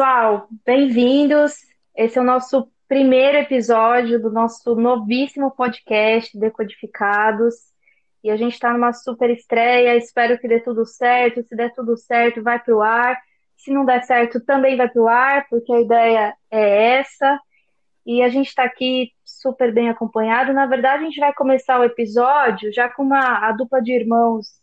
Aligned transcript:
Pessoal, 0.00 0.48
bem-vindos. 0.64 1.56
Esse 1.94 2.18
é 2.18 2.22
o 2.22 2.24
nosso 2.24 2.72
primeiro 2.88 3.36
episódio 3.36 4.18
do 4.18 4.30
nosso 4.30 4.74
novíssimo 4.74 5.50
podcast 5.50 6.38
Decodificados. 6.38 7.54
E 8.24 8.30
a 8.30 8.36
gente 8.38 8.54
está 8.54 8.72
numa 8.72 8.94
super 8.94 9.28
estreia. 9.28 9.94
Espero 9.98 10.38
que 10.38 10.48
dê 10.48 10.58
tudo 10.58 10.86
certo. 10.86 11.42
Se 11.42 11.54
der 11.54 11.74
tudo 11.74 11.98
certo, 11.98 12.42
vai 12.42 12.58
para 12.58 12.74
o 12.74 12.80
ar. 12.80 13.14
Se 13.58 13.70
não 13.70 13.84
der 13.84 14.02
certo, 14.04 14.42
também 14.42 14.74
vai 14.74 14.88
para 14.88 15.02
o 15.02 15.06
ar, 15.06 15.46
porque 15.50 15.70
a 15.70 15.80
ideia 15.82 16.34
é 16.50 16.94
essa. 16.94 17.38
E 18.06 18.22
a 18.22 18.30
gente 18.30 18.48
está 18.48 18.64
aqui 18.64 19.12
super 19.22 19.70
bem 19.70 19.90
acompanhado. 19.90 20.54
Na 20.54 20.64
verdade, 20.64 21.02
a 21.02 21.06
gente 21.08 21.20
vai 21.20 21.34
começar 21.34 21.78
o 21.78 21.84
episódio 21.84 22.72
já 22.72 22.88
com 22.88 23.02
uma, 23.02 23.46
a 23.46 23.52
dupla 23.52 23.82
de 23.82 23.92
irmãos 23.92 24.59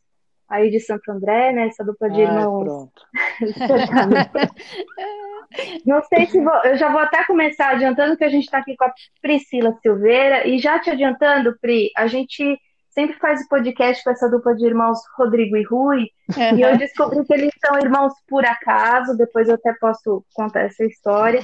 aí 0.49 0.69
de 0.69 0.79
Santo 0.79 1.11
André, 1.11 1.51
né? 1.51 1.67
Essa 1.67 1.83
dupla 1.83 2.09
de 2.09 2.21
irmãos. 2.21 2.63
Pronto. 2.63 3.05
Não 5.85 6.01
sei 6.03 6.25
se 6.25 6.41
vou, 6.41 6.55
eu 6.63 6.77
já 6.77 6.91
vou 6.91 6.99
até 6.99 7.23
começar 7.25 7.69
adiantando 7.69 8.17
que 8.17 8.23
a 8.23 8.29
gente 8.29 8.45
está 8.45 8.59
aqui 8.59 8.75
com 8.75 8.85
a 8.85 8.93
Priscila 9.21 9.77
Silveira 9.81 10.47
e 10.47 10.59
já 10.59 10.79
te 10.79 10.89
adiantando, 10.89 11.57
Pri, 11.59 11.91
a 11.95 12.07
gente 12.07 12.59
sempre 12.97 13.15
faz 13.19 13.41
o 13.41 13.47
podcast 13.47 14.03
com 14.03 14.09
essa 14.09 14.27
dupla 14.27 14.55
de 14.55 14.65
irmãos 14.65 14.97
Rodrigo 15.15 15.55
e 15.55 15.63
Rui 15.63 16.09
uhum. 16.35 16.57
e 16.57 16.61
eu 16.63 16.75
descobri 16.79 17.23
que 17.23 17.31
eles 17.31 17.51
são 17.63 17.77
irmãos 17.77 18.11
por 18.27 18.43
acaso. 18.43 19.15
Depois 19.15 19.47
eu 19.47 19.53
até 19.53 19.71
posso 19.79 20.25
contar 20.33 20.61
essa 20.61 20.83
história. 20.83 21.39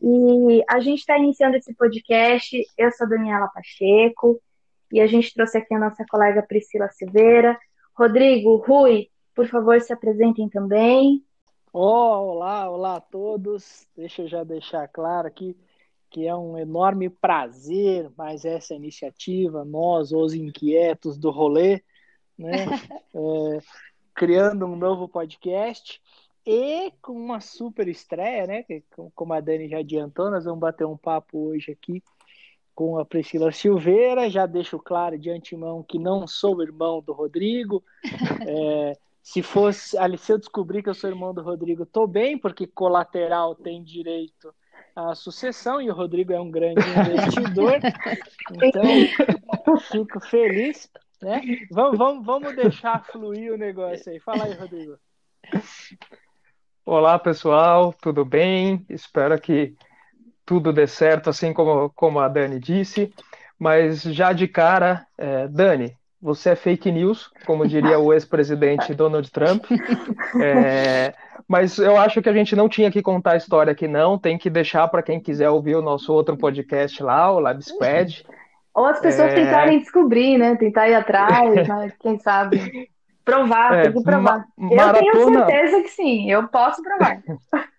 E 0.00 0.64
a 0.66 0.80
gente 0.80 1.00
está 1.00 1.18
iniciando 1.18 1.58
esse 1.58 1.74
podcast. 1.74 2.56
Eu 2.78 2.90
sou 2.92 3.06
a 3.06 3.10
Daniela 3.10 3.50
Pacheco 3.52 4.40
e 4.90 5.00
a 5.00 5.06
gente 5.06 5.34
trouxe 5.34 5.58
aqui 5.58 5.74
a 5.74 5.78
nossa 5.78 6.04
colega 6.08 6.42
Priscila 6.42 6.88
Silveira. 6.88 7.58
Rodrigo, 7.98 8.58
Rui, 8.58 9.10
por 9.34 9.48
favor, 9.48 9.80
se 9.80 9.92
apresentem 9.92 10.48
também. 10.48 11.26
Oh, 11.72 11.80
olá, 12.30 12.70
olá 12.70 12.94
a 12.94 13.00
todos. 13.00 13.88
Deixa 13.96 14.22
eu 14.22 14.28
já 14.28 14.44
deixar 14.44 14.86
claro 14.86 15.26
aqui 15.26 15.56
que 16.08 16.24
é 16.24 16.32
um 16.32 16.56
enorme 16.56 17.10
prazer 17.10 18.08
mais 18.16 18.44
essa 18.44 18.72
iniciativa, 18.72 19.64
nós, 19.64 20.12
os 20.12 20.32
inquietos 20.32 21.18
do 21.18 21.32
rolê, 21.32 21.82
né? 22.38 22.66
é, 23.12 23.58
criando 24.14 24.64
um 24.64 24.76
novo 24.76 25.08
podcast 25.08 26.00
e 26.46 26.92
com 27.02 27.14
uma 27.14 27.40
super 27.40 27.88
estreia, 27.88 28.46
né? 28.46 28.64
Como 29.12 29.32
a 29.32 29.40
Dani 29.40 29.68
já 29.68 29.78
adiantou, 29.78 30.30
nós 30.30 30.44
vamos 30.44 30.60
bater 30.60 30.86
um 30.86 30.96
papo 30.96 31.48
hoje 31.48 31.72
aqui 31.72 32.00
com 32.78 32.96
a 32.96 33.04
Priscila 33.04 33.50
Silveira. 33.50 34.30
Já 34.30 34.46
deixo 34.46 34.78
claro 34.78 35.18
de 35.18 35.28
antemão 35.30 35.82
que 35.82 35.98
não 35.98 36.28
sou 36.28 36.62
irmão 36.62 37.02
do 37.02 37.12
Rodrigo. 37.12 37.82
É, 38.50 38.96
se 39.20 39.42
fosse, 39.42 39.98
ali, 39.98 40.16
se 40.16 40.32
eu 40.32 40.38
descobrir 40.38 40.82
que 40.82 40.88
eu 40.88 40.94
sou 40.94 41.10
irmão 41.10 41.34
do 41.34 41.42
Rodrigo, 41.42 41.84
tô 41.84 42.06
bem, 42.06 42.38
porque 42.38 42.66
colateral 42.66 43.54
tem 43.54 43.82
direito 43.82 44.54
à 44.96 45.14
sucessão 45.14 45.82
e 45.82 45.90
o 45.90 45.94
Rodrigo 45.94 46.32
é 46.32 46.40
um 46.40 46.50
grande 46.50 46.80
investidor. 47.12 47.78
então, 48.62 49.78
fico 49.80 50.20
feliz. 50.20 50.88
Né? 51.20 51.42
Vamos, 51.70 51.98
vamos, 51.98 52.24
vamos 52.24 52.56
deixar 52.56 53.04
fluir 53.04 53.52
o 53.52 53.58
negócio 53.58 54.10
aí. 54.10 54.20
Fala 54.20 54.44
aí, 54.44 54.54
Rodrigo. 54.54 54.96
Olá, 56.86 57.18
pessoal, 57.18 57.92
tudo 58.00 58.24
bem? 58.24 58.86
Espero 58.88 59.38
que 59.38 59.74
tudo 60.48 60.72
dê 60.72 60.86
certo, 60.86 61.28
assim 61.28 61.52
como, 61.52 61.90
como 61.90 62.18
a 62.18 62.26
Dani 62.26 62.58
disse. 62.58 63.12
Mas 63.58 64.02
já 64.02 64.32
de 64.32 64.48
cara, 64.48 65.06
é, 65.18 65.46
Dani, 65.46 65.94
você 66.22 66.50
é 66.50 66.56
fake 66.56 66.90
news, 66.90 67.30
como 67.44 67.68
diria 67.68 67.98
o 67.98 68.14
ex-presidente 68.14 68.94
Donald 68.94 69.30
Trump. 69.30 69.66
É, 70.42 71.14
mas 71.48 71.78
eu 71.78 71.96
acho 71.96 72.20
que 72.20 72.28
a 72.28 72.32
gente 72.32 72.54
não 72.54 72.68
tinha 72.68 72.90
que 72.90 73.00
contar 73.00 73.32
a 73.32 73.36
história 73.36 73.72
aqui, 73.72 73.88
não. 73.88 74.18
Tem 74.18 74.36
que 74.36 74.50
deixar 74.50 74.86
para 74.88 75.02
quem 75.02 75.18
quiser 75.18 75.48
ouvir 75.48 75.74
o 75.74 75.82
nosso 75.82 76.12
outro 76.12 76.36
podcast 76.36 77.02
lá, 77.02 77.32
o 77.32 77.40
Lab 77.40 77.62
Squad. 77.62 78.26
Ou 78.74 78.84
as 78.84 79.00
pessoas 79.00 79.32
é... 79.32 79.34
tentarem 79.34 79.78
descubrir, 79.78 80.38
né? 80.38 80.54
Tentar 80.56 80.88
ir 80.88 80.94
atrás, 80.94 81.50
né? 81.66 81.92
quem 82.00 82.18
sabe. 82.18 82.90
Provar, 83.24 83.78
é, 83.78 83.82
tem 83.84 83.92
que 83.92 84.02
provar. 84.02 84.44
Ma 84.56 84.76
maratona... 84.76 85.06
Eu 85.06 85.12
tenho 85.12 85.46
certeza 85.46 85.82
que 85.82 85.88
sim, 85.88 86.30
eu 86.30 86.46
posso 86.48 86.82
provar. 86.82 87.20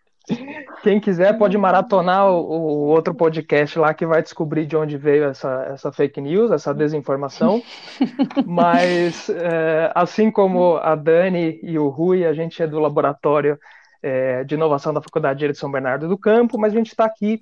Quem 0.81 0.99
quiser 0.99 1.37
pode 1.37 1.57
maratonar 1.57 2.29
o, 2.29 2.39
o, 2.39 2.87
outro 2.87 3.13
podcast 3.13 3.77
lá 3.77 3.93
que 3.93 4.05
vai 4.05 4.21
descobrir 4.21 4.65
de 4.65 4.77
onde 4.77 4.97
veio 4.97 5.25
essa, 5.25 5.65
essa 5.69 5.91
fake 5.91 6.21
news, 6.21 6.51
essa 6.51 6.73
desinformação. 6.73 7.61
Mas, 8.45 9.29
é, 9.29 9.91
assim 9.93 10.31
como 10.31 10.77
a 10.77 10.95
Dani 10.95 11.59
e 11.61 11.77
o 11.77 11.89
Rui, 11.89 12.25
a 12.25 12.33
gente 12.33 12.61
é 12.61 12.67
do 12.67 12.79
laboratório 12.79 13.59
é, 14.01 14.43
de 14.43 14.55
inovação 14.55 14.93
da 14.93 15.01
Faculdade 15.01 15.47
de 15.47 15.57
São 15.57 15.71
Bernardo 15.71 16.07
do 16.07 16.17
Campo, 16.17 16.57
mas 16.57 16.73
a 16.73 16.77
gente 16.77 16.87
está 16.87 17.05
aqui 17.05 17.41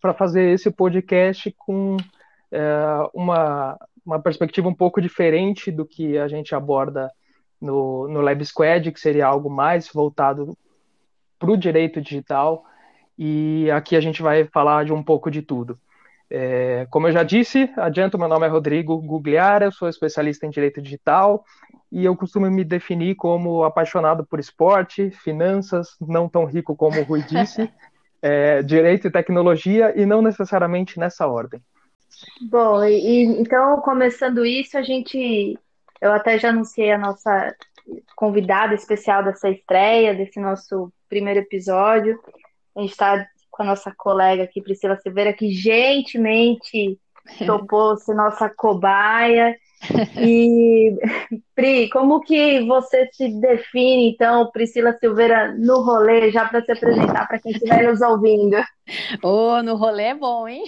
para 0.00 0.14
fazer 0.14 0.52
esse 0.52 0.70
podcast 0.70 1.52
com 1.58 1.96
é, 2.52 2.60
uma, 3.12 3.76
uma 4.06 4.20
perspectiva 4.20 4.68
um 4.68 4.74
pouco 4.74 5.00
diferente 5.00 5.70
do 5.70 5.84
que 5.84 6.16
a 6.16 6.28
gente 6.28 6.54
aborda 6.54 7.10
no, 7.60 8.08
no 8.08 8.20
Lab 8.20 8.44
Squad, 8.44 8.92
que 8.92 9.00
seria 9.00 9.26
algo 9.26 9.50
mais 9.50 9.88
voltado 9.92 10.56
para 11.40 11.50
o 11.50 11.56
direito 11.56 12.00
digital 12.00 12.64
e 13.18 13.70
aqui 13.70 13.96
a 13.96 14.00
gente 14.00 14.22
vai 14.22 14.44
falar 14.44 14.84
de 14.84 14.92
um 14.92 15.02
pouco 15.02 15.30
de 15.30 15.42
tudo. 15.42 15.78
É, 16.30 16.86
como 16.90 17.08
eu 17.08 17.12
já 17.12 17.24
disse, 17.24 17.68
adianto, 17.76 18.16
meu 18.16 18.28
nome 18.28 18.46
é 18.46 18.48
Rodrigo 18.48 18.96
Gugliara, 18.98 19.64
eu 19.64 19.72
sou 19.72 19.88
especialista 19.88 20.46
em 20.46 20.50
direito 20.50 20.80
digital 20.80 21.44
e 21.90 22.04
eu 22.04 22.14
costumo 22.14 22.48
me 22.48 22.62
definir 22.62 23.16
como 23.16 23.64
apaixonado 23.64 24.24
por 24.24 24.38
esporte, 24.38 25.10
finanças, 25.10 25.96
não 26.00 26.28
tão 26.28 26.44
rico 26.44 26.76
como 26.76 27.00
o 27.00 27.04
Rui 27.04 27.22
disse, 27.22 27.68
é, 28.22 28.62
direito 28.62 29.08
e 29.08 29.10
tecnologia 29.10 29.92
e 30.00 30.06
não 30.06 30.22
necessariamente 30.22 31.00
nessa 31.00 31.26
ordem. 31.26 31.60
Bom, 32.48 32.84
e, 32.84 33.24
então 33.40 33.80
começando 33.80 34.44
isso, 34.46 34.78
a 34.78 34.82
gente, 34.82 35.58
eu 36.00 36.12
até 36.12 36.38
já 36.38 36.50
anunciei 36.50 36.92
a 36.92 36.98
nossa 36.98 37.54
convidada 38.14 38.74
especial 38.74 39.24
dessa 39.24 39.48
estreia, 39.48 40.14
desse 40.14 40.38
nosso 40.38 40.92
primeiro 41.10 41.40
episódio. 41.40 42.18
A 42.74 42.80
gente 42.80 42.92
está 42.92 43.26
com 43.50 43.62
a 43.62 43.66
nossa 43.66 43.92
colega 43.94 44.44
aqui, 44.44 44.62
Priscila 44.62 44.96
Silveira, 44.96 45.34
que 45.34 45.52
gentilmente 45.52 46.98
topou 47.46 47.96
ser 47.98 48.14
nossa 48.14 48.48
cobaia. 48.48 49.54
E, 50.18 50.96
Pri, 51.54 51.88
como 51.90 52.20
que 52.20 52.60
você 52.66 53.08
se 53.12 53.28
define, 53.40 54.10
então, 54.10 54.50
Priscila 54.50 54.92
Silveira, 54.98 55.54
no 55.58 55.82
rolê, 55.82 56.30
já 56.30 56.46
para 56.46 56.62
se 56.62 56.72
apresentar 56.72 57.26
para 57.26 57.38
quem 57.38 57.52
estiver 57.52 57.88
nos 57.88 58.00
ouvindo? 58.00 58.56
Oh, 59.22 59.62
no 59.62 59.76
rolê 59.76 60.06
é 60.06 60.14
bom, 60.16 60.48
hein? 60.48 60.64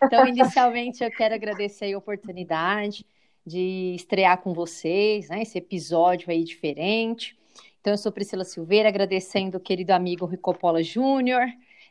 Então, 0.00 0.24
inicialmente, 0.24 1.02
eu 1.02 1.10
quero 1.10 1.34
agradecer 1.34 1.92
a 1.92 1.98
oportunidade 1.98 3.04
de 3.44 3.92
estrear 3.96 4.38
com 4.38 4.54
vocês, 4.54 5.28
né, 5.28 5.42
esse 5.42 5.58
episódio 5.58 6.30
aí 6.30 6.44
diferente. 6.44 7.36
Então, 7.80 7.94
eu 7.94 7.98
sou 7.98 8.12
Priscila 8.12 8.44
Silveira, 8.44 8.88
agradecendo 8.90 9.56
o 9.56 9.60
querido 9.60 9.92
amigo 9.92 10.26
Ricopola 10.26 10.82
Júnior, 10.82 11.46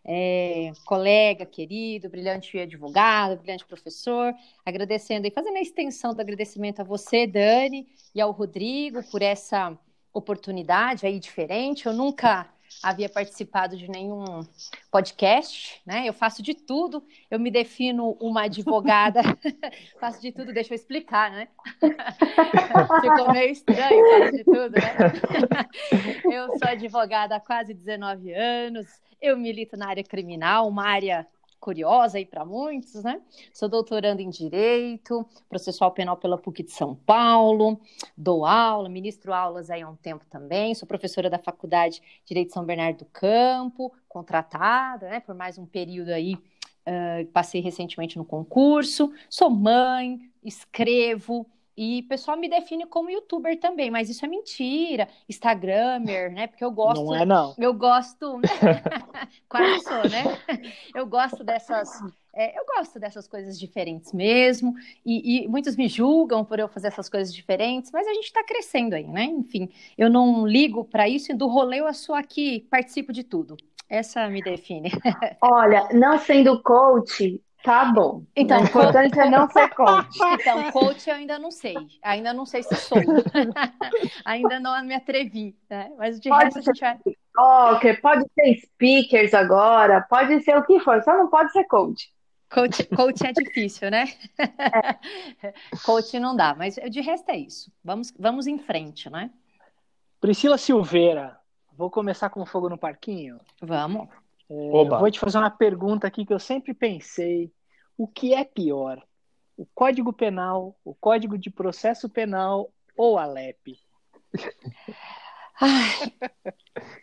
é, 0.05 0.71
colega 0.85 1.45
querido, 1.47 2.09
brilhante 2.09 2.59
advogado, 2.59 3.37
brilhante 3.37 3.65
professor, 3.65 4.33
agradecendo 4.63 5.25
e 5.27 5.31
fazendo 5.31 5.57
a 5.57 5.61
extensão 5.61 6.13
do 6.13 6.21
agradecimento 6.21 6.79
a 6.79 6.83
você, 6.83 7.25
Dani, 7.25 7.87
e 8.13 8.21
ao 8.21 8.31
Rodrigo 8.31 9.01
por 9.09 9.23
essa 9.23 9.75
oportunidade 10.13 11.07
aí 11.07 11.19
diferente. 11.19 11.87
Eu 11.87 11.93
nunca 11.93 12.47
havia 12.81 13.09
participado 13.09 13.75
de 13.75 13.89
nenhum 13.89 14.23
podcast, 14.91 15.81
né? 15.85 16.07
Eu 16.07 16.13
faço 16.13 16.41
de 16.41 16.53
tudo, 16.53 17.03
eu 17.29 17.39
me 17.39 17.51
defino 17.51 18.17
uma 18.19 18.43
advogada, 18.43 19.21
faço 19.99 20.21
de 20.21 20.31
tudo, 20.31 20.53
deixa 20.53 20.73
eu 20.73 20.75
explicar, 20.75 21.31
né? 21.31 21.47
Ficou 23.01 23.31
meio 23.31 23.51
estranho, 23.51 24.19
faço 24.19 24.37
de 24.37 24.43
tudo, 24.43 24.71
né? 24.71 25.69
eu 26.31 26.47
sou 26.57 26.67
advogada 26.67 27.35
há 27.35 27.39
quase 27.39 27.73
19 27.73 28.33
anos, 28.33 28.87
eu 29.21 29.37
milito 29.37 29.75
na 29.75 29.87
área 29.89 30.03
criminal, 30.03 30.67
uma 30.67 30.85
área 30.85 31.27
curiosa 31.59 32.17
aí 32.17 32.25
para 32.25 32.45
muitos, 32.45 33.03
né? 33.03 33.21
Sou 33.53 33.67
doutorando 33.69 34.21
em 34.21 34.29
Direito, 34.29 35.25
processual 35.47 35.91
penal 35.91 36.17
pela 36.17 36.37
PUC 36.37 36.63
de 36.63 36.71
São 36.71 36.95
Paulo, 36.95 37.79
dou 38.17 38.45
aula, 38.45 38.89
ministro 38.89 39.33
aulas 39.33 39.69
aí 39.69 39.81
há 39.81 39.89
um 39.89 39.95
tempo 39.95 40.25
também, 40.29 40.73
sou 40.73 40.87
professora 40.87 41.29
da 41.29 41.37
Faculdade 41.37 41.97
de 41.97 42.03
Direito 42.25 42.53
São 42.53 42.65
Bernardo 42.65 42.99
do 42.99 43.05
Campo, 43.05 43.93
contratada, 44.07 45.09
né, 45.09 45.19
por 45.19 45.35
mais 45.35 45.57
um 45.57 45.65
período 45.65 46.09
aí, 46.09 46.35
uh, 46.35 47.25
passei 47.33 47.61
recentemente 47.61 48.17
no 48.17 48.25
concurso, 48.25 49.13
sou 49.29 49.49
mãe, 49.49 50.19
escrevo, 50.43 51.45
e 51.81 52.01
o 52.01 52.07
pessoal 52.09 52.35
me 52.35 52.49
define 52.49 52.85
como 52.85 53.09
youtuber 53.09 53.57
também, 53.57 53.89
mas 53.89 54.09
isso 54.09 54.25
é 54.25 54.27
mentira. 54.27 55.07
Instagramer, 55.29 56.29
né? 56.29 56.45
Porque 56.45 56.65
eu 56.65 56.71
gosto. 56.71 57.05
Não 57.05 57.15
é, 57.15 57.25
não. 57.25 57.55
Eu 57.57 57.73
gosto. 57.73 58.37
Né? 58.37 58.49
Quase 59.47 59.85
sou, 59.85 60.09
né? 60.09 60.61
Eu 60.93 61.07
gosto 61.07 61.41
dessas. 61.41 61.89
É, 62.35 62.59
eu 62.59 62.65
gosto 62.65 62.99
dessas 62.99 63.29
coisas 63.29 63.57
diferentes 63.57 64.11
mesmo. 64.11 64.75
E, 65.05 65.45
e, 65.45 65.47
muitos 65.47 65.77
me 65.77 65.87
julgam 65.87 66.43
por 66.43 66.59
eu 66.59 66.67
fazer 66.67 66.89
essas 66.89 67.07
coisas 67.07 67.33
diferentes, 67.33 67.91
mas 67.93 68.05
a 68.05 68.13
gente 68.13 68.25
está 68.25 68.43
crescendo 68.43 68.93
aí, 68.93 69.07
né? 69.07 69.23
Enfim, 69.23 69.69
eu 69.97 70.09
não 70.09 70.45
ligo 70.45 70.83
para 70.83 71.07
isso 71.07 71.31
e 71.31 71.35
do 71.35 71.47
rolê 71.47 71.79
eu 71.79 71.93
sou 71.93 72.13
aqui, 72.13 72.67
participo 72.69 73.13
de 73.13 73.23
tudo. 73.23 73.55
Essa 73.87 74.27
me 74.27 74.41
define. 74.41 74.91
Olha, 75.41 75.87
não 75.93 76.19
sendo 76.19 76.61
coach, 76.61 77.41
tá 77.63 77.85
bom. 77.85 78.23
Então, 78.35 78.61
o 78.61 78.63
importante 78.63 79.19
é 79.19 79.29
não 79.29 79.49
ser 79.49 79.69
coach. 79.69 80.17
Então, 80.39 80.71
coach 80.71 81.09
eu 81.09 81.15
ainda 81.15 81.37
não 81.39 81.51
sei. 81.51 81.75
Ainda 82.01 82.33
não 82.33 82.45
sei 82.45 82.63
se 82.63 82.75
sou. 82.75 82.97
ainda 84.25 84.59
não 84.59 84.83
me 84.83 84.95
atrevi, 84.95 85.55
né? 85.69 85.91
Mas 85.97 86.19
de 86.19 86.29
Pode 86.29 86.45
resto 86.45 86.59
a 86.59 86.61
gente 86.61 86.79
vai. 86.79 86.97
Ok, 87.37 87.93
pode 87.95 88.25
ser 88.33 88.55
speakers 88.65 89.33
agora, 89.33 90.01
pode 90.09 90.41
ser 90.43 90.57
o 90.57 90.63
que 90.63 90.79
for, 90.79 91.01
só 91.03 91.15
não 91.15 91.29
pode 91.29 91.51
ser 91.51 91.63
coach. 91.65 92.11
Coach, 92.49 92.83
coach 92.95 93.25
é 93.25 93.31
difícil, 93.31 93.91
né? 93.91 94.05
coach 95.85 96.19
não 96.19 96.35
dá, 96.35 96.55
mas 96.55 96.75
de 96.75 96.99
resto 96.99 97.29
é 97.29 97.37
isso. 97.37 97.71
Vamos, 97.83 98.11
vamos 98.17 98.47
em 98.47 98.57
frente, 98.57 99.09
né? 99.09 99.29
Priscila 100.19 100.57
Silveira, 100.57 101.37
vou 101.77 101.89
começar 101.89 102.29
com 102.29 102.45
fogo 102.45 102.67
no 102.67 102.77
parquinho. 102.77 103.39
Vamos. 103.61 104.09
É, 104.49 104.53
eu 104.53 104.89
vou 104.89 105.11
te 105.11 105.19
fazer 105.19 105.37
uma 105.37 105.51
pergunta 105.51 106.07
aqui 106.07 106.25
que 106.25 106.33
eu 106.33 106.39
sempre 106.39 106.73
pensei: 106.73 107.53
o 107.97 108.07
que 108.07 108.33
é 108.33 108.43
pior? 108.43 109.01
O 109.55 109.65
Código 109.75 110.13
Penal, 110.13 110.75
o 110.83 110.95
Código 110.95 111.37
de 111.37 111.49
Processo 111.49 112.09
Penal 112.09 112.71
ou 112.95 113.17
a 113.17 113.25
LEP? 113.25 113.77
Ai, 115.61 116.13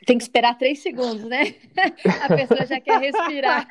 tem 0.06 0.16
que 0.16 0.24
esperar 0.24 0.56
três 0.56 0.78
segundos, 0.78 1.24
né? 1.24 1.54
A 2.24 2.34
pessoa 2.34 2.64
já 2.64 2.80
quer 2.80 2.98
respirar. 2.98 3.68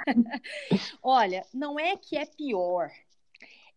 Olha, 1.01 1.43
não 1.51 1.79
é 1.79 1.97
que 1.97 2.15
é 2.15 2.25
pior, 2.27 2.91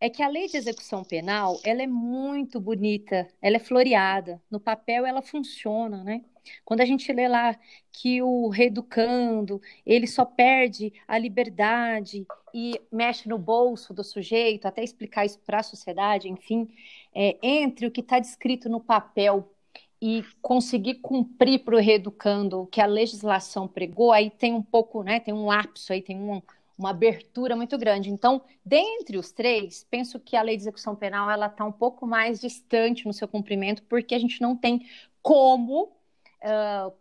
é 0.01 0.09
que 0.09 0.23
a 0.23 0.29
lei 0.29 0.47
de 0.47 0.57
execução 0.57 1.03
penal 1.03 1.59
ela 1.65 1.83
é 1.83 1.87
muito 1.87 2.61
bonita, 2.61 3.27
ela 3.41 3.57
é 3.57 3.61
floreada. 3.61 4.41
No 4.51 4.61
papel 4.61 5.07
ela 5.07 5.23
funciona, 5.23 6.05
né? 6.05 6.23
Quando 6.65 6.81
a 6.81 6.85
gente 6.85 7.13
lê 7.13 7.29
lá 7.29 7.57
que 7.93 8.23
o 8.23 8.49
reeducando, 8.49 9.61
ele 9.85 10.07
só 10.07 10.25
perde 10.25 10.93
a 11.07 11.19
liberdade 11.19 12.27
e 12.55 12.81
mexe 12.91 13.29
no 13.29 13.39
bolso 13.39 13.93
do 13.93 14.05
sujeito, 14.05 14.67
até 14.67 14.83
explicar 14.83 15.25
isso 15.25 15.39
para 15.41 15.61
a 15.61 15.63
sociedade, 15.63 16.29
enfim, 16.29 16.69
é, 17.15 17.37
entre 17.43 17.87
o 17.87 17.91
que 17.91 18.01
está 18.01 18.19
descrito 18.19 18.69
no 18.69 18.81
papel 18.81 19.53
e 20.01 20.25
conseguir 20.41 20.97
cumprir 20.97 21.65
para 21.65 21.75
o 21.75 21.79
reeducando 21.79 22.63
o 22.63 22.67
que 22.67 22.81
a 22.81 22.87
legislação 22.87 23.67
pregou, 23.67 24.13
aí 24.13 24.31
tem 24.31 24.55
um 24.55 24.63
pouco, 24.63 25.03
né, 25.03 25.19
tem 25.19 25.35
um 25.35 25.47
lapso, 25.47 25.93
aí 25.93 26.01
tem 26.01 26.17
um, 26.17 26.41
uma 26.79 26.91
abertura 26.91 27.57
muito 27.57 27.77
grande. 27.77 28.09
Então, 28.11 28.41
dentre 28.65 29.19
os 29.19 29.33
três, 29.33 29.85
penso 29.91 30.21
que 30.21 30.37
a 30.37 30.43
lei 30.43 30.57
de 30.57 30.63
execução 30.63 30.95
penal 30.95 31.29
ela 31.29 31.47
está 31.47 31.65
um 31.65 31.73
pouco 31.73 32.07
mais 32.07 32.41
distante 32.41 33.07
no 33.07 33.13
seu 33.13 33.27
cumprimento, 33.27 33.83
porque 33.85 34.15
a 34.15 34.19
gente 34.19 34.41
não 34.41 34.57
tem 34.57 34.87
como 35.21 35.98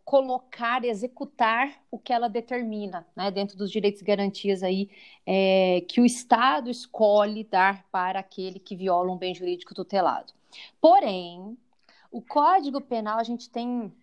colocar, 0.03 0.83
executar 0.83 1.71
o 1.91 1.99
que 1.99 2.11
ela 2.11 2.27
determina, 2.27 3.05
né, 3.15 3.29
dentro 3.29 3.55
dos 3.55 3.71
direitos 3.71 4.01
e 4.01 4.05
garantias 4.05 4.63
aí 4.63 4.89
é, 5.25 5.81
que 5.87 6.01
o 6.01 6.05
Estado 6.05 6.69
escolhe 6.69 7.43
dar 7.43 7.85
para 7.91 8.19
aquele 8.19 8.59
que 8.59 8.75
viola 8.75 9.11
um 9.11 9.17
bem 9.17 9.35
jurídico 9.35 9.75
tutelado. 9.75 10.33
Porém, 10.81 11.57
o 12.11 12.21
Código 12.21 12.81
Penal, 12.81 13.19
a 13.19 13.23
gente 13.23 13.49
tem. 13.49 13.93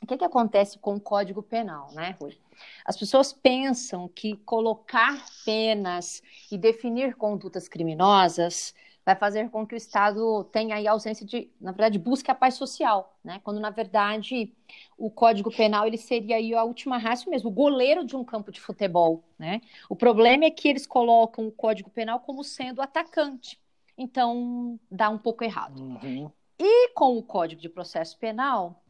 O 0.00 0.06
que, 0.06 0.18
que 0.18 0.24
acontece 0.24 0.78
com 0.78 0.94
o 0.96 1.00
Código 1.00 1.42
Penal, 1.42 1.90
né, 1.92 2.14
Rui? 2.20 2.38
As 2.84 2.96
pessoas 2.96 3.32
pensam 3.32 4.06
que 4.08 4.36
colocar 4.44 5.24
penas 5.44 6.22
e 6.52 6.58
definir 6.58 7.16
condutas 7.16 7.66
criminosas 7.66 8.74
vai 9.06 9.14
fazer 9.14 9.48
com 9.50 9.64
que 9.64 9.74
o 9.74 9.76
Estado 9.76 10.42
tenha 10.50 10.74
aí 10.74 10.88
ausência 10.88 11.24
de, 11.24 11.48
na 11.60 11.70
verdade, 11.70 11.96
busque 11.96 12.28
a 12.28 12.34
paz 12.34 12.54
social, 12.54 13.16
né? 13.22 13.40
Quando 13.44 13.60
na 13.60 13.70
verdade 13.70 14.52
o 14.98 15.08
Código 15.08 15.48
Penal 15.48 15.86
ele 15.86 15.96
seria 15.96 16.34
aí 16.36 16.52
a 16.52 16.64
última 16.64 16.98
raça 16.98 17.30
mesmo, 17.30 17.48
o 17.48 17.52
goleiro 17.52 18.04
de 18.04 18.16
um 18.16 18.24
campo 18.24 18.50
de 18.50 18.60
futebol, 18.60 19.22
né? 19.38 19.60
O 19.88 19.94
problema 19.94 20.44
é 20.44 20.50
que 20.50 20.66
eles 20.66 20.88
colocam 20.88 21.46
o 21.46 21.52
Código 21.52 21.88
Penal 21.88 22.18
como 22.18 22.42
sendo 22.42 22.82
atacante, 22.82 23.60
então 23.96 24.76
dá 24.90 25.08
um 25.08 25.18
pouco 25.18 25.44
errado. 25.44 25.80
Uhum. 25.80 26.28
E 26.58 26.88
com 26.88 27.16
o 27.16 27.22
Código 27.22 27.60
de 27.60 27.68
Processo 27.68 28.18
Penal, 28.18 28.82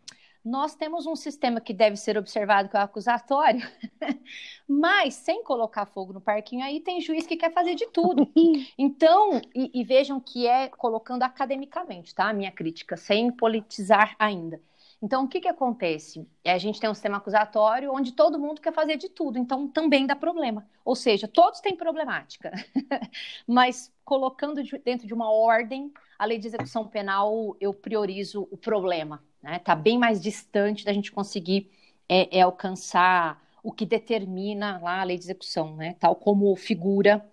nós 0.47 0.77
temos 0.77 1.07
um 1.07 1.17
sistema 1.17 1.61
que 1.61 1.75
deve 1.75 1.97
ser 1.97 2.17
observado 2.17 2.69
que 2.69 2.77
é 2.77 2.79
o 2.79 2.83
acusatório, 2.85 3.69
mas 4.69 5.15
sem 5.15 5.43
colocar 5.43 5.87
fogo 5.87 6.13
no 6.13 6.21
parquinho 6.21 6.65
aí 6.65 6.81
tem 6.81 7.01
juiz 7.01 7.27
que 7.27 7.37
quer 7.37 7.53
fazer 7.53 7.75
de 7.75 7.87
tudo. 7.89 8.31
Então, 8.79 9.41
e, 9.55 9.71
e 9.75 9.83
vejam 9.83 10.21
que 10.21 10.47
é 10.47 10.69
colocando 10.69 11.23
academicamente, 11.23 12.15
tá? 12.15 12.29
A 12.29 12.33
minha 12.33 12.53
crítica, 12.53 12.97
sem 12.97 13.33
politizar 13.33 14.15
ainda. 14.19 14.61
Então, 15.03 15.25
o 15.25 15.29
que, 15.29 15.41
que 15.41 15.49
acontece? 15.49 16.29
É, 16.45 16.53
a 16.53 16.59
gente 16.59 16.79
tem 16.79 16.89
um 16.89 16.95
sistema 16.95 17.17
acusatório 17.17 17.93
onde 17.93 18.13
todo 18.13 18.39
mundo 18.39 18.61
quer 18.61 18.73
fazer 18.73 18.97
de 18.97 19.09
tudo, 19.09 19.39
então 19.39 19.67
também 19.67 20.07
dá 20.07 20.15
problema. 20.15 20.67
Ou 20.85 20.95
seja, 20.95 21.27
todos 21.27 21.61
têm 21.61 21.75
problemática, 21.75 22.53
mas 23.47 23.93
colocando 24.05 24.63
dentro 24.85 25.07
de 25.07 25.15
uma 25.15 25.31
ordem, 25.31 25.93
a 26.19 26.25
lei 26.25 26.39
de 26.39 26.47
execução 26.47 26.87
penal, 26.87 27.57
eu 27.61 27.75
priorizo 27.75 28.47
o 28.51 28.57
problema 28.57 29.23
né? 29.47 29.59
Está 29.59 29.77
bem 29.77 29.97
mais 29.97 30.21
distante 30.21 30.85
da 30.85 30.93
gente 30.93 31.13
conseguir 31.13 31.71
é, 32.09 32.39
é, 32.39 32.43
alcançar 32.43 33.41
o 33.63 33.71
que 33.71 33.87
determina 33.87 34.81
lá 34.83 35.01
a 35.01 35.05
lei 35.05 35.17
de 35.17 35.25
execução, 35.25 35.77
né? 35.77 35.95
Tal 36.01 36.17
como 36.17 36.55
figura 36.57 37.25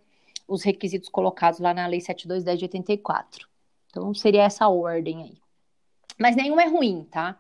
os 0.48 0.62
requisitos 0.62 1.10
colocados 1.10 1.60
lá 1.60 1.74
na 1.74 1.88
Lei 1.88 2.00
7210 2.00 2.60
de 2.60 2.66
84. 2.66 3.48
Então 3.88 4.14
seria 4.14 4.44
essa 4.44 4.68
ordem 4.68 5.24
aí. 5.24 5.38
Mas 6.20 6.36
nenhum 6.36 6.60
é 6.60 6.68
ruim, 6.68 7.04
tá? 7.06 7.40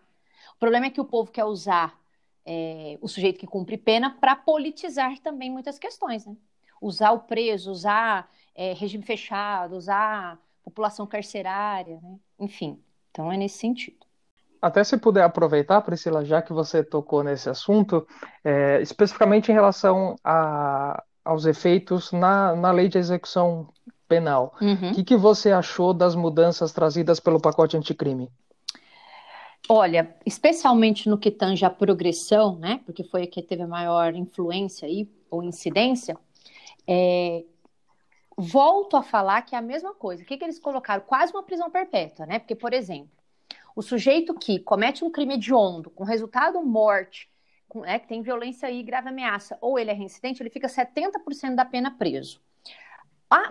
O 0.56 0.60
problema 0.60 0.88
é 0.88 0.90
que 0.90 1.02
o 1.02 1.06
povo 1.06 1.32
quer 1.32 1.46
usar 1.46 2.00
é, 2.44 2.98
o 3.00 3.08
sujeito 3.08 3.40
que 3.40 3.46
cumpre 3.46 3.78
pena 3.78 4.10
para 4.10 4.36
politizar 4.36 5.20
também 5.20 5.52
muitas 5.52 5.78
questões, 5.78 6.26
né? 6.26 6.36
Usar 6.82 7.12
o 7.12 7.20
preso, 7.20 7.72
usar 7.72 8.28
é, 8.56 8.74
regime 8.74 9.04
fechado, 9.04 9.76
usar 9.76 10.40
população 10.64 11.06
carcerária, 11.06 12.00
né? 12.02 12.20
Enfim, 12.40 12.82
então 13.12 13.32
é 13.32 13.38
nesse 13.38 13.60
sentido. 13.60 14.04
Até 14.64 14.82
se 14.82 14.96
puder 14.96 15.26
aproveitar, 15.26 15.82
Priscila, 15.82 16.24
já 16.24 16.42
que 16.42 16.54
você 16.54 16.82
tocou 16.82 17.22
nesse 17.22 17.50
assunto, 17.50 18.08
é, 18.46 18.82
especificamente 18.82 19.52
em 19.52 19.54
relação 19.54 20.16
a, 20.24 21.04
aos 21.26 21.46
efeitos 21.46 22.14
na, 22.14 22.56
na 22.56 22.72
lei 22.72 22.88
de 22.88 22.98
execução 22.98 23.68
penal. 24.08 24.56
O 24.62 24.64
uhum. 24.64 24.94
que, 24.94 25.04
que 25.04 25.18
você 25.18 25.52
achou 25.52 25.94
das 25.94 26.16
mudanças 26.16 26.72
trazidas 26.72 27.20
pelo 27.20 27.42
pacote 27.42 27.76
anticrime? 27.76 28.32
Olha, 29.68 30.16
especialmente 30.26 31.10
no 31.10 31.18
que 31.18 31.30
tange 31.30 31.66
a 31.66 31.70
progressão, 31.70 32.56
né? 32.56 32.80
Porque 32.86 33.04
foi 33.04 33.24
a 33.24 33.28
que 33.28 33.42
teve 33.42 33.64
a 33.64 33.68
maior 33.68 34.16
influência 34.16 34.88
aí, 34.88 35.10
ou 35.30 35.44
incidência, 35.44 36.16
é, 36.88 37.44
volto 38.38 38.96
a 38.96 39.04
falar 39.04 39.42
que 39.42 39.56
é 39.56 39.58
a 39.58 39.62
mesma 39.62 39.94
coisa. 39.94 40.24
O 40.24 40.26
que, 40.26 40.38
que 40.38 40.44
eles 40.46 40.58
colocaram? 40.58 41.04
Quase 41.06 41.34
uma 41.34 41.44
prisão 41.44 41.70
perpétua, 41.70 42.26
né? 42.26 42.40
Porque, 42.40 42.56
por 42.56 42.72
exemplo, 42.72 43.23
o 43.76 43.82
sujeito 43.82 44.34
que 44.34 44.60
comete 44.60 45.04
um 45.04 45.12
crime 45.12 45.36
hediondo 45.36 45.90
com 45.90 46.04
resultado 46.04 46.62
morte, 46.64 47.30
com, 47.68 47.82
né, 47.82 48.00
que 48.00 48.08
tem 48.08 48.22
violência 48.22 48.70
e 48.70 48.84
grave 48.84 49.10
ameaça, 49.10 49.58
ou 49.62 49.80
ele 49.80 49.92
é 49.92 49.94
reincidente, 49.94 50.42
ele 50.42 50.50
fica 50.50 50.68
70% 50.68 51.56
da 51.56 51.66
pena 51.66 51.92
preso. 51.92 52.42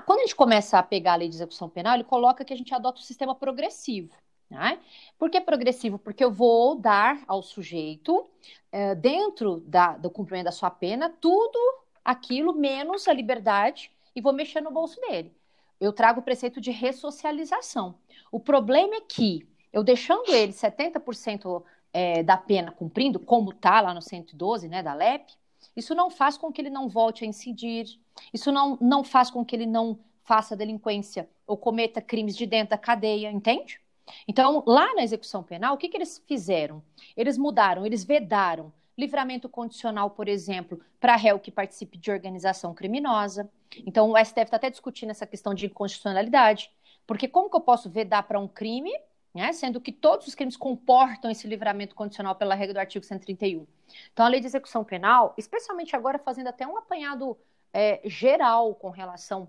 Quando 0.07 0.21
a 0.21 0.23
gente 0.23 0.37
começa 0.37 0.79
a 0.79 0.83
pegar 0.83 1.14
a 1.14 1.17
lei 1.17 1.29
de 1.29 1.35
execução 1.35 1.69
penal, 1.69 1.95
ele 1.95 2.05
coloca 2.05 2.45
que 2.45 2.52
a 2.52 2.57
gente 2.57 2.73
adota 2.73 2.99
o 2.99 3.02
um 3.02 3.05
sistema 3.05 3.35
progressivo. 3.35 4.14
Né? 4.49 4.79
Por 5.19 5.29
que 5.29 5.41
progressivo? 5.41 5.99
Porque 5.99 6.23
eu 6.23 6.31
vou 6.31 6.76
dar 6.76 7.25
ao 7.26 7.43
sujeito, 7.43 8.29
é, 8.71 8.95
dentro 8.95 9.61
da, 9.61 9.97
do 9.97 10.11
cumprimento 10.11 10.45
da 10.45 10.52
sua 10.52 10.71
pena, 10.71 11.11
tudo 11.11 11.59
aquilo 12.05 12.52
menos 12.52 13.09
a 13.09 13.12
liberdade 13.12 13.91
e 14.14 14.21
vou 14.21 14.33
mexer 14.33 14.61
no 14.61 14.71
bolso 14.71 15.00
dele. 15.00 15.35
Eu 15.81 15.93
trago 15.93 16.21
o 16.21 16.23
preceito 16.23 16.61
de 16.61 16.71
ressocialização. 16.71 17.97
O 18.31 18.38
problema 18.38 18.97
é 18.97 19.00
que 19.00 19.49
eu 19.73 19.83
deixando 19.83 20.33
ele 20.33 20.52
70% 20.52 21.62
é, 21.93 22.23
da 22.23 22.37
pena 22.37 22.73
cumprindo, 22.73 23.19
como 23.19 23.50
está 23.50 23.81
lá 23.81 23.95
no 23.95 24.02
112, 24.02 24.69
né, 24.69 24.83
da 24.83 24.95
LEP, 24.95 25.33
isso 25.76 25.95
não 25.95 26.11
faz 26.11 26.37
com 26.37 26.52
que 26.52 26.61
ele 26.61 26.71
não 26.71 26.88
volte 26.88 27.25
a 27.25 27.26
incidir, 27.26 27.99
isso 28.33 28.50
não, 28.52 28.76
não 28.81 29.05
faz 29.05 29.31
com 29.31 29.45
que 29.45 29.55
ele 29.55 29.67
não 29.67 29.99
faça 30.25 30.57
delinquência 30.57 31.29
ou 31.47 31.57
cometa 31.57 32.00
crimes 32.00 32.37
de 32.37 32.47
dentro 32.47 32.71
da 32.71 32.79
cadeia, 32.79 33.31
entende? 33.31 33.81
Então, 34.26 34.62
lá 34.67 34.95
na 34.95 35.02
execução 35.02 35.43
penal, 35.43 35.75
o 35.75 35.79
que, 35.79 35.88
que 35.88 35.97
eles 35.97 36.23
fizeram? 36.26 36.83
Eles 37.17 37.38
mudaram, 37.38 37.87
eles 37.87 38.05
vedaram 38.05 38.73
livramento 38.97 39.49
condicional, 39.49 40.11
por 40.11 40.29
exemplo, 40.29 40.81
para 41.00 41.17
réu 41.17 41.38
que 41.38 41.50
participe 41.50 41.97
de 41.97 42.11
organização 42.11 42.75
criminosa. 42.75 43.50
Então, 43.87 44.11
o 44.11 44.17
STF 44.17 44.43
está 44.43 44.57
até 44.57 44.71
discutindo 44.71 45.11
essa 45.11 45.26
questão 45.26 45.55
de 45.55 45.67
inconstitucionalidade, 45.67 46.71
porque 47.07 47.26
como 47.26 47.49
que 47.49 47.57
eu 47.57 47.61
posso 47.61 47.88
vedar 47.88 48.23
para 48.25 48.38
um 48.38 48.47
crime 48.47 48.93
né? 49.35 49.53
sendo 49.53 49.81
que 49.81 49.93
todos 49.93 50.27
os 50.27 50.35
crimes 50.35 50.57
comportam 50.57 51.31
esse 51.31 51.47
livramento 51.47 51.95
condicional 51.95 52.35
pela 52.35 52.55
regra 52.55 52.75
do 52.75 52.81
artigo 52.81 53.05
131. 53.05 53.67
Então, 54.12 54.27
a 54.27 54.29
lei 54.29 54.41
de 54.41 54.47
execução 54.47 54.85
penal, 54.85 55.35
especialmente 55.37 55.97
agora 55.97 56.19
fazendo 56.19 56.49
até 56.49 56.67
um 56.67 56.77
apanhado 56.77 57.37
é, 57.73 58.01
geral 58.05 58.75
com 58.75 58.91
relação 58.91 59.49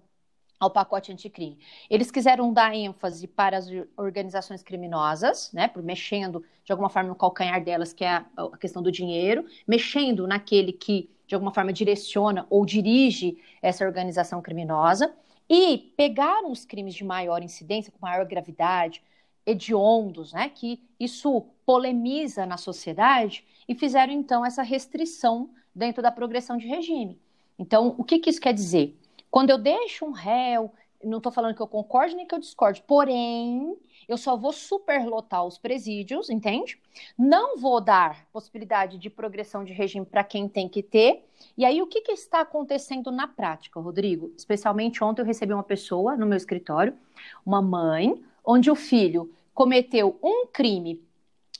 ao 0.59 0.71
pacote 0.71 1.11
anticrime. 1.11 1.59
Eles 1.89 2.09
quiseram 2.09 2.53
dar 2.53 2.73
ênfase 2.73 3.27
para 3.27 3.57
as 3.57 3.67
organizações 3.97 4.63
criminosas, 4.63 5.51
né, 5.51 5.67
por 5.67 5.83
mexendo 5.83 6.43
de 6.63 6.71
alguma 6.71 6.89
forma 6.89 7.09
no 7.09 7.15
calcanhar 7.15 7.61
delas, 7.61 7.91
que 7.91 8.05
é 8.05 8.09
a, 8.09 8.25
a 8.37 8.57
questão 8.57 8.81
do 8.81 8.91
dinheiro, 8.91 9.45
mexendo 9.67 10.25
naquele 10.25 10.71
que 10.71 11.09
de 11.27 11.35
alguma 11.35 11.53
forma 11.53 11.73
direciona 11.73 12.45
ou 12.49 12.65
dirige 12.65 13.37
essa 13.61 13.85
organização 13.85 14.41
criminosa, 14.41 15.13
e 15.49 15.93
pegaram 15.97 16.51
os 16.51 16.65
crimes 16.65 16.93
de 16.93 17.03
maior 17.03 17.41
incidência, 17.41 17.91
com 17.91 18.05
maior 18.05 18.25
gravidade, 18.25 19.03
hediondos, 19.45 20.33
né, 20.33 20.49
que 20.49 20.81
isso 20.99 21.45
polemiza 21.65 22.45
na 22.45 22.57
sociedade, 22.57 23.45
e 23.67 23.75
fizeram 23.75 24.13
então 24.13 24.45
essa 24.45 24.63
restrição 24.63 25.49
dentro 25.73 26.01
da 26.01 26.11
progressão 26.11 26.57
de 26.57 26.67
regime. 26.67 27.19
Então, 27.57 27.95
o 27.97 28.03
que, 28.03 28.19
que 28.19 28.29
isso 28.29 28.41
quer 28.41 28.53
dizer? 28.53 28.97
Quando 29.29 29.49
eu 29.49 29.57
deixo 29.57 30.05
um 30.05 30.11
réu, 30.11 30.71
não 31.03 31.17
estou 31.17 31.31
falando 31.31 31.55
que 31.55 31.61
eu 31.61 31.67
concorde 31.67 32.15
nem 32.15 32.25
que 32.25 32.33
eu 32.33 32.39
discorde, 32.39 32.81
porém, 32.81 33.75
eu 34.07 34.17
só 34.17 34.35
vou 34.37 34.51
superlotar 34.51 35.45
os 35.45 35.57
presídios, 35.57 36.29
entende? 36.29 36.79
Não 37.17 37.57
vou 37.57 37.81
dar 37.81 38.25
possibilidade 38.31 38.97
de 38.97 39.09
progressão 39.09 39.63
de 39.63 39.73
regime 39.73 40.05
para 40.05 40.23
quem 40.23 40.47
tem 40.47 40.69
que 40.69 40.81
ter. 40.81 41.25
E 41.57 41.65
aí, 41.65 41.81
o 41.81 41.87
que, 41.87 42.01
que 42.01 42.11
está 42.11 42.41
acontecendo 42.41 43.11
na 43.11 43.27
prática, 43.27 43.79
Rodrigo? 43.79 44.33
Especialmente 44.37 45.03
ontem 45.03 45.21
eu 45.21 45.25
recebi 45.25 45.53
uma 45.53 45.63
pessoa 45.63 46.15
no 46.15 46.25
meu 46.25 46.37
escritório, 46.37 46.95
uma 47.45 47.61
mãe, 47.61 48.21
onde 48.43 48.69
o 48.69 48.75
filho 48.75 49.33
cometeu 49.53 50.19
um 50.21 50.47
crime 50.47 51.01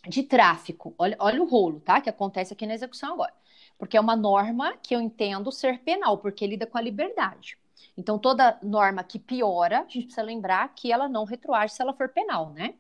de 0.08 0.24
tráfico. 0.24 0.94
Olha, 0.98 1.16
olha 1.20 1.42
o 1.42 1.48
rolo, 1.48 1.80
tá? 1.80 2.02
Que 2.02 2.10
acontece 2.10 2.54
aqui 2.54 2.66
na 2.66 2.74
execução 2.74 3.14
agora. 3.14 3.34
Porque 3.78 3.98
é 3.98 4.02
uma 4.02 4.16
norma 4.16 4.76
que 4.82 4.96
eu 4.96 5.02
entendo 5.02 5.52
ser 5.52 5.80
penal, 5.80 6.18
porque 6.18 6.46
lida 6.46 6.66
com 6.66 6.78
a 6.78 6.82
liberdade. 6.82 7.58
Então, 7.98 8.18
toda 8.18 8.58
norma 8.62 9.04
que 9.04 9.20
piora, 9.20 9.80
a 9.80 9.84
gente 9.84 10.06
precisa 10.06 10.24
lembrar 10.24 10.74
que 10.74 10.92
ela 10.92 11.08
não 11.08 11.26
retroage 11.26 11.74
se 11.74 11.82
ela 11.82 11.94
for 11.94 12.10
penal, 12.10 12.52
né? 12.52 12.74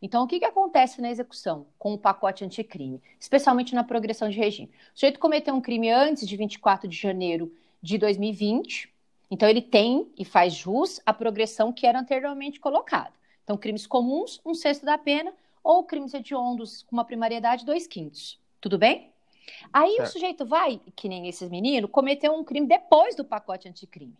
Então, 0.00 0.22
o 0.22 0.26
que, 0.26 0.38
que 0.38 0.44
acontece 0.44 1.00
na 1.00 1.10
execução 1.10 1.66
com 1.78 1.94
o 1.94 1.98
pacote 1.98 2.44
anticrime, 2.44 3.02
especialmente 3.18 3.74
na 3.74 3.82
progressão 3.82 4.28
de 4.28 4.38
regime? 4.38 4.70
O 4.94 4.98
sujeito 4.98 5.18
cometeu 5.18 5.54
um 5.54 5.60
crime 5.60 5.90
antes 5.90 6.26
de 6.26 6.36
24 6.36 6.86
de 6.86 6.96
janeiro 6.96 7.52
de 7.82 7.98
2020, 7.98 8.92
então 9.30 9.48
ele 9.48 9.62
tem 9.62 10.12
e 10.16 10.24
faz 10.24 10.54
jus 10.54 11.00
à 11.04 11.12
progressão 11.12 11.72
que 11.72 11.86
era 11.86 11.98
anteriormente 11.98 12.60
colocada. 12.60 13.12
Então, 13.44 13.56
crimes 13.56 13.86
comuns, 13.86 14.40
um 14.44 14.54
sexto 14.54 14.84
da 14.84 14.96
pena, 14.96 15.32
ou 15.62 15.84
crimes 15.84 16.14
hediondos 16.14 16.82
com 16.82 16.96
uma 16.96 17.04
primariedade, 17.04 17.64
dois 17.64 17.86
quintos. 17.86 18.40
Tudo 18.60 18.78
bem? 18.78 19.10
Aí 19.72 19.96
certo. 19.96 20.08
o 20.08 20.12
sujeito 20.12 20.46
vai, 20.46 20.80
que 20.94 21.08
nem 21.08 21.28
esses 21.28 21.48
meninos, 21.48 21.90
cometeu 21.90 22.32
um 22.32 22.44
crime 22.44 22.66
depois 22.66 23.14
do 23.14 23.24
pacote 23.24 23.68
anticrime. 23.68 24.16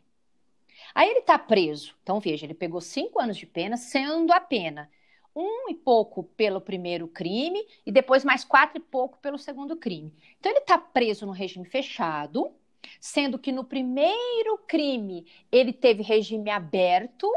Aí 0.94 1.08
ele 1.08 1.20
está 1.20 1.38
preso. 1.38 1.94
Então, 2.02 2.20
veja, 2.20 2.44
ele 2.44 2.54
pegou 2.54 2.80
cinco 2.80 3.20
anos 3.20 3.36
de 3.36 3.46
pena, 3.46 3.76
sendo 3.76 4.32
a 4.32 4.40
pena 4.40 4.90
um 5.34 5.70
e 5.70 5.74
pouco 5.74 6.24
pelo 6.24 6.60
primeiro 6.60 7.08
crime 7.08 7.66
e 7.86 7.92
depois 7.92 8.24
mais 8.24 8.44
quatro 8.44 8.78
e 8.78 8.80
pouco 8.80 9.18
pelo 9.18 9.38
segundo 9.38 9.76
crime. 9.76 10.12
Então, 10.38 10.52
ele 10.52 10.60
está 10.60 10.76
preso 10.76 11.24
no 11.24 11.32
regime 11.32 11.64
fechado, 11.64 12.52
sendo 13.00 13.38
que 13.38 13.52
no 13.52 13.64
primeiro 13.64 14.58
crime 14.66 15.26
ele 15.50 15.72
teve 15.72 16.02
regime 16.02 16.50
aberto, 16.50 17.32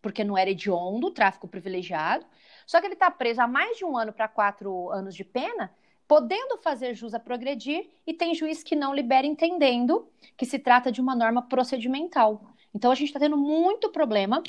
porque 0.00 0.24
não 0.24 0.36
era 0.36 0.50
hediondo, 0.50 1.10
tráfico 1.10 1.48
privilegiado. 1.48 2.24
Só 2.66 2.80
que 2.80 2.86
ele 2.86 2.94
está 2.94 3.10
preso 3.10 3.40
há 3.40 3.46
mais 3.46 3.76
de 3.76 3.84
um 3.84 3.96
ano 3.96 4.12
para 4.12 4.28
quatro 4.28 4.90
anos 4.90 5.14
de 5.14 5.24
pena, 5.24 5.72
podendo 6.06 6.56
fazer 6.58 6.94
jus 6.94 7.14
a 7.14 7.20
progredir, 7.20 7.88
e 8.06 8.12
tem 8.12 8.34
juiz 8.34 8.62
que 8.62 8.74
não 8.74 8.94
libera, 8.94 9.26
entendendo 9.26 10.08
que 10.36 10.44
se 10.44 10.58
trata 10.58 10.90
de 10.90 11.00
uma 11.00 11.14
norma 11.14 11.42
procedimental. 11.42 12.54
Então 12.74 12.90
a 12.90 12.94
gente 12.94 13.08
está 13.08 13.20
tendo 13.20 13.36
muito 13.36 13.90
problema 13.90 14.42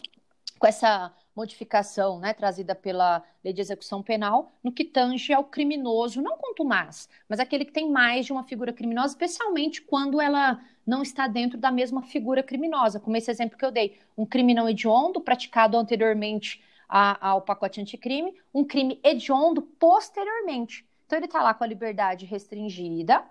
com 0.60 0.68
essa 0.68 1.14
modificação 1.36 2.20
né, 2.20 2.34
trazida 2.34 2.76
pela 2.76 3.24
lei 3.44 3.54
de 3.54 3.62
execução 3.62 4.04
penal 4.04 4.52
no 4.64 4.72
que 4.72 4.84
tange 4.84 5.34
ao 5.34 5.44
criminoso, 5.44 6.22
não 6.22 6.38
contumaz, 6.38 7.10
mas 7.28 7.40
aquele 7.40 7.66
que 7.66 7.72
tem 7.72 7.90
mais 7.90 8.26
de 8.26 8.34
uma 8.34 8.44
figura 8.44 8.74
criminosa, 8.74 9.14
especialmente 9.14 9.82
quando 9.82 10.20
ela 10.20 10.62
não 10.86 11.02
está 11.02 11.28
dentro 11.28 11.58
da 11.58 11.72
mesma 11.72 12.02
figura 12.02 12.44
criminosa, 12.44 13.00
como 13.00 13.16
esse 13.18 13.30
exemplo 13.30 13.58
que 13.58 13.66
eu 13.66 13.72
dei, 13.72 14.00
um 14.18 14.26
crime 14.26 14.54
não 14.54 14.68
hediondo 14.68 15.22
praticado 15.22 15.78
anteriormente 15.78 16.64
a, 16.88 17.30
ao 17.30 17.42
pacote 17.42 17.80
anticrime, 17.80 18.34
um 18.54 18.64
crime 18.64 19.00
hediondo 19.04 19.62
posteriormente. 19.62 20.86
Então 21.06 21.18
ele 21.18 21.26
está 21.26 21.42
lá 21.42 21.54
com 21.54 21.64
a 21.64 21.68
liberdade 21.68 22.26
restringida, 22.26 23.24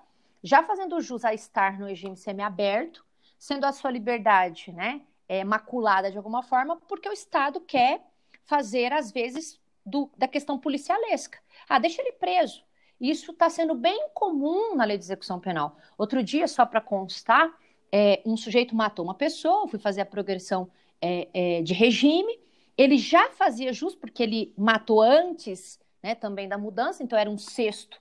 já 0.42 0.62
fazendo 0.62 1.00
jus 1.00 1.24
a 1.24 1.34
estar 1.34 1.78
no 1.78 1.86
regime 1.86 2.16
semiaberto, 2.16 3.04
sendo 3.38 3.64
a 3.64 3.72
sua 3.72 3.90
liberdade, 3.90 4.72
né, 4.72 5.02
é, 5.28 5.44
maculada 5.44 6.10
de 6.10 6.16
alguma 6.16 6.42
forma, 6.42 6.76
porque 6.88 7.08
o 7.08 7.12
Estado 7.12 7.60
quer 7.60 8.02
fazer, 8.44 8.92
às 8.92 9.12
vezes, 9.12 9.60
do, 9.84 10.10
da 10.16 10.26
questão 10.26 10.58
policialesca. 10.58 11.38
Ah, 11.68 11.78
deixa 11.78 12.02
ele 12.02 12.12
preso. 12.12 12.62
Isso 13.00 13.32
está 13.32 13.48
sendo 13.48 13.74
bem 13.74 14.08
comum 14.12 14.74
na 14.74 14.84
lei 14.84 14.98
de 14.98 15.04
execução 15.04 15.40
penal. 15.40 15.76
Outro 15.96 16.22
dia, 16.22 16.46
só 16.46 16.66
para 16.66 16.80
constar, 16.80 17.50
é, 17.90 18.20
um 18.26 18.36
sujeito 18.36 18.74
matou 18.74 19.04
uma 19.04 19.14
pessoa, 19.14 19.68
fui 19.68 19.78
fazer 19.78 20.02
a 20.02 20.06
progressão 20.06 20.70
é, 21.00 21.28
é, 21.32 21.62
de 21.62 21.72
regime. 21.72 22.38
Ele 22.76 22.98
já 22.98 23.30
fazia 23.30 23.72
jus, 23.72 23.94
porque 23.94 24.22
ele 24.22 24.52
matou 24.56 25.00
antes 25.00 25.80
né, 26.02 26.14
também 26.14 26.48
da 26.48 26.58
mudança, 26.58 27.02
então 27.02 27.18
era 27.18 27.30
um 27.30 27.38
sexto 27.38 28.00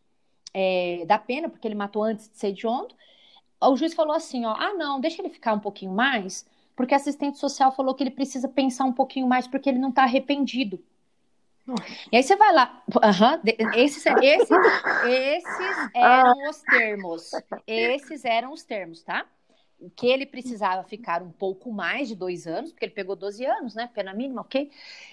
é, 0.53 1.03
da 1.05 1.17
pena, 1.17 1.49
porque 1.49 1.67
ele 1.67 1.75
matou 1.75 2.03
antes 2.03 2.29
de 2.29 2.37
ser 2.37 2.47
hediondo 2.47 2.93
o 3.67 3.75
juiz 3.75 3.93
falou 3.93 4.15
assim, 4.15 4.45
ó, 4.45 4.53
ah, 4.53 4.73
não, 4.73 4.99
deixa 4.99 5.21
ele 5.21 5.29
ficar 5.29 5.53
um 5.53 5.59
pouquinho 5.59 5.91
mais, 5.91 6.45
porque 6.75 6.93
a 6.93 6.97
assistente 6.97 7.37
social 7.37 7.71
falou 7.71 7.93
que 7.93 8.01
ele 8.03 8.11
precisa 8.11 8.47
pensar 8.47 8.85
um 8.85 8.93
pouquinho 8.93 9.27
mais 9.27 9.47
porque 9.47 9.69
ele 9.69 9.79
não 9.79 9.89
está 9.89 10.03
arrependido. 10.03 10.79
E 12.11 12.17
aí 12.17 12.23
você 12.23 12.35
vai 12.35 12.53
lá, 12.53 12.83
uhum, 12.87 13.41
esses, 13.75 14.05
esses, 14.05 14.49
esses 15.05 15.89
eram 15.95 16.49
os 16.49 16.61
termos, 16.61 17.31
esses 17.67 18.25
eram 18.25 18.51
os 18.53 18.63
termos, 18.63 19.03
tá? 19.03 19.25
Que 19.95 20.07
ele 20.07 20.25
precisava 20.25 20.83
ficar 20.83 21.21
um 21.21 21.31
pouco 21.31 21.71
mais 21.71 22.07
de 22.07 22.15
dois 22.15 22.45
anos, 22.47 22.71
porque 22.71 22.85
ele 22.85 22.93
pegou 22.93 23.15
12 23.15 23.45
anos, 23.45 23.75
né? 23.75 23.89
Pena 23.93 24.13
mínima, 24.13 24.41
ok? 24.41 24.69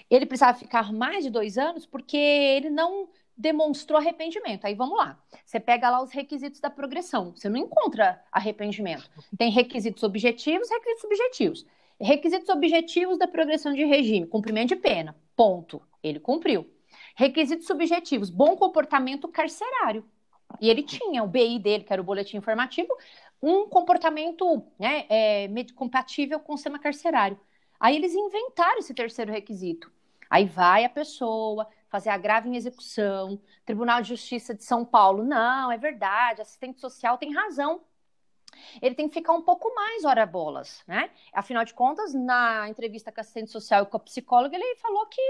Ele 0.09 0.25
precisava 0.25 0.57
ficar 0.57 0.91
mais 0.91 1.23
de 1.23 1.29
dois 1.29 1.57
anos 1.57 1.85
porque 1.85 2.17
ele 2.17 2.69
não 2.69 3.07
demonstrou 3.37 3.99
arrependimento. 3.99 4.65
Aí 4.65 4.73
vamos 4.73 4.97
lá. 4.97 5.17
Você 5.45 5.59
pega 5.59 5.89
lá 5.89 6.01
os 6.01 6.11
requisitos 6.11 6.59
da 6.59 6.69
progressão. 6.69 7.31
Você 7.35 7.47
não 7.47 7.57
encontra 7.57 8.21
arrependimento. 8.31 9.09
Tem 9.37 9.51
requisitos 9.51 10.01
objetivos, 10.03 10.69
requisitos 10.69 11.01
subjetivos. 11.01 11.65
Requisitos 11.99 12.49
objetivos 12.49 13.17
da 13.17 13.27
progressão 13.27 13.73
de 13.73 13.83
regime, 13.85 14.27
cumprimento 14.27 14.69
de 14.69 14.75
pena. 14.75 15.15
Ponto. 15.35 15.81
Ele 16.03 16.19
cumpriu. 16.19 16.69
Requisitos 17.15 17.67
subjetivos, 17.67 18.29
bom 18.29 18.55
comportamento 18.55 19.27
carcerário. 19.27 20.05
E 20.61 20.69
ele 20.69 20.83
tinha 20.83 21.23
o 21.23 21.27
BI 21.27 21.59
dele, 21.59 21.83
que 21.83 21.91
era 21.91 22.01
o 22.01 22.05
boletim 22.05 22.37
informativo, 22.37 22.95
um 23.41 23.67
comportamento 23.67 24.63
né, 24.79 25.05
é, 25.09 25.47
compatível 25.75 26.39
com 26.39 26.53
o 26.53 26.57
sistema 26.57 26.79
carcerário. 26.79 27.39
Aí 27.79 27.95
eles 27.95 28.13
inventaram 28.13 28.79
esse 28.79 28.93
terceiro 28.93 29.31
requisito. 29.31 29.91
Aí 30.29 30.45
vai 30.45 30.83
a 30.83 30.89
pessoa, 30.89 31.67
fazer 31.89 32.09
agravo 32.09 32.47
em 32.47 32.55
execução, 32.55 33.39
Tribunal 33.65 34.01
de 34.01 34.09
Justiça 34.09 34.53
de 34.53 34.63
São 34.63 34.83
Paulo, 34.83 35.23
não, 35.23 35.71
é 35.71 35.77
verdade, 35.77 36.41
assistente 36.41 36.79
social 36.79 37.17
tem 37.17 37.33
razão. 37.33 37.81
Ele 38.81 38.95
tem 38.95 39.07
que 39.07 39.13
ficar 39.13 39.33
um 39.33 39.41
pouco 39.41 39.73
mais 39.75 40.03
hora 40.03 40.25
bolas, 40.25 40.83
né? 40.87 41.11
Afinal 41.33 41.63
de 41.63 41.73
contas, 41.73 42.13
na 42.13 42.67
entrevista 42.69 43.11
com 43.11 43.19
a 43.19 43.21
assistente 43.21 43.51
social 43.51 43.83
e 43.83 43.85
com 43.85 43.97
a 43.97 43.99
psicóloga, 43.99 44.55
ele 44.55 44.75
falou 44.77 45.05
que 45.05 45.21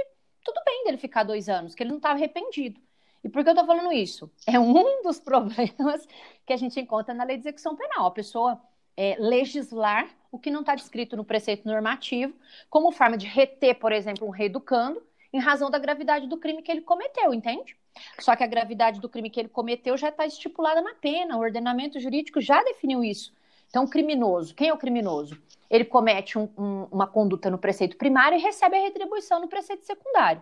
tudo 0.47 0.63
bem 0.65 0.85
dele 0.85 0.97
ficar 0.97 1.23
dois 1.23 1.49
anos, 1.49 1.75
que 1.75 1.83
ele 1.83 1.89
não 1.89 1.97
estava 1.97 2.15
arrependido. 2.15 2.79
E 3.21 3.27
por 3.27 3.43
que 3.43 3.49
eu 3.49 3.53
estou 3.53 3.65
falando 3.65 3.91
isso? 3.91 4.31
É 4.47 4.57
um 4.57 5.01
dos 5.03 5.19
problemas 5.19 6.07
que 6.45 6.53
a 6.53 6.57
gente 6.57 6.79
encontra 6.79 7.13
na 7.13 7.25
lei 7.25 7.35
de 7.35 7.41
execução 7.41 7.75
penal. 7.75 8.05
A 8.05 8.11
pessoa 8.11 8.61
é, 8.95 9.17
legislar 9.19 10.09
o 10.31 10.39
que 10.39 10.49
não 10.49 10.61
está 10.61 10.73
descrito 10.73 11.17
no 11.17 11.25
preceito 11.25 11.67
normativo, 11.67 12.33
como 12.69 12.91
forma 12.91 13.17
de 13.17 13.27
reter, 13.27 13.75
por 13.75 13.91
exemplo, 13.91 14.25
um 14.25 14.31
reeducando, 14.31 15.05
em 15.33 15.39
razão 15.39 15.69
da 15.69 15.77
gravidade 15.77 16.27
do 16.27 16.37
crime 16.37 16.61
que 16.61 16.71
ele 16.71 16.81
cometeu, 16.81 17.33
entende? 17.33 17.75
Só 18.19 18.35
que 18.35 18.43
a 18.43 18.47
gravidade 18.47 19.01
do 19.01 19.09
crime 19.09 19.29
que 19.29 19.39
ele 19.39 19.49
cometeu 19.49 19.97
já 19.97 20.09
está 20.09 20.25
estipulada 20.25 20.81
na 20.81 20.93
pena, 20.95 21.35
o 21.35 21.41
ordenamento 21.41 21.99
jurídico 21.99 22.39
já 22.39 22.63
definiu 22.63 23.03
isso. 23.03 23.33
Então, 23.69 23.87
criminoso, 23.87 24.55
quem 24.55 24.69
é 24.69 24.73
o 24.73 24.77
criminoso? 24.77 25.41
Ele 25.69 25.83
comete 25.83 26.37
um, 26.37 26.49
um, 26.57 26.83
uma 26.91 27.07
conduta 27.07 27.49
no 27.49 27.57
preceito 27.57 27.97
primário 27.97 28.37
e 28.37 28.41
recebe 28.41 28.77
a 28.77 28.81
retribuição 28.81 29.39
no 29.39 29.47
preceito 29.47 29.85
secundário. 29.85 30.41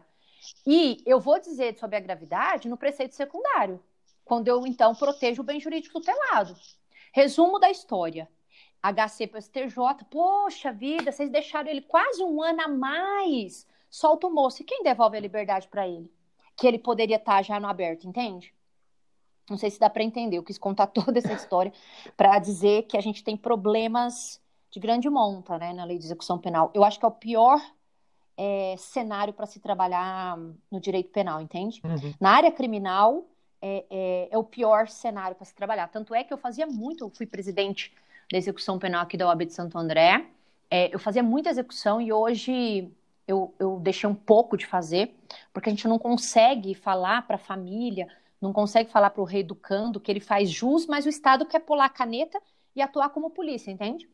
E 0.66 1.02
eu 1.06 1.20
vou 1.20 1.40
dizer 1.40 1.78
sobre 1.80 1.96
a 1.96 2.00
gravidade 2.00 2.70
no 2.70 2.78
preceito 2.78 3.16
secundário, 3.16 3.82
quando 4.24 4.48
eu 4.48 4.66
então 4.68 4.94
protejo 4.94 5.42
o 5.42 5.46
bem 5.46 5.60
jurídico 5.60 6.00
tutelado. 6.00 6.56
Resumo 7.14 7.60
da 7.60 7.72
história. 7.72 8.30
HC 8.84 9.28
para 9.28 9.42
STJ, 9.42 10.06
poxa 10.12 10.72
vida, 10.72 11.12
vocês 11.12 11.32
deixaram 11.32 11.70
ele 11.70 11.82
quase 11.82 12.24
um 12.24 12.44
ano 12.44 12.62
a 12.62 12.68
mais 12.68 13.66
solta 13.90 14.28
o 14.28 14.32
moço. 14.32 14.62
E 14.62 14.66
quem 14.66 14.84
devolve 14.84 15.18
a 15.18 15.22
liberdade 15.22 15.68
para 15.68 15.88
ele? 15.88 16.12
Que 16.56 16.68
ele 16.68 16.78
poderia 16.78 17.16
estar 17.16 17.42
já 17.44 17.60
no 17.60 17.68
aberto, 17.68 18.08
entende? 18.08 18.54
Não 19.50 19.58
sei 19.58 19.70
se 19.70 19.80
dá 19.80 19.90
para 19.90 20.04
entender. 20.04 20.38
Eu 20.38 20.44
quis 20.44 20.58
contar 20.58 20.88
toda 20.88 21.20
essa 21.20 21.34
história 21.34 21.72
para 22.16 22.38
dizer 22.40 22.84
que 22.84 22.98
a 22.98 23.02
gente 23.02 23.24
tem 23.24 23.38
problemas 23.38 24.42
de 24.72 24.80
grande 24.80 25.10
monta, 25.10 25.58
né, 25.58 25.72
na 25.72 25.86
lei 25.86 25.98
de 25.98 26.06
execução 26.06 26.38
penal. 26.38 26.70
Eu 26.74 26.84
acho 26.84 27.00
que 27.00 27.06
é 27.06 27.08
o 27.08 27.12
pior 27.12 27.62
é, 28.38 28.76
cenário 28.78 29.34
para 29.34 29.46
se 29.46 29.60
trabalhar 29.60 30.38
no 30.70 30.80
direito 30.80 31.10
penal, 31.12 31.40
entende? 31.40 31.82
Uhum. 31.84 32.14
Na 32.20 32.32
área 32.32 32.52
criminal 32.52 33.26
é, 33.62 33.86
é, 33.90 34.28
é 34.32 34.38
o 34.38 34.44
pior 34.44 34.88
cenário 34.90 35.36
para 35.36 35.46
se 35.46 35.56
trabalhar. 35.56 35.88
Tanto 35.88 36.14
é 36.14 36.24
que 36.24 36.34
eu 36.34 36.38
fazia 36.38 36.68
muito, 36.68 37.06
eu 37.06 37.10
fui 37.10 37.26
presidente 37.26 37.94
da 38.32 38.38
execução 38.38 38.78
penal 38.78 39.04
aqui 39.04 39.16
da 39.16 39.28
OAB 39.28 39.46
de 39.46 39.54
Santo 39.54 39.78
André. 39.78 40.26
É, 40.70 40.94
eu 40.94 41.00
fazia 41.00 41.24
muita 41.24 41.50
execução 41.50 42.02
e 42.02 42.12
hoje 42.12 42.92
eu, 43.28 43.54
eu 43.58 43.80
deixei 43.80 44.10
um 44.10 44.16
pouco 44.16 44.58
de 44.58 44.66
fazer, 44.66 45.16
porque 45.54 45.70
a 45.70 45.72
gente 45.72 45.88
não 45.88 45.98
consegue 45.98 46.76
falar 46.76 47.26
para 47.26 47.36
a 47.36 47.40
família, 47.40 48.08
não 48.42 48.54
consegue 48.54 48.92
falar 48.92 49.10
para 49.10 49.22
o 49.22 49.26
reeducando 49.26 50.00
que 50.00 50.12
ele 50.12 50.20
faz 50.20 50.50
jus, 50.50 50.86
mas 50.86 51.06
o 51.06 51.10
Estado 51.10 51.46
quer 51.46 51.60
pular 51.60 51.86
a 51.86 51.90
caneta 51.90 52.42
e 52.76 52.82
atuar 52.82 53.10
como 53.10 53.30
polícia, 53.30 53.72
entende? 53.72 54.10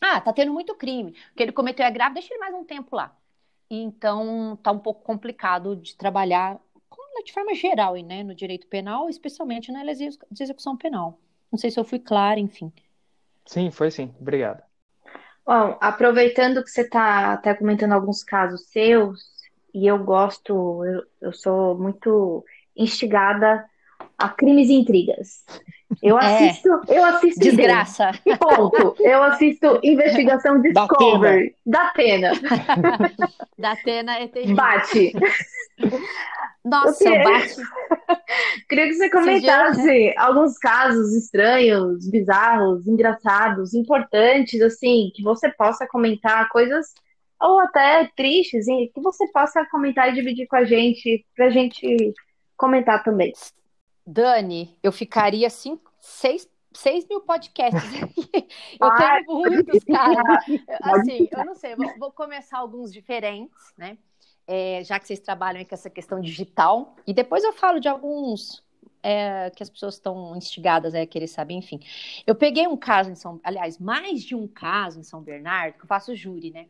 Ah, 0.00 0.20
tá 0.20 0.32
tendo 0.32 0.52
muito 0.52 0.74
crime, 0.74 1.12
que 1.36 1.42
ele 1.42 1.52
cometeu 1.52 1.84
é 1.84 1.90
grave, 1.90 2.14
deixa 2.14 2.32
ele 2.32 2.40
mais 2.40 2.54
um 2.54 2.64
tempo 2.64 2.94
lá. 2.94 3.16
Então, 3.70 4.56
tá 4.62 4.70
um 4.70 4.78
pouco 4.78 5.02
complicado 5.02 5.76
de 5.76 5.96
trabalhar 5.96 6.58
de 7.24 7.32
forma 7.32 7.54
geral, 7.54 7.94
né, 7.96 8.22
no 8.22 8.34
direito 8.34 8.66
penal, 8.66 9.08
especialmente 9.08 9.72
na 9.72 9.82
de 9.84 10.42
execução 10.42 10.76
penal. 10.76 11.18
Não 11.50 11.58
sei 11.58 11.70
se 11.70 11.78
eu 11.78 11.84
fui 11.84 11.98
clara, 11.98 12.38
enfim. 12.38 12.72
Sim, 13.44 13.70
foi 13.70 13.90
sim. 13.90 14.14
Obrigada. 14.20 14.64
Bom, 15.44 15.76
aproveitando 15.80 16.62
que 16.62 16.70
você 16.70 16.82
está 16.82 17.32
até 17.32 17.54
comentando 17.54 17.92
alguns 17.92 18.22
casos 18.22 18.66
seus, 18.66 19.38
e 19.72 19.86
eu 19.86 19.98
gosto, 20.02 20.84
eu, 20.84 21.02
eu 21.20 21.32
sou 21.32 21.76
muito 21.78 22.44
instigada 22.78 23.64
a 24.16 24.28
crimes 24.28 24.68
e 24.68 24.74
intrigas. 24.74 25.44
Eu 26.02 26.18
é. 26.18 26.48
assisto, 26.48 26.68
é. 26.88 26.98
eu 26.98 27.04
assisto 27.04 27.40
desgraça. 27.40 28.10
E 28.26 28.36
ponto. 28.36 28.94
Eu 29.00 29.22
assisto 29.22 29.80
investigação 29.82 30.60
Discovery 30.60 31.54
da 31.64 31.88
Atena. 31.88 32.32
Da 33.58 33.72
Atena 33.72 34.18
é 34.18 34.28
terrível. 34.28 34.54
Bate. 34.54 35.12
Nossa, 36.64 37.02
queria... 37.02 37.24
bate. 37.24 37.56
queria 38.68 38.86
que 38.86 38.94
você 38.94 39.10
comentasse 39.10 40.14
alguns 40.16 40.56
casos 40.58 41.12
estranhos, 41.12 42.08
bizarros, 42.08 42.86
engraçados, 42.86 43.74
importantes, 43.74 44.60
assim, 44.60 45.10
que 45.12 45.24
você 45.24 45.50
possa 45.50 45.88
comentar 45.88 46.48
coisas 46.50 46.92
ou 47.40 47.58
até 47.60 48.08
tristes, 48.16 48.66
que 48.66 49.00
você 49.00 49.26
possa 49.32 49.64
comentar 49.66 50.08
e 50.10 50.14
dividir 50.14 50.46
com 50.46 50.56
a 50.56 50.64
gente, 50.64 51.24
pra 51.34 51.50
gente 51.50 52.14
comentar 52.58 53.02
também. 53.02 53.32
Dani, 54.04 54.76
eu 54.82 54.90
ficaria 54.90 55.48
cinco, 55.48 55.90
seis, 56.00 56.46
seis 56.74 57.06
mil 57.06 57.20
podcasts. 57.20 57.82
eu 58.80 58.90
tenho 58.96 59.24
muitos 59.26 59.84
caras. 59.86 60.44
Assim, 60.82 61.28
eu 61.30 61.44
não 61.44 61.54
sei, 61.54 61.76
vou, 61.76 61.98
vou 61.98 62.12
começar 62.12 62.58
alguns 62.58 62.92
diferentes, 62.92 63.72
né? 63.78 63.96
É, 64.46 64.82
já 64.82 64.98
que 64.98 65.06
vocês 65.06 65.20
trabalham 65.20 65.62
com 65.64 65.74
essa 65.74 65.90
questão 65.90 66.20
digital, 66.20 66.96
e 67.06 67.12
depois 67.12 67.44
eu 67.44 67.52
falo 67.52 67.78
de 67.78 67.86
alguns 67.86 68.64
é, 69.02 69.50
que 69.50 69.62
as 69.62 69.68
pessoas 69.68 69.94
estão 69.94 70.34
instigadas 70.34 70.94
a 70.94 71.06
querer 71.06 71.28
saber, 71.28 71.54
enfim. 71.54 71.80
Eu 72.26 72.34
peguei 72.34 72.66
um 72.66 72.76
caso 72.76 73.10
em 73.10 73.14
São, 73.14 73.38
aliás, 73.44 73.78
mais 73.78 74.22
de 74.22 74.34
um 74.34 74.48
caso 74.48 74.98
em 74.98 75.02
São 75.02 75.20
Bernardo, 75.20 75.74
que 75.74 75.84
eu 75.84 75.86
faço 75.86 76.16
júri, 76.16 76.50
né? 76.50 76.66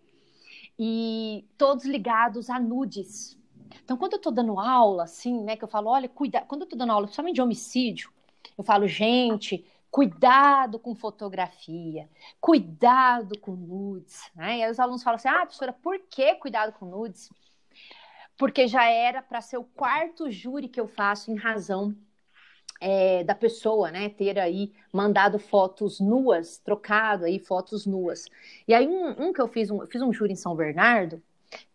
E 0.76 1.44
todos 1.56 1.84
ligados 1.84 2.50
a 2.50 2.58
nudes. 2.58 3.37
Então, 3.84 3.96
quando 3.96 4.14
eu 4.14 4.18
estou 4.18 4.32
dando 4.32 4.58
aula, 4.58 5.04
assim, 5.04 5.42
né, 5.42 5.56
que 5.56 5.64
eu 5.64 5.68
falo, 5.68 5.90
olha, 5.90 6.08
cuida, 6.08 6.40
quando 6.42 6.62
eu 6.62 6.64
estou 6.64 6.78
dando 6.78 6.92
aula, 6.92 7.06
principalmente 7.06 7.34
de 7.36 7.42
homicídio, 7.42 8.10
eu 8.56 8.64
falo, 8.64 8.86
gente, 8.86 9.64
cuidado 9.90 10.78
com 10.78 10.94
fotografia, 10.94 12.08
cuidado 12.40 13.38
com 13.38 13.52
nudes, 13.52 14.30
né? 14.34 14.58
E 14.58 14.64
aí 14.64 14.70
os 14.70 14.78
alunos 14.78 15.02
falam 15.02 15.16
assim, 15.16 15.28
ah, 15.28 15.40
professora, 15.40 15.72
por 15.72 15.98
que 16.10 16.34
cuidado 16.36 16.72
com 16.72 16.86
nudes? 16.86 17.30
Porque 18.36 18.68
já 18.68 18.84
era 18.88 19.22
para 19.22 19.40
ser 19.40 19.56
o 19.56 19.64
quarto 19.64 20.30
júri 20.30 20.68
que 20.68 20.80
eu 20.80 20.86
faço 20.86 21.30
em 21.30 21.36
razão 21.36 21.96
é, 22.80 23.24
da 23.24 23.34
pessoa, 23.34 23.90
né, 23.90 24.08
ter 24.08 24.38
aí 24.38 24.72
mandado 24.92 25.38
fotos 25.38 26.00
nuas, 26.00 26.58
trocado 26.58 27.24
aí 27.24 27.38
fotos 27.38 27.86
nuas. 27.86 28.26
E 28.66 28.74
aí 28.74 28.86
um, 28.86 29.28
um 29.28 29.32
que 29.32 29.40
eu 29.40 29.48
fiz, 29.48 29.70
um, 29.70 29.80
eu 29.82 29.86
fiz 29.86 30.00
um 30.02 30.12
júri 30.12 30.32
em 30.32 30.36
São 30.36 30.54
Bernardo, 30.54 31.22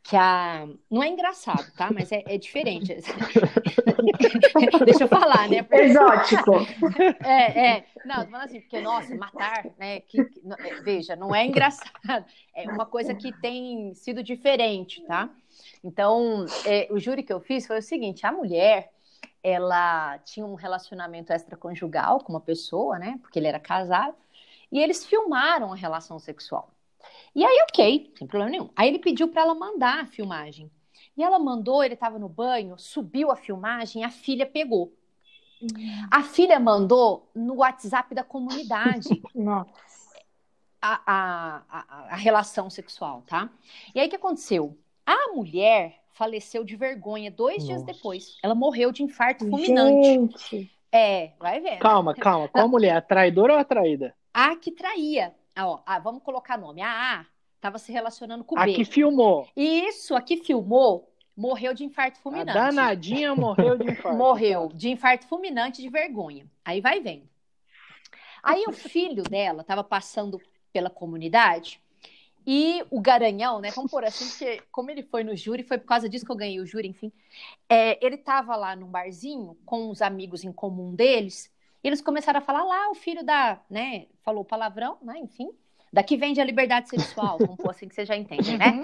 que 0.03 0.17
a. 0.17 0.67
Não 0.91 1.01
é 1.01 1.07
engraçado, 1.07 1.71
tá? 1.75 1.89
Mas 1.91 2.11
é, 2.11 2.23
é 2.27 2.37
diferente. 2.37 2.93
Deixa 4.85 5.05
eu 5.05 5.07
falar, 5.07 5.47
né? 5.47 5.63
Porque... 5.63 5.81
Exótico. 5.81 6.51
É, 7.23 7.67
é. 7.67 7.85
Não, 8.05 8.25
tô 8.25 8.31
falando 8.31 8.45
assim, 8.45 8.59
porque, 8.59 8.81
nossa, 8.81 9.15
matar, 9.15 9.65
né? 9.79 10.01
Que, 10.01 10.25
que, 10.25 10.41
é, 10.59 10.81
veja, 10.81 11.15
não 11.15 11.33
é 11.33 11.45
engraçado. 11.45 12.25
É 12.53 12.69
uma 12.69 12.85
coisa 12.85 13.15
que 13.15 13.31
tem 13.39 13.93
sido 13.95 14.21
diferente, 14.21 15.01
tá? 15.05 15.29
Então, 15.81 16.45
é, 16.65 16.87
o 16.91 16.99
júri 16.99 17.23
que 17.23 17.31
eu 17.31 17.39
fiz 17.39 17.65
foi 17.65 17.79
o 17.79 17.81
seguinte: 17.81 18.25
a 18.25 18.31
mulher, 18.31 18.91
ela 19.41 20.19
tinha 20.19 20.45
um 20.45 20.55
relacionamento 20.55 21.31
extraconjugal 21.31 22.19
com 22.19 22.33
uma 22.33 22.41
pessoa, 22.41 22.99
né? 22.99 23.17
Porque 23.21 23.39
ele 23.39 23.47
era 23.47 23.59
casado, 23.59 24.17
e 24.69 24.79
eles 24.79 25.05
filmaram 25.05 25.71
a 25.71 25.75
relação 25.77 26.19
sexual. 26.19 26.72
E 27.35 27.43
aí, 27.43 27.65
ok, 27.69 28.13
sem 28.17 28.27
problema 28.27 28.51
nenhum. 28.51 28.69
Aí 28.75 28.87
ele 28.87 28.99
pediu 28.99 29.27
para 29.27 29.41
ela 29.41 29.55
mandar 29.55 30.01
a 30.01 30.05
filmagem. 30.05 30.69
E 31.17 31.23
ela 31.23 31.39
mandou, 31.39 31.83
ele 31.83 31.93
estava 31.93 32.19
no 32.19 32.29
banho, 32.29 32.77
subiu 32.77 33.31
a 33.31 33.35
filmagem, 33.35 34.03
a 34.03 34.09
filha 34.09 34.45
pegou. 34.45 34.93
A 36.11 36.23
filha 36.23 36.59
mandou 36.59 37.29
no 37.33 37.55
WhatsApp 37.55 38.13
da 38.13 38.23
comunidade. 38.23 39.21
A, 40.85 41.01
a, 41.07 41.63
a, 41.69 42.07
a, 42.09 42.15
relação 42.17 42.69
sexual, 42.69 43.23
tá? 43.25 43.49
E 43.95 44.01
aí 44.01 44.07
o 44.07 44.09
que 44.09 44.17
aconteceu? 44.17 44.77
A 45.05 45.29
mulher 45.33 46.03
faleceu 46.11 46.65
de 46.65 46.75
vergonha 46.75 47.31
dois 47.31 47.59
Nossa. 47.59 47.67
dias 47.67 47.83
depois. 47.83 48.37
Ela 48.43 48.53
morreu 48.53 48.91
de 48.91 49.01
infarto 49.01 49.49
fulminante. 49.49 50.05
Gente. 50.05 50.71
É, 50.91 51.31
vai 51.39 51.61
ver. 51.61 51.77
Calma, 51.77 52.13
calma. 52.13 52.49
Qual 52.49 52.67
mulher? 52.67 52.97
A 52.97 53.01
traidora 53.01 53.53
ou 53.53 53.59
a 53.59 53.63
traída? 53.63 54.13
A 54.33 54.57
que 54.57 54.73
traía. 54.73 55.33
Ah, 55.55 55.67
ó, 55.67 55.83
ah, 55.85 55.99
vamos 55.99 56.23
colocar 56.23 56.57
nome. 56.57 56.81
A 56.81 57.19
A 57.19 57.25
estava 57.55 57.77
se 57.77 57.91
relacionando 57.91 58.43
com 58.43 58.55
o 58.55 58.63
B. 58.63 58.71
A 58.71 58.75
que 58.75 58.85
filmou. 58.85 59.47
Isso, 59.55 60.15
a 60.15 60.21
que 60.21 60.37
filmou 60.37 61.09
morreu 61.35 61.73
de 61.73 61.83
infarto 61.83 62.19
fulminante. 62.19 62.57
A 62.57 62.65
danadinha 62.65 63.35
morreu 63.35 63.77
de 63.77 63.91
infarto. 63.91 64.17
morreu 64.17 64.69
de 64.73 64.89
infarto 64.89 65.27
fulminante 65.27 65.81
de 65.81 65.89
vergonha. 65.89 66.45
Aí 66.63 66.81
vai 66.81 66.99
vendo. 66.99 67.27
Aí 68.41 68.65
o 68.67 68.73
filho 68.73 69.23
dela 69.23 69.61
estava 69.61 69.83
passando 69.83 70.41
pela 70.71 70.89
comunidade 70.89 71.81
e 72.45 72.83
o 72.89 72.99
Garanhão, 72.99 73.59
né? 73.59 73.71
Vamos 73.71 73.89
por 73.89 74.03
assim, 74.03 74.27
porque 74.27 74.61
como 74.69 74.91
ele 74.91 75.01
foi 75.01 75.23
no 75.23 75.35
júri, 75.35 75.63
foi 75.63 75.77
por 75.77 75.87
causa 75.87 76.09
disso 76.09 76.25
que 76.25 76.31
eu 76.31 76.35
ganhei 76.35 76.59
o 76.59 76.65
júri, 76.65 76.89
enfim. 76.89 77.11
É, 77.69 78.05
ele 78.05 78.15
estava 78.15 78.55
lá 78.55 78.75
num 78.75 78.87
barzinho 78.87 79.57
com 79.65 79.89
os 79.89 80.01
amigos 80.01 80.43
em 80.43 80.51
comum 80.51 80.93
deles 80.93 81.49
e 81.83 81.87
eles 81.87 82.01
começaram 82.01 82.39
a 82.39 82.41
falar 82.41 82.63
lá, 82.63 82.89
o 82.89 82.95
filho 82.95 83.23
da, 83.23 83.59
né, 83.69 84.07
falou 84.23 84.45
palavrão, 84.45 84.97
né, 85.01 85.17
enfim. 85.19 85.51
Daqui 85.91 86.17
vende 86.17 86.41
a 86.41 86.43
liberdade 86.43 86.89
sexual, 86.89 87.37
vamos 87.37 87.57
pôr 87.57 87.69
assim 87.69 87.87
que 87.87 87.93
você 87.93 88.03
já 88.03 88.15
entende, 88.15 88.57
né? 88.57 88.81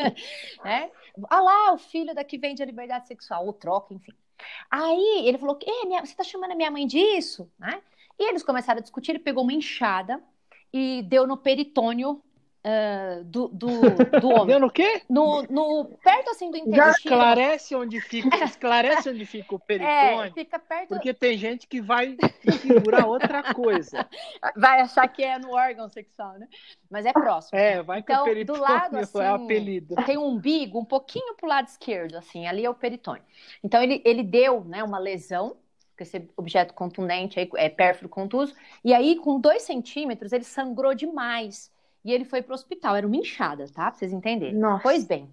é? 0.64 0.90
Ah 1.28 1.40
lá, 1.40 1.72
o 1.74 1.78
filho 1.78 2.12
daqui 2.12 2.38
vende 2.38 2.60
a 2.60 2.66
liberdade 2.66 3.06
sexual, 3.06 3.46
ou 3.46 3.52
troca, 3.52 3.94
enfim. 3.94 4.12
Aí 4.68 5.28
ele 5.28 5.38
falou, 5.38 5.56
minha, 5.84 6.04
você 6.04 6.14
tá 6.14 6.24
chamando 6.24 6.50
a 6.50 6.56
minha 6.56 6.70
mãe 6.70 6.86
disso? 6.86 7.48
Né? 7.56 7.80
E 8.18 8.28
eles 8.28 8.42
começaram 8.42 8.78
a 8.78 8.82
discutir, 8.82 9.12
ele 9.12 9.20
pegou 9.20 9.44
uma 9.44 9.52
enxada 9.52 10.20
e 10.72 11.02
deu 11.02 11.26
no 11.26 11.36
peritônio 11.36 12.20
Uh, 12.62 13.24
do, 13.24 13.48
do, 13.48 13.68
do 14.20 14.28
homem. 14.28 14.58
No 14.58 14.70
quê? 14.70 15.00
No, 15.08 15.42
no, 15.44 15.86
perto 16.04 16.30
assim 16.30 16.50
do 16.50 16.58
intestino. 16.58 16.90
Esclarece 16.90 17.74
onde 17.74 18.00
fica, 18.02 18.36
esclarece 18.44 19.08
onde 19.08 19.24
fica 19.24 19.54
o 19.54 19.56
é, 19.56 19.66
peritônio. 19.66 20.24
É, 20.24 20.30
fica 20.30 20.58
perto. 20.58 20.88
Porque 20.88 21.14
tem 21.14 21.38
gente 21.38 21.66
que 21.66 21.80
vai 21.80 22.18
figurar 22.60 23.06
outra 23.06 23.54
coisa. 23.54 24.06
Vai 24.56 24.80
achar 24.80 25.06
que 25.08 25.22
é 25.22 25.38
no 25.38 25.52
órgão 25.52 25.88
sexual, 25.88 26.38
né? 26.38 26.48
Mas 26.90 27.06
é 27.06 27.12
próximo. 27.12 27.58
É, 27.58 27.82
vai 27.82 28.02
que 28.02 28.12
então, 28.12 28.24
o 28.24 28.26
peritônio 28.26 28.60
do 28.60 28.66
lado, 28.66 28.96
assim, 28.96 29.20
é 29.20 29.26
apelido. 29.28 29.94
Tem 30.06 30.18
um 30.18 30.26
umbigo 30.26 30.78
um 30.78 30.84
pouquinho 30.84 31.34
pro 31.34 31.48
lado 31.48 31.68
esquerdo, 31.68 32.16
assim, 32.16 32.46
ali 32.46 32.64
é 32.64 32.70
o 32.70 32.74
peritônio. 32.74 33.22
Então 33.62 33.82
ele, 33.82 34.02
ele 34.04 34.22
deu 34.22 34.64
né, 34.64 34.82
uma 34.82 34.98
lesão 34.98 35.56
esse 36.02 36.28
objeto 36.34 36.72
contundente, 36.72 37.38
aí, 37.38 37.48
é 37.56 37.68
pérfuro 37.68 38.08
contuso, 38.08 38.54
e 38.82 38.94
aí 38.94 39.16
com 39.16 39.38
dois 39.38 39.62
centímetros 39.62 40.32
ele 40.32 40.44
sangrou 40.44 40.94
demais 40.94 41.70
e 42.04 42.12
ele 42.12 42.24
foi 42.24 42.42
para 42.42 42.52
o 42.52 42.54
hospital. 42.54 42.96
Era 42.96 43.06
uma 43.06 43.16
inchada, 43.16 43.66
tá? 43.66 43.90
Pra 43.90 43.92
vocês 43.92 44.12
entenderem. 44.12 44.54
Nossa. 44.54 44.82
Pois 44.82 45.04
bem. 45.04 45.32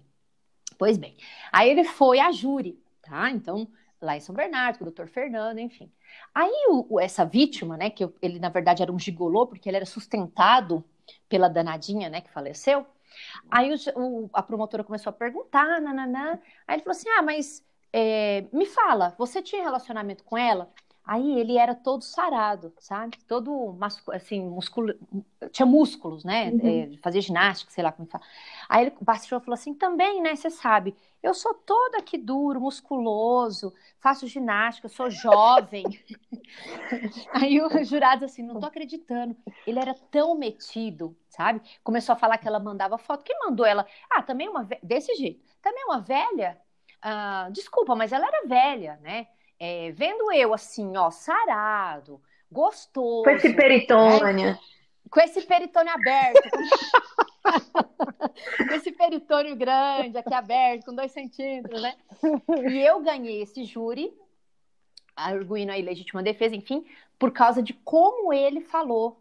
Pois 0.78 0.96
bem. 0.96 1.16
Aí 1.52 1.70
ele 1.70 1.84
foi 1.84 2.20
a 2.20 2.30
júri, 2.30 2.80
tá? 3.02 3.30
Então, 3.30 3.68
lá 4.00 4.16
em 4.16 4.20
São 4.20 4.34
Bernardo, 4.34 4.78
com 4.78 4.84
o 4.84 4.86
doutor 4.86 5.08
Fernando, 5.08 5.58
enfim. 5.58 5.90
Aí 6.34 6.66
o, 6.68 6.94
o, 6.94 7.00
essa 7.00 7.24
vítima, 7.24 7.76
né, 7.76 7.90
que 7.90 8.08
ele 8.22 8.38
na 8.38 8.48
verdade 8.48 8.82
era 8.82 8.92
um 8.92 8.98
gigolô, 8.98 9.46
porque 9.46 9.68
ele 9.68 9.76
era 9.76 9.86
sustentado 9.86 10.84
pela 11.28 11.48
danadinha, 11.48 12.08
né, 12.08 12.20
que 12.20 12.30
faleceu. 12.30 12.86
Aí 13.50 13.74
o, 13.96 14.30
a 14.32 14.42
promotora 14.42 14.84
começou 14.84 15.10
a 15.10 15.12
perguntar, 15.12 15.80
nananã. 15.80 16.38
Aí 16.66 16.76
ele 16.76 16.82
falou 16.82 16.96
assim: 16.96 17.08
ah, 17.10 17.22
mas 17.22 17.64
é, 17.92 18.44
me 18.52 18.66
fala, 18.66 19.14
você 19.18 19.42
tinha 19.42 19.62
relacionamento 19.62 20.22
com 20.22 20.36
ela? 20.36 20.70
Aí 21.08 21.40
ele 21.40 21.56
era 21.56 21.74
todo 21.74 22.02
sarado, 22.04 22.70
sabe? 22.78 23.16
Todo 23.26 23.74
assim, 24.12 24.42
musculo, 24.42 24.92
tinha 25.50 25.64
músculos, 25.64 26.22
né? 26.22 26.50
Uhum. 26.50 26.92
É, 26.94 26.98
fazia 27.02 27.22
ginástica, 27.22 27.72
sei 27.72 27.82
lá 27.82 27.90
como 27.90 28.06
fala. 28.06 28.22
Aí 28.68 28.84
ele, 28.84 28.96
o 29.00 29.06
pastor 29.06 29.40
falou 29.40 29.54
assim: 29.54 29.72
também, 29.72 30.20
né? 30.20 30.36
Você 30.36 30.50
sabe, 30.50 30.94
eu 31.22 31.32
sou 31.32 31.54
todo 31.54 31.94
aqui 31.94 32.18
duro, 32.18 32.60
musculoso, 32.60 33.72
faço 33.98 34.26
ginástica, 34.26 34.86
sou 34.86 35.08
jovem. 35.08 35.84
Aí 37.32 37.58
o 37.58 37.84
jurado 37.84 38.26
assim, 38.26 38.42
não 38.42 38.60
tô 38.60 38.66
acreditando. 38.66 39.34
Ele 39.66 39.78
era 39.78 39.94
tão 39.94 40.34
metido, 40.36 41.16
sabe? 41.30 41.62
Começou 41.82 42.12
a 42.12 42.16
falar 42.16 42.36
que 42.36 42.46
ela 42.46 42.60
mandava 42.60 42.98
foto. 42.98 43.24
Quem 43.24 43.38
mandou 43.46 43.64
ela? 43.64 43.86
Ah, 44.10 44.22
também 44.22 44.46
uma 44.46 44.68
desse 44.82 45.14
jeito. 45.14 45.42
Também 45.62 45.84
uma 45.86 46.00
velha. 46.00 46.60
Ah, 47.00 47.48
desculpa, 47.50 47.94
mas 47.96 48.12
ela 48.12 48.26
era 48.26 48.46
velha, 48.46 48.98
né? 49.02 49.26
É, 49.58 49.90
vendo 49.92 50.32
eu 50.32 50.54
assim, 50.54 50.96
ó, 50.96 51.10
sarado, 51.10 52.20
gostoso. 52.50 53.24
Com 53.24 53.30
esse 53.30 53.52
peritônio. 53.52 54.46
Né? 54.46 54.58
Com 55.10 55.20
esse 55.20 55.42
peritônio 55.42 55.92
aberto. 55.92 56.50
com 58.68 58.74
esse 58.74 58.92
peritônio 58.92 59.56
grande, 59.56 60.18
aqui 60.18 60.34
aberto, 60.34 60.86
com 60.86 60.94
dois 60.94 61.10
centímetros, 61.12 61.80
né? 61.80 61.96
E 62.70 62.78
eu 62.78 63.00
ganhei 63.00 63.42
esse 63.42 63.64
júri, 63.64 64.12
arguindo 65.16 65.72
a 65.72 65.78
ilegítima 65.78 66.22
defesa, 66.22 66.54
enfim, 66.54 66.86
por 67.18 67.32
causa 67.32 67.62
de 67.62 67.72
como 67.72 68.32
ele 68.32 68.60
falou, 68.60 69.20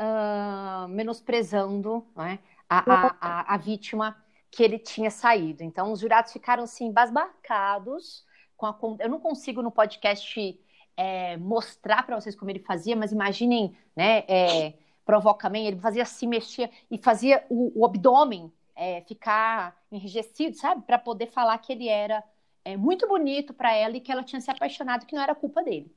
uh, 0.00 0.88
menosprezando 0.88 2.04
né, 2.16 2.38
a, 2.68 2.78
a, 2.78 3.16
a, 3.20 3.54
a 3.54 3.56
vítima 3.56 4.16
que 4.50 4.62
ele 4.62 4.78
tinha 4.78 5.10
saído. 5.10 5.62
Então, 5.62 5.92
os 5.92 6.00
jurados 6.00 6.32
ficaram 6.32 6.64
assim, 6.64 6.90
basbacados 6.90 8.24
com 8.56 8.66
a, 8.66 8.76
eu 9.00 9.08
não 9.08 9.20
consigo 9.20 9.62
no 9.62 9.70
podcast 9.70 10.58
é, 10.96 11.36
mostrar 11.36 12.04
para 12.04 12.18
vocês 12.18 12.34
como 12.34 12.50
ele 12.50 12.60
fazia, 12.60 12.96
mas 12.96 13.12
imaginem, 13.12 13.76
né? 13.94 14.24
É, 14.26 14.74
provocamente, 15.04 15.68
ele 15.68 15.80
fazia 15.80 16.04
se 16.04 16.26
mexer 16.26 16.70
e 16.90 16.98
fazia 16.98 17.44
o, 17.48 17.80
o 17.80 17.84
abdômen 17.84 18.52
é, 18.74 19.02
ficar 19.02 19.76
enrijecido, 19.92 20.56
sabe? 20.56 20.82
Para 20.82 20.98
poder 20.98 21.28
falar 21.28 21.56
que 21.58 21.72
ele 21.72 21.88
era 21.88 22.24
é, 22.64 22.76
muito 22.76 23.06
bonito 23.06 23.54
para 23.54 23.74
ela 23.74 23.96
e 23.96 24.00
que 24.00 24.10
ela 24.10 24.24
tinha 24.24 24.40
se 24.40 24.50
apaixonado, 24.50 25.06
que 25.06 25.14
não 25.14 25.22
era 25.22 25.34
culpa 25.34 25.62
dele. 25.62 25.92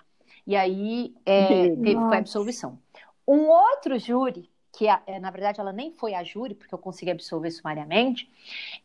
E 0.45 0.55
aí 0.55 1.15
é, 1.25 1.69
teve 1.69 1.93
foi 1.93 2.15
a 2.15 2.19
absolvição. 2.19 2.79
Um 3.27 3.47
outro 3.47 3.97
júri, 3.97 4.49
que 4.71 4.85
na 5.19 5.31
verdade 5.31 5.59
ela 5.59 5.73
nem 5.73 5.91
foi 5.91 6.13
a 6.13 6.23
júri, 6.23 6.55
porque 6.55 6.73
eu 6.73 6.79
consegui 6.79 7.11
absolver 7.11 7.51
sumariamente, 7.51 8.31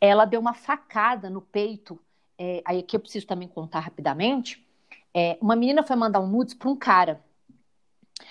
ela 0.00 0.24
deu 0.24 0.40
uma 0.40 0.54
facada 0.54 1.30
no 1.30 1.40
peito 1.40 1.98
é, 2.38 2.62
aí 2.64 2.80
aqui 2.80 2.96
eu 2.96 3.00
preciso 3.00 3.26
também 3.26 3.48
contar 3.48 3.80
rapidamente. 3.80 4.64
É, 5.14 5.38
uma 5.40 5.54
menina 5.54 5.82
foi 5.82 5.96
mandar 5.96 6.20
um 6.20 6.26
nudes 6.26 6.54
para 6.54 6.68
um 6.68 6.76
cara. 6.76 7.22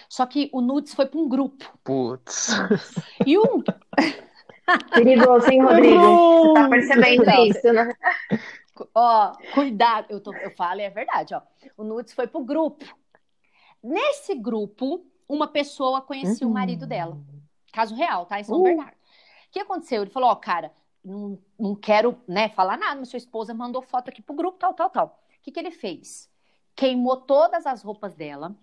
Só 0.09 0.25
que 0.25 0.49
o 0.53 0.61
nudes 0.61 0.93
foi 0.93 1.05
para 1.05 1.19
um 1.19 1.27
grupo. 1.27 1.65
Putz. 1.83 2.49
E 3.25 3.37
um. 3.37 3.63
Perigoso, 4.93 5.49
hein, 5.49 5.61
Rodrigo? 5.61 5.99
Você 5.99 6.53
tá 6.53 6.69
percebendo 6.69 7.29
isso, 7.45 7.73
né? 7.73 7.93
Ó, 8.93 9.33
cuidado. 9.53 10.07
Eu, 10.09 10.19
tô, 10.19 10.33
eu 10.33 10.51
falo 10.51 10.79
e 10.79 10.83
é 10.83 10.89
verdade, 10.89 11.35
ó. 11.35 11.41
O 11.77 11.83
nudes 11.83 12.13
foi 12.13 12.27
pro 12.27 12.43
grupo. 12.43 12.85
Nesse 13.83 14.35
grupo, 14.35 15.05
uma 15.27 15.47
pessoa 15.47 16.01
conhecia 16.01 16.45
uhum. 16.45 16.51
o 16.51 16.53
marido 16.53 16.87
dela. 16.87 17.17
Caso 17.73 17.95
real, 17.95 18.25
tá? 18.25 18.39
Em 18.39 18.43
São 18.43 18.59
uh. 18.59 18.63
Bernardo. 18.63 18.93
O 18.93 19.51
que 19.51 19.59
aconteceu? 19.59 20.01
Ele 20.01 20.11
falou, 20.11 20.29
ó, 20.29 20.35
cara, 20.35 20.71
não, 21.03 21.37
não 21.59 21.75
quero 21.75 22.17
né, 22.27 22.49
falar 22.49 22.77
nada, 22.77 22.99
mas 22.99 23.09
sua 23.09 23.17
esposa 23.17 23.53
mandou 23.53 23.81
foto 23.81 24.09
aqui 24.09 24.21
pro 24.21 24.35
grupo, 24.35 24.57
tal, 24.57 24.73
tal, 24.73 24.89
tal. 24.89 25.05
O 25.39 25.41
que, 25.41 25.51
que 25.51 25.59
ele 25.59 25.71
fez? 25.71 26.29
Queimou 26.75 27.17
todas 27.17 27.65
as 27.65 27.83
roupas 27.83 28.15
dela, 28.15 28.55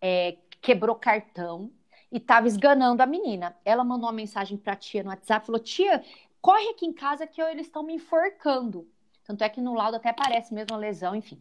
é, 0.00 0.36
quebrou 0.60 0.94
cartão 0.94 1.70
e 2.10 2.18
tava 2.18 2.46
esganando 2.46 3.02
a 3.02 3.06
menina. 3.06 3.56
Ela 3.64 3.84
mandou 3.84 4.06
uma 4.06 4.14
mensagem 4.14 4.56
pra 4.56 4.76
tia 4.76 5.02
no 5.02 5.10
WhatsApp, 5.10 5.46
falou, 5.46 5.60
tia, 5.60 6.02
corre 6.40 6.68
aqui 6.70 6.86
em 6.86 6.92
casa 6.92 7.26
que 7.26 7.40
eles 7.42 7.66
estão 7.66 7.82
me 7.82 7.94
enforcando. 7.94 8.88
Tanto 9.24 9.44
é 9.44 9.48
que 9.48 9.60
no 9.60 9.74
laudo 9.74 9.96
até 9.96 10.08
aparece 10.08 10.54
mesmo 10.54 10.74
a 10.74 10.78
lesão, 10.78 11.14
enfim. 11.14 11.38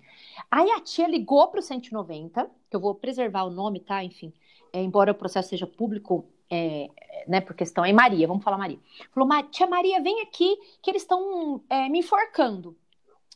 Aí 0.51 0.69
a 0.71 0.81
tia 0.81 1.07
ligou 1.07 1.47
pro 1.47 1.61
190, 1.61 2.51
que 2.69 2.75
eu 2.75 2.81
vou 2.81 2.93
preservar 2.93 3.43
o 3.45 3.49
nome, 3.49 3.79
tá? 3.79 4.03
Enfim, 4.03 4.33
é, 4.73 4.81
embora 4.83 5.13
o 5.13 5.15
processo 5.15 5.49
seja 5.49 5.65
público, 5.65 6.27
é, 6.49 6.89
né, 7.27 7.41
por 7.41 7.55
questão 7.55 7.83
é 7.83 7.91
Maria, 7.91 8.27
vamos 8.27 8.43
falar 8.43 8.57
Maria. 8.57 8.79
Falou, 9.11 9.43
tia 9.43 9.67
Maria, 9.67 10.01
vem 10.01 10.21
aqui 10.21 10.57
que 10.81 10.89
eles 10.89 11.01
estão 11.01 11.63
é, 11.69 11.89
me 11.89 11.99
enforcando. 11.99 12.77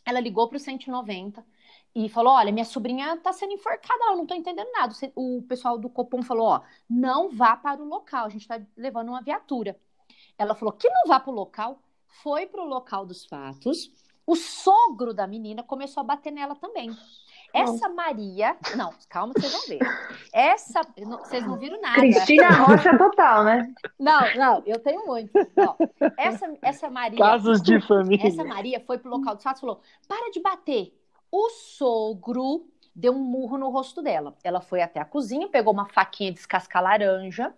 Ela 0.06 0.20
ligou 0.20 0.48
para 0.48 0.58
o 0.58 0.60
190 0.60 1.46
e 1.94 2.10
falou: 2.10 2.34
Olha, 2.34 2.52
minha 2.52 2.66
sobrinha 2.66 3.14
está 3.16 3.34
sendo 3.34 3.54
enforcada, 3.54 4.04
ela 4.04 4.16
não 4.16 4.24
estou 4.24 4.38
entendendo 4.38 4.72
nada. 4.72 4.94
O 5.16 5.44
pessoal 5.48 5.78
do 5.78 5.90
Copom 5.90 6.22
falou: 6.22 6.48
Ó, 6.48 6.62
não 6.90 7.30
vá 7.30 7.56
para 7.56 7.82
o 7.82 7.88
local, 7.88 8.26
a 8.26 8.30
gente 8.30 8.42
está 8.42 8.60
levando 8.76 9.10
uma 9.10 9.22
viatura. 9.22 9.80
Ela 10.38 10.56
falou 10.56 10.74
que 10.74 10.90
não 10.90 11.04
vá 11.08 11.20
para 11.20 11.32
o 11.32 11.36
local, 11.36 11.80
foi 12.24 12.48
para 12.48 12.62
o 12.62 12.68
local 12.68 13.06
dos 13.06 13.26
fatos. 13.26 13.92
O 14.26 14.36
sogro 14.36 15.14
da 15.14 15.28
menina 15.28 15.64
começou 15.64 16.02
a 16.02 16.06
bater 16.06 16.32
nela 16.32 16.56
também. 16.56 16.90
Essa 17.54 17.90
Maria. 17.90 18.56
Não, 18.76 18.94
calma, 19.10 19.34
vocês 19.36 19.52
vão 19.52 19.62
ver. 19.68 19.80
Essa. 20.34 20.82
Vocês 20.98 21.46
não 21.46 21.58
viram 21.58 21.80
nada. 21.82 21.96
Cristina 21.96 22.50
Rocha 22.50 22.98
total, 22.98 23.44
né? 23.44 23.74
Não, 24.00 24.36
não, 24.36 24.64
eu 24.66 24.80
tenho 24.80 25.06
muito. 25.06 25.32
essa, 26.18 26.54
essa 26.62 26.90
Maria. 26.90 27.18
Casos 27.18 27.62
de 27.62 27.80
família. 27.82 28.28
Essa 28.28 28.44
Maria 28.44 28.80
foi 28.86 28.98
pro 28.98 29.10
local 29.10 29.36
do 29.36 29.42
fato 29.42 29.58
e 29.58 29.62
falou: 29.62 29.82
para 30.08 30.32
de 30.32 30.42
bater. 30.42 30.98
O 31.32 31.50
sogro 31.50 32.68
deu 32.96 33.14
um 33.14 33.24
murro 33.24 33.58
no 33.58 33.70
rosto 33.70 34.02
dela. 34.02 34.36
Ela 34.44 34.62
foi 34.62 34.82
até 34.82 35.00
a 35.00 35.06
cozinha, 35.06 35.48
pegou 35.48 35.74
uma 35.74 35.88
faquinha 35.88 36.32
de 36.32 36.38
descascar 36.38 36.84
laranja, 36.84 37.54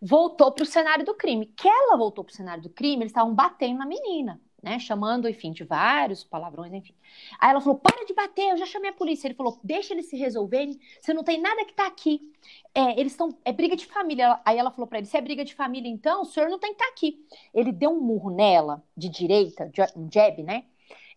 voltou 0.00 0.50
pro 0.52 0.66
cenário 0.66 1.04
do 1.04 1.14
crime. 1.14 1.46
Que 1.46 1.68
ela 1.68 1.96
voltou 1.96 2.24
pro 2.24 2.34
cenário 2.34 2.62
do 2.62 2.70
crime, 2.70 3.02
eles 3.02 3.10
estavam 3.10 3.34
batendo 3.34 3.78
na 3.78 3.86
menina 3.86 4.40
né? 4.62 4.78
Chamando, 4.78 5.28
enfim, 5.28 5.52
de 5.52 5.64
vários 5.64 6.24
palavrões, 6.24 6.72
enfim. 6.72 6.94
Aí 7.38 7.50
ela 7.50 7.60
falou: 7.60 7.78
para 7.78 8.04
de 8.04 8.14
bater, 8.14 8.50
eu 8.50 8.56
já 8.56 8.66
chamei 8.66 8.90
a 8.90 8.94
polícia. 8.94 9.26
Ele 9.26 9.34
falou: 9.34 9.58
deixa 9.62 9.94
eles 9.94 10.06
se 10.06 10.16
resolverem, 10.16 10.78
você 11.00 11.14
não 11.14 11.22
tem 11.22 11.40
nada 11.40 11.64
que 11.64 11.72
tá 11.72 11.86
aqui. 11.86 12.32
É, 12.74 12.98
eles 12.98 13.12
estão. 13.12 13.36
É 13.44 13.52
briga 13.52 13.76
de 13.76 13.86
família. 13.86 14.40
Aí 14.44 14.58
ela 14.58 14.70
falou 14.70 14.86
para 14.86 14.98
ele: 14.98 15.06
se 15.06 15.16
é 15.16 15.20
briga 15.20 15.44
de 15.44 15.54
família, 15.54 15.88
então, 15.88 16.22
o 16.22 16.26
senhor 16.26 16.48
não 16.48 16.58
tem 16.58 16.70
que 16.70 16.82
estar 16.82 16.86
tá 16.86 16.90
aqui. 16.90 17.24
Ele 17.54 17.72
deu 17.72 17.90
um 17.90 18.00
murro 18.00 18.30
nela, 18.30 18.82
de 18.96 19.08
direita, 19.08 19.70
um 19.96 20.08
jab, 20.12 20.42
né? 20.42 20.64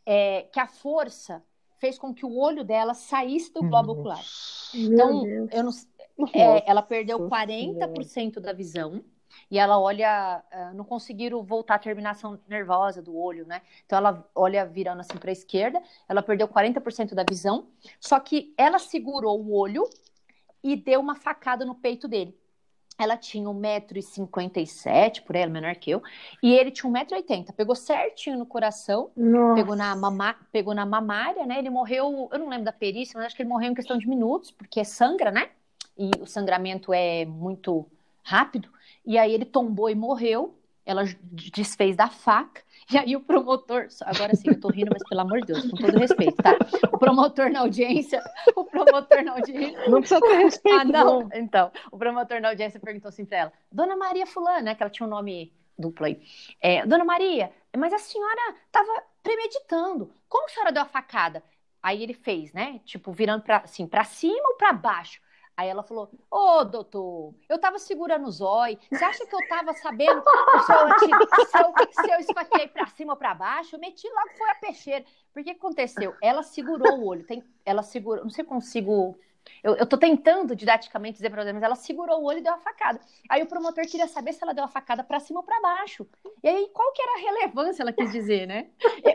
É, 0.05 0.43
que 0.51 0.59
a 0.59 0.67
força 0.67 1.43
fez 1.79 1.97
com 1.97 2.13
que 2.13 2.25
o 2.25 2.37
olho 2.37 2.63
dela 2.63 2.93
saísse 2.93 3.51
do 3.51 3.61
globo 3.61 3.93
ocular. 3.93 4.23
Então, 4.73 5.25
eu 5.51 5.63
não, 5.63 5.71
é, 6.33 6.69
ela 6.69 6.81
perdeu 6.83 7.27
40% 7.27 8.39
da 8.39 8.53
visão 8.53 9.03
e 9.51 9.59
ela 9.59 9.77
olha, 9.77 10.41
uh, 10.49 10.73
não 10.73 10.85
conseguiram 10.85 11.43
voltar 11.43 11.75
a 11.75 11.79
terminação 11.79 12.39
nervosa 12.47 13.01
do 13.01 13.15
olho, 13.15 13.45
né? 13.45 13.61
Então 13.85 13.97
ela 13.97 14.25
olha 14.33 14.65
virando 14.65 15.01
assim 15.01 15.17
para 15.17 15.29
a 15.29 15.33
esquerda, 15.33 15.83
ela 16.07 16.23
perdeu 16.23 16.47
40% 16.47 17.13
da 17.13 17.25
visão, 17.29 17.67
só 17.99 18.17
que 18.17 18.53
ela 18.57 18.79
segurou 18.79 19.37
o 19.37 19.53
olho 19.53 19.83
e 20.63 20.77
deu 20.77 21.01
uma 21.01 21.15
facada 21.15 21.65
no 21.65 21.75
peito 21.75 22.07
dele. 22.07 22.33
Ela 22.97 23.17
tinha 23.17 23.49
1,57m, 23.49 25.23
por 25.23 25.35
ela, 25.35 25.51
menor 25.51 25.75
que 25.75 25.91
eu, 25.91 26.01
e 26.41 26.53
ele 26.53 26.71
tinha 26.71 26.89
1,80m. 26.89 27.51
Pegou 27.53 27.75
certinho 27.75 28.37
no 28.37 28.45
coração, 28.45 29.11
pegou 29.55 29.75
na, 29.75 29.93
mama, 29.95 30.35
pegou 30.51 30.73
na 30.73 30.85
mamária, 30.85 31.45
né? 31.45 31.59
Ele 31.59 31.69
morreu, 31.69 32.29
eu 32.31 32.39
não 32.39 32.47
lembro 32.47 32.65
da 32.65 32.71
perícia, 32.71 33.17
mas 33.17 33.25
acho 33.25 33.35
que 33.35 33.41
ele 33.41 33.49
morreu 33.49 33.71
em 33.71 33.75
questão 33.75 33.97
de 33.97 34.07
minutos, 34.07 34.51
porque 34.51 34.85
sangra, 34.85 35.29
né? 35.29 35.49
E 35.97 36.11
o 36.21 36.25
sangramento 36.25 36.93
é 36.93 37.25
muito 37.25 37.85
rápido. 38.23 38.69
E 39.05 39.17
aí 39.17 39.33
ele 39.33 39.45
tombou 39.45 39.89
e 39.89 39.95
morreu. 39.95 40.57
Ela 40.85 41.03
desfez 41.21 41.95
da 41.95 42.09
faca. 42.09 42.63
E 42.91 42.97
aí 42.97 43.15
o 43.15 43.21
promotor, 43.21 43.87
agora 44.01 44.35
sim, 44.35 44.49
eu 44.49 44.59
tô 44.59 44.69
rindo, 44.69 44.89
mas 44.91 45.07
pelo 45.07 45.21
amor 45.21 45.39
de 45.41 45.47
Deus, 45.47 45.69
com 45.69 45.77
todo 45.77 45.97
respeito, 45.97 46.35
tá? 46.41 46.57
O 46.91 46.97
promotor 46.97 47.49
na 47.51 47.61
audiência, 47.61 48.21
o 48.55 48.65
promotor 48.65 49.23
na 49.23 49.33
audiência. 49.33 49.89
Não 49.89 49.99
precisa 49.99 50.19
ter 50.19 50.37
respeito. 50.37 50.79
Ah, 50.79 50.83
não. 50.83 51.21
não. 51.21 51.29
Então, 51.33 51.71
o 51.91 51.97
promotor 51.97 52.41
na 52.41 52.49
audiência 52.49 52.79
perguntou 52.79 53.09
assim 53.09 53.23
pra 53.23 53.37
ela: 53.37 53.53
Dona 53.71 53.95
Maria 53.95 54.25
Fulana, 54.25 54.61
né? 54.61 54.75
Que 54.75 54.83
ela 54.83 54.89
tinha 54.89 55.05
um 55.05 55.09
nome 55.09 55.53
duplo 55.77 56.05
aí. 56.05 56.21
É, 56.59 56.85
Dona 56.85 57.05
Maria, 57.05 57.51
mas 57.77 57.93
a 57.93 57.97
senhora 57.97 58.55
tava 58.71 59.03
premeditando. 59.23 60.11
Como 60.27 60.47
a 60.47 60.49
senhora 60.49 60.71
deu 60.71 60.81
a 60.81 60.85
facada? 60.85 61.43
Aí 61.81 62.03
ele 62.03 62.13
fez, 62.13 62.51
né? 62.53 62.79
Tipo, 62.85 63.11
virando 63.11 63.43
pra, 63.43 63.57
assim, 63.57 63.87
pra 63.87 64.03
cima 64.03 64.49
ou 64.49 64.55
pra 64.55 64.73
baixo? 64.73 65.19
Aí 65.61 65.69
ela 65.69 65.83
falou: 65.83 66.09
Ô, 66.31 66.57
oh, 66.57 66.65
doutor, 66.65 67.35
eu 67.47 67.59
tava 67.59 67.77
segurando 67.77 68.25
o 68.25 68.31
zóio. 68.31 68.79
Você 68.91 69.03
acha 69.03 69.23
que 69.27 69.35
eu 69.35 69.47
tava 69.47 69.73
sabendo 69.73 70.23
se 70.65 70.71
eu, 70.73 71.77
se 71.91 72.09
eu, 72.09 72.13
eu 72.15 72.19
esfaqueei 72.19 72.67
pra 72.67 72.87
cima 72.87 73.13
ou 73.13 73.17
pra 73.17 73.35
baixo? 73.35 73.75
Eu 73.75 73.79
meti 73.79 74.07
logo, 74.07 74.37
foi 74.39 74.49
a 74.49 74.55
peixeira. 74.55 75.05
Por 75.31 75.43
que 75.43 75.51
aconteceu? 75.51 76.15
Ela 76.19 76.41
segurou 76.41 76.97
o 76.97 77.05
olho. 77.05 77.23
Tem, 77.27 77.43
ela 77.63 77.83
segurou, 77.83 78.23
não 78.23 78.31
sei 78.31 78.43
se 78.43 78.49
consigo 78.49 79.15
Eu, 79.63 79.75
eu 79.75 79.85
tô 79.85 79.97
tentando 79.97 80.55
didaticamente 80.55 81.17
dizer 81.17 81.29
para 81.29 81.41
ela, 81.43 81.53
mas 81.53 81.63
ela 81.63 81.75
segurou 81.75 82.21
o 82.21 82.25
olho 82.25 82.39
e 82.39 82.41
deu 82.41 82.53
a 82.53 82.57
facada. 82.57 82.99
Aí 83.29 83.43
o 83.43 83.47
promotor 83.47 83.85
queria 83.85 84.07
saber 84.07 84.33
se 84.33 84.43
ela 84.43 84.53
deu 84.53 84.63
a 84.63 84.67
facada 84.67 85.03
para 85.03 85.19
cima 85.19 85.39
ou 85.39 85.45
para 85.45 85.61
baixo. 85.61 86.07
E 86.43 86.47
aí, 86.47 86.69
qual 86.73 86.91
que 86.93 87.01
era 87.01 87.13
a 87.13 87.21
relevância, 87.21 87.83
ela 87.83 87.93
quis 87.93 88.11
dizer, 88.11 88.47
né? 88.47 88.67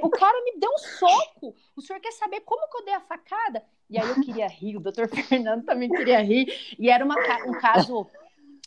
O 0.03 0.11
cara 0.11 0.41
me 0.45 0.59
deu 0.59 0.71
um 0.71 0.79
soco. 0.79 1.55
O 1.77 1.83
senhor 1.83 2.01
quer 2.01 2.13
saber 2.13 2.41
como 2.41 2.69
que 2.69 2.79
eu 2.79 2.85
dei 2.85 2.95
a 2.95 3.01
facada? 3.01 3.65
E 3.91 3.99
aí 3.99 4.09
eu 4.09 4.21
queria 4.23 4.47
rir, 4.47 4.77
o 4.77 4.81
doutor 4.81 5.09
Fernando 5.11 5.65
também 5.65 5.89
queria 5.89 6.21
rir. 6.23 6.77
E 6.79 6.91
era 6.91 7.05
uma, 7.05 7.17
um 7.47 7.59
caso 7.61 8.07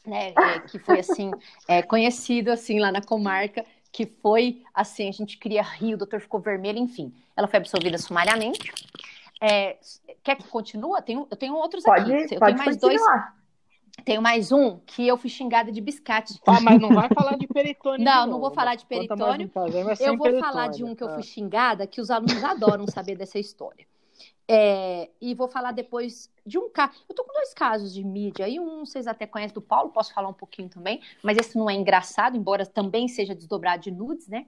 né, 0.06 0.34
é, 0.38 0.60
que 0.60 0.80
foi 0.80 1.00
assim, 1.00 1.32
é, 1.67 1.82
conhecido 1.82 2.52
assim 2.52 2.80
lá 2.80 2.91
na 2.91 3.02
comarca, 3.02 3.65
que 3.91 4.06
foi 4.06 4.63
assim, 4.74 5.08
a 5.10 5.12
gente 5.12 5.38
queria 5.38 5.62
rir, 5.62 5.93
o 5.93 5.98
doutor 5.98 6.19
ficou 6.19 6.39
vermelho, 6.39 6.80
enfim. 6.80 7.13
Ela 7.36 7.48
foi 7.48 7.58
absolvida 7.58 7.98
sumariamente. 7.98 8.72
É, 9.41 9.78
quer 10.23 10.36
que 10.36 10.47
continue? 10.47 11.02
Tenho, 11.02 11.28
eu 11.30 11.38
tenho 11.38 11.54
outros 11.56 11.84
pode, 11.84 12.12
aqui. 12.13 12.36
Eu 12.36 12.39
pode 12.39 12.56
tenho 12.56 12.65
mais 12.65 12.78
continuar. 12.80 13.34
dois. 13.34 13.39
Tenho 14.06 14.21
mais 14.21 14.52
um 14.52 14.80
que 14.86 15.06
eu 15.08 15.17
fui 15.17 15.30
xingada 15.30 15.71
de 15.71 15.82
biscate. 15.82 16.39
Ah, 16.47 16.60
mas 16.62 16.80
não 16.80 16.89
vai 16.89 17.10
falar 17.10 17.38
de 17.38 17.47
peritônio. 17.47 18.04
Não, 18.04 18.23
de 18.25 18.32
não 18.32 18.39
vou 18.39 18.52
falar 18.52 18.75
de 18.75 18.86
peritônio. 18.86 19.52
um 19.56 19.93
Eu 19.99 20.17
vou 20.17 20.39
falar 20.39 20.67
de 20.67 20.78
peritônio. 20.78 20.88
um 20.88 20.95
que 20.95 21.04
eu 21.04 21.10
Ah. 21.10 21.13
fui 21.15 21.23
xingada, 21.23 21.86
que 21.86 21.99
os 21.99 22.10
alunos 22.10 22.43
adoram 22.43 22.88
saber 22.88 23.15
dessa 23.15 23.38
história. 23.39 23.86
É, 24.52 25.10
e 25.21 25.36
vou 25.36 25.47
falar 25.47 25.71
depois 25.73 26.32
de 26.45 26.58
um 26.58 26.69
caso. 26.69 26.93
Eu 27.08 27.13
tô 27.13 27.23
com 27.23 27.32
dois 27.34 27.54
casos 27.54 27.93
de 27.93 28.04
mídia 28.04 28.45
aí, 28.45 28.60
um 28.60 28.84
vocês 28.86 29.06
até 29.06 29.28
conhecem 29.28 29.54
do 29.54 29.62
Paulo, 29.62 29.91
posso 29.91 30.12
falar 30.13 30.28
um 30.28 30.34
pouquinho 30.34 30.67
também, 30.69 31.02
mas 31.21 31.38
esse 31.38 31.56
não 31.58 31.69
é 31.69 31.73
engraçado, 31.73 32.36
embora 32.36 32.65
também 32.65 33.08
seja 33.08 33.36
desdobrado 33.36 33.84
de 33.84 33.91
nudes, 33.91 34.28
né? 34.28 34.47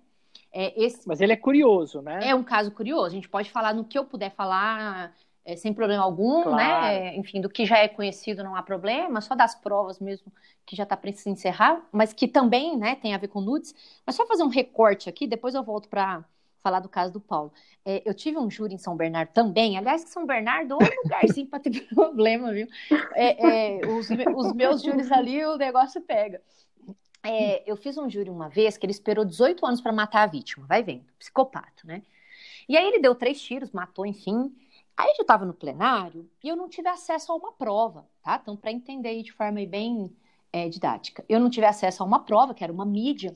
É, 0.54 0.84
esse 0.84 1.08
Mas 1.08 1.22
ele 1.22 1.34
é 1.34 1.38
curioso, 1.38 2.02
né? 2.02 2.20
é 2.28 2.36
um 2.36 2.44
caso 2.44 2.72
curioso, 2.72 3.06
a 3.08 3.10
gente 3.10 3.30
pode 3.30 3.50
falar 3.52 3.74
no 3.74 3.86
que 3.86 3.98
eu 3.98 4.06
puder 4.06 4.32
falar 4.32 5.14
é, 5.46 5.56
sem 5.56 5.74
problema 5.74 6.04
algum, 6.04 6.44
Claro. 6.44 6.58
né? 6.58 7.16
Enfim, 7.16 7.42
do 7.42 7.50
que 7.50 7.66
já 7.66 7.78
é 7.78 7.88
conhecido 7.88 8.44
não 8.44 8.56
há 8.56 8.62
problema, 8.62 9.22
só 9.22 9.36
das 9.36 9.56
provas 9.56 10.00
mesmo 10.00 10.32
que 10.66 10.76
já 10.76 10.84
está 10.84 10.98
se 11.14 11.30
encerrar, 11.30 11.82
mas 11.92 12.14
que 12.14 12.28
também, 12.28 12.78
né, 12.78 12.96
tem 12.96 13.14
a 13.14 13.18
ver 13.18 13.28
com 13.28 13.42
nudes. 13.42 13.74
Mas 14.06 14.16
só 14.16 14.26
fazer 14.28 14.44
um 14.44 14.48
recorte 14.50 15.10
aqui, 15.10 15.26
depois 15.28 15.56
eu 15.56 15.64
volto 15.64 15.90
para 15.90 16.24
falar 16.62 16.80
do 16.80 16.88
caso 16.90 17.12
do 17.14 17.20
Paulo. 17.20 17.52
É, 17.84 18.04
eu 18.06 18.14
tive 18.14 18.38
um 18.38 18.50
júri 18.50 18.76
em 18.76 18.78
São 18.78 18.96
Bernardo 18.96 19.30
também, 19.34 19.78
aliás, 19.78 20.04
que 20.04 20.12
São 20.12 20.26
Bernardo 20.26 20.74
é 20.74 20.76
um 20.76 21.04
lugarzinho 21.04 21.48
para 21.48 21.60
ter 21.60 21.72
problema, 21.94 22.52
viu? 22.54 22.68
É, 23.16 23.80
é, 23.80 23.88
os, 23.88 24.08
os 24.10 24.54
meus 24.54 24.82
júris 24.84 25.12
ali, 25.12 25.44
o 25.46 25.58
negócio 25.58 26.00
pega. 26.02 26.42
É, 27.24 27.70
eu 27.70 27.76
fiz 27.78 27.98
um 27.98 28.10
júri 28.10 28.30
uma 28.30 28.50
vez 28.50 28.78
que 28.78 28.86
ele 28.86 28.92
esperou 28.92 29.24
18 29.24 29.66
anos 29.66 29.82
para 29.82 29.92
matar 29.92 30.24
a 30.24 30.28
vítima, 30.28 30.66
vai 30.66 30.82
vendo, 30.82 31.06
psicopata, 31.20 31.84
né? 31.84 32.02
E 32.68 32.76
aí 32.76 32.88
ele 32.88 33.00
deu 33.00 33.14
três 33.14 33.42
tiros, 33.42 33.72
matou, 33.72 34.06
enfim. 34.06 34.56
Aí 34.98 35.14
eu 35.18 35.22
estava 35.22 35.46
no 35.46 35.54
plenário 35.54 36.30
e 36.44 36.50
eu 36.50 36.56
não 36.56 36.68
tive 36.70 36.88
acesso 36.90 37.32
a 37.32 37.36
uma 37.36 37.52
prova, 37.52 38.08
tá? 38.24 38.40
Então, 38.42 38.56
para 38.56 38.72
entender 38.72 39.10
aí 39.10 39.24
de 39.24 39.32
forma 39.32 39.64
bem 39.66 40.12
é, 40.52 40.68
didática, 40.68 41.24
eu 41.30 41.40
não 41.40 41.50
tive 41.50 41.66
acesso 41.66 42.04
a 42.04 42.06
uma 42.06 42.24
prova, 42.24 42.54
que 42.54 42.64
era 42.64 42.74
uma 42.74 42.86
mídia. 42.86 43.34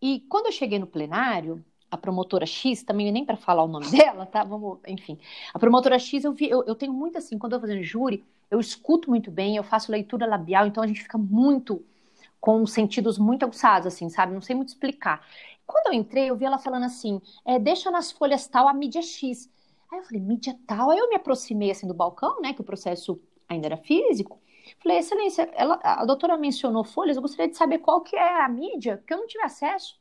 E 0.00 0.20
quando 0.28 0.46
eu 0.46 0.52
cheguei 0.52 0.78
no 0.78 0.86
plenário, 0.86 1.64
a 1.90 1.96
promotora 1.96 2.46
X, 2.46 2.82
também 2.82 3.10
nem 3.12 3.24
para 3.24 3.36
falar 3.36 3.62
o 3.64 3.68
nome 3.68 3.88
dela, 3.92 4.26
tá? 4.26 4.44
Vamos, 4.44 4.78
enfim. 4.86 5.18
A 5.54 5.58
promotora 5.58 5.98
X, 5.98 6.24
eu, 6.24 6.32
vi, 6.32 6.48
eu, 6.48 6.64
eu 6.64 6.74
tenho 6.74 6.92
muito 6.92 7.18
assim, 7.18 7.38
quando 7.38 7.54
eu 7.54 7.60
tô 7.60 7.66
fazendo 7.66 7.82
júri, 7.82 8.24
eu 8.50 8.60
escuto 8.60 9.10
muito 9.10 9.30
bem, 9.30 9.56
eu 9.56 9.62
faço 9.62 9.90
leitura 9.90 10.26
labial, 10.26 10.66
então 10.66 10.82
a 10.82 10.86
gente 10.86 11.02
fica 11.02 11.18
muito 11.18 11.84
com 12.46 12.64
sentidos 12.64 13.18
muito 13.18 13.44
aguçados, 13.44 13.88
assim, 13.88 14.08
sabe? 14.08 14.32
Não 14.32 14.40
sei 14.40 14.54
muito 14.54 14.68
explicar. 14.68 15.26
Quando 15.66 15.88
eu 15.88 15.92
entrei, 15.94 16.30
eu 16.30 16.36
vi 16.36 16.44
ela 16.44 16.58
falando 16.58 16.84
assim: 16.84 17.20
é, 17.44 17.58
deixa 17.58 17.90
nas 17.90 18.12
folhas 18.12 18.46
tal 18.46 18.68
a 18.68 18.72
mídia 18.72 19.02
X. 19.02 19.50
Aí 19.90 19.98
eu 19.98 20.04
falei, 20.04 20.20
mídia 20.20 20.56
tal? 20.64 20.90
Aí 20.90 20.98
eu 20.98 21.08
me 21.08 21.16
aproximei 21.16 21.72
assim 21.72 21.88
do 21.88 21.94
balcão, 21.94 22.40
né? 22.40 22.52
Que 22.54 22.60
o 22.60 22.64
processo 22.64 23.20
ainda 23.48 23.66
era 23.66 23.76
físico. 23.76 24.40
Falei, 24.80 24.98
excelência, 24.98 25.50
ela, 25.54 25.80
a 25.82 26.04
doutora 26.04 26.36
mencionou 26.36 26.84
folhas, 26.84 27.16
eu 27.16 27.22
gostaria 27.22 27.48
de 27.50 27.56
saber 27.56 27.78
qual 27.78 28.00
que 28.00 28.14
é 28.14 28.40
a 28.40 28.48
mídia, 28.48 28.98
porque 28.98 29.14
eu 29.14 29.18
não 29.18 29.26
tive 29.26 29.42
acesso. 29.42 29.98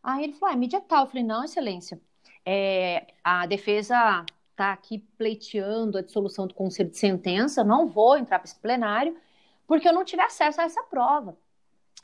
Aí 0.00 0.22
ele 0.22 0.34
falou, 0.34 0.54
ah, 0.54 0.58
mídia 0.58 0.80
tal. 0.80 1.04
Eu 1.04 1.08
falei, 1.08 1.24
não, 1.24 1.42
excelência, 1.42 2.00
é, 2.46 3.14
a 3.24 3.46
defesa 3.46 4.24
está 4.52 4.72
aqui 4.72 4.98
pleiteando 5.18 5.98
a 5.98 6.02
dissolução 6.02 6.46
do 6.46 6.54
conselho 6.54 6.90
de 6.90 6.98
sentença, 6.98 7.64
não 7.64 7.88
vou 7.88 8.16
entrar 8.16 8.38
para 8.38 8.46
esse 8.48 8.60
plenário, 8.60 9.16
porque 9.66 9.88
eu 9.88 9.92
não 9.92 10.04
tive 10.04 10.22
acesso 10.22 10.60
a 10.60 10.64
essa 10.64 10.84
prova. 10.84 11.36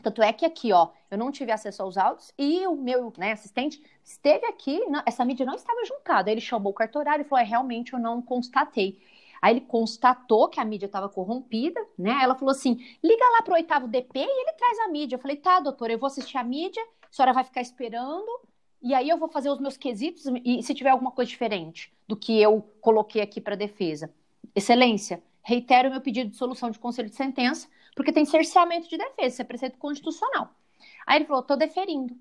Tanto 0.03 0.23
é 0.23 0.33
que 0.33 0.45
aqui, 0.45 0.73
ó, 0.73 0.91
eu 1.11 1.19
não 1.19 1.33
tive 1.33 1.51
acesso 1.53 1.83
aos 1.83 1.97
autos 1.97 2.33
e 2.39 2.67
o 2.67 2.77
meu 2.77 3.13
né, 3.17 3.33
assistente 3.33 3.83
esteve 4.05 4.47
aqui, 4.47 4.79
não- 4.87 5.03
essa 5.07 5.25
mídia 5.25 5.47
não 5.47 5.55
estava 5.55 5.85
juntada. 5.85 6.31
Aí 6.31 6.35
ele 6.35 6.41
chamou 6.41 6.71
o 6.73 6.75
cartorário 6.75 7.23
e 7.25 7.29
falou: 7.29 7.43
é, 7.45 7.47
realmente 7.49 7.93
eu 7.93 7.99
não 7.99 8.21
constatei. 8.23 8.99
Aí 9.41 9.55
ele 9.55 9.61
constatou 9.63 10.49
que 10.49 10.61
a 10.61 10.65
mídia 10.65 10.87
estava 10.87 11.09
corrompida, 11.09 11.81
né? 11.99 12.19
Ela 12.23 12.35
falou 12.35 12.53
assim: 12.53 12.75
liga 13.03 13.25
lá 13.37 13.43
pro 13.43 13.55
oitavo 13.55 13.89
DP 13.89 14.21
e 14.21 14.23
ele 14.23 14.53
traz 14.55 14.79
a 14.81 14.89
mídia. 14.89 15.17
Eu 15.17 15.21
falei: 15.21 15.37
tá, 15.37 15.61
doutora, 15.61 15.93
eu 15.93 15.99
vou 15.99 16.07
assistir 16.07 16.37
a 16.39 16.45
mídia, 16.45 16.83
a 17.03 17.13
senhora 17.13 17.33
vai 17.33 17.45
ficar 17.45 17.61
esperando, 17.61 18.27
e 18.83 18.95
aí 18.95 19.09
eu 19.09 19.19
vou 19.19 19.29
fazer 19.29 19.51
os 19.51 19.59
meus 19.61 19.77
quesitos 19.77 20.25
e 20.45 20.63
se 20.63 20.75
tiver 20.75 20.91
alguma 20.91 21.11
coisa 21.11 21.29
diferente 21.31 21.93
do 22.07 22.17
que 22.17 22.41
eu 22.41 22.63
coloquei 22.81 23.23
aqui 23.23 23.41
para 23.41 23.57
defesa. 23.57 24.13
Excelência, 24.55 25.23
reitero 25.43 25.91
meu 25.91 26.01
pedido 26.01 26.31
de 26.31 26.37
solução 26.37 26.71
de 26.71 26.79
conselho 26.79 27.11
de 27.11 27.17
sentença, 27.17 27.69
porque 27.97 28.13
tem 28.13 28.27
cerceamento 28.27 28.89
de 28.89 28.99
defesa, 28.99 29.27
isso 29.27 29.43
é 29.43 29.45
preceito 29.45 29.79
constitucional. 29.79 30.51
Aí 31.07 31.17
ele 31.17 31.25
falou: 31.25 31.43
tô 31.43 31.57
deferindo, 31.57 32.15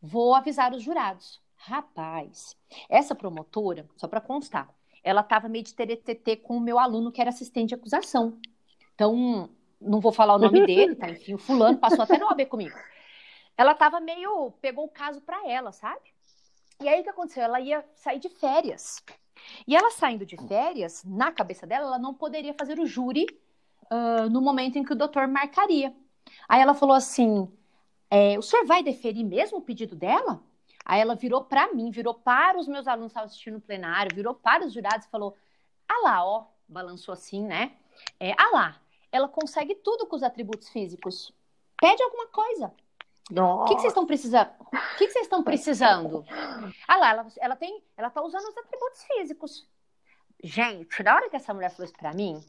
vou 0.00 0.34
avisar 0.34 0.72
os 0.72 0.82
jurados. 0.82 1.40
Rapaz, 1.56 2.56
essa 2.88 3.14
promotora, 3.14 3.88
só 3.96 4.06
para 4.06 4.20
constar, 4.20 4.68
ela 5.02 5.22
estava 5.22 5.48
meio 5.48 5.64
de 5.64 5.74
teretetê 5.74 6.36
com 6.36 6.56
o 6.56 6.60
meu 6.60 6.78
aluno 6.78 7.10
que 7.10 7.20
era 7.20 7.30
assistente 7.30 7.70
de 7.70 7.74
acusação. 7.74 8.38
Então, 8.94 9.48
não 9.80 10.00
vou 10.00 10.12
falar 10.12 10.34
o 10.34 10.38
nome 10.38 10.64
dele, 10.66 10.94
tá? 10.94 11.08
Enfim, 11.08 11.34
o 11.34 11.38
fulano 11.38 11.78
passou 11.78 12.02
até 12.02 12.18
no 12.18 12.26
OAB 12.26 12.46
comigo. 12.46 12.76
Ela 13.56 13.72
estava 13.72 14.00
meio, 14.00 14.52
pegou 14.60 14.84
o 14.84 14.90
caso 14.90 15.20
para 15.22 15.48
ela, 15.48 15.72
sabe? 15.72 16.12
E 16.80 16.88
aí 16.88 17.00
o 17.00 17.04
que 17.04 17.10
aconteceu? 17.10 17.44
Ela 17.44 17.60
ia 17.60 17.84
sair 17.94 18.18
de 18.18 18.28
férias. 18.28 19.02
E 19.66 19.76
ela 19.76 19.90
saindo 19.90 20.26
de 20.26 20.36
férias, 20.48 21.04
na 21.04 21.32
cabeça 21.32 21.66
dela, 21.66 21.86
ela 21.86 21.98
não 21.98 22.12
poderia 22.12 22.54
fazer 22.54 22.78
o 22.78 22.86
júri 22.86 23.26
ah, 23.90 24.28
no 24.30 24.40
momento 24.40 24.76
em 24.76 24.84
que 24.84 24.92
o 24.92 24.96
doutor 24.96 25.26
marcaria. 25.28 25.94
Aí 26.48 26.60
ela 26.60 26.74
falou 26.74 26.96
assim: 26.96 27.50
é, 28.10 28.38
o 28.38 28.42
senhor 28.42 28.66
vai 28.66 28.82
deferir 28.82 29.24
mesmo 29.24 29.58
o 29.58 29.62
pedido 29.62 29.96
dela? 29.96 30.42
Aí 30.84 31.00
ela 31.00 31.14
virou 31.14 31.44
para 31.44 31.72
mim, 31.72 31.90
virou 31.90 32.14
para 32.14 32.58
os 32.58 32.66
meus 32.66 32.86
alunos 32.86 33.08
que 33.08 33.12
estavam 33.12 33.26
assistindo 33.26 33.54
no 33.54 33.60
plenário, 33.60 34.14
virou 34.14 34.34
para 34.34 34.64
os 34.64 34.72
jurados 34.72 35.06
e 35.06 35.10
falou: 35.10 35.36
Ah 35.88 36.00
lá, 36.02 36.24
ó, 36.24 36.46
balançou 36.68 37.12
assim, 37.12 37.42
né? 37.42 37.72
É, 38.18 38.32
ah 38.32 38.50
lá, 38.52 38.80
ela 39.10 39.28
consegue 39.28 39.74
tudo 39.76 40.06
com 40.06 40.16
os 40.16 40.22
atributos 40.22 40.68
físicos. 40.68 41.32
Pede 41.80 42.02
alguma 42.02 42.26
coisa. 42.28 42.72
O 43.30 43.64
que, 43.64 43.76
que 43.76 43.80
vocês 43.80 43.92
estão 43.92 44.04
precisando? 44.04 44.50
O 44.60 44.96
que, 44.98 45.06
que 45.06 45.12
vocês 45.12 45.24
estão 45.24 45.42
precisando? 45.42 46.24
Ah 46.86 46.96
lá, 46.96 47.10
ela, 47.10 47.26
ela 47.38 47.56
tem, 47.56 47.82
ela 47.96 48.10
tá 48.10 48.22
usando 48.22 48.48
os 48.48 48.56
atributos 48.56 49.04
físicos. 49.04 49.66
Gente, 50.42 51.02
na 51.02 51.14
hora 51.14 51.30
que 51.30 51.36
essa 51.36 51.54
mulher 51.54 51.70
falou 51.70 51.84
isso 51.84 51.96
pra 51.96 52.12
mim, 52.12 52.44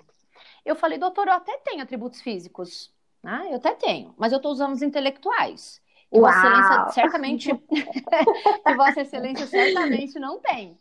eu 0.65 0.76
falei, 0.76 0.98
doutor, 0.98 1.28
eu 1.28 1.34
até 1.34 1.58
tenho 1.58 1.82
atributos 1.82 2.22
físicos. 2.22 2.93
Ah, 3.24 3.46
eu 3.48 3.56
até 3.56 3.74
tenho, 3.74 4.13
mas 4.17 4.34
eu 4.34 4.39
tô 4.39 4.50
usando 4.50 4.74
os 4.74 4.82
intelectuais. 4.82 5.82
Que 6.12 6.19
Vossa 6.19 6.38
Uau! 6.38 6.60
Excelência 6.60 6.91
certamente. 6.91 7.54
que 8.65 8.76
Vossa 8.76 9.02
Excelência 9.02 9.48
certamente 9.48 10.19
não 10.19 10.39
tem. 10.39 10.78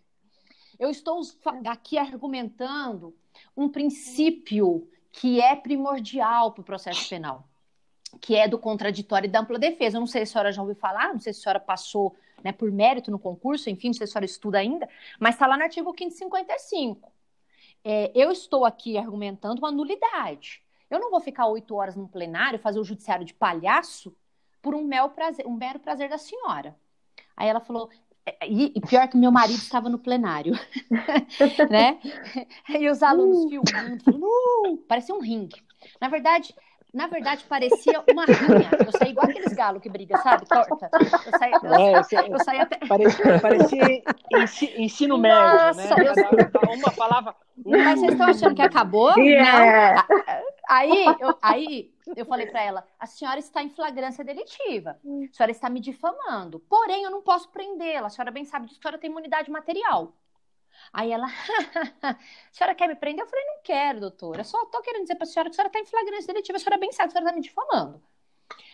Eu 0.79 0.91
estou 0.91 1.21
aqui 1.67 1.97
argumentando 1.97 3.15
um 3.57 3.69
princípio 3.69 4.89
que 5.13 5.41
é 5.41 5.55
primordial 5.55 6.53
para 6.53 6.63
o 6.63 6.65
processo 6.65 7.09
penal, 7.09 7.47
que 8.21 8.35
é 8.35 8.49
do 8.49 8.59
contraditório 8.59 9.29
e 9.29 9.31
da 9.31 9.41
ampla 9.41 9.59
defesa. 9.59 9.97
Eu 9.97 10.01
não 10.01 10.07
sei 10.07 10.25
se 10.27 10.31
a 10.31 10.33
senhora 10.33 10.53
já 10.53 10.63
ouviu 10.63 10.75
falar, 10.75 11.13
não 11.13 11.21
sei 11.21 11.33
se 11.33 11.41
a 11.41 11.43
senhora 11.43 11.61
passou 11.61 12.17
né, 12.43 12.51
por 12.51 12.71
mérito 12.73 13.11
no 13.11 13.19
concurso, 13.19 13.71
enfim, 13.71 13.89
não 13.89 13.95
sei 13.95 14.07
se 14.07 14.11
a 14.11 14.15
senhora 14.15 14.25
estuda 14.25 14.59
ainda, 14.59 14.89
mas 15.21 15.35
está 15.35 15.47
lá 15.47 15.57
no 15.57 15.63
artigo 15.63 15.93
555. 15.93 17.12
É, 17.85 18.13
eu 18.15 18.31
estou 18.31 18.65
aqui 18.65 18.97
argumentando 18.97 19.59
uma 19.61 19.73
nulidade. 19.73 20.63
Eu 20.91 21.01
não 21.01 21.11
vou 21.11 21.21
ficar 21.21 21.47
oito 21.47 21.75
horas 21.75 21.97
num 21.97 22.07
plenário, 22.07 22.59
fazer 22.59 22.79
o 22.79 22.85
judiciário 22.85 23.25
de 23.25 23.35
palhaço 23.35 24.15
por 24.61 24.75
um 24.75 24.85
mero 24.85 25.09
prazer, 25.11 25.47
um 25.47 25.55
mero 25.55 25.81
prazer 25.81 26.09
da 26.09 26.19
senhora. 26.19 26.77
Aí 27.37 27.49
ela 27.49 27.61
falou, 27.61 27.91
é, 28.25 28.49
e, 28.49 28.73
e 28.77 28.81
pior 28.81 29.09
que 29.09 29.17
meu 29.17 29.33
marido 29.33 29.59
estava 29.59 29.89
no 29.89 29.99
plenário, 29.99 30.55
né? 31.71 31.99
E 32.69 32.89
os 32.89 33.03
alunos 33.03 33.45
filmando, 33.49 34.05
falando, 34.05 34.27
"Uh", 34.27 34.77
parecia 34.89 35.15
um 35.15 35.21
ringue. 35.21 35.63
Na 36.01 36.09
verdade, 36.09 36.55
na 36.93 37.07
verdade 37.07 37.45
parecia 37.49 38.03
uma 38.11 38.25
rinha. 38.27 38.71
Eu 38.87 38.93
saí 38.93 39.11
igual 39.11 39.27
aqueles 39.27 39.53
galos 39.53 39.83
que 39.83 39.89
brigam, 39.89 40.21
sabe? 40.23 40.47
Torta. 40.47 40.91
Eu 40.93 41.39
saí, 41.39 41.53
eu, 41.53 41.75
É, 41.75 42.29
eu 42.31 42.39
saí 42.45 42.61
até. 42.61 42.87
Parecia, 42.87 43.41
parecia 43.41 44.03
ensi- 44.33 44.75
ensino 44.77 45.17
médio, 45.19 45.39
né? 45.39 45.67
Nossa, 45.67 46.03
eu- 46.03 46.15
Cada- 46.15 46.45
cada 46.51 46.73
uma 46.73 46.91
falava. 46.91 47.37
Mas 47.65 48.01
vocês 48.01 48.13
estão 48.13 48.27
achando 48.29 48.55
que 48.55 48.63
acabou? 48.63 49.17
Yeah. 49.19 50.07
Não. 50.09 50.43
Aí 50.69 51.05
eu, 51.21 51.39
aí 51.43 51.91
eu 52.17 52.25
falei 52.27 52.47
para 52.47 52.63
ela: 52.63 52.85
a 52.99 53.07
senhora 53.07 53.39
está 53.39 53.63
em 53.63 53.69
flagrância 53.71 54.25
delitiva. 54.25 54.91
A 55.31 55.35
senhora 55.35 55.51
está 55.51 55.69
me 55.69 55.81
difamando. 55.81 56.61
Porém, 56.61 57.05
eu 57.05 57.11
não 57.11 57.21
posso 57.23 57.51
prendê-la. 57.51 58.07
A 58.07 58.11
senhora 58.11 58.31
bem 58.31 58.45
sabe 58.45 58.67
disso, 58.67 58.79
a 58.81 58.83
senhora 58.83 58.99
tem 58.99 59.11
imunidade 59.11 59.51
material. 59.51 60.15
Aí 60.93 61.13
ela, 61.13 61.27
a 62.03 62.17
senhora 62.51 62.75
quer 62.75 62.89
me 62.89 62.95
prender? 62.95 63.25
Eu 63.25 63.29
falei, 63.29 63.45
não 63.45 63.63
quero, 63.63 64.01
doutora. 64.01 64.45
Só 64.45 64.65
tô 64.67 64.81
querendo 64.81 65.03
dizer 65.03 65.17
pra 65.17 65.27
senhora 65.27 65.51
que 65.51 65.55
a 65.55 65.57
senhora 65.57 65.73
tá 65.73 65.81
em 65.81 65.87
flagrância 65.87 66.33
deletiva, 66.33 66.57
a 66.57 66.61
senhora 66.61 66.81
bem 66.81 66.93
sabe 66.93 67.09
a 67.09 67.13
senhora 67.13 67.31
tá 67.31 67.37
me 67.37 67.43
difamando. 67.43 68.03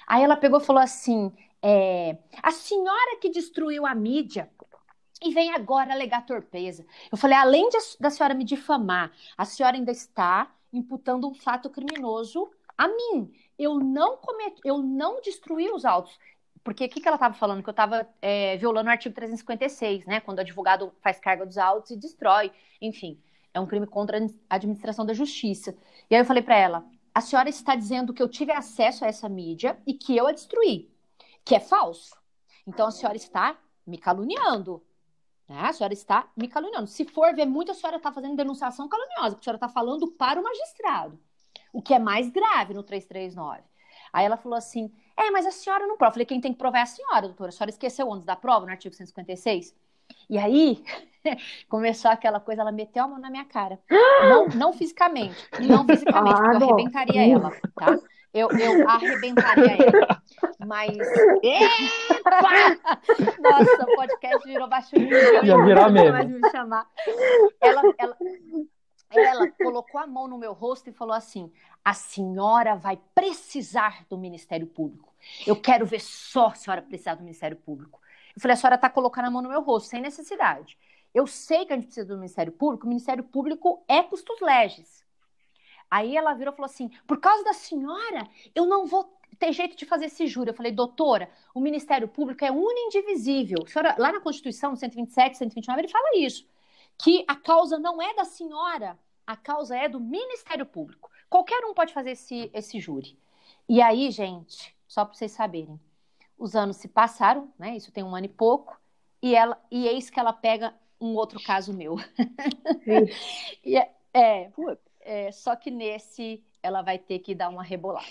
Aí 0.06 0.22
ela 0.22 0.36
pegou 0.36 0.60
e 0.60 0.64
falou 0.64 0.82
assim: 0.82 1.32
é, 1.62 2.16
a 2.42 2.50
senhora 2.50 3.18
que 3.20 3.28
destruiu 3.30 3.86
a 3.86 3.94
mídia 3.94 4.50
e 5.22 5.32
vem 5.32 5.52
agora 5.52 5.92
alegar 5.92 6.24
torpeza. 6.24 6.86
Eu 7.10 7.18
falei, 7.18 7.36
além 7.36 7.68
de, 7.68 7.78
da 7.98 8.10
senhora 8.10 8.34
me 8.34 8.44
difamar, 8.44 9.12
a 9.36 9.44
senhora 9.44 9.76
ainda 9.76 9.90
está 9.90 10.52
imputando 10.72 11.28
um 11.28 11.34
fato 11.34 11.68
criminoso 11.68 12.50
a 12.76 12.86
mim. 12.88 13.32
Eu 13.58 13.78
não 13.78 14.16
cometi, 14.18 14.60
eu 14.64 14.78
não 14.78 15.20
destruí 15.20 15.68
os 15.70 15.84
autos. 15.84 16.16
Porque 16.64 16.84
o 16.84 16.88
que, 16.88 17.00
que 17.00 17.08
ela 17.08 17.16
estava 17.16 17.34
falando? 17.34 17.62
Que 17.62 17.68
eu 17.68 17.72
estava 17.72 18.08
é, 18.20 18.56
violando 18.56 18.88
o 18.88 18.92
artigo 18.92 19.14
356, 19.14 20.06
né? 20.06 20.20
Quando 20.20 20.38
o 20.38 20.40
advogado 20.40 20.92
faz 21.00 21.18
carga 21.18 21.46
dos 21.46 21.58
autos 21.58 21.90
e 21.90 21.96
destrói. 21.96 22.52
Enfim, 22.80 23.20
é 23.52 23.60
um 23.60 23.66
crime 23.66 23.86
contra 23.86 24.18
a 24.48 24.54
administração 24.54 25.04
da 25.04 25.12
justiça. 25.14 25.76
E 26.10 26.14
aí 26.14 26.20
eu 26.20 26.24
falei 26.24 26.42
para 26.42 26.56
ela: 26.56 26.84
a 27.14 27.20
senhora 27.20 27.48
está 27.48 27.74
dizendo 27.74 28.12
que 28.12 28.22
eu 28.22 28.28
tive 28.28 28.52
acesso 28.52 29.04
a 29.04 29.08
essa 29.08 29.28
mídia 29.28 29.78
e 29.86 29.94
que 29.94 30.16
eu 30.16 30.26
a 30.26 30.32
destruí, 30.32 30.90
que 31.44 31.54
é 31.54 31.60
falso. 31.60 32.16
Então 32.66 32.86
a 32.86 32.90
senhora 32.90 33.16
está 33.16 33.58
me 33.86 33.98
caluniando. 33.98 34.82
Né? 35.48 35.58
A 35.60 35.72
senhora 35.72 35.94
está 35.94 36.30
me 36.36 36.46
caluniando. 36.46 36.86
Se 36.86 37.04
for 37.04 37.34
ver 37.34 37.46
muito, 37.46 37.72
a 37.72 37.74
senhora 37.74 37.96
está 37.96 38.12
fazendo 38.12 38.36
denunciação 38.36 38.88
caluniosa, 38.88 39.30
porque 39.34 39.42
a 39.42 39.44
senhora 39.44 39.56
está 39.56 39.68
falando 39.68 40.06
para 40.12 40.38
o 40.38 40.44
magistrado. 40.44 41.18
O 41.72 41.82
que 41.82 41.94
é 41.94 41.98
mais 41.98 42.30
grave 42.30 42.74
no 42.74 42.82
339. 42.82 43.62
Aí 44.12 44.24
ela 44.24 44.36
falou 44.36 44.56
assim: 44.56 44.92
é, 45.18 45.30
mas 45.30 45.46
a 45.46 45.50
senhora 45.50 45.86
não 45.86 45.96
prova. 45.96 46.10
Eu 46.10 46.14
falei: 46.14 46.26
quem 46.26 46.40
tem 46.40 46.52
que 46.52 46.58
provar 46.58 46.78
é 46.78 46.82
a 46.82 46.86
senhora, 46.86 47.22
doutora. 47.22 47.48
A 47.50 47.52
senhora 47.52 47.70
esqueceu 47.70 48.08
onde 48.08 48.24
da 48.24 48.36
prova, 48.36 48.66
no 48.66 48.72
artigo 48.72 48.94
156? 48.94 49.74
E 50.30 50.38
aí 50.38 50.82
começou 51.68 52.10
aquela 52.10 52.40
coisa, 52.40 52.62
ela 52.62 52.72
meteu 52.72 53.04
a 53.04 53.08
mão 53.08 53.18
na 53.18 53.30
minha 53.30 53.44
cara. 53.44 53.78
Não, 53.90 54.48
não 54.48 54.72
fisicamente, 54.72 55.36
não 55.60 55.84
fisicamente, 55.86 56.34
ah, 56.34 56.50
porque 56.50 56.64
eu 56.64 56.68
arrebentaria 56.68 57.32
ela, 57.32 57.50
tá? 57.74 57.98
Eu, 58.32 58.50
eu 58.50 58.88
arrebentaria 58.88 59.76
ela. 59.82 60.22
Mas. 60.66 60.96
Epa! 61.42 62.76
Nossa, 63.40 63.84
o 63.84 63.96
podcast 63.96 64.46
virou 64.46 64.68
baixo 64.68 64.96
nível. 64.96 65.44
Ia 65.44 65.64
virar 65.64 65.90
mesmo. 65.90 66.38
me 66.38 66.50
chamar. 66.50 66.86
Ela, 67.60 67.82
ela, 67.98 68.16
ela 69.10 69.48
colocou 69.52 70.00
a 70.00 70.06
mão 70.06 70.28
no 70.28 70.38
meu 70.38 70.52
rosto 70.52 70.90
e 70.90 70.92
falou 70.92 71.14
assim: 71.14 71.50
a 71.84 71.94
senhora 71.94 72.76
vai 72.76 72.98
precisar 73.14 74.04
do 74.10 74.18
Ministério 74.18 74.66
Público. 74.66 75.07
Eu 75.46 75.56
quero 75.56 75.86
ver 75.86 76.00
só 76.00 76.48
a 76.48 76.54
senhora 76.54 76.82
precisar 76.82 77.14
do 77.14 77.22
Ministério 77.22 77.56
Público. 77.56 78.00
Eu 78.34 78.40
falei: 78.40 78.54
a 78.54 78.56
senhora 78.56 78.76
está 78.76 78.88
colocando 78.88 79.26
a 79.26 79.30
mão 79.30 79.42
no 79.42 79.48
meu 79.48 79.62
rosto, 79.62 79.88
sem 79.88 80.00
necessidade. 80.00 80.78
Eu 81.14 81.26
sei 81.26 81.64
que 81.64 81.72
a 81.72 81.76
gente 81.76 81.86
precisa 81.86 82.06
do 82.06 82.16
Ministério 82.16 82.52
Público, 82.52 82.86
o 82.86 82.88
Ministério 82.88 83.24
Público 83.24 83.82
é 83.88 84.02
custos 84.02 84.40
legis. 84.40 85.04
Aí 85.90 86.16
ela 86.16 86.34
virou 86.34 86.52
e 86.52 86.56
falou 86.56 86.70
assim: 86.70 86.90
por 87.06 87.18
causa 87.18 87.44
da 87.44 87.52
senhora, 87.52 88.28
eu 88.54 88.66
não 88.66 88.86
vou 88.86 89.12
ter 89.38 89.52
jeito 89.52 89.76
de 89.76 89.86
fazer 89.86 90.06
esse 90.06 90.26
júri. 90.26 90.50
Eu 90.50 90.54
falei, 90.54 90.72
doutora, 90.72 91.30
o 91.54 91.60
Ministério 91.60 92.08
Público 92.08 92.44
é 92.44 92.50
unidivisível. 92.50 93.66
Senhora, 93.66 93.94
lá 93.98 94.12
na 94.12 94.20
Constituição, 94.20 94.74
127, 94.74 95.38
129, 95.38 95.80
ele 95.80 95.88
fala 95.88 96.16
isso 96.16 96.46
que 96.98 97.24
a 97.28 97.36
causa 97.36 97.78
não 97.78 98.02
é 98.02 98.12
da 98.14 98.24
senhora, 98.24 98.98
a 99.24 99.36
causa 99.36 99.76
é 99.76 99.88
do 99.88 100.00
Ministério 100.00 100.66
Público. 100.66 101.10
Qualquer 101.30 101.64
um 101.64 101.72
pode 101.72 101.94
fazer 101.94 102.10
esse, 102.10 102.50
esse 102.52 102.80
júri. 102.80 103.16
E 103.68 103.80
aí, 103.80 104.10
gente, 104.10 104.74
só 104.88 105.04
para 105.04 105.14
vocês 105.14 105.30
saberem, 105.30 105.78
os 106.36 106.56
anos 106.56 106.78
se 106.78 106.88
passaram, 106.88 107.52
né? 107.58 107.76
Isso 107.76 107.92
tem 107.92 108.02
um 108.02 108.16
ano 108.16 108.26
e 108.26 108.30
pouco, 108.30 108.80
e 109.22 109.34
ela 109.34 109.60
e 109.70 109.86
eis 109.86 110.08
que 110.08 110.18
ela 110.18 110.32
pega 110.32 110.74
um 111.00 111.14
outro 111.14 111.40
caso 111.42 111.72
meu. 111.72 111.96
e 113.64 113.76
é, 113.76 113.90
é, 114.14 114.50
é, 115.00 115.32
só 115.32 115.54
que 115.54 115.70
nesse 115.70 116.42
ela 116.62 116.82
vai 116.82 116.98
ter 116.98 117.18
que 117.18 117.34
dar 117.34 117.48
uma 117.48 117.62
rebolada. 117.62 118.06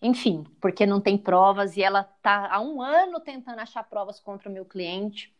Enfim, 0.00 0.44
porque 0.60 0.86
não 0.86 1.00
tem 1.00 1.16
provas 1.16 1.76
e 1.76 1.82
ela 1.82 2.00
está 2.00 2.52
há 2.52 2.60
um 2.60 2.82
ano 2.82 3.20
tentando 3.20 3.60
achar 3.60 3.82
provas 3.84 4.20
contra 4.20 4.48
o 4.48 4.52
meu 4.52 4.64
cliente 4.64 5.34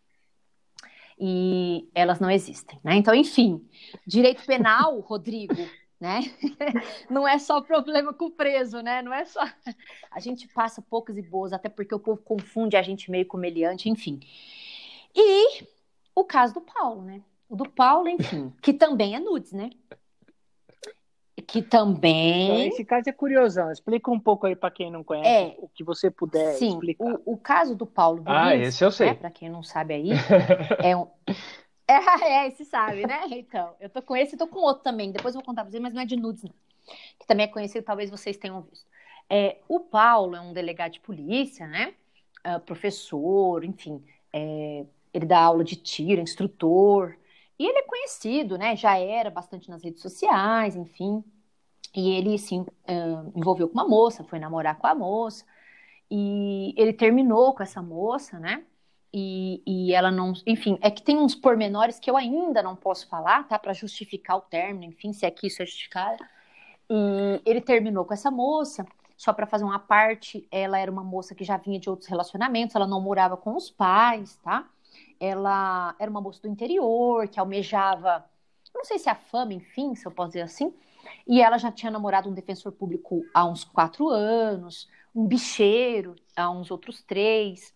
e 1.19 1.89
elas 1.95 2.21
não 2.21 2.31
existem, 2.31 2.79
né? 2.83 2.95
Então, 2.95 3.15
enfim, 3.15 3.67
direito 4.07 4.45
penal, 4.47 5.01
Rodrigo, 5.01 5.55
né? 6.01 6.21
Não 7.11 7.27
é 7.27 7.39
só 7.39 7.61
problema 7.61 8.13
com 8.13 8.27
o 8.27 8.31
preso, 8.31 8.81
né? 8.81 9.03
Não 9.03 9.13
é 9.13 9.25
só. 9.25 9.41
A 10.11 10.21
gente 10.21 10.47
passa 10.49 10.81
poucas 10.81 11.17
e 11.17 11.23
boas, 11.23 11.53
até 11.53 11.69
porque 11.69 11.95
o 11.95 12.01
povo 12.01 12.21
confunde 12.23 12.77
a 12.77 12.83
gente 12.83 13.11
meio 13.11 13.27
com 13.27 13.37
meliante, 13.37 13.89
enfim. 13.89 14.21
E 15.15 15.65
o 16.15 16.25
caso 16.25 16.55
do 16.55 16.61
Paulo, 16.61 17.03
né? 17.03 17.23
O 17.49 17.57
do 17.57 17.69
Paulo, 17.69 18.09
enfim, 18.09 18.53
que 18.63 18.73
também 18.73 19.15
é 19.15 19.21
nudes, 19.21 19.53
né? 19.53 19.71
que 21.49 21.63
também. 21.63 22.45
Então, 22.45 22.67
esse 22.67 22.85
caso 22.85 23.09
é 23.09 23.13
curiosão. 23.13 23.73
Explica 23.73 24.11
um 24.11 24.21
pouco 24.21 24.47
aí 24.47 24.55
para 24.55 24.71
quem 24.71 24.91
não 24.91 25.03
conhece, 25.03 25.29
é, 25.29 25.57
o 25.59 25.69
que 25.69 25.83
você 25.83 26.11
puder 26.11 26.55
sim, 26.55 26.69
explicar. 26.69 27.05
O, 27.25 27.33
o 27.33 27.37
caso 27.39 27.75
do 27.75 27.87
Paulo 27.87 28.23
Ah, 28.27 28.55
esse 28.55 28.85
eu 28.85 28.93
sei. 28.93 29.09
Né, 29.09 29.15
para 29.15 29.31
quem 29.31 29.49
não 29.49 29.63
sabe 29.63 29.95
aí, 29.95 30.11
é 30.85 30.95
um. 30.95 31.07
É, 32.23 32.45
é, 32.45 32.49
esse 32.49 32.65
sabe, 32.67 33.07
né? 33.07 33.23
Então, 33.31 33.75
eu 33.81 33.89
tô 33.89 34.03
com 34.03 34.15
esse 34.15 34.35
e 34.35 34.39
tô 34.39 34.47
com 34.47 34.59
outro 34.59 34.83
também. 34.85 35.11
Depois 35.11 35.35
eu 35.35 35.41
vou 35.41 35.47
contar 35.47 35.63
pra 35.63 35.71
vocês, 35.71 35.83
mas 35.83 35.95
não 35.95 36.03
é 36.03 36.05
de 36.05 36.17
nudes, 36.17 36.43
não. 36.43 36.53
Que 37.19 37.27
também 37.27 37.45
é 37.45 37.49
conhecido, 37.49 37.85
talvez 37.85 38.11
vocês 38.11 38.37
tenham 38.37 38.61
visto. 38.63 38.87
É, 39.31 39.59
o 39.69 39.81
Paulo 39.81 40.37
é 40.37 40.41
um 40.41 40.53
delegado 40.53 40.93
de 40.93 41.01
polícia, 41.01 41.67
né? 41.67 41.95
É, 42.45 42.59
professor, 42.59 43.65
enfim. 43.65 44.05
É, 44.33 44.85
ele 45.13 45.27
dá 45.27 45.41
aula 45.41 45.65
de 45.65 45.77
tiro, 45.77 46.21
instrutor. 46.21 47.17
E 47.59 47.67
ele 47.67 47.79
é 47.79 47.83
conhecido, 47.83 48.57
né? 48.59 48.77
Já 48.77 48.99
era 48.99 49.31
bastante 49.31 49.69
nas 49.71 49.83
redes 49.83 50.03
sociais, 50.03 50.77
enfim. 50.77 51.25
E 51.95 52.11
ele 52.11 52.39
se 52.39 52.55
uh, 52.57 52.67
envolveu 53.35 53.69
com 53.69 53.75
uma 53.75 53.89
moça, 53.89 54.25
foi 54.25 54.39
namorar 54.39 54.79
com 54.79 54.87
a 54.87 54.95
moça, 54.95 55.45
e 56.11 56.75
ele 56.77 56.93
terminou 56.93 57.55
com 57.55 57.63
essa 57.63 57.83
moça, 57.83 58.39
né? 58.39 58.65
E, 59.13 59.63
e 59.67 59.95
ela 59.95 60.11
não. 60.11 60.33
Enfim, 60.47 60.79
é 60.83 60.91
que 60.91 61.03
tem 61.03 61.17
uns 61.17 61.35
pormenores 61.35 61.99
que 61.99 62.11
eu 62.11 62.17
ainda 62.17 62.63
não 62.63 62.77
posso 62.77 63.09
falar, 63.09 63.47
tá? 63.49 63.59
Para 63.59 63.73
justificar 63.73 64.37
o 64.37 64.43
término, 64.43 64.93
enfim, 64.93 65.13
se 65.13 65.25
é 65.25 65.31
que 65.31 65.47
isso 65.47 65.63
é 65.63 65.67
justificado. 65.67 66.23
E 66.91 67.41
ele 67.45 67.61
terminou 67.61 68.05
com 68.05 68.15
essa 68.15 68.31
moça, 68.31 68.87
só 69.17 69.33
para 69.33 69.47
fazer 69.47 69.65
uma 69.65 69.79
parte, 69.79 70.47
ela 70.51 70.79
era 70.79 70.91
uma 70.91 71.03
moça 71.03 71.35
que 71.35 71.45
já 71.45 71.57
vinha 71.57 71.79
de 71.79 71.91
outros 71.91 72.09
relacionamentos, 72.09 72.77
ela 72.77 72.87
não 72.87 73.01
morava 73.01 73.37
com 73.37 73.57
os 73.57 73.71
pais, 73.71 74.37
tá? 74.37 74.69
Ela 75.21 75.95
era 75.99 76.11
uma 76.11 76.21
moça 76.21 76.41
do 76.41 76.49
interior, 76.49 77.27
que 77.29 77.41
almejava, 77.41 78.25
não 78.75 78.85
sei 78.85 78.99
se 78.99 79.11
a 79.11 79.15
fama, 79.15 79.53
enfim, 79.55 79.95
se 79.95 80.07
eu 80.07 80.13
posso 80.13 80.29
dizer 80.31 80.43
assim, 80.43 80.73
e 81.27 81.41
ela 81.41 81.59
já 81.59 81.73
tinha 81.73 81.91
namorado 81.91 82.29
um 82.29 82.35
defensor 82.35 82.73
público 82.73 83.25
há 83.35 83.45
uns 83.45 83.65
quatro 83.65 84.09
anos, 84.09 84.89
um 85.15 85.27
bicheiro 85.27 86.15
há 86.37 86.51
uns 86.51 86.71
outros 86.71 87.03
três. 87.03 87.75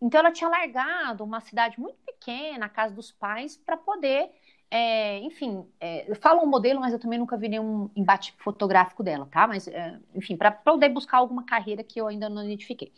Então 0.00 0.20
ela 0.20 0.32
tinha 0.32 0.48
largado 0.48 1.24
uma 1.24 1.40
cidade 1.40 1.78
muito 1.78 1.98
pequena, 2.04 2.66
a 2.66 2.68
casa 2.68 2.94
dos 2.94 3.12
pais, 3.12 3.56
para 3.56 3.76
poder, 3.76 4.30
é, 4.70 5.18
enfim, 5.18 5.66
é, 5.80 6.14
fala 6.16 6.42
um 6.42 6.46
modelo, 6.46 6.80
mas 6.80 6.92
eu 6.92 6.98
também 6.98 7.18
nunca 7.18 7.36
vi 7.36 7.48
nenhum 7.48 7.90
embate 7.96 8.34
fotográfico 8.38 9.02
dela, 9.02 9.26
tá? 9.26 9.46
Mas, 9.46 9.66
é, 9.68 9.98
enfim, 10.14 10.36
para 10.36 10.50
poder 10.50 10.88
buscar 10.88 11.18
alguma 11.18 11.44
carreira 11.44 11.82
que 11.82 12.00
eu 12.00 12.06
ainda 12.06 12.28
não 12.28 12.44
identifiquei. 12.44 12.92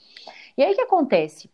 E 0.57 0.63
aí 0.63 0.73
o 0.73 0.75
que 0.75 0.83
acontece? 0.83 1.51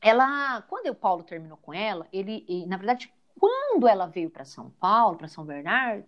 Ela, 0.00 0.62
quando 0.62 0.88
o 0.88 0.94
Paulo 0.94 1.22
terminou 1.22 1.56
com 1.56 1.72
ela, 1.72 2.06
ele, 2.12 2.44
na 2.66 2.76
verdade, 2.76 3.12
quando 3.38 3.88
ela 3.88 4.06
veio 4.06 4.30
para 4.30 4.44
São 4.44 4.70
Paulo, 4.70 5.16
para 5.16 5.28
São 5.28 5.44
Bernardo, 5.44 6.06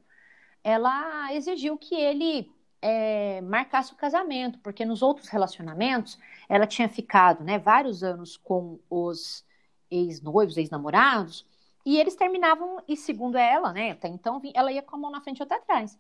ela 0.63 1.33
exigiu 1.33 1.79
que 1.79 1.95
ele 1.95 2.53
é, 2.89 3.41
marcasse 3.41 3.93
o 3.93 3.97
casamento, 3.97 4.61
porque 4.61 4.85
nos 4.85 5.03
outros 5.03 5.29
relacionamentos 5.29 6.17
ela 6.49 6.69
tinha 6.69 6.89
ficado 6.89 7.43
né, 7.43 7.59
vários 7.59 8.05
anos 8.05 8.37
com 8.37 8.79
os 8.89 9.45
ex-noivos, 9.91 10.57
ex-namorados, 10.57 11.45
e 11.85 11.99
eles 11.99 12.15
terminavam, 12.15 12.81
e 12.87 12.97
segundo 12.97 13.37
ela, 13.37 13.73
né, 13.73 13.91
até 13.91 14.07
então, 14.07 14.41
ela 14.55 14.71
ia 14.71 14.83
com 14.83 14.95
a 14.95 14.99
mão 15.01 15.11
na 15.11 15.21
frente 15.21 15.43
ou 15.43 15.47
até 15.47 15.57
atrás. 15.57 15.99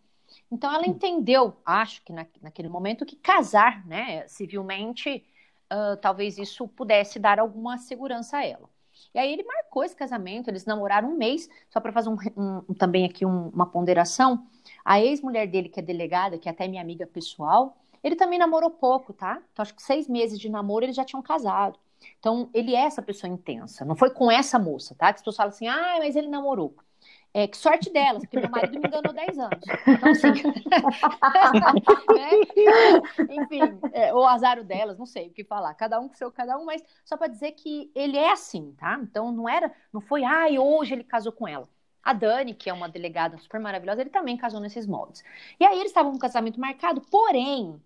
Então 0.48 0.72
ela 0.72 0.86
entendeu, 0.86 1.56
acho 1.64 2.02
que 2.04 2.12
na, 2.12 2.24
naquele 2.40 2.68
momento, 2.68 3.04
que 3.04 3.16
casar 3.16 3.84
né, 3.84 4.24
civilmente, 4.28 5.24
uh, 5.72 5.96
talvez 5.96 6.38
isso 6.38 6.68
pudesse 6.68 7.18
dar 7.18 7.40
alguma 7.40 7.78
segurança 7.78 8.36
a 8.36 8.44
ela. 8.44 8.70
E 9.14 9.18
aí 9.18 9.32
ele 9.32 9.44
marcou 9.44 9.84
esse 9.84 9.96
casamento, 9.96 10.48
eles 10.48 10.64
namoraram 10.64 11.10
um 11.10 11.16
mês, 11.16 11.48
só 11.70 11.80
para 11.80 11.92
fazer 11.92 12.08
um, 12.08 12.16
um, 12.36 12.74
também 12.74 13.04
aqui 13.04 13.24
um, 13.24 13.48
uma 13.48 13.66
ponderação. 13.66 14.46
A 14.84 15.00
ex-mulher 15.00 15.46
dele, 15.46 15.68
que 15.68 15.80
é 15.80 15.82
delegada, 15.82 16.38
que 16.38 16.48
é 16.48 16.52
até 16.52 16.66
minha 16.68 16.82
amiga 16.82 17.06
pessoal, 17.06 17.76
ele 18.02 18.16
também 18.16 18.38
namorou 18.38 18.70
pouco, 18.70 19.12
tá? 19.12 19.42
Então 19.52 19.62
acho 19.62 19.74
que 19.74 19.82
seis 19.82 20.08
meses 20.08 20.38
de 20.38 20.48
namoro 20.48 20.84
eles 20.84 20.96
já 20.96 21.04
tinham 21.04 21.22
casado. 21.22 21.78
Então 22.18 22.48
ele 22.54 22.74
é 22.74 22.80
essa 22.80 23.02
pessoa 23.02 23.32
intensa. 23.32 23.84
Não 23.84 23.96
foi 23.96 24.10
com 24.10 24.30
essa 24.30 24.58
moça, 24.58 24.94
tá? 24.94 25.06
Que 25.12 25.16
as 25.16 25.20
pessoas 25.22 25.36
falam 25.36 25.50
assim, 25.50 25.66
ah, 25.66 25.96
mas 25.98 26.14
ele 26.16 26.28
namorou. 26.28 26.74
É, 27.36 27.46
que 27.46 27.58
sorte 27.58 27.92
delas, 27.92 28.22
porque 28.22 28.40
meu 28.40 28.48
marido 28.48 28.80
me 28.80 28.88
enganou 28.88 29.12
10 29.12 29.38
anos. 29.38 29.60
Então, 29.86 30.10
assim. 30.10 30.28
né? 32.16 32.30
Enfim, 33.28 33.60
é, 33.92 34.14
ou 34.14 34.26
azar 34.26 34.64
delas, 34.64 34.96
não 34.96 35.04
sei 35.04 35.26
o 35.28 35.30
que 35.30 35.44
falar. 35.44 35.74
Cada 35.74 36.00
um 36.00 36.08
com 36.08 36.14
seu, 36.14 36.32
cada 36.32 36.56
um, 36.56 36.64
mas 36.64 36.82
só 37.04 37.14
para 37.14 37.26
dizer 37.26 37.52
que 37.52 37.92
ele 37.94 38.16
é 38.16 38.32
assim, 38.32 38.74
tá? 38.78 38.98
Então 39.02 39.30
não 39.32 39.46
era, 39.46 39.70
não 39.92 40.00
foi, 40.00 40.24
ai, 40.24 40.58
hoje 40.58 40.94
ele 40.94 41.04
casou 41.04 41.30
com 41.30 41.46
ela. 41.46 41.68
A 42.02 42.14
Dani, 42.14 42.54
que 42.54 42.70
é 42.70 42.72
uma 42.72 42.88
delegada 42.88 43.36
super 43.36 43.60
maravilhosa, 43.60 44.00
ele 44.00 44.08
também 44.08 44.38
casou 44.38 44.58
nesses 44.58 44.86
moldes. 44.86 45.22
E 45.60 45.66
aí 45.66 45.76
eles 45.76 45.90
estavam 45.90 46.12
com 46.12 46.16
o 46.16 46.20
casamento 46.20 46.58
marcado, 46.58 47.02
porém, 47.02 47.78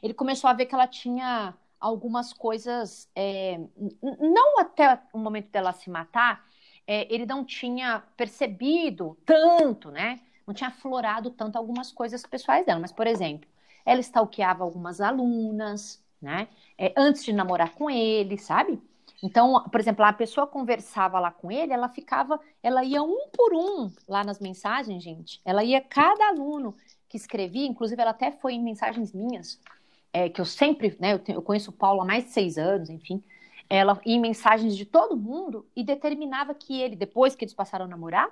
ele 0.00 0.14
começou 0.14 0.48
a 0.48 0.52
ver 0.52 0.66
que 0.66 0.74
ela 0.76 0.86
tinha 0.86 1.52
algumas 1.80 2.32
coisas, 2.32 3.10
é, 3.12 3.58
não 4.00 4.60
até 4.60 5.00
o 5.12 5.18
momento 5.18 5.50
dela 5.50 5.72
se 5.72 5.90
matar, 5.90 6.46
é, 6.86 7.12
ele 7.12 7.26
não 7.26 7.44
tinha 7.44 8.02
percebido 8.16 9.16
tanto, 9.24 9.90
né? 9.90 10.20
Não 10.46 10.54
tinha 10.54 10.68
aflorado 10.68 11.30
tanto 11.30 11.56
algumas 11.56 11.90
coisas 11.90 12.22
pessoais 12.22 12.64
dela. 12.64 12.80
Mas, 12.80 12.92
por 12.92 13.06
exemplo, 13.06 13.48
ela 13.84 14.00
stalkeava 14.00 14.64
algumas 14.64 15.00
alunas, 15.00 16.02
né? 16.20 16.48
É, 16.78 16.92
antes 16.96 17.24
de 17.24 17.32
namorar 17.32 17.74
com 17.74 17.90
ele, 17.90 18.38
sabe? 18.38 18.80
Então, 19.22 19.62
por 19.70 19.80
exemplo, 19.80 20.04
a 20.04 20.12
pessoa 20.12 20.46
conversava 20.46 21.18
lá 21.18 21.30
com 21.30 21.50
ele, 21.50 21.72
ela 21.72 21.88
ficava, 21.88 22.38
ela 22.62 22.84
ia 22.84 23.02
um 23.02 23.28
por 23.32 23.54
um 23.54 23.90
lá 24.06 24.22
nas 24.22 24.38
mensagens, 24.38 25.02
gente. 25.02 25.40
Ela 25.44 25.64
ia 25.64 25.80
cada 25.80 26.28
aluno 26.28 26.74
que 27.08 27.16
escrevia, 27.16 27.66
inclusive 27.66 28.00
ela 28.00 28.10
até 28.10 28.30
foi 28.30 28.54
em 28.54 28.62
mensagens 28.62 29.12
minhas, 29.12 29.58
é, 30.12 30.28
que 30.28 30.40
eu 30.40 30.44
sempre, 30.44 30.96
né, 31.00 31.12
eu, 31.14 31.18
tenho, 31.18 31.38
eu 31.38 31.42
conheço 31.42 31.70
o 31.70 31.74
Paulo 31.74 32.02
há 32.02 32.04
mais 32.04 32.24
de 32.24 32.30
seis 32.30 32.58
anos, 32.58 32.90
enfim. 32.90 33.22
Ela 33.68 34.00
em 34.04 34.20
mensagens 34.20 34.76
de 34.76 34.84
todo 34.84 35.16
mundo 35.16 35.66
e 35.74 35.82
determinava 35.82 36.54
que 36.54 36.80
ele, 36.80 36.96
depois 36.96 37.34
que 37.34 37.44
eles 37.44 37.54
passaram 37.54 37.84
a 37.84 37.88
namorar, 37.88 38.28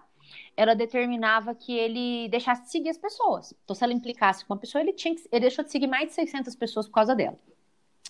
ela 0.57 0.75
determinava 0.75 1.55
que 1.55 1.77
ele 1.77 2.29
deixasse 2.29 2.63
de 2.63 2.71
seguir 2.71 2.91
as 2.91 2.99
pessoas. 2.99 3.55
Então, 3.65 3.75
se 3.75 3.85
ela 3.85 3.93
implicasse 3.93 4.45
com 4.45 4.55
uma 4.55 4.61
pessoa, 4.61 4.83
ele, 4.83 4.93
tinha 4.93 5.15
que, 5.15 5.23
ele 5.31 5.43
deixou 5.43 5.65
de 5.65 5.71
seguir 5.71 5.87
mais 5.87 6.09
de 6.09 6.15
600 6.15 6.55
pessoas 6.55 6.87
por 6.87 6.95
causa 6.95 7.15
dela. 7.15 7.37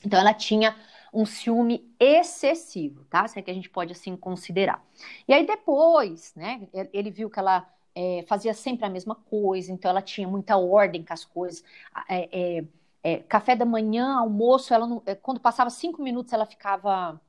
Então, 0.04 0.20
ela 0.20 0.34
tinha 0.34 0.76
um 1.12 1.24
ciúme 1.24 1.88
excessivo, 1.98 3.04
tá? 3.04 3.26
Se 3.28 3.38
é 3.38 3.42
que 3.42 3.50
a 3.50 3.54
gente 3.54 3.70
pode 3.70 3.92
assim 3.92 4.16
considerar. 4.16 4.84
E 5.28 5.32
aí 5.32 5.46
depois, 5.46 6.34
né, 6.34 6.68
ele 6.92 7.10
viu 7.10 7.30
que 7.30 7.38
ela 7.38 7.66
é, 7.94 8.24
fazia 8.26 8.52
sempre 8.52 8.84
a 8.84 8.90
mesma 8.90 9.14
coisa, 9.14 9.72
então 9.72 9.88
ela 9.88 10.02
tinha 10.02 10.26
muita 10.26 10.56
ordem 10.56 11.04
com 11.04 11.12
as 11.12 11.24
coisas. 11.24 11.62
É, 12.08 12.28
é, 12.32 12.64
é 13.04 13.18
café 13.18 13.54
da 13.54 13.66
manhã, 13.66 14.16
almoço, 14.16 14.72
ela 14.72 14.86
não, 14.86 15.02
é, 15.04 15.14
quando 15.14 15.38
passava 15.38 15.68
cinco 15.68 16.02
minutos 16.02 16.32
ela 16.32 16.46
ficava 16.46 17.20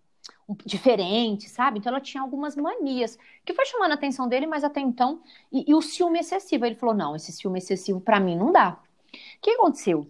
diferente, 0.65 1.49
sabe? 1.49 1.79
Então 1.79 1.91
ela 1.91 1.99
tinha 1.99 2.23
algumas 2.23 2.55
manias 2.55 3.19
que 3.43 3.53
foi 3.53 3.65
chamando 3.65 3.91
a 3.91 3.95
atenção 3.95 4.27
dele, 4.29 4.47
mas 4.47 4.63
até 4.63 4.79
então 4.79 5.21
e, 5.51 5.69
e 5.69 5.75
o 5.75 5.81
ciúme 5.81 6.19
excessivo. 6.19 6.65
Ele 6.65 6.75
falou: 6.75 6.95
não, 6.95 7.15
esse 7.15 7.31
ciúme 7.33 7.59
excessivo 7.59 7.99
para 7.99 8.21
mim 8.21 8.37
não 8.37 8.53
dá. 8.53 8.79
O 9.13 9.41
que 9.41 9.51
aconteceu? 9.51 10.09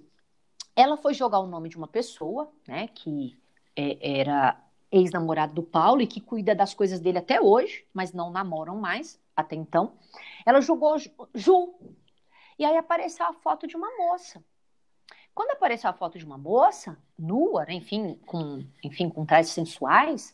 Ela 0.76 0.98
foi 0.98 1.14
jogar 1.16 1.40
o 1.40 1.48
nome 1.48 1.68
de 1.68 1.78
uma 1.78 1.88
pessoa, 1.88 2.52
né, 2.68 2.88
que 2.90 3.36
é, 3.76 4.20
era 4.20 4.62
ex-namorado 4.92 5.54
do 5.54 5.64
Paulo 5.64 6.02
e 6.02 6.08
que 6.08 6.22
cuida 6.22 6.54
das 6.54 6.74
coisas 6.74 7.00
dele 7.00 7.18
até 7.18 7.42
hoje, 7.42 7.86
mas 7.94 8.14
não 8.14 8.30
namoram 8.30 8.76
mais 8.78 9.20
até 9.36 9.56
então. 9.56 9.94
Ela 10.46 10.62
jogou 10.62 10.98
Ju. 11.34 11.74
E 12.60 12.64
aí 12.64 12.78
apareceu 12.78 13.26
a 13.26 13.34
foto 13.34 13.68
de 13.68 13.76
uma 13.76 13.90
moça. 13.98 14.44
Quando 15.36 15.52
apareceu 15.52 15.90
a 15.90 15.94
foto 15.94 16.18
de 16.18 16.26
uma 16.26 16.38
moça, 16.38 16.98
nua, 17.20 17.66
né, 17.66 17.74
enfim, 17.74 18.16
com, 18.26 18.66
enfim, 18.82 19.10
com 19.10 19.26
trajes 19.26 19.52
sensuais, 19.52 20.34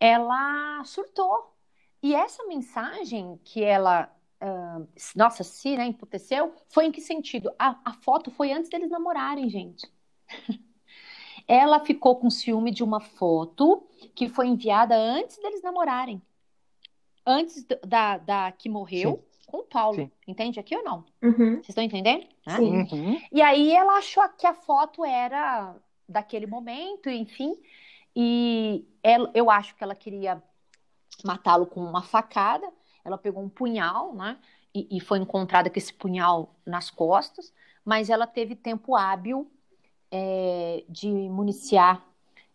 ela 0.00 0.82
surtou. 0.84 1.54
E 2.02 2.14
essa 2.14 2.46
mensagem 2.46 3.38
que 3.44 3.62
ela, 3.62 4.10
uh, 4.42 4.88
nossa, 5.14 5.44
se 5.44 5.76
né, 5.76 5.84
emputeceu, 5.84 6.54
foi 6.70 6.86
em 6.86 6.92
que 6.92 7.02
sentido? 7.02 7.52
A, 7.58 7.78
a 7.84 7.92
foto 7.92 8.30
foi 8.30 8.50
antes 8.50 8.70
deles 8.70 8.88
namorarem, 8.88 9.50
gente. 9.50 9.86
ela 11.46 11.84
ficou 11.84 12.16
com 12.16 12.30
ciúme 12.30 12.70
de 12.70 12.82
uma 12.82 13.00
foto 13.00 13.86
que 14.14 14.26
foi 14.26 14.46
enviada 14.46 14.96
antes 14.96 15.36
deles 15.36 15.62
namorarem. 15.62 16.22
Antes 17.26 17.66
da, 17.86 18.16
da 18.16 18.52
que 18.52 18.70
morreu 18.70 19.16
Sim. 19.16 19.29
Com 19.50 19.58
o 19.58 19.64
Paulo. 19.64 19.96
Sim. 19.96 20.10
Entende 20.26 20.60
aqui 20.60 20.76
ou 20.76 20.82
não? 20.82 21.04
Uhum. 21.22 21.54
Vocês 21.56 21.70
estão 21.70 21.84
entendendo? 21.84 22.26
Sim. 22.48 22.86
Uhum. 22.90 23.20
E 23.32 23.42
aí 23.42 23.72
ela 23.72 23.98
achou 23.98 24.26
que 24.30 24.46
a 24.46 24.54
foto 24.54 25.04
era 25.04 25.74
daquele 26.08 26.46
momento, 26.46 27.08
enfim. 27.10 27.56
E 28.14 28.86
ela, 29.02 29.30
eu 29.34 29.50
acho 29.50 29.74
que 29.76 29.84
ela 29.84 29.94
queria 29.94 30.42
matá-lo 31.24 31.66
com 31.66 31.80
uma 31.80 32.02
facada. 32.02 32.66
Ela 33.04 33.18
pegou 33.18 33.42
um 33.42 33.48
punhal, 33.48 34.14
né? 34.14 34.38
E, 34.74 34.96
e 34.96 35.00
foi 35.00 35.18
encontrada 35.18 35.68
com 35.68 35.78
esse 35.78 35.92
punhal 35.92 36.54
nas 36.64 36.90
costas. 36.90 37.52
Mas 37.84 38.10
ela 38.10 38.26
teve 38.26 38.54
tempo 38.54 38.94
hábil 38.94 39.50
é, 40.10 40.84
de 40.88 41.08
municiar 41.08 42.04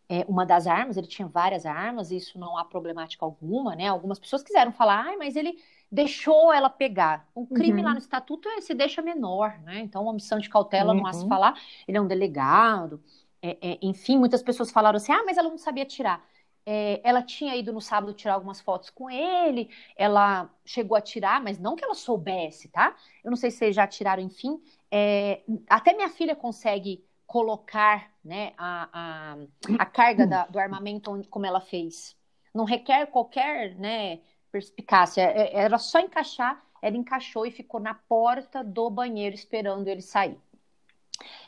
é, 0.08 0.26
uma 0.28 0.46
das 0.46 0.68
armas, 0.68 0.98
ele 0.98 1.08
tinha 1.08 1.28
várias 1.28 1.66
armas, 1.66 2.12
isso 2.12 2.38
não 2.38 2.58
há 2.58 2.66
problemática 2.66 3.26
alguma, 3.26 3.76
né? 3.76 3.88
Algumas 3.88 4.20
pessoas 4.20 4.44
quiseram 4.44 4.72
falar, 4.72 5.08
ah, 5.08 5.18
mas 5.18 5.36
ele 5.36 5.58
deixou 5.92 6.52
ela 6.52 6.70
pegar. 6.70 7.28
O 7.34 7.48
crime 7.48 7.80
uhum. 7.80 7.86
lá 7.86 7.94
no 7.94 8.00
estatuto 8.00 8.50
é, 8.50 8.62
se 8.62 8.74
deixa 8.74 9.02
menor, 9.02 9.60
né? 9.64 9.80
Então, 9.80 10.04
uma 10.04 10.14
missão 10.14 10.40
de 10.40 10.50
cautela 10.50 10.94
uhum. 10.94 11.00
não 11.00 11.08
há 11.08 11.14
se 11.14 11.24
uhum. 11.24 11.30
falar, 11.30 11.60
ele 11.88 11.98
é 11.98 12.02
um 12.02 12.08
delegado, 12.08 13.02
é, 13.42 13.58
é, 13.62 13.80
enfim, 13.82 14.18
muitas 14.18 14.42
pessoas 14.42 14.72
falaram 14.72 14.98
assim, 14.98 15.12
ah, 15.12 15.24
mas 15.24 15.38
ela 15.38 15.50
não 15.50 15.58
sabia 15.58 15.86
tirar. 15.86 16.26
É, 16.66 17.00
ela 17.04 17.22
tinha 17.22 17.56
ido 17.56 17.72
no 17.72 17.80
sábado 17.80 18.12
tirar 18.12 18.34
algumas 18.34 18.60
fotos 18.60 18.90
com 18.90 19.08
ele, 19.08 19.70
ela 19.96 20.50
chegou 20.66 20.98
a 20.98 21.02
tirar, 21.02 21.40
mas 21.40 21.60
não 21.60 21.76
que 21.76 21.84
ela 21.84 21.94
soubesse, 21.94 22.70
tá? 22.70 22.96
Eu 23.24 23.30
não 23.30 23.38
sei 23.38 23.52
se 23.52 23.58
vocês 23.58 23.76
já 23.76 23.86
tiraram, 23.86 24.24
enfim. 24.24 24.60
É, 24.90 25.44
até 25.70 25.94
minha 25.94 26.10
filha 26.10 26.36
consegue 26.36 27.06
colocar 27.28 28.12
né, 28.24 28.54
a, 28.58 28.90
a, 28.92 29.38
a 29.78 29.86
carga 29.86 30.26
da, 30.26 30.48
do 30.48 30.58
armamento 30.58 31.12
como 31.30 31.46
ela 31.46 31.62
fez. 31.62 32.16
Não 32.52 32.64
requer 32.64 33.06
qualquer 33.08 33.76
né, 33.76 34.22
perspicácia. 34.56 35.22
É, 35.22 35.54
é, 35.54 35.58
era 35.58 35.78
só 35.78 36.00
encaixar, 36.00 36.64
ela 36.82 36.96
encaixou 36.96 37.46
e 37.46 37.52
ficou 37.52 37.80
na 37.80 37.94
porta 37.94 38.64
do 38.64 38.90
banheiro 38.90 39.36
esperando 39.36 39.88
ele 39.90 40.02
sair. 40.02 40.38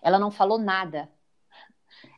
Ela 0.01 0.20
não 0.20 0.30
falou 0.30 0.58
nada. 0.58 1.10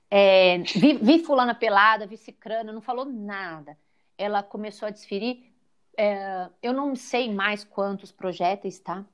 É, 0.09 0.57
vi, 0.75 0.93
vi, 0.93 1.19
fulana 1.19 1.53
pelada, 1.53 2.07
vi 2.07 2.17
cicrana, 2.17 2.73
não 2.73 2.81
falou 2.81 3.05
nada. 3.05 3.77
Ela 4.17 4.41
começou 4.41 4.87
a 4.87 4.91
desferir. 4.91 5.53
É, 5.95 6.49
eu 6.63 6.73
não 6.73 6.95
sei 6.95 7.31
mais 7.31 7.63
quantos 7.63 8.11
projéteis, 8.11 8.79
tá? 8.79 9.05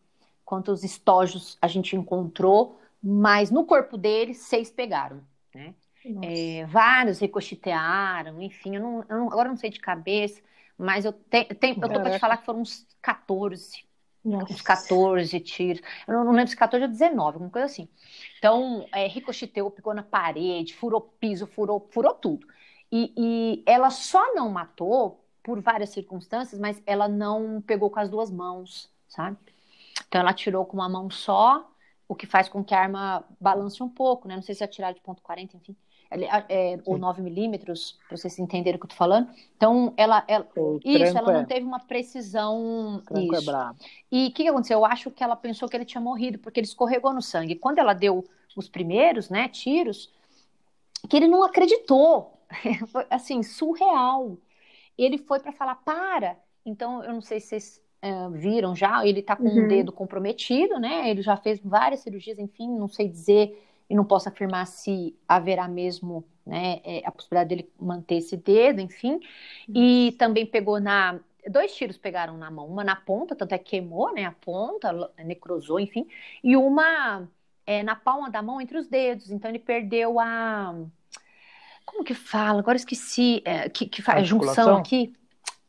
Quantos 0.46 0.84
estojos 0.84 1.58
a 1.62 1.68
gente 1.68 1.96
encontrou, 1.96 2.80
mas 3.04 3.52
no 3.52 3.66
corpo 3.66 3.98
dele, 3.98 4.34
seis 4.34 4.70
pegaram, 4.72 5.22
né? 5.54 5.74
É, 6.22 6.66
vários 6.68 7.20
ricochetearam, 7.20 8.40
enfim, 8.40 8.76
eu 8.76 8.82
não, 8.82 9.06
eu 9.10 9.18
não, 9.18 9.28
agora 9.28 9.50
não 9.50 9.58
sei 9.58 9.72
de 9.72 9.80
cabeça, 9.80 10.40
mas 10.78 11.06
eu, 11.06 11.14
te, 11.14 11.46
te, 11.46 11.70
eu 11.70 11.76
tô 11.76 11.88
para 11.88 12.12
te 12.12 12.20
falar 12.20 12.38
que 12.38 12.46
foram 12.46 12.62
uns 12.62 12.86
14, 13.02 13.86
Nossa. 14.24 14.54
uns 14.54 14.62
14 14.62 15.40
tiros. 15.40 15.82
Eu 16.08 16.14
não, 16.14 16.26
não, 16.26 16.32
lembro 16.32 16.50
se 16.50 16.56
14 16.56 16.86
ou 16.86 16.92
19, 16.92 17.36
alguma 17.36 17.50
coisa 17.50 17.66
assim. 17.66 17.88
Então, 18.38 18.88
é, 18.94 19.08
ricocheteou, 19.08 19.72
pegou 19.72 19.94
na 19.94 20.04
parede, 20.04 20.76
furou 20.76 21.02
piso, 21.02 21.48
furou, 21.48 21.88
furou 21.92 22.14
tudo. 22.14 22.48
E, 22.92 23.14
e 23.18 23.64
ela 23.66 23.90
só 23.90 24.34
não 24.36 24.50
matou 24.50 25.26
por 25.42 25.62
várias 25.62 25.90
circunstâncias, 25.92 26.60
mas 26.60 26.82
ela 26.86 27.08
não 27.08 27.62
pegou 27.62 27.90
com 27.90 28.00
as 28.00 28.10
duas 28.10 28.32
mãos, 28.32 28.90
sabe? 29.08 29.38
Então 30.08 30.20
ela 30.22 30.34
tirou 30.34 30.66
com 30.66 30.78
uma 30.78 30.90
mão 30.90 31.10
só 31.10 31.70
o 32.08 32.16
que 32.16 32.26
faz 32.26 32.48
com 32.50 32.64
que 32.64 32.74
a 32.74 32.82
arma 32.82 33.24
balance 33.40 33.82
um 33.82 33.90
pouco, 33.90 34.28
né? 34.28 34.36
Não 34.36 34.44
sei 34.44 34.56
se 34.56 34.64
é 34.64 34.66
atirar 34.66 34.94
de 34.94 35.02
ponto 35.02 35.22
40, 35.22 35.58
enfim. 35.58 35.76
É, 36.50 36.80
ou 36.86 36.98
9 36.98 37.22
milímetros, 37.22 37.98
para 38.08 38.16
vocês 38.16 38.38
entenderem 38.40 38.78
o 38.78 38.80
que 38.80 38.86
eu 38.86 38.90
tô 38.90 38.96
falando. 38.96 39.30
Então, 39.58 39.94
ela. 39.98 40.24
ela 40.28 40.48
isso, 40.84 41.18
ela 41.18 41.34
não 41.34 41.42
é. 41.42 41.46
teve 41.46 41.66
uma 41.66 41.80
precisão. 41.80 43.04
O 43.10 43.20
isso. 43.20 43.52
é. 43.52 43.72
E 44.12 44.28
o 44.28 44.32
que, 44.32 44.44
que 44.44 44.50
aconteceu? 44.50 44.80
Eu 44.80 44.86
acho 44.86 45.12
que 45.12 45.24
ela 45.24 45.36
pensou 45.36 45.68
que 45.68 45.76
ele 45.76 45.86
tinha 45.86 46.02
morrido, 46.02 46.40
porque 46.40 46.60
ele 46.60 46.68
escorregou 46.68 47.14
no 47.14 47.22
sangue. 47.22 47.56
Quando 47.56 47.80
ela 47.80 47.94
deu 47.94 48.24
os 48.56 48.70
primeiros, 48.70 49.30
né, 49.30 49.50
tiros, 49.50 50.12
que 51.10 51.18
ele 51.18 51.28
não 51.28 51.44
acreditou. 51.44 52.40
Foi, 52.92 53.06
assim, 53.10 53.44
surreal. 53.44 54.38
Ele 54.98 55.18
foi 55.18 55.40
para 55.40 55.52
falar, 55.52 55.76
para. 55.76 56.38
Então, 56.66 57.04
eu 57.04 57.12
não 57.12 57.22
sei 57.22 57.40
se 57.40 57.48
vocês 57.48 57.82
é, 58.02 58.30
viram 58.30 58.76
já, 58.76 59.06
ele 59.06 59.20
está 59.20 59.36
com 59.36 59.44
uhum. 59.44 59.66
um 59.66 59.68
dedo 59.68 59.92
comprometido, 59.92 60.80
né? 60.80 61.10
Ele 61.10 61.22
já 61.22 61.36
fez 61.36 61.60
várias 61.60 62.02
cirurgias, 62.02 62.40
enfim, 62.40 62.70
não 62.70 62.88
sei 62.88 63.10
dizer 63.10 63.62
e 63.90 63.96
não 63.96 64.04
posso 64.04 64.30
afirmar 64.30 64.66
se 64.66 65.16
haverá 65.28 65.68
mesmo 65.68 66.26
né, 66.46 66.80
é, 66.84 67.02
a 67.06 67.12
possibilidade 67.12 67.50
dele 67.50 67.72
manter 67.80 68.16
esse 68.16 68.38
dedo, 68.38 68.82
enfim. 68.82 69.20
E 69.68 70.16
também 70.18 70.46
pegou 70.46 70.80
na. 70.80 71.20
Dois 71.48 71.76
tiros 71.76 71.98
pegaram 71.98 72.38
na 72.38 72.50
mão, 72.50 72.68
uma 72.68 72.84
na 72.84 72.96
ponta, 72.96 73.36
tanto 73.36 73.54
é 73.54 73.58
que 73.60 73.72
queimou 73.72 74.12
né, 74.14 74.26
a 74.26 74.32
ponta, 74.32 74.92
necrosou, 75.24 75.80
enfim, 75.80 76.08
e 76.44 76.58
uma 76.58 77.28
é, 77.68 77.84
na 77.84 77.96
palma 77.96 78.32
da 78.32 78.42
mão 78.42 78.60
entre 78.60 78.78
os 78.78 78.88
dedos. 78.88 79.32
Então 79.32 79.50
ele 79.50 79.60
perdeu 79.60 80.20
a. 80.20 80.76
Como 81.86 82.04
que 82.04 82.14
fala? 82.14 82.60
Agora 82.60 82.78
esqueci. 82.78 83.42
É, 83.46 83.70
que, 83.70 83.86
que 83.86 84.02
faz 84.02 84.22
a 84.22 84.24
junção 84.24 84.78
aqui. 84.78 85.14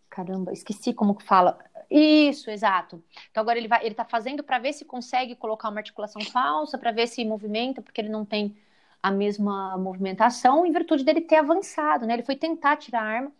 Caramba, 0.08 0.52
esqueci 0.52 0.94
como 0.94 1.14
que 1.14 1.24
fala. 1.24 1.58
Isso, 1.90 2.50
exato. 2.50 3.02
Então 3.30 3.40
agora 3.40 3.58
ele 3.58 3.68
vai, 3.68 3.80
ele 3.80 3.90
está 3.90 4.04
fazendo 4.04 4.42
para 4.42 4.58
ver 4.58 4.72
se 4.72 4.84
consegue 4.84 5.34
colocar 5.36 5.68
uma 5.68 5.78
articulação 5.78 6.20
falsa, 6.22 6.76
para 6.76 6.90
ver 6.90 7.06
se 7.06 7.24
movimenta, 7.24 7.80
porque 7.80 8.00
ele 8.00 8.08
não 8.08 8.24
tem 8.24 8.56
a 9.02 9.10
mesma 9.10 9.78
movimentação, 9.78 10.66
em 10.66 10.72
virtude 10.72 11.04
dele 11.04 11.20
ter 11.20 11.36
avançado, 11.36 12.06
né? 12.06 12.14
Ele 12.14 12.24
foi 12.24 12.34
tentar 12.34 12.76
tirar 12.76 13.02
a 13.02 13.04
arma, 13.04 13.32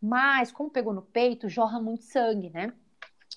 mas 0.00 0.50
como 0.50 0.68
pegou 0.68 0.92
no 0.92 1.02
peito, 1.02 1.48
jorra 1.48 1.80
muito 1.80 2.02
sangue, 2.02 2.50
né? 2.50 2.72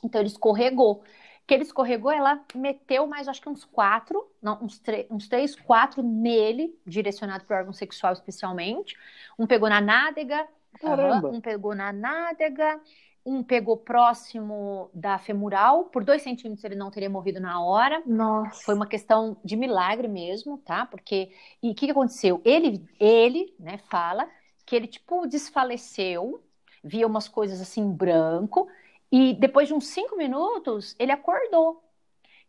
Então 0.04 0.20
ele 0.20 0.30
escorregou. 0.30 1.04
Que 1.48 1.54
ele 1.54 1.62
escorregou, 1.62 2.12
ela 2.12 2.44
meteu 2.56 3.06
mais, 3.06 3.28
acho 3.28 3.40
que 3.40 3.50
uns 3.50 3.64
quatro, 3.64 4.28
não, 4.42 4.64
uns, 4.64 4.82
uns 5.12 5.28
três, 5.28 5.56
quatro 5.56 6.02
nele, 6.02 6.76
direcionado 6.88 7.46
para 7.46 7.56
o 7.56 7.60
órgão 7.60 7.74
sexual 7.74 8.14
especialmente. 8.14 8.98
Um 9.38 9.46
pegou 9.46 9.70
na 9.70 9.80
nádega, 9.80 10.48
Caramba. 10.82 11.30
um 11.30 11.40
pegou 11.40 11.76
na 11.76 11.94
nádega, 11.94 12.82
um 13.26 13.42
pegou 13.42 13.76
próximo 13.76 14.90
da 14.94 15.18
femoral, 15.18 15.86
por 15.86 16.04
dois 16.04 16.22
centímetros 16.22 16.64
ele 16.64 16.76
não 16.76 16.92
teria 16.92 17.10
morrido 17.10 17.40
na 17.40 17.60
hora. 17.60 18.04
Nossa. 18.06 18.64
Foi 18.64 18.76
uma 18.76 18.86
questão 18.86 19.36
de 19.44 19.56
milagre 19.56 20.08
mesmo, 20.08 20.60
tá? 20.60 20.86
Porque. 20.86 21.32
E 21.62 21.72
o 21.72 21.76
que, 21.76 21.88
que 21.88 21.92
aconteceu? 21.92 22.40
Ele, 22.46 22.88
ele, 23.00 23.54
né, 23.60 23.80
fala 23.90 24.30
que 24.66 24.76
ele, 24.76 24.88
tipo, 24.88 25.26
desfaleceu, 25.26 26.44
via 26.84 27.08
umas 27.08 27.28
coisas 27.28 27.60
assim 27.60 27.92
branco, 27.92 28.68
e 29.12 29.34
depois 29.34 29.68
de 29.68 29.74
uns 29.74 29.88
cinco 29.88 30.16
minutos, 30.16 30.96
ele 31.00 31.12
acordou. 31.12 31.84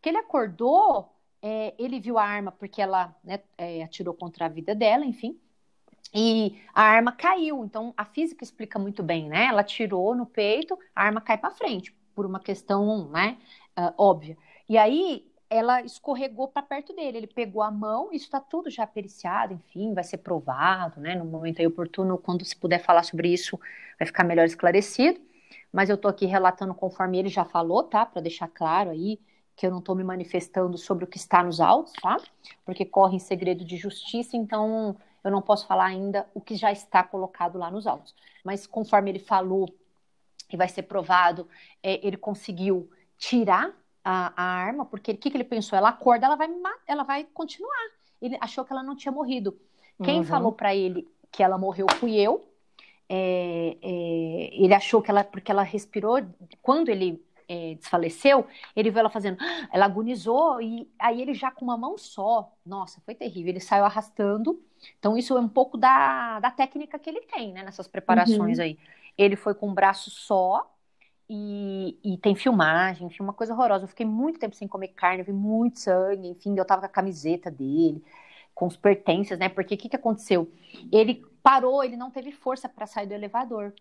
Que 0.02 0.10
ele 0.10 0.18
acordou, 0.18 1.10
é, 1.40 1.74
ele 1.78 2.00
viu 2.00 2.18
a 2.18 2.24
arma 2.24 2.52
porque 2.52 2.82
ela 2.82 3.14
né, 3.24 3.40
é, 3.56 3.82
atirou 3.82 4.14
contra 4.14 4.46
a 4.46 4.48
vida 4.48 4.74
dela, 4.74 5.04
enfim 5.06 5.38
e 6.14 6.58
a 6.74 6.82
arma 6.82 7.12
caiu. 7.12 7.64
Então 7.64 7.92
a 7.96 8.04
física 8.04 8.44
explica 8.44 8.78
muito 8.78 9.02
bem, 9.02 9.28
né? 9.28 9.46
Ela 9.46 9.62
tirou 9.62 10.14
no 10.14 10.26
peito, 10.26 10.78
a 10.94 11.04
arma 11.04 11.20
cai 11.20 11.38
para 11.38 11.50
frente, 11.50 11.94
por 12.14 12.26
uma 12.26 12.40
questão, 12.40 13.08
né, 13.10 13.36
uh, 13.78 13.92
óbvia. 13.98 14.36
E 14.68 14.78
aí 14.78 15.30
ela 15.48 15.80
escorregou 15.82 16.48
para 16.48 16.62
perto 16.62 16.92
dele, 16.94 17.18
ele 17.18 17.26
pegou 17.26 17.62
a 17.62 17.70
mão, 17.70 18.08
isso 18.12 18.24
está 18.24 18.40
tudo 18.40 18.68
já 18.68 18.86
periciado, 18.86 19.54
enfim, 19.54 19.94
vai 19.94 20.02
ser 20.02 20.18
provado, 20.18 21.00
né? 21.00 21.14
No 21.14 21.24
momento 21.24 21.60
aí 21.60 21.66
oportuno, 21.66 22.18
quando 22.18 22.44
se 22.44 22.56
puder 22.56 22.82
falar 22.82 23.04
sobre 23.04 23.28
isso, 23.32 23.58
vai 23.98 24.06
ficar 24.06 24.24
melhor 24.24 24.44
esclarecido. 24.46 25.20
Mas 25.72 25.88
eu 25.88 25.94
estou 25.96 26.10
aqui 26.10 26.26
relatando 26.26 26.74
conforme 26.74 27.18
ele 27.18 27.28
já 27.28 27.44
falou, 27.44 27.84
tá? 27.84 28.04
Para 28.06 28.22
deixar 28.22 28.48
claro 28.48 28.90
aí 28.90 29.20
que 29.54 29.66
eu 29.66 29.70
não 29.70 29.78
estou 29.78 29.94
me 29.94 30.04
manifestando 30.04 30.76
sobre 30.76 31.04
o 31.04 31.06
que 31.06 31.16
está 31.16 31.42
nos 31.42 31.60
autos, 31.60 31.92
tá? 31.94 32.16
Porque 32.64 32.84
corre 32.84 33.16
em 33.16 33.18
segredo 33.18 33.64
de 33.64 33.76
justiça, 33.76 34.36
então 34.36 34.96
eu 35.26 35.32
não 35.32 35.42
posso 35.42 35.66
falar 35.66 35.86
ainda 35.86 36.24
o 36.32 36.40
que 36.40 36.54
já 36.54 36.70
está 36.70 37.02
colocado 37.02 37.58
lá 37.58 37.68
nos 37.68 37.84
autos. 37.84 38.14
Mas 38.44 38.64
conforme 38.64 39.10
ele 39.10 39.18
falou 39.18 39.68
e 40.48 40.56
vai 40.56 40.68
ser 40.68 40.84
provado, 40.84 41.48
é, 41.82 42.06
ele 42.06 42.16
conseguiu 42.16 42.88
tirar 43.18 43.74
a, 44.04 44.32
a 44.36 44.44
arma, 44.44 44.86
porque 44.86 45.10
o 45.10 45.16
que, 45.16 45.28
que 45.28 45.36
ele 45.36 45.42
pensou? 45.42 45.76
Ela 45.76 45.88
acorda, 45.88 46.26
ela 46.26 46.36
vai, 46.36 46.48
ela 46.86 47.02
vai 47.02 47.24
continuar. 47.24 47.88
Ele 48.22 48.38
achou 48.40 48.64
que 48.64 48.72
ela 48.72 48.84
não 48.84 48.94
tinha 48.94 49.10
morrido. 49.10 49.58
Quem 50.04 50.18
uhum. 50.18 50.24
falou 50.24 50.52
para 50.52 50.76
ele 50.76 51.08
que 51.32 51.42
ela 51.42 51.58
morreu 51.58 51.88
fui 51.98 52.14
eu. 52.14 52.48
É, 53.08 53.76
é, 53.82 54.50
ele 54.52 54.74
achou 54.74 55.02
que 55.02 55.10
ela, 55.10 55.24
porque 55.24 55.50
ela 55.50 55.64
respirou, 55.64 56.24
quando 56.62 56.88
ele 56.88 57.20
é, 57.48 57.74
desfaleceu, 57.74 58.46
ele 58.74 58.90
viu 58.90 59.00
ela 59.00 59.10
fazendo, 59.10 59.38
ela 59.72 59.86
agonizou, 59.86 60.60
e 60.60 60.90
aí 60.98 61.20
ele 61.20 61.34
já 61.34 61.50
com 61.50 61.64
uma 61.64 61.76
mão 61.76 61.96
só, 61.96 62.52
nossa, 62.64 63.00
foi 63.02 63.14
terrível, 63.14 63.50
ele 63.50 63.60
saiu 63.60 63.84
arrastando, 63.84 64.60
então 64.98 65.16
isso 65.16 65.36
é 65.36 65.40
um 65.40 65.48
pouco 65.48 65.76
da, 65.76 66.40
da 66.40 66.50
técnica 66.50 66.98
que 66.98 67.08
ele 67.08 67.20
tem, 67.22 67.52
né, 67.52 67.62
nessas 67.62 67.88
preparações 67.88 68.58
uhum. 68.58 68.64
aí. 68.64 68.78
Ele 69.16 69.34
foi 69.34 69.54
com 69.54 69.68
um 69.68 69.74
braço 69.74 70.10
só, 70.10 70.70
e, 71.28 71.98
e, 72.04 72.16
tem 72.18 72.36
filmagem, 72.36 73.08
enfim, 73.08 73.22
uma 73.22 73.32
coisa 73.32 73.52
horrorosa. 73.52 73.84
Eu 73.84 73.88
fiquei 73.88 74.06
muito 74.06 74.38
tempo 74.38 74.54
sem 74.54 74.68
comer 74.68 74.88
carne, 74.88 75.24
vi 75.24 75.32
muito 75.32 75.80
sangue, 75.80 76.28
enfim, 76.28 76.56
eu 76.56 76.64
tava 76.64 76.82
com 76.82 76.86
a 76.86 76.88
camiseta 76.88 77.50
dele, 77.50 78.02
com 78.54 78.66
os 78.66 78.76
pertences, 78.76 79.36
né? 79.36 79.48
Porque 79.48 79.74
o 79.74 79.78
que, 79.78 79.88
que 79.88 79.96
aconteceu? 79.96 80.50
Ele 80.92 81.24
parou, 81.42 81.82
ele 81.82 81.96
não 81.96 82.10
teve 82.10 82.30
força 82.30 82.68
para 82.68 82.86
sair 82.86 83.06
do 83.06 83.14
elevador. 83.14 83.74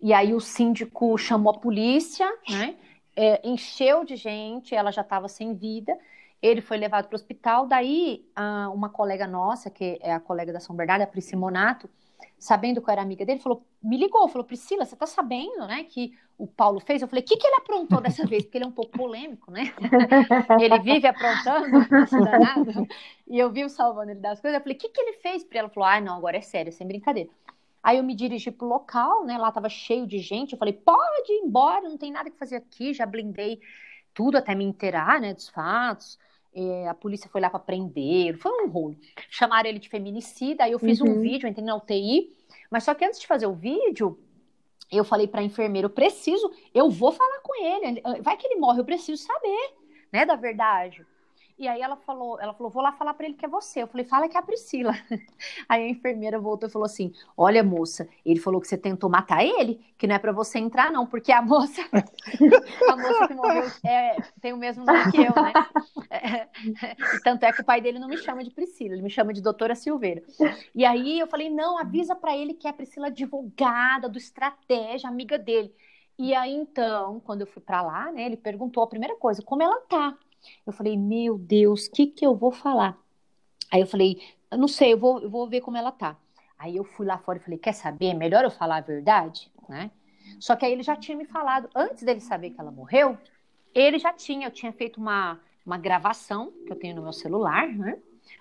E 0.00 0.12
aí 0.12 0.32
o 0.32 0.40
síndico 0.40 1.16
chamou 1.18 1.52
a 1.52 1.58
polícia, 1.58 2.28
né? 2.48 2.76
É, 3.16 3.40
encheu 3.48 4.04
de 4.04 4.14
gente, 4.14 4.74
ela 4.74 4.92
já 4.92 5.02
estava 5.02 5.28
sem 5.28 5.54
vida. 5.54 5.96
Ele 6.40 6.60
foi 6.60 6.76
levado 6.76 7.08
para 7.08 7.14
o 7.14 7.16
hospital. 7.16 7.66
Daí, 7.66 8.24
uma 8.72 8.88
colega 8.88 9.26
nossa, 9.26 9.68
que 9.70 9.98
é 10.00 10.12
a 10.12 10.20
colega 10.20 10.52
da 10.52 10.60
São 10.60 10.76
Bernardo, 10.76 11.02
a 11.02 11.06
Priscila 11.06 11.40
Monato, 11.40 11.90
sabendo 12.38 12.80
que 12.80 12.88
eu 12.88 12.92
era 12.92 13.02
amiga 13.02 13.26
dele, 13.26 13.40
falou, 13.40 13.66
me 13.82 13.96
ligou, 13.96 14.28
falou, 14.28 14.46
Priscila, 14.46 14.84
você 14.84 14.94
tá 14.94 15.06
sabendo, 15.06 15.66
né, 15.66 15.84
que 15.84 16.12
o 16.36 16.46
Paulo 16.46 16.78
fez? 16.78 17.02
Eu 17.02 17.08
falei, 17.08 17.24
o 17.24 17.26
que, 17.26 17.36
que 17.36 17.46
ele 17.46 17.56
aprontou 17.56 18.00
dessa 18.00 18.24
vez? 18.24 18.44
Porque 18.44 18.58
ele 18.58 18.64
é 18.64 18.68
um 18.68 18.72
pouco 18.72 18.92
polêmico, 18.92 19.50
né? 19.50 19.72
ele 20.60 20.78
vive 20.80 21.06
aprontando. 21.06 21.78
E 23.30 23.38
eu 23.38 23.50
vi 23.50 23.62
o 23.62 23.68
salvando 23.68 24.12
ele 24.12 24.20
das 24.20 24.40
coisas. 24.40 24.56
Eu 24.56 24.62
falei, 24.62 24.74
o 24.74 24.80
que, 24.80 24.88
que 24.88 25.00
ele 25.02 25.12
fez? 25.18 25.44
Porque 25.44 25.58
ela 25.58 25.68
falou, 25.68 25.86
ah, 25.86 26.00
não, 26.00 26.16
agora 26.16 26.38
é 26.38 26.40
sério, 26.40 26.72
sem 26.72 26.86
brincadeira. 26.86 27.28
Aí 27.82 27.98
eu 27.98 28.04
me 28.04 28.14
dirigi 28.14 28.50
pro 28.50 28.66
local, 28.66 29.24
né? 29.24 29.38
Lá 29.38 29.52
tava 29.52 29.68
cheio 29.68 30.06
de 30.06 30.18
gente. 30.18 30.52
Eu 30.52 30.58
falei, 30.58 30.74
pode 30.74 31.32
ir 31.32 31.42
embora, 31.44 31.88
não 31.88 31.96
tem 31.96 32.12
nada 32.12 32.30
que 32.30 32.38
fazer 32.38 32.56
aqui. 32.56 32.92
Já 32.92 33.06
blindei 33.06 33.60
tudo 34.12 34.36
até 34.36 34.54
me 34.54 34.64
inteirar, 34.64 35.20
né? 35.20 35.34
Dos 35.34 35.48
fatos. 35.48 36.18
É, 36.54 36.88
a 36.88 36.94
polícia 36.94 37.30
foi 37.30 37.40
lá 37.40 37.48
para 37.48 37.60
prender. 37.60 38.36
Foi 38.38 38.50
um 38.64 38.68
rolo. 38.68 38.96
Chamaram 39.30 39.68
ele 39.68 39.78
de 39.78 39.88
feminicida. 39.88 40.64
Aí 40.64 40.72
eu 40.72 40.78
fiz 40.78 41.00
uhum. 41.00 41.10
um 41.10 41.20
vídeo, 41.20 41.48
entrei 41.48 41.64
na 41.64 41.76
UTI. 41.76 42.36
Mas 42.70 42.84
só 42.84 42.94
que 42.94 43.04
antes 43.04 43.20
de 43.20 43.26
fazer 43.26 43.46
o 43.46 43.54
vídeo, 43.54 44.18
eu 44.90 45.04
falei 45.04 45.26
para 45.26 45.42
enfermeira, 45.42 45.86
eu 45.86 45.90
preciso, 45.90 46.50
eu 46.74 46.90
vou 46.90 47.12
falar 47.12 47.40
com 47.42 47.54
ele. 47.64 48.00
Vai 48.22 48.36
que 48.36 48.46
ele 48.46 48.60
morre, 48.60 48.80
eu 48.80 48.84
preciso 48.84 49.22
saber, 49.22 49.74
né, 50.12 50.24
da 50.24 50.34
verdade. 50.34 51.06
E 51.58 51.66
aí 51.66 51.80
ela 51.80 51.96
falou, 51.96 52.40
ela 52.40 52.54
falou, 52.54 52.70
vou 52.70 52.82
lá 52.82 52.92
falar 52.92 53.14
para 53.14 53.26
ele 53.26 53.34
que 53.34 53.44
é 53.44 53.48
você. 53.48 53.82
Eu 53.82 53.88
falei, 53.88 54.06
fala 54.06 54.28
que 54.28 54.36
é 54.36 54.40
a 54.40 54.42
Priscila. 54.42 54.92
Aí 55.68 55.82
a 55.82 55.88
enfermeira 55.88 56.38
voltou 56.38 56.68
e 56.68 56.72
falou 56.72 56.86
assim: 56.86 57.12
Olha, 57.36 57.64
moça, 57.64 58.08
ele 58.24 58.38
falou 58.38 58.60
que 58.60 58.68
você 58.68 58.78
tentou 58.78 59.10
matar 59.10 59.44
ele, 59.44 59.80
que 59.96 60.06
não 60.06 60.14
é 60.14 60.18
para 60.18 60.30
você 60.30 60.58
entrar, 60.58 60.92
não, 60.92 61.06
porque 61.06 61.32
a 61.32 61.42
moça, 61.42 61.82
a 61.92 62.96
moça 62.96 63.28
que 63.28 63.34
morreu 63.34 63.64
é, 63.84 64.16
tem 64.40 64.52
o 64.52 64.56
mesmo 64.56 64.84
nome 64.84 65.10
que 65.10 65.18
eu, 65.18 65.42
né? 65.42 65.52
É, 66.10 66.48
tanto 67.24 67.44
é 67.44 67.52
que 67.52 67.62
o 67.62 67.64
pai 67.64 67.80
dele 67.80 67.98
não 67.98 68.08
me 68.08 68.18
chama 68.18 68.44
de 68.44 68.50
Priscila, 68.50 68.94
ele 68.94 69.02
me 69.02 69.10
chama 69.10 69.32
de 69.32 69.42
doutora 69.42 69.74
Silveira. 69.74 70.22
E 70.74 70.84
aí 70.84 71.18
eu 71.18 71.26
falei, 71.26 71.50
não, 71.50 71.78
avisa 71.78 72.14
para 72.14 72.36
ele 72.36 72.54
que 72.54 72.66
é 72.66 72.70
a 72.70 72.74
Priscila 72.74 73.08
advogada 73.08 74.08
do 74.08 74.18
estratégia, 74.18 75.08
amiga 75.08 75.38
dele. 75.38 75.74
E 76.18 76.34
aí, 76.34 76.52
então, 76.52 77.20
quando 77.20 77.42
eu 77.42 77.46
fui 77.46 77.62
para 77.62 77.80
lá, 77.80 78.10
né, 78.10 78.26
ele 78.26 78.36
perguntou 78.36 78.82
a 78.82 78.88
primeira 78.88 79.16
coisa, 79.16 79.40
como 79.42 79.62
ela 79.62 79.80
tá? 79.82 80.18
Eu 80.66 80.72
falei, 80.72 80.96
meu 80.96 81.38
Deus, 81.38 81.86
o 81.86 81.90
que, 81.90 82.06
que 82.06 82.26
eu 82.26 82.34
vou 82.34 82.52
falar? 82.52 82.98
Aí 83.70 83.80
eu 83.80 83.86
falei, 83.86 84.20
eu 84.50 84.58
não 84.58 84.68
sei, 84.68 84.92
eu 84.92 84.98
vou, 84.98 85.20
eu 85.20 85.30
vou 85.30 85.48
ver 85.48 85.60
como 85.60 85.76
ela 85.76 85.92
tá. 85.92 86.16
Aí 86.58 86.76
eu 86.76 86.84
fui 86.84 87.06
lá 87.06 87.18
fora 87.18 87.38
e 87.38 87.42
falei, 87.42 87.58
quer 87.58 87.72
saber? 87.72 88.14
Melhor 88.14 88.44
eu 88.44 88.50
falar 88.50 88.76
a 88.76 88.80
verdade, 88.80 89.50
né? 89.68 89.90
Só 90.40 90.56
que 90.56 90.64
aí 90.64 90.72
ele 90.72 90.82
já 90.82 90.96
tinha 90.96 91.16
me 91.16 91.24
falado, 91.24 91.68
antes 91.74 92.02
dele 92.02 92.20
saber 92.20 92.50
que 92.50 92.60
ela 92.60 92.70
morreu, 92.70 93.16
ele 93.74 93.98
já 93.98 94.12
tinha, 94.12 94.46
eu 94.46 94.50
tinha 94.50 94.72
feito 94.72 95.00
uma, 95.00 95.40
uma 95.64 95.78
gravação 95.78 96.52
que 96.66 96.72
eu 96.72 96.76
tenho 96.76 96.96
no 96.96 97.02
meu 97.02 97.12
celular, 97.12 97.68
né? 97.68 97.98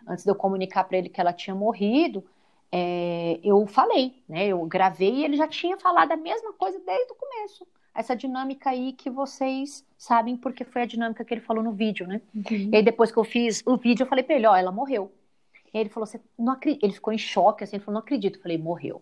Antes 0.07 0.23
de 0.23 0.31
eu 0.31 0.35
comunicar 0.35 0.83
para 0.83 0.97
ele 0.97 1.09
que 1.09 1.21
ela 1.21 1.31
tinha 1.31 1.55
morrido, 1.55 2.25
é, 2.71 3.39
eu 3.43 3.65
falei, 3.67 4.21
né? 4.27 4.47
Eu 4.47 4.65
gravei 4.65 5.15
e 5.15 5.25
ele 5.25 5.37
já 5.37 5.47
tinha 5.47 5.77
falado 5.77 6.11
a 6.11 6.17
mesma 6.17 6.53
coisa 6.53 6.79
desde 6.79 7.11
o 7.11 7.15
começo 7.15 7.67
essa 7.97 8.15
dinâmica 8.15 8.69
aí 8.69 8.93
que 8.93 9.09
vocês 9.09 9.83
sabem 9.97 10.37
porque 10.37 10.63
foi 10.63 10.83
a 10.83 10.85
dinâmica 10.85 11.25
que 11.25 11.33
ele 11.33 11.41
falou 11.41 11.63
no 11.63 11.71
vídeo, 11.71 12.05
né? 12.05 12.21
Uhum. 12.33 12.69
E 12.71 12.75
aí 12.75 12.83
depois 12.83 13.11
que 13.11 13.17
eu 13.17 13.23
fiz 13.23 13.63
o 13.65 13.75
vídeo, 13.75 14.03
eu 14.03 14.07
falei 14.07 14.23
pra 14.23 14.35
ele, 14.35 14.45
ó, 14.45 14.55
ela 14.55 14.71
morreu. 14.71 15.11
E 15.73 15.77
ele 15.77 15.89
falou, 15.89 16.05
você 16.05 16.21
não 16.37 16.53
acredita? 16.53 16.85
Ele 16.85 16.93
ficou 16.93 17.11
em 17.11 17.17
choque, 17.17 17.63
assim, 17.63 17.75
ele 17.77 17.83
falou, 17.83 17.95
não 17.95 18.01
acredito. 18.05 18.37
Eu 18.37 18.41
falei, 18.41 18.57
morreu. 18.57 19.01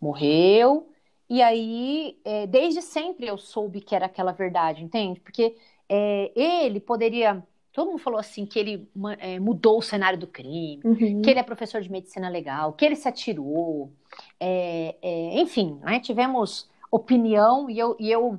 Morreu. 0.00 0.88
E 1.28 1.42
aí, 1.42 2.16
é, 2.24 2.46
desde 2.46 2.80
sempre 2.80 3.26
eu 3.26 3.36
soube 3.36 3.80
que 3.80 3.94
era 3.94 4.06
aquela 4.06 4.32
verdade, 4.32 4.84
entende? 4.84 5.18
Porque 5.18 5.56
é, 5.88 6.30
ele 6.36 6.78
poderia 6.78 7.42
todo 7.72 7.88
mundo 7.88 7.98
falou 7.98 8.20
assim 8.20 8.44
que 8.44 8.58
ele 8.58 8.86
é, 9.18 9.40
mudou 9.40 9.78
o 9.78 9.82
cenário 9.82 10.18
do 10.18 10.26
crime, 10.26 10.78
uhum. 10.84 11.22
que 11.22 11.30
ele 11.30 11.40
é 11.40 11.42
professor 11.42 11.80
de 11.80 11.90
medicina 11.90 12.28
legal, 12.28 12.74
que 12.74 12.84
ele 12.84 12.94
se 12.94 13.08
atirou, 13.08 13.90
é, 14.38 14.94
é, 15.00 15.40
enfim, 15.40 15.80
né, 15.82 15.98
tivemos 15.98 16.70
opinião, 16.92 17.70
e 17.70 17.78
eu, 17.78 17.96
e 17.98 18.10
eu 18.10 18.38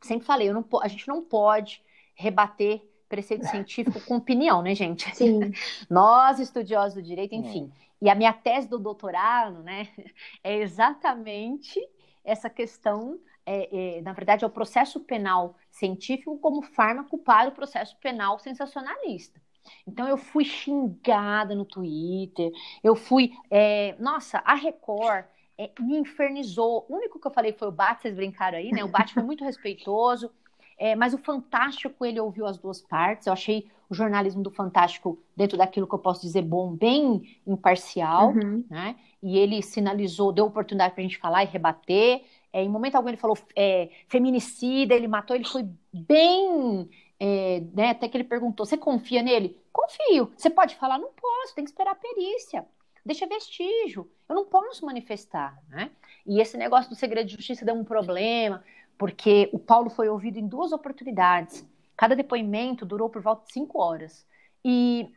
sempre 0.00 0.24
falei, 0.24 0.48
eu 0.48 0.54
não, 0.54 0.64
a 0.80 0.88
gente 0.88 1.08
não 1.08 1.22
pode 1.22 1.82
rebater 2.14 2.80
preceito 3.08 3.44
científico 3.46 4.00
com 4.06 4.16
opinião, 4.16 4.62
né, 4.62 4.72
gente? 4.72 5.12
Sim. 5.16 5.50
Nós, 5.90 6.38
estudiosos 6.38 6.94
do 6.94 7.02
direito, 7.02 7.34
enfim. 7.34 7.72
É. 8.00 8.06
E 8.06 8.08
a 8.08 8.14
minha 8.14 8.32
tese 8.32 8.68
do 8.68 8.78
doutorado, 8.78 9.62
né, 9.64 9.88
é 10.44 10.56
exatamente 10.58 11.80
essa 12.24 12.48
questão, 12.48 13.18
é, 13.44 13.96
é, 13.96 14.02
na 14.02 14.12
verdade, 14.12 14.44
é 14.44 14.46
o 14.46 14.50
processo 14.50 15.00
penal 15.00 15.56
científico 15.68 16.38
como 16.38 16.62
fármaco 16.62 17.18
para 17.18 17.48
o 17.48 17.52
processo 17.52 17.96
penal 17.98 18.38
sensacionalista. 18.38 19.40
Então 19.86 20.06
eu 20.06 20.16
fui 20.16 20.44
xingada 20.44 21.54
no 21.54 21.64
Twitter, 21.64 22.52
eu 22.82 22.94
fui, 22.94 23.32
é, 23.50 23.96
nossa, 23.98 24.38
a 24.38 24.54
Record 24.54 25.24
é, 25.60 25.70
me 25.78 25.98
infernizou. 25.98 26.86
O 26.88 26.96
único 26.96 27.20
que 27.20 27.26
eu 27.26 27.30
falei 27.30 27.52
foi 27.52 27.68
o 27.68 27.72
Bate, 27.72 28.00
vocês 28.02 28.16
brincaram 28.16 28.56
aí, 28.56 28.70
né? 28.70 28.82
O 28.82 28.88
Bate 28.88 29.12
foi 29.12 29.22
muito 29.22 29.44
respeitoso, 29.44 30.30
é, 30.78 30.96
mas 30.96 31.12
o 31.12 31.18
Fantástico, 31.18 32.02
ele 32.06 32.18
ouviu 32.18 32.46
as 32.46 32.56
duas 32.56 32.80
partes. 32.80 33.26
Eu 33.26 33.34
achei 33.34 33.68
o 33.90 33.94
jornalismo 33.94 34.42
do 34.42 34.50
Fantástico, 34.50 35.18
dentro 35.36 35.58
daquilo 35.58 35.86
que 35.86 35.94
eu 35.94 35.98
posso 35.98 36.22
dizer 36.22 36.40
bom, 36.40 36.74
bem 36.74 37.36
imparcial, 37.46 38.30
uhum. 38.30 38.64
né? 38.70 38.96
E 39.22 39.36
ele 39.36 39.60
sinalizou, 39.60 40.32
deu 40.32 40.46
oportunidade 40.46 40.94
para 40.94 41.02
a 41.02 41.06
gente 41.06 41.18
falar 41.18 41.44
e 41.44 41.46
rebater. 41.46 42.22
É, 42.50 42.62
em 42.64 42.68
momento 42.68 42.94
algum 42.94 43.10
ele 43.10 43.18
falou 43.18 43.36
é, 43.54 43.90
feminicida, 44.08 44.94
ele 44.94 45.08
matou, 45.08 45.36
ele 45.36 45.46
foi 45.46 45.68
bem. 45.92 46.88
É, 47.22 47.62
né, 47.74 47.90
até 47.90 48.08
que 48.08 48.16
ele 48.16 48.24
perguntou: 48.24 48.64
você 48.64 48.78
confia 48.78 49.22
nele? 49.22 49.58
Confio. 49.70 50.32
Você 50.34 50.48
pode 50.48 50.74
falar? 50.76 50.98
Não 50.98 51.10
posso, 51.12 51.54
tem 51.54 51.64
que 51.64 51.70
esperar 51.70 51.90
a 51.90 51.96
perícia. 51.96 52.64
Deixa 53.04 53.26
vestígio. 53.26 54.10
Eu 54.28 54.34
não 54.34 54.44
posso 54.44 54.84
manifestar. 54.84 55.58
Né? 55.68 55.90
E 56.26 56.40
esse 56.40 56.56
negócio 56.56 56.90
do 56.90 56.96
segredo 56.96 57.26
de 57.26 57.34
justiça 57.34 57.64
deu 57.64 57.74
um 57.74 57.84
problema, 57.84 58.62
porque 58.98 59.48
o 59.52 59.58
Paulo 59.58 59.90
foi 59.90 60.08
ouvido 60.08 60.38
em 60.38 60.46
duas 60.46 60.72
oportunidades. 60.72 61.66
Cada 61.96 62.14
depoimento 62.14 62.84
durou 62.84 63.08
por 63.08 63.22
volta 63.22 63.46
de 63.46 63.52
cinco 63.52 63.80
horas. 63.80 64.26
E 64.64 65.08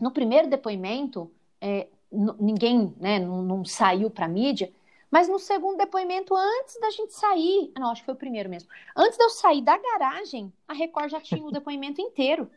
no 0.00 0.10
primeiro 0.10 0.48
depoimento, 0.48 1.30
é, 1.60 1.88
ninguém 2.12 2.94
né, 2.98 3.18
não, 3.18 3.42
não 3.42 3.64
saiu 3.64 4.10
para 4.10 4.26
a 4.26 4.28
mídia, 4.28 4.72
mas 5.10 5.28
no 5.28 5.38
segundo 5.38 5.76
depoimento, 5.76 6.34
antes 6.34 6.78
da 6.80 6.90
gente 6.90 7.14
sair, 7.14 7.72
não, 7.78 7.90
acho 7.90 8.02
que 8.02 8.06
foi 8.06 8.14
o 8.14 8.18
primeiro 8.18 8.50
mesmo, 8.50 8.68
antes 8.96 9.16
de 9.16 9.22
eu 9.22 9.30
sair 9.30 9.62
da 9.62 9.78
garagem, 9.78 10.52
a 10.66 10.74
Record 10.74 11.10
já 11.10 11.20
tinha 11.20 11.44
o 11.44 11.52
depoimento 11.52 12.00
inteiro. 12.00 12.50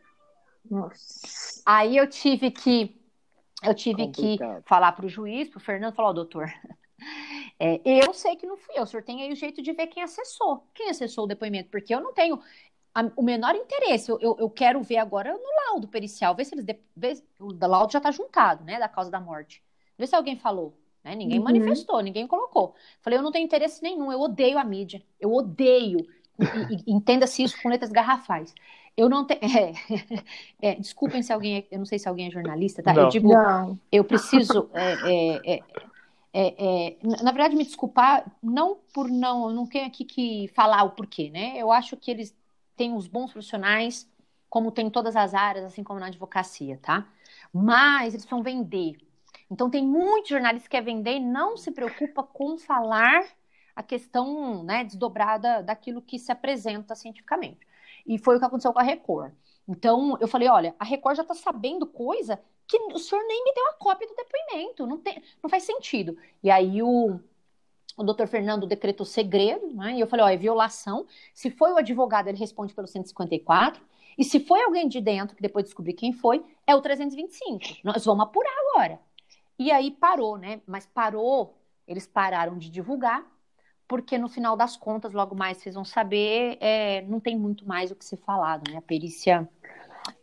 Nossa. 0.68 1.62
Aí 1.64 1.96
eu 1.96 2.08
tive 2.08 2.50
que 2.50 3.00
eu 3.62 3.74
tive 3.74 4.06
Complicado. 4.06 4.62
que 4.62 4.68
falar 4.68 4.92
para 4.92 5.06
o 5.06 5.08
juiz, 5.08 5.48
para 5.48 5.58
o 5.58 5.60
Fernando, 5.60 5.94
falar, 5.94 6.10
oh, 6.10 6.14
doutor, 6.14 6.52
é, 7.58 7.80
eu 7.84 8.12
sei 8.14 8.36
que 8.36 8.46
não 8.46 8.56
fui 8.56 8.78
eu, 8.78 8.82
o 8.82 8.86
senhor 8.86 9.02
tem 9.02 9.22
aí 9.22 9.32
o 9.32 9.36
jeito 9.36 9.60
de 9.60 9.72
ver 9.72 9.88
quem 9.88 10.02
acessou, 10.02 10.66
quem 10.74 10.90
acessou 10.90 11.24
o 11.24 11.28
depoimento, 11.28 11.70
porque 11.70 11.94
eu 11.94 12.00
não 12.00 12.12
tenho 12.12 12.40
a, 12.94 13.10
o 13.16 13.22
menor 13.22 13.54
interesse, 13.54 14.10
eu, 14.10 14.18
eu, 14.20 14.36
eu, 14.38 14.50
quero 14.50 14.80
ver 14.82 14.98
agora 14.98 15.32
no 15.32 15.66
laudo 15.66 15.88
pericial, 15.88 16.34
ver 16.34 16.44
se 16.44 16.54
eles, 16.54 16.64
de, 16.64 16.78
ver, 16.96 17.22
o 17.38 17.52
laudo 17.66 17.92
já 17.92 17.98
está 17.98 18.10
juntado, 18.10 18.64
né, 18.64 18.78
da 18.78 18.88
causa 18.88 19.10
da 19.10 19.20
morte, 19.20 19.62
ver 19.96 20.06
se 20.06 20.14
alguém 20.14 20.36
falou, 20.36 20.76
né, 21.02 21.14
ninguém 21.14 21.38
uhum. 21.38 21.44
manifestou, 21.44 22.00
ninguém 22.00 22.26
colocou, 22.26 22.74
falei, 23.00 23.18
eu 23.18 23.22
não 23.22 23.32
tenho 23.32 23.44
interesse 23.44 23.82
nenhum, 23.82 24.12
eu 24.12 24.20
odeio 24.20 24.58
a 24.58 24.64
mídia, 24.64 25.02
eu 25.20 25.32
odeio, 25.32 26.06
entenda-se 26.86 27.42
isso 27.42 27.60
com 27.62 27.68
letras 27.68 27.90
garrafais, 27.90 28.54
eu 28.98 29.08
não 29.08 29.24
tenho. 29.24 29.40
É, 30.60 30.70
é, 30.70 30.74
desculpem 30.74 31.22
se 31.22 31.32
alguém. 31.32 31.58
É, 31.58 31.66
eu 31.70 31.78
não 31.78 31.86
sei 31.86 31.98
se 31.98 32.08
alguém 32.08 32.26
é 32.26 32.30
jornalista, 32.30 32.82
tá? 32.82 32.92
Não. 32.92 33.04
Eu 33.04 33.08
digo, 33.08 33.28
não. 33.28 33.78
eu 33.92 34.02
preciso. 34.02 34.68
É, 34.74 35.54
é, 35.54 35.62
é, 36.32 36.96
na 37.02 37.30
verdade, 37.30 37.56
me 37.56 37.64
desculpar, 37.64 38.24
não 38.42 38.78
por 38.92 39.08
não. 39.08 39.48
Eu 39.48 39.54
não 39.54 39.66
tenho 39.66 39.86
aqui 39.86 40.04
que 40.04 40.48
falar 40.48 40.82
o 40.82 40.90
porquê, 40.90 41.30
né? 41.30 41.54
Eu 41.56 41.70
acho 41.70 41.96
que 41.96 42.10
eles 42.10 42.36
têm 42.76 42.94
os 42.94 43.06
bons 43.06 43.32
profissionais, 43.32 44.10
como 44.50 44.72
tem 44.72 44.88
em 44.88 44.90
todas 44.90 45.16
as 45.16 45.32
áreas, 45.32 45.64
assim 45.64 45.84
como 45.84 46.00
na 46.00 46.06
advocacia, 46.06 46.78
tá? 46.82 47.06
Mas 47.52 48.14
eles 48.14 48.26
precisam 48.26 48.42
vender. 48.42 48.96
Então, 49.50 49.70
tem 49.70 49.86
muitos 49.86 50.30
jornalistas 50.30 50.68
que 50.68 50.76
quer 50.76 50.82
vender 50.82 51.16
e 51.16 51.20
não 51.20 51.56
se 51.56 51.70
preocupa 51.70 52.22
com 52.22 52.58
falar 52.58 53.24
a 53.78 53.82
questão 53.84 54.64
né, 54.64 54.82
desdobrada 54.82 55.62
daquilo 55.62 56.02
que 56.02 56.18
se 56.18 56.32
apresenta 56.32 56.96
cientificamente. 56.96 57.64
E 58.04 58.18
foi 58.18 58.34
o 58.34 58.40
que 58.40 58.44
aconteceu 58.44 58.72
com 58.72 58.80
a 58.80 58.82
Record. 58.82 59.32
Então, 59.68 60.18
eu 60.20 60.26
falei, 60.26 60.48
olha, 60.48 60.74
a 60.80 60.84
Record 60.84 61.14
já 61.14 61.22
está 61.22 61.32
sabendo 61.32 61.86
coisa 61.86 62.40
que 62.66 62.76
o 62.76 62.98
senhor 62.98 63.24
nem 63.28 63.44
me 63.44 63.54
deu 63.54 63.64
a 63.68 63.74
cópia 63.74 64.08
do 64.08 64.16
depoimento, 64.16 64.84
não, 64.84 64.98
tem, 64.98 65.22
não 65.40 65.48
faz 65.48 65.62
sentido. 65.62 66.18
E 66.42 66.50
aí 66.50 66.82
o, 66.82 67.20
o 67.96 68.02
doutor 68.02 68.26
Fernando 68.26 68.66
decretou 68.66 69.06
segredo, 69.06 69.68
né? 69.72 69.94
E 69.94 70.00
eu 70.00 70.08
falei, 70.08 70.26
ó, 70.26 70.28
é 70.28 70.36
violação. 70.36 71.06
Se 71.32 71.48
foi 71.48 71.70
o 71.72 71.76
advogado, 71.76 72.26
ele 72.26 72.36
responde 72.36 72.74
pelo 72.74 72.88
154. 72.88 73.80
E 74.18 74.24
se 74.24 74.40
foi 74.40 74.60
alguém 74.64 74.88
de 74.88 75.00
dentro, 75.00 75.36
que 75.36 75.42
depois 75.42 75.66
descobri 75.66 75.92
quem 75.92 76.12
foi, 76.12 76.44
é 76.66 76.74
o 76.74 76.82
325. 76.82 77.76
Nós 77.84 78.04
vamos 78.04 78.24
apurar 78.24 78.52
agora. 78.70 78.98
E 79.56 79.70
aí 79.70 79.92
parou, 79.92 80.36
né? 80.36 80.60
Mas 80.66 80.84
parou, 80.84 81.56
eles 81.86 82.08
pararam 82.08 82.58
de 82.58 82.68
divulgar 82.68 83.37
porque 83.88 84.18
no 84.18 84.28
final 84.28 84.56
das 84.56 84.76
contas, 84.76 85.12
logo 85.12 85.34
mais 85.34 85.56
vocês 85.56 85.74
vão 85.74 85.84
saber, 85.84 86.58
é, 86.60 87.02
não 87.02 87.18
tem 87.18 87.36
muito 87.36 87.66
mais 87.66 87.90
o 87.90 87.96
que 87.96 88.04
ser 88.04 88.18
falado, 88.18 88.70
né? 88.70 88.76
A 88.76 88.82
perícia 88.82 89.48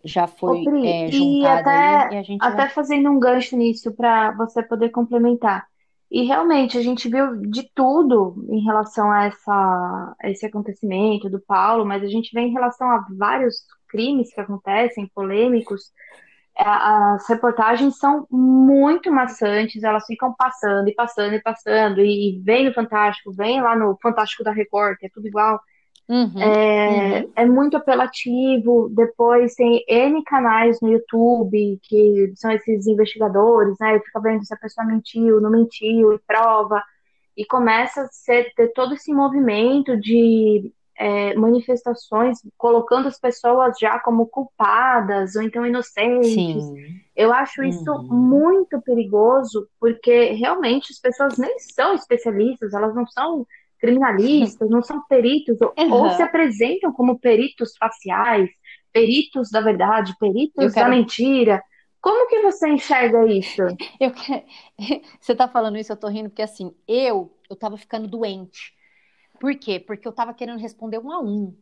já 0.03 0.28
foi 0.28 0.63
Pri, 0.63 0.88
é, 0.88 1.11
juntada 1.11 1.20
e 1.20 1.45
até, 1.45 1.70
aí, 1.72 2.16
e 2.16 2.18
a 2.18 2.24
gente 2.24 2.43
até 2.43 2.55
vai... 2.55 2.70
fazendo 2.70 3.09
um 3.09 3.20
gancho 3.20 3.57
nisso 3.57 3.91
para 3.91 4.32
você 4.32 4.61
poder 4.61 4.89
complementar. 4.89 5.68
E 6.11 6.24
realmente 6.24 6.78
a 6.78 6.82
gente 6.82 7.09
viu 7.09 7.36
de 7.41 7.63
tudo 7.74 8.45
em 8.49 8.63
relação 8.63 9.11
a, 9.11 9.26
essa, 9.26 10.16
a 10.22 10.30
esse 10.30 10.45
acontecimento 10.45 11.30
do 11.30 11.39
Paulo, 11.39 11.84
mas 11.84 12.03
a 12.03 12.07
gente 12.07 12.32
vê 12.34 12.41
em 12.41 12.53
relação 12.53 12.88
a 12.88 13.05
vários 13.18 13.66
crimes 13.89 14.34
que 14.34 14.39
acontecem, 14.39 15.11
polêmicos, 15.13 15.91
as 16.58 17.28
reportagens 17.28 17.97
são 17.97 18.26
muito 18.32 19.12
maçantes, 19.12 19.84
elas 19.84 20.06
ficam 20.06 20.34
passando 20.34 20.88
e 20.88 20.95
passando 20.95 21.34
e 21.34 21.41
passando, 21.41 22.01
e 22.01 22.41
vem 22.43 22.66
no 22.66 22.74
Fantástico, 22.74 23.34
vem 23.34 23.62
lá 23.62 23.76
no 23.76 23.97
Fantástico 24.01 24.43
da 24.43 24.51
Record, 24.51 24.97
que 24.97 25.06
é 25.08 25.10
tudo 25.10 25.28
igual. 25.28 25.60
Uhum, 26.08 26.39
é, 26.39 27.24
uhum. 27.24 27.32
é 27.36 27.45
muito 27.45 27.76
apelativo. 27.76 28.89
Depois 28.93 29.56
tem 29.56 29.84
N 29.88 30.24
canais 30.24 30.80
no 30.82 30.89
YouTube 30.89 31.80
que 31.84 32.32
são 32.36 32.51
esses 32.51 32.86
investigadores, 32.88 33.76
né? 33.80 33.99
Fica 33.99 34.22
vendo 34.22 34.45
se 34.45 34.53
a 34.53 34.58
pessoa 34.58 34.86
mentiu, 34.86 35.41
não 35.41 35.49
mentiu, 35.49 36.14
e 36.14 36.20
prova. 36.20 36.82
E 37.36 37.45
começa 37.45 38.03
a 38.03 38.08
ser, 38.08 38.53
ter 38.56 38.70
todo 38.70 38.93
esse 38.93 39.12
movimento 39.14 39.99
de 39.99 40.72
é, 40.98 41.36
manifestações 41.36 42.39
colocando 42.58 43.08
as 43.08 43.20
pessoas 43.20 43.78
já 43.80 44.00
como 44.00 44.28
culpadas 44.28 45.36
ou 45.36 45.41
então 45.41 45.66
inocentes. 45.66 46.64
Sim. 46.64 47.02
Eu 47.16 47.34
acho 47.34 47.64
isso 47.64 47.91
uhum. 47.91 48.04
muito 48.04 48.82
perigoso, 48.82 49.68
porque 49.80 50.32
realmente 50.32 50.91
as 50.91 51.00
pessoas 51.00 51.38
nem 51.38 51.58
são 51.60 51.93
especialistas, 51.93 52.74
elas 52.74 52.96
não 52.96 53.06
são 53.08 53.46
criminalistas, 53.80 54.70
não 54.70 54.82
são 54.82 55.04
peritos, 55.08 55.58
uhum. 55.62 55.91
ou, 55.91 56.10
se 56.12 56.22
apresentam 56.22 56.91
como 56.93 57.20
peritos 57.20 57.76
faciais, 57.78 58.50
peritos 58.91 59.50
da 59.52 59.62
verdade, 59.62 60.16
peritos 60.20 60.74
quero... 60.74 60.89
da 60.89 60.96
mentira. 60.96 61.62
Como 62.02 62.28
que 62.28 62.39
você 62.41 62.70
enxerga 62.70 63.26
isso? 63.26 63.62
Eu 64.00 64.12
Você 65.20 65.34
está 65.34 65.48
falando 65.48 65.78
isso, 65.78 65.91
eu 65.91 65.98
tô 65.98 66.08
rindo, 66.08 66.30
porque 66.30 66.41
assim, 66.41 66.74
eu, 66.88 67.32
eu 67.50 67.56
tava 67.56 67.78
ficando 67.78 68.08
doente 68.08 68.76
por 69.39 69.55
quê? 69.55 69.79
Porque 69.79 70.07
eu 70.07 70.11
estava 70.11 70.33
querendo 70.33 70.59
responder 70.59 70.99
um 70.99 71.11
a 71.11 71.19
um. 71.19 71.55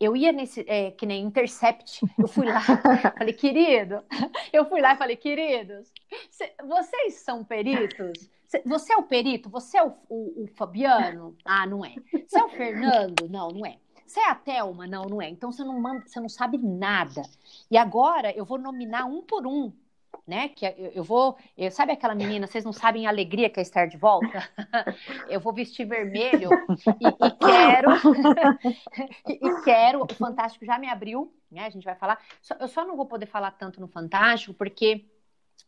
Eu 0.00 0.16
ia 0.16 0.32
nesse, 0.32 0.64
é, 0.68 0.90
que 0.90 1.06
nem 1.06 1.24
Intercept, 1.24 2.00
eu 2.18 2.28
fui 2.28 2.46
lá, 2.46 2.60
falei, 3.16 3.32
querido, 3.32 4.02
eu 4.52 4.64
fui 4.64 4.80
lá 4.80 4.94
e 4.94 4.98
falei, 4.98 5.16
queridos, 5.16 5.92
cê, 6.30 6.52
vocês 6.64 7.14
são 7.14 7.44
peritos? 7.44 8.30
Cê, 8.46 8.62
você 8.64 8.92
é 8.92 8.96
o 8.96 9.02
perito? 9.02 9.48
Você 9.50 9.78
é 9.78 9.84
o, 9.84 9.92
o, 10.08 10.44
o, 10.44 10.46
Fabiano? 10.56 11.36
Ah, 11.44 11.66
não 11.66 11.84
é. 11.84 11.94
Você 12.26 12.38
é 12.38 12.44
o 12.44 12.48
Fernando? 12.48 13.28
Não, 13.28 13.48
não 13.48 13.66
é. 13.66 13.78
Você 14.06 14.20
é 14.20 14.30
a 14.30 14.34
Thelma? 14.34 14.86
Não, 14.86 15.04
não 15.04 15.20
é. 15.20 15.28
Então 15.28 15.52
você 15.52 15.62
não 15.62 15.78
manda, 15.80 16.06
você 16.06 16.18
não 16.18 16.30
sabe 16.30 16.56
nada. 16.56 17.22
E 17.70 17.76
agora 17.76 18.34
eu 18.34 18.44
vou 18.44 18.58
nominar 18.58 19.04
um 19.04 19.20
por 19.20 19.46
um 19.46 19.70
né? 20.28 20.50
Que 20.50 20.66
eu, 20.66 20.92
eu 20.96 21.02
vou, 21.02 21.38
eu, 21.56 21.70
sabe 21.70 21.92
aquela 21.92 22.14
menina, 22.14 22.46
vocês 22.46 22.62
não 22.62 22.72
sabem 22.72 23.06
a 23.06 23.10
alegria 23.10 23.48
que 23.48 23.58
é 23.58 23.62
estar 23.62 23.86
de 23.86 23.96
volta? 23.96 24.46
eu 25.30 25.40
vou 25.40 25.54
vestir 25.54 25.86
vermelho 25.86 26.50
e, 27.00 27.08
e 27.08 27.30
quero, 27.30 27.90
e, 29.26 29.32
e, 29.32 29.64
quero, 29.64 30.02
o 30.02 30.14
Fantástico 30.14 30.66
já 30.66 30.78
me 30.78 30.86
abriu, 30.86 31.32
né? 31.50 31.64
A 31.64 31.70
gente 31.70 31.84
vai 31.84 31.94
falar. 31.94 32.20
eu 32.60 32.68
só 32.68 32.84
não 32.84 32.94
vou 32.94 33.06
poder 33.06 33.24
falar 33.24 33.52
tanto 33.52 33.80
no 33.80 33.88
Fantástico, 33.88 34.52
porque 34.52 35.06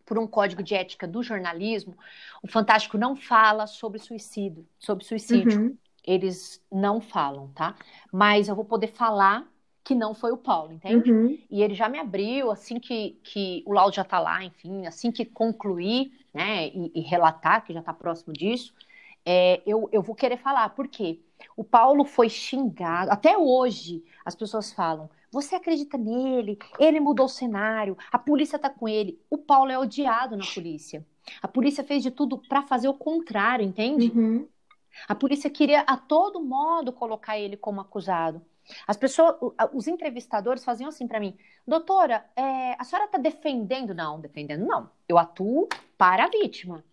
por 0.05 0.19
um 0.19 0.27
código 0.27 0.63
de 0.63 0.75
ética 0.75 1.09
do 1.09 1.23
jornalismo, 1.23 1.97
o 2.43 2.49
Fantástico 2.49 2.99
não 2.99 3.17
fala 3.17 3.67
sobre 3.67 3.99
suicídio, 3.99 4.69
sobre 4.79 5.05
suicídio. 5.05 5.59
Uhum. 5.59 5.79
Eles 6.05 6.63
não 6.71 7.01
falam, 7.01 7.49
tá? 7.49 7.75
Mas 8.13 8.49
eu 8.49 8.55
vou 8.55 8.65
poder 8.65 8.89
falar 8.89 9.47
que 9.91 9.95
não 9.97 10.15
foi 10.15 10.31
o 10.31 10.37
Paulo, 10.37 10.73
entende? 10.73 11.11
Uhum. 11.11 11.37
E 11.51 11.65
ele 11.65 11.75
já 11.75 11.89
me 11.89 11.99
abriu, 11.99 12.49
assim 12.53 12.79
que, 12.79 13.19
que 13.25 13.61
o 13.67 13.73
laudo 13.73 13.97
já 13.97 14.03
está 14.03 14.21
lá, 14.21 14.45
enfim, 14.45 14.87
assim 14.87 15.11
que 15.11 15.25
concluir, 15.25 16.13
né, 16.33 16.69
e, 16.69 16.93
e 16.95 17.01
relatar, 17.01 17.65
que 17.65 17.73
já 17.73 17.81
está 17.81 17.93
próximo 17.93 18.33
disso, 18.33 18.73
é, 19.27 19.61
eu, 19.67 19.89
eu 19.91 20.01
vou 20.01 20.15
querer 20.15 20.37
falar, 20.37 20.69
por 20.77 20.87
quê? 20.87 21.19
O 21.57 21.65
Paulo 21.65 22.05
foi 22.05 22.29
xingado, 22.29 23.11
até 23.11 23.37
hoje 23.37 24.05
as 24.25 24.37
pessoas 24.37 24.73
falam, 24.73 25.11
você 25.29 25.57
acredita 25.57 25.99
nele? 25.99 26.57
Ele 26.79 27.01
mudou 27.01 27.27
o 27.27 27.29
cenário, 27.29 27.99
a 28.13 28.19
polícia 28.19 28.55
está 28.55 28.71
com 28.71 28.89
ele. 28.89 29.21
O 29.29 29.39
Paulo 29.39 29.73
é 29.73 29.79
odiado 29.79 30.37
na 30.37 30.45
polícia. 30.55 31.05
A 31.43 31.49
polícia 31.49 31.83
fez 31.83 32.01
de 32.01 32.13
tudo 32.13 32.39
para 32.39 32.63
fazer 32.63 32.89
o 32.89 32.95
contrário, 32.95 33.65
entende? 33.65 34.13
Uhum. 34.15 34.47
A 35.09 35.17
polícia 35.17 35.51
queria 35.51 35.81
a 35.81 35.97
todo 35.97 36.41
modo 36.41 36.93
colocar 36.93 37.37
ele 37.37 37.57
como 37.57 37.81
acusado. 37.81 38.41
As 38.87 38.97
pessoas, 38.97 39.37
os 39.73 39.87
entrevistadores 39.87 40.65
faziam 40.65 40.89
assim 40.89 41.07
para 41.07 41.21
mim, 41.21 41.37
doutora, 41.67 42.25
é, 42.37 42.75
a 42.79 42.85
senhora 42.85 43.07
está 43.07 43.19
defendendo? 43.19 43.95
Não, 43.95 44.21
defendendo 44.21 44.67
não. 44.67 44.91
Eu 45.09 45.19
atuo 45.19 45.69
para 45.97 46.25
a 46.25 46.29
vítima. 46.29 46.85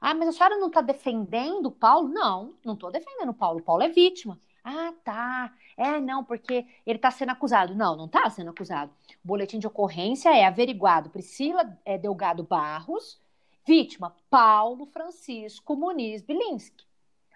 Ah, 0.00 0.14
mas 0.14 0.28
a 0.28 0.32
senhora 0.32 0.56
não 0.56 0.68
está 0.68 0.80
defendendo 0.80 1.66
o 1.66 1.72
Paulo? 1.72 2.08
Não, 2.08 2.54
não 2.64 2.74
estou 2.74 2.90
defendendo 2.90 3.30
o 3.30 3.34
Paulo. 3.34 3.60
O 3.60 3.62
Paulo 3.62 3.82
é 3.82 3.88
vítima. 3.88 4.38
Ah, 4.62 4.92
tá. 5.04 5.52
É, 5.76 6.00
não, 6.00 6.24
porque 6.24 6.66
ele 6.86 6.98
está 6.98 7.10
sendo 7.10 7.30
acusado. 7.30 7.74
Não, 7.74 7.96
não 7.96 8.06
está 8.06 8.28
sendo 8.30 8.50
acusado. 8.50 8.92
O 9.24 9.28
boletim 9.28 9.58
de 9.58 9.66
ocorrência 9.66 10.36
é 10.36 10.44
averiguado. 10.44 11.10
Priscila 11.10 11.78
é, 11.84 11.96
Delgado 11.98 12.42
Barros, 12.44 13.20
vítima, 13.66 14.14
Paulo 14.30 14.86
Francisco 14.86 15.76
Muniz 15.76 16.22
Bilinski. 16.22 16.87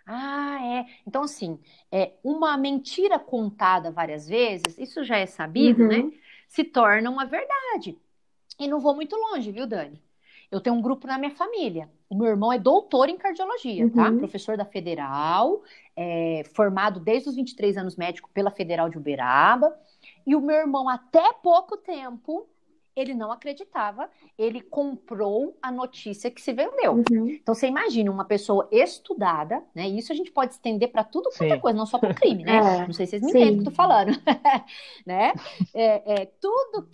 Ah, 0.07 0.59
é. 0.62 0.86
Então, 1.07 1.22
assim, 1.22 1.59
é, 1.90 2.12
uma 2.22 2.57
mentira 2.57 3.18
contada 3.18 3.90
várias 3.90 4.28
vezes, 4.28 4.76
isso 4.78 5.05
já 5.05 5.16
é 5.16 5.26
sabido, 5.26 5.86
né? 5.86 5.98
Uhum. 5.98 6.12
Se 6.48 6.64
torna 6.64 7.11
uma 7.11 7.24
verdade. 7.24 7.98
E 8.59 8.68
não 8.68 8.80
vou 8.80 8.94
muito 8.94 9.16
longe, 9.16 9.50
viu, 9.50 9.66
Dani? 9.66 10.00
Eu 10.50 10.61
tenho 10.61 10.76
um 10.76 10.82
grupo 10.82 11.07
na 11.07 11.16
minha 11.16 11.30
família. 11.30 11.88
O 12.11 12.14
meu 12.14 12.26
irmão 12.26 12.53
é 12.53 12.59
doutor 12.59 13.09
em 13.09 13.16
cardiologia, 13.16 13.90
tá? 13.90 14.11
Uhum. 14.11 14.18
Professor 14.18 14.55
da 14.57 14.66
Federal, 14.66 15.62
é, 15.96 16.42
formado 16.55 17.00
desde 17.00 17.30
os 17.30 17.36
23 17.36 17.78
anos 17.78 17.96
médico 17.96 18.28
pela 18.34 18.50
Federal 18.50 18.90
de 18.90 18.98
Uberaba. 18.98 19.74
E 20.26 20.36
o 20.36 20.40
meu 20.42 20.57
irmão, 20.57 20.88
até 20.88 21.32
pouco 21.42 21.76
tempo, 21.78 22.46
ele 22.97 23.14
não 23.14 23.32
acreditava, 23.32 24.09
ele 24.38 24.61
comprou 24.61 25.57
a 25.62 25.70
notícia 25.72 26.30
que 26.30 26.40
se 26.40 26.53
vendeu. 26.53 27.05
Uhum. 27.11 27.28
Então 27.43 27.55
você 27.55 27.66
imagina 27.66 28.11
uma 28.11 28.24
pessoa 28.24 28.68
estudada, 28.70 29.64
né? 29.74 29.88
Isso 29.88 30.12
a 30.12 30.14
gente 30.14 30.30
pode 30.30 30.53
estender 30.55 30.90
para 30.93 31.03
tudo 31.05 31.32
quanto 31.36 31.53
é 31.53 31.57
coisa, 31.57 31.76
não 31.76 31.86
só 31.86 31.99
para 31.99 32.11
o 32.11 32.14
crime, 32.14 32.45
né? 32.45 32.61
É, 32.86 32.86
Não 32.86 32.95
sei 32.95 33.07
se 33.07 33.11
vocês 33.12 33.22
me 33.22 33.30
sim. 33.30 33.30
entendem 33.32 33.55
o 33.55 33.57
que 33.57 33.61
eu 33.62 33.72
tô 33.72 33.76
falando, 33.76 34.12
né? 35.07 35.36
É, 35.74 36.22
é, 36.22 36.26
tudo 36.40 36.88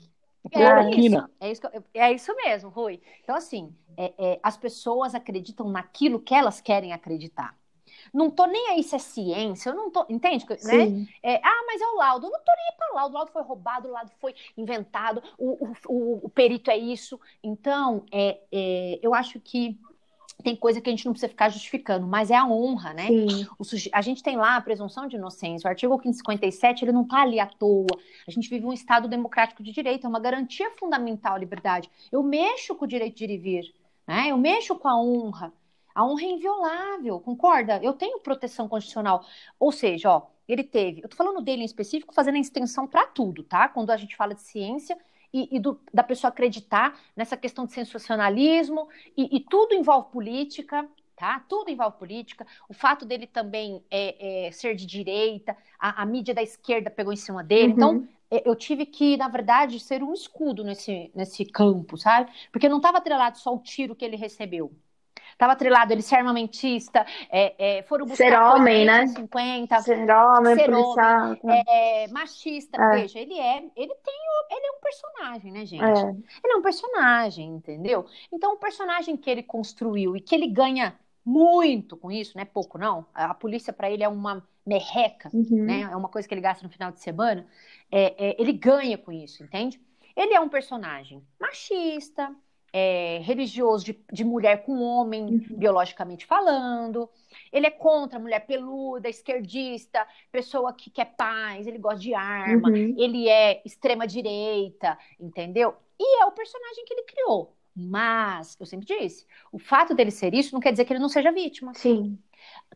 é 0.51 0.55
Cloroquina. 0.55 1.21
isso, 1.21 1.31
é 1.41 1.51
isso, 1.51 1.61
que 1.61 1.67
eu- 1.77 1.85
é 1.95 2.13
isso 2.13 2.35
mesmo, 2.37 2.71
Rui. 2.71 3.01
Então, 3.23 3.37
assim, 3.37 3.75
é- 3.97 4.15
é, 4.35 4.41
as 4.43 4.57
pessoas 4.57 5.15
acreditam 5.15 5.69
naquilo 5.71 6.21
que 6.21 6.35
elas 6.35 6.61
querem 6.61 6.93
acreditar. 6.93 7.57
Não 8.13 8.31
tô 8.31 8.47
nem 8.47 8.69
aí 8.71 8.83
se 8.83 8.95
é 8.97 8.99
ciência, 8.99 9.71
eu 9.71 9.75
não 9.75 9.91
tô. 9.91 10.05
Entende? 10.09 10.45
Né? 10.49 10.57
É, 11.23 11.37
ah, 11.45 11.65
mas 11.67 11.81
é 11.81 11.87
o 11.87 11.97
laudo. 11.97 12.27
Eu 12.27 12.31
não 12.31 12.41
tô 12.41 12.53
nem 12.57 12.67
aí 12.71 12.77
pra 12.77 12.95
laudo. 12.95 13.15
O 13.15 13.19
laudo 13.19 13.33
foi 13.33 13.43
roubado, 13.43 13.89
o 13.89 13.93
laudo 13.93 14.11
foi 14.21 14.35
inventado, 14.57 15.23
o, 15.39 15.73
o, 15.89 16.27
o- 16.27 16.29
perito 16.31 16.71
é 16.71 16.77
isso. 16.79 17.21
Então, 17.43 18.05
é, 18.13 18.39
é, 18.53 18.99
eu 19.03 19.15
acho 19.15 19.41
que 19.41 19.79
tem 20.45 20.55
coisa 20.55 20.81
que 20.81 20.89
a 20.89 20.93
gente 20.93 21.05
não 21.05 21.13
precisa 21.13 21.29
ficar 21.31 21.49
justificando, 21.49 22.07
mas 22.07 22.31
é 22.31 22.37
a 22.37 22.47
honra, 22.47 22.95
né? 22.95 23.09
Suje- 23.63 23.91
A 23.93 24.01
gente 24.01 24.23
tem 24.23 24.37
lá 24.37 24.57
a 24.57 24.61
presunção 24.61 25.09
de 25.09 25.17
inocência. 25.17 25.67
O 25.67 25.71
artigo 25.71 25.99
557, 25.99 26.85
ele 26.85 26.93
não 26.93 27.03
está 27.03 27.23
ali 27.23 27.41
à 27.41 27.47
toa. 27.47 27.87
A 28.27 28.31
gente 28.31 28.49
vive 28.49 28.65
um 28.65 28.73
Estado 28.73 29.09
democrático 29.09 29.63
de 29.65 29.73
direito, 29.73 30.07
é 30.07 30.09
uma 30.09 30.21
garantia 30.21 30.71
fundamental 30.79 31.35
à 31.35 31.39
liberdade. 31.39 31.91
Eu 32.13 32.23
mexo 32.23 32.75
com 32.77 32.85
o 32.85 32.89
direito 32.89 33.17
de 33.17 33.25
ir 33.25 33.31
e 33.31 33.39
vir, 33.39 33.75
né? 34.07 34.29
Eu 34.31 34.39
mexo 34.39 34.77
com 34.77 34.87
a 34.89 35.01
honra. 35.01 35.53
A 35.99 36.05
honra 36.05 36.23
é 36.23 36.27
inviolável, 36.31 37.19
concorda? 37.21 37.81
Eu 37.83 37.93
tenho 37.93 38.21
proteção 38.21 38.69
constitucional. 38.69 39.25
Ou 39.59 39.73
seja, 39.73 40.11
ó, 40.11 40.27
ele 40.47 40.63
teve. 40.63 41.01
Eu 41.03 41.09
tô 41.09 41.17
falando 41.17 41.41
dele 41.43 41.63
em 41.63 41.65
específico, 41.65 42.15
fazendo 42.15 42.37
a 42.37 42.39
extensão 42.41 42.87
para 42.87 43.07
tudo, 43.07 43.43
tá? 43.43 43.69
Quando 43.69 43.91
a 43.91 43.97
gente 43.97 44.15
fala 44.17 44.35
de 44.35 44.43
ciência 44.43 44.97
e, 45.33 45.57
e 45.57 45.59
do- 45.61 45.81
da 45.93 46.03
pessoa 46.05 46.29
acreditar 46.31 46.99
nessa 47.17 47.37
questão 47.37 47.67
de 47.67 47.73
sensacionalismo, 47.73 48.89
e, 49.17 49.37
e 49.37 49.41
tudo 49.41 49.75
envolve 49.75 50.11
política, 50.13 50.89
tá? 51.17 51.41
Tudo 51.49 51.69
envolve 51.71 51.99
política. 51.99 52.47
O 52.69 52.75
fato 52.75 53.05
dele 53.05 53.27
também 53.27 53.83
é, 53.91 54.47
é, 54.47 54.53
ser 54.53 54.75
de 54.77 54.87
direita, 54.87 55.57
a, 55.79 56.03
a 56.03 56.07
mídia 56.07 56.33
da 56.35 56.43
esquerda 56.43 56.91
pegou 56.91 57.13
em 57.13 57.17
cima 57.17 57.43
dele. 57.43 57.73
Uhum. 57.73 57.73
Então, 57.73 58.09
eu 58.31 58.55
tive 58.55 58.87
que, 58.87 59.17
na 59.17 59.29
verdade, 59.29 59.81
ser 59.81 60.03
um 60.03 60.13
escudo 60.13 60.63
nesse, 60.63 61.11
nesse 61.15 61.45
campo, 61.45 61.97
sabe? 61.97 62.31
Porque 62.53 62.69
não 62.69 62.77
estava 62.77 62.99
atrelado 62.99 63.39
só 63.39 63.55
o 63.55 63.59
tiro 63.59 63.97
que 63.97 64.05
ele 64.05 64.17
recebeu. 64.17 64.73
Estava 65.39 65.53
atrelado 65.53 65.93
ele 65.93 66.03
ser 66.03 66.17
armamentista, 66.17 67.07
é, 67.31 67.79
é, 67.79 67.83
foram 67.85 68.07
buscar 68.07 68.17
Ser 68.17 68.39
homem, 68.41 68.83
em 68.83 68.87
né? 68.87 69.07
50, 69.07 69.81
Ser 69.81 70.11
homem, 70.11 70.57
Ser 70.57 70.65
policial. 70.67 71.37
tá. 71.37 71.63
é, 71.69 72.09
machista. 72.09 72.77
É. 72.77 72.91
Veja, 73.03 73.19
ele 73.21 73.39
é, 73.39 73.59
ele 73.77 73.95
tem, 73.95 74.15
o- 74.15 74.55
ele 74.57 74.67
é 74.67 74.71
um 74.73 74.81
personagem, 74.81 75.53
né, 75.53 75.65
gente? 75.65 75.83
É. 75.85 76.11
Ele 76.45 76.53
é 76.55 76.57
um 76.57 76.63
personagem, 76.63 77.47
entendeu? 77.55 78.07
Então, 78.33 78.55
o 78.55 78.59
personagem 78.59 79.17
que 79.17 79.31
ele 79.31 79.43
construiu 79.43 80.17
e 80.17 80.21
que 80.21 80.35
ele 80.35 80.49
ganha 80.49 80.99
muito 81.25 81.97
com 81.97 82.11
isso, 82.11 82.33
não 82.37 82.43
é 82.43 82.45
pouco, 82.47 82.79
não. 82.79 83.07
A 83.15 83.27
a 83.31 83.35
polícia, 83.35 83.73
para 83.73 83.91
ele, 83.91 84.03
é 84.03 84.09
uma 84.09 84.47
merreca, 84.67 85.31
Uhum. 85.33 85.65
né? 85.65 85.83
É 85.83 85.97
uma 85.97 86.09
coisa 86.09 86.27
que 86.27 86.35
ele 86.35 86.41
gasta 86.41 86.65
no 86.67 86.73
final 86.73 86.91
de 86.91 87.01
semana. 87.01 87.47
É, 87.91 88.31
é, 88.31 88.37
ele 88.43 88.53
ganha 88.53 88.99
com 88.99 89.13
isso, 89.13 89.43
entende? 89.45 89.81
Ele 90.17 90.35
é 90.35 90.41
um 90.41 90.49
personagem 90.49 91.23
machista, 91.41 92.35
é, 92.73 93.19
religioso 93.23 93.85
de, 93.85 93.99
de 94.13 94.25
mulher 94.25 94.65
com 94.65 94.81
homem, 94.81 95.25
Uhum. 95.27 95.57
biologicamente 95.59 96.27
falando. 96.27 97.09
Ele 97.53 97.67
é 97.67 97.71
contra 97.71 98.19
a 98.19 98.23
mulher 98.23 98.47
peluda, 98.47 99.09
esquerdista, 99.09 100.07
pessoa 100.31 100.73
que 100.73 100.91
quer 100.91 101.15
paz, 101.17 101.67
ele 101.67 101.79
gosta 101.79 102.01
de 102.01 102.15
arma 102.15 102.69
Uhum. 102.69 102.95
ele 102.99 103.29
é 103.29 103.63
extrema 103.65 104.07
direita, 104.07 104.99
entendeu? 105.19 105.75
E 105.99 106.23
é 106.23 106.27
o 106.27 106.33
personagem 106.33 106.85
que 106.85 106.95
ele 106.95 107.03
criou. 107.05 107.55
Mas, 107.75 108.57
eu 108.59 108.67
sempre 108.67 108.87
disse, 108.87 109.25
o 109.53 109.59
fato 109.59 109.95
dele 109.95 110.11
ser 110.11 110.35
isso 110.35 110.53
não 110.53 110.61
quer 110.61 110.73
dizer 110.73 110.85
que 110.85 110.93
ele 110.93 110.99
não 111.01 111.09
seja 111.09 111.31
vítima. 111.31 111.73
Sim. 111.75 112.19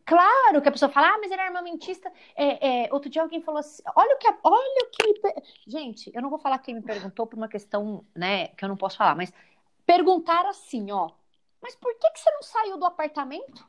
Claro 0.05 0.61
que 0.61 0.69
a 0.69 0.71
pessoa 0.71 0.89
fala, 0.91 1.07
ah, 1.07 1.17
mas 1.19 1.31
ele 1.31 1.41
é 1.41 1.45
armamentista. 1.45 2.11
É, 2.35 2.85
é, 2.85 2.93
outro 2.93 3.09
dia 3.09 3.21
alguém 3.21 3.41
falou 3.41 3.59
assim, 3.59 3.81
olha 3.95 4.15
o 4.15 4.17
que, 4.17 4.27
olha 4.43 4.87
o 4.87 4.89
que 4.91 5.43
Gente, 5.67 6.11
eu 6.13 6.21
não 6.21 6.29
vou 6.29 6.39
falar 6.39 6.59
quem 6.59 6.75
me 6.75 6.81
perguntou 6.81 7.25
por 7.27 7.37
uma 7.37 7.47
questão, 7.47 8.05
né, 8.15 8.47
que 8.49 8.63
eu 8.63 8.69
não 8.69 8.77
posso 8.77 8.97
falar, 8.97 9.15
mas 9.15 9.31
perguntaram 9.85 10.49
assim, 10.49 10.91
ó, 10.91 11.09
mas 11.61 11.75
por 11.75 11.93
que 11.95 12.09
que 12.11 12.19
você 12.19 12.31
não 12.31 12.43
saiu 12.43 12.77
do 12.77 12.85
apartamento? 12.85 13.65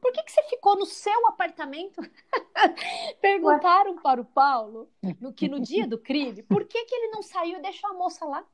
Por 0.00 0.12
que 0.12 0.22
que 0.22 0.30
você 0.30 0.42
ficou 0.44 0.76
no 0.76 0.86
seu 0.86 1.26
apartamento? 1.26 2.00
Perguntaram 3.20 3.96
para 3.96 4.20
o 4.20 4.24
Paulo, 4.24 4.88
no, 5.20 5.32
que 5.32 5.48
no 5.48 5.58
dia 5.58 5.86
do 5.86 5.98
crime, 5.98 6.42
por 6.42 6.64
que 6.64 6.84
que 6.84 6.94
ele 6.94 7.08
não 7.08 7.22
saiu 7.22 7.58
e 7.58 7.62
deixou 7.62 7.90
a 7.90 7.94
moça 7.94 8.24
lá? 8.24 8.44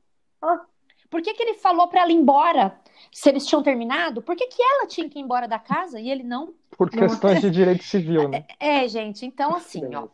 Por 1.09 1.21
que 1.21 1.33
que 1.33 1.43
ele 1.43 1.53
falou 1.55 1.87
para 1.87 2.01
ela 2.01 2.11
ir 2.11 2.15
embora? 2.15 2.79
Se 3.11 3.29
eles 3.29 3.45
tinham 3.45 3.61
terminado, 3.61 4.21
por 4.21 4.35
que 4.35 4.47
que 4.47 4.61
ela 4.61 4.87
tinha 4.87 5.07
que 5.07 5.19
ir 5.19 5.21
embora 5.21 5.47
da 5.47 5.59
casa 5.59 5.99
e 5.99 6.09
ele 6.09 6.23
não? 6.23 6.55
Por 6.71 6.89
questões 6.89 7.39
de 7.41 7.51
direito 7.51 7.83
civil, 7.83 8.27
né? 8.29 8.47
É, 8.59 8.87
gente, 8.87 9.25
então 9.25 9.55
assim, 9.55 9.93
ó. 9.93 10.07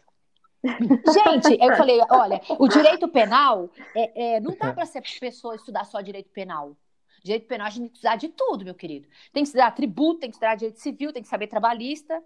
Gente, 0.63 1.57
eu 1.61 1.75
falei, 1.75 1.99
olha, 2.09 2.41
o 2.57 2.67
direito 2.67 3.07
penal 3.07 3.69
é, 3.95 4.35
é, 4.35 4.39
não 4.39 4.55
dá 4.57 4.73
para 4.73 4.85
ser 4.85 5.01
pessoa 5.19 5.55
estudar 5.55 5.85
só 5.85 6.01
direito 6.01 6.29
penal. 6.29 6.75
Direito 7.23 7.47
penal 7.47 7.67
a 7.67 7.69
gente 7.69 7.81
tem 7.81 7.89
que 7.89 7.95
estudar 7.95 8.15
de 8.15 8.29
tudo, 8.29 8.65
meu 8.65 8.75
querido. 8.75 9.07
Tem 9.33 9.43
que 9.43 9.47
estudar 9.49 9.71
tributo, 9.71 10.21
tem 10.21 10.29
que 10.29 10.35
estudar 10.35 10.55
direito 10.55 10.79
civil, 10.79 11.13
tem 11.13 11.21
que 11.21 11.27
saber 11.27 11.47
trabalhista. 11.47 12.23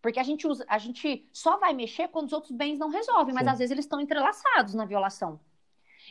Porque 0.00 0.18
a 0.18 0.22
gente 0.22 0.46
usa, 0.46 0.64
a 0.66 0.78
gente 0.78 1.28
só 1.32 1.58
vai 1.58 1.74
mexer 1.74 2.08
quando 2.08 2.26
os 2.26 2.32
outros 2.32 2.52
bens 2.52 2.78
não 2.78 2.88
resolvem, 2.88 3.34
mas 3.34 3.44
Sim. 3.44 3.50
às 3.50 3.58
vezes 3.58 3.70
eles 3.70 3.84
estão 3.84 4.00
entrelaçados 4.00 4.74
na 4.74 4.86
violação. 4.86 5.38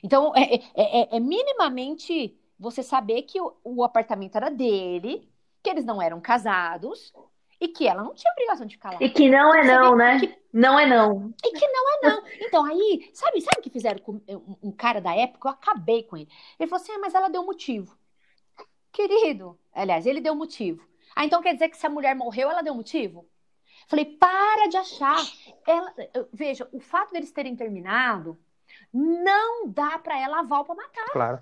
Então, 0.04 0.32
é, 0.36 0.56
é- 0.56 1.02
é- 1.02 1.18
é 1.18 1.20
minimamente 1.20 2.38
você 2.60 2.84
saber 2.84 3.24
que 3.24 3.42
o, 3.42 3.56
o 3.64 3.84
apartamento 3.84 4.36
era 4.36 4.50
dele, 4.50 5.28
que 5.64 5.70
eles 5.70 5.86
não 5.86 6.02
eram 6.02 6.22
casados 6.22 7.12
e 7.60 7.68
que 7.68 7.88
ela 7.88 8.04
não 8.04 8.14
tinha 8.14 8.32
obrigação 8.32 8.66
de 8.66 8.76
ficar 8.76 8.92
lá. 8.94 8.98
E 9.02 9.10
que 9.10 9.30
não 9.30 9.54
é 9.54 9.64
não, 9.64 9.96
né? 9.96 10.20
que- 10.20 10.40
Não 10.54 10.80
é 10.80 10.86
não. 10.86 11.34
e 11.44 11.52
que 11.52 11.68
não 11.68 11.94
é 11.94 12.10
não. 12.10 12.24
Então, 12.42 12.66
aí, 12.66 13.10
sabe, 13.14 13.42
sabe 13.42 13.60
o 13.60 13.62
que 13.62 13.70
fizeram 13.70 14.00
com 14.00 14.14
um, 14.28 14.56
um 14.64 14.72
cara 14.72 15.00
da 15.02 15.16
época? 15.16 15.50
Eu 15.50 15.52
acabei 15.54 16.04
com 16.04 16.16
ele. 16.18 16.30
Ele 16.60 16.70
falou 16.70 16.82
assim: 16.82 16.92
ah, 16.94 17.00
mas 17.00 17.14
ela 17.14 17.30
deu 17.30 17.44
motivo. 17.46 17.98
Querido, 18.92 19.58
aliás, 19.74 20.06
ele 20.06 20.22
deu 20.22 20.36
motivo. 20.36 20.88
Ah, 21.16 21.26
então 21.26 21.42
quer 21.42 21.54
dizer 21.54 21.70
que 21.70 21.78
se 21.78 21.86
a 21.86 21.90
mulher 21.90 22.16
morreu, 22.16 22.50
ela 22.50 22.62
deu 22.62 22.74
motivo? 22.74 23.28
Falei, 23.88 24.06
para 24.06 24.68
de 24.68 24.78
achar. 24.78 25.18
Ela, 25.68 25.94
veja, 26.32 26.68
o 26.72 26.80
fato 26.80 27.12
deles 27.12 27.32
terem 27.32 27.56
terminado 27.56 28.38
não 28.94 29.68
dá 29.68 29.98
pra 30.00 30.20
ela 30.20 30.40
aval 30.40 30.64
pra 30.66 30.76
matar. 30.76 31.10
Claro. 31.12 31.40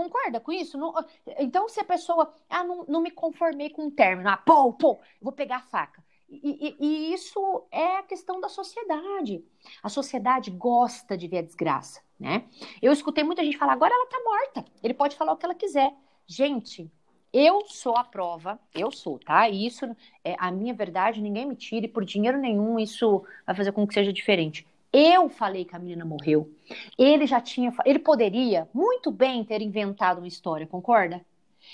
Concorda 0.00 0.40
com 0.40 0.50
isso? 0.50 0.78
Não- 0.78 0.94
então, 1.38 1.68
se 1.68 1.78
a 1.80 1.84
pessoa, 1.84 2.32
ah, 2.48 2.64
não, 2.64 2.84
não 2.88 3.02
me 3.02 3.10
conformei 3.10 3.68
com 3.68 3.86
o 3.88 3.90
término, 3.90 4.30
ah, 4.30 4.36
pô, 4.38 4.72
pô, 4.72 4.98
vou 5.20 5.30
pegar 5.30 5.56
a 5.56 5.60
faca. 5.60 6.02
E, 6.26 6.76
e- 6.80 6.86
e 7.10 7.12
isso 7.12 7.38
é 7.70 7.98
a 7.98 8.02
questão 8.02 8.40
da 8.40 8.48
sociedade. 8.48 9.44
A 9.82 9.88
sociedade 9.90 10.50
gosta 10.50 11.18
de 11.18 11.28
ver 11.28 11.38
a 11.38 11.42
desgraça, 11.42 12.00
né? 12.18 12.44
Eu 12.80 12.92
escutei 12.92 13.22
muita 13.24 13.44
gente 13.44 13.58
falar, 13.58 13.74
agora 13.74 13.92
ela 13.92 14.06
tá 14.06 14.18
morta, 14.24 14.64
ele 14.82 14.94
pode 14.94 15.16
falar 15.16 15.32
o 15.32 15.36
que 15.36 15.44
ela 15.44 15.54
quiser. 15.54 15.92
Gente, 16.26 16.90
eu 17.32 17.66
sou 17.66 17.94
a 17.96 18.04
prova, 18.04 18.58
eu 18.74 18.90
sou, 18.90 19.18
tá? 19.18 19.48
E 19.50 19.66
isso 19.66 19.84
é 20.24 20.34
a 20.38 20.50
minha 20.50 20.72
verdade, 20.72 21.20
ninguém 21.20 21.44
me 21.46 21.56
tire, 21.56 21.88
por 21.88 22.04
dinheiro 22.06 22.38
nenhum 22.38 22.78
isso 22.78 23.22
vai 23.46 23.54
fazer 23.54 23.72
com 23.72 23.86
que 23.86 23.94
seja 23.94 24.12
diferente. 24.12 24.66
Eu 24.92 25.28
falei 25.28 25.64
que 25.64 25.76
a 25.76 25.78
menina 25.78 26.04
morreu. 26.04 26.50
Ele 26.98 27.26
já 27.26 27.40
tinha. 27.40 27.72
Ele 27.84 27.98
poderia 27.98 28.68
muito 28.74 29.10
bem 29.10 29.44
ter 29.44 29.62
inventado 29.62 30.18
uma 30.18 30.26
história, 30.28 30.66
concorda? 30.66 31.24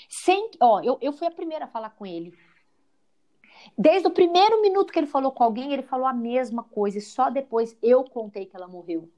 Sem. 0.07 0.51
Ó, 0.61 0.81
eu, 0.81 0.97
eu 1.01 1.11
fui 1.13 1.27
a 1.27 1.31
primeira 1.31 1.65
a 1.65 1.67
falar 1.67 1.89
com 1.91 2.05
ele. 2.05 2.33
Desde 3.77 4.07
o 4.07 4.11
primeiro 4.11 4.61
minuto 4.61 4.93
que 4.93 4.99
ele 4.99 5.07
falou 5.07 5.31
com 5.31 5.43
alguém, 5.43 5.73
ele 5.73 5.81
falou 5.81 6.05
a 6.05 6.13
mesma 6.13 6.63
coisa. 6.63 6.97
E 6.99 7.01
só 7.01 7.29
depois 7.29 7.75
eu 7.81 8.03
contei 8.03 8.45
que 8.45 8.55
ela 8.55 8.67
morreu. 8.67 9.09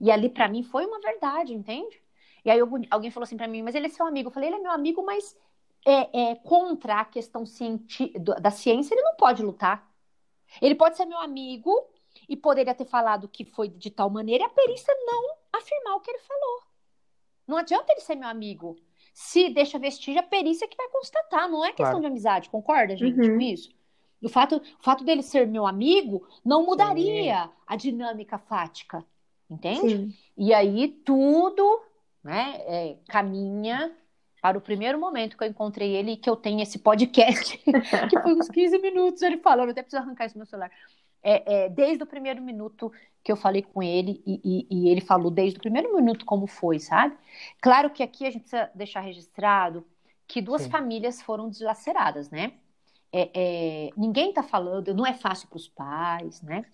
E 0.00 0.10
ali 0.10 0.30
pra 0.30 0.48
mim 0.48 0.62
foi 0.62 0.86
uma 0.86 1.00
verdade, 1.00 1.52
entende? 1.52 2.00
E 2.42 2.50
aí 2.50 2.58
algum- 2.58 2.82
alguém 2.90 3.10
falou 3.10 3.24
assim 3.24 3.36
pra 3.36 3.46
mim, 3.46 3.62
mas 3.62 3.74
ele 3.74 3.86
é 3.86 3.90
seu 3.90 4.06
amigo. 4.06 4.28
Eu 4.28 4.32
falei, 4.32 4.48
ele 4.48 4.56
é 4.56 4.60
meu 4.60 4.72
amigo, 4.72 5.04
mas 5.04 5.36
é, 5.86 6.30
é, 6.30 6.34
contra 6.36 7.00
a 7.00 7.04
questão 7.04 7.44
da 8.40 8.50
ciência 8.50 8.94
ele 8.94 9.02
não 9.02 9.14
pode 9.16 9.42
lutar. 9.42 9.86
Ele 10.60 10.74
pode 10.74 10.96
ser 10.96 11.04
meu 11.04 11.18
amigo 11.18 11.70
e 12.30 12.36
poderia 12.36 12.72
ter 12.72 12.84
falado 12.84 13.28
que 13.28 13.44
foi 13.44 13.68
de 13.68 13.90
tal 13.90 14.08
maneira 14.08 14.44
e 14.44 14.46
a 14.46 14.50
perícia 14.50 14.94
não 15.04 15.34
afirmar 15.52 15.96
o 15.96 16.00
que 16.00 16.12
ele 16.12 16.20
falou. 16.20 16.62
Não 17.44 17.56
adianta 17.56 17.92
ele 17.92 18.00
ser 18.00 18.14
meu 18.14 18.28
amigo. 18.28 18.76
Se 19.12 19.50
deixa 19.50 19.80
vestígio, 19.80 20.20
a 20.20 20.22
perícia 20.22 20.68
que 20.68 20.76
vai 20.76 20.88
constatar, 20.90 21.50
não 21.50 21.64
é 21.64 21.70
questão 21.70 21.86
claro. 21.86 22.00
de 22.00 22.06
amizade, 22.06 22.48
concorda, 22.48 22.96
gente, 22.96 23.20
uhum. 23.20 23.34
com 23.34 23.40
isso? 23.40 23.70
O 24.22 24.28
fato, 24.28 24.56
o 24.56 24.82
fato 24.82 25.02
dele 25.02 25.22
ser 25.22 25.48
meu 25.48 25.66
amigo 25.66 26.24
não 26.44 26.64
mudaria 26.64 27.46
Sim. 27.46 27.50
a 27.66 27.74
dinâmica 27.74 28.38
fática, 28.38 29.04
entende? 29.50 29.96
Sim. 29.96 30.14
E 30.36 30.54
aí 30.54 30.86
tudo 30.86 31.82
né, 32.22 32.62
é, 32.64 32.96
caminha 33.08 33.92
para 34.40 34.56
o 34.56 34.60
primeiro 34.60 34.98
momento 34.98 35.36
que 35.36 35.44
eu 35.44 35.48
encontrei 35.48 35.94
ele 35.94 36.12
e 36.12 36.16
que 36.16 36.28
eu 36.28 36.36
tenho 36.36 36.60
esse 36.62 36.78
podcast, 36.78 37.58
que 38.08 38.20
foi 38.20 38.34
uns 38.34 38.48
15 38.50 38.78
minutos 38.78 39.22
ele 39.22 39.38
falando, 39.38 39.70
até 39.70 39.82
preciso 39.82 40.02
arrancar 40.02 40.26
esse 40.26 40.36
meu 40.36 40.46
celular. 40.46 40.70
É, 41.22 41.64
é, 41.64 41.68
desde 41.68 42.02
o 42.02 42.06
primeiro 42.06 42.40
minuto 42.40 42.90
que 43.22 43.30
eu 43.30 43.36
falei 43.36 43.60
com 43.60 43.82
ele 43.82 44.22
e, 44.26 44.40
e, 44.42 44.66
e, 44.70 44.88
ele 44.88 45.02
falou 45.02 45.30
desde 45.30 45.58
o 45.58 45.60
primeiro 45.60 45.94
minuto 45.94 46.24
como 46.24 46.46
foi, 46.46 46.78
sabe? 46.78 47.14
Claro 47.60 47.90
que 47.90 48.02
aqui 48.02 48.26
a 48.26 48.30
gente 48.30 48.42
precisa 48.42 48.70
deixar 48.74 49.00
registrado 49.00 49.86
que 50.26 50.40
duas 50.40 50.62
Sim. 50.62 50.70
famílias 50.70 51.20
foram 51.20 51.50
deslaceradas, 51.50 52.30
né? 52.30 52.54
É, 53.12 53.30
é, 53.34 53.90
ninguém 53.96 54.30
está 54.30 54.42
falando, 54.42 54.94
não 54.94 55.04
é 55.04 55.12
fácil 55.12 55.48
para 55.48 55.56
os 55.56 55.68
pais, 55.68 56.40
né? 56.40 56.64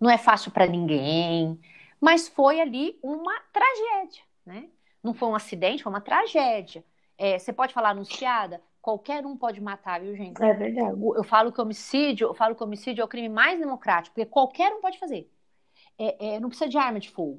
Não 0.00 0.08
é 0.08 0.16
fácil 0.16 0.50
para 0.50 0.66
ninguém, 0.66 1.60
mas 2.00 2.28
foi 2.28 2.60
ali 2.60 2.98
uma 3.02 3.38
tragédia, 3.52 4.22
né? 4.46 4.68
Não 5.06 5.14
foi 5.14 5.28
um 5.28 5.36
acidente, 5.36 5.84
foi 5.84 5.92
uma 5.92 6.00
tragédia. 6.00 6.84
É, 7.16 7.38
você 7.38 7.52
pode 7.52 7.72
falar 7.72 7.90
anunciada? 7.90 8.60
Qualquer 8.82 9.24
um 9.24 9.36
pode 9.36 9.60
matar, 9.60 10.00
viu, 10.00 10.16
gente? 10.16 10.42
É 10.42 10.52
verdade. 10.52 11.00
Eu 11.00 11.22
falo 11.22 11.52
que 11.52 11.60
homicídio, 11.60 12.26
eu 12.26 12.34
falo 12.34 12.56
que 12.56 12.64
homicídio 12.64 13.02
é 13.02 13.04
o 13.04 13.08
crime 13.08 13.28
mais 13.28 13.56
democrático, 13.56 14.16
porque 14.16 14.28
qualquer 14.28 14.72
um 14.74 14.80
pode 14.80 14.98
fazer. 14.98 15.30
É, 15.96 16.34
é, 16.34 16.40
não 16.40 16.48
precisa 16.48 16.68
de 16.68 16.76
arma 16.76 16.98
de 16.98 17.08
fogo. 17.08 17.38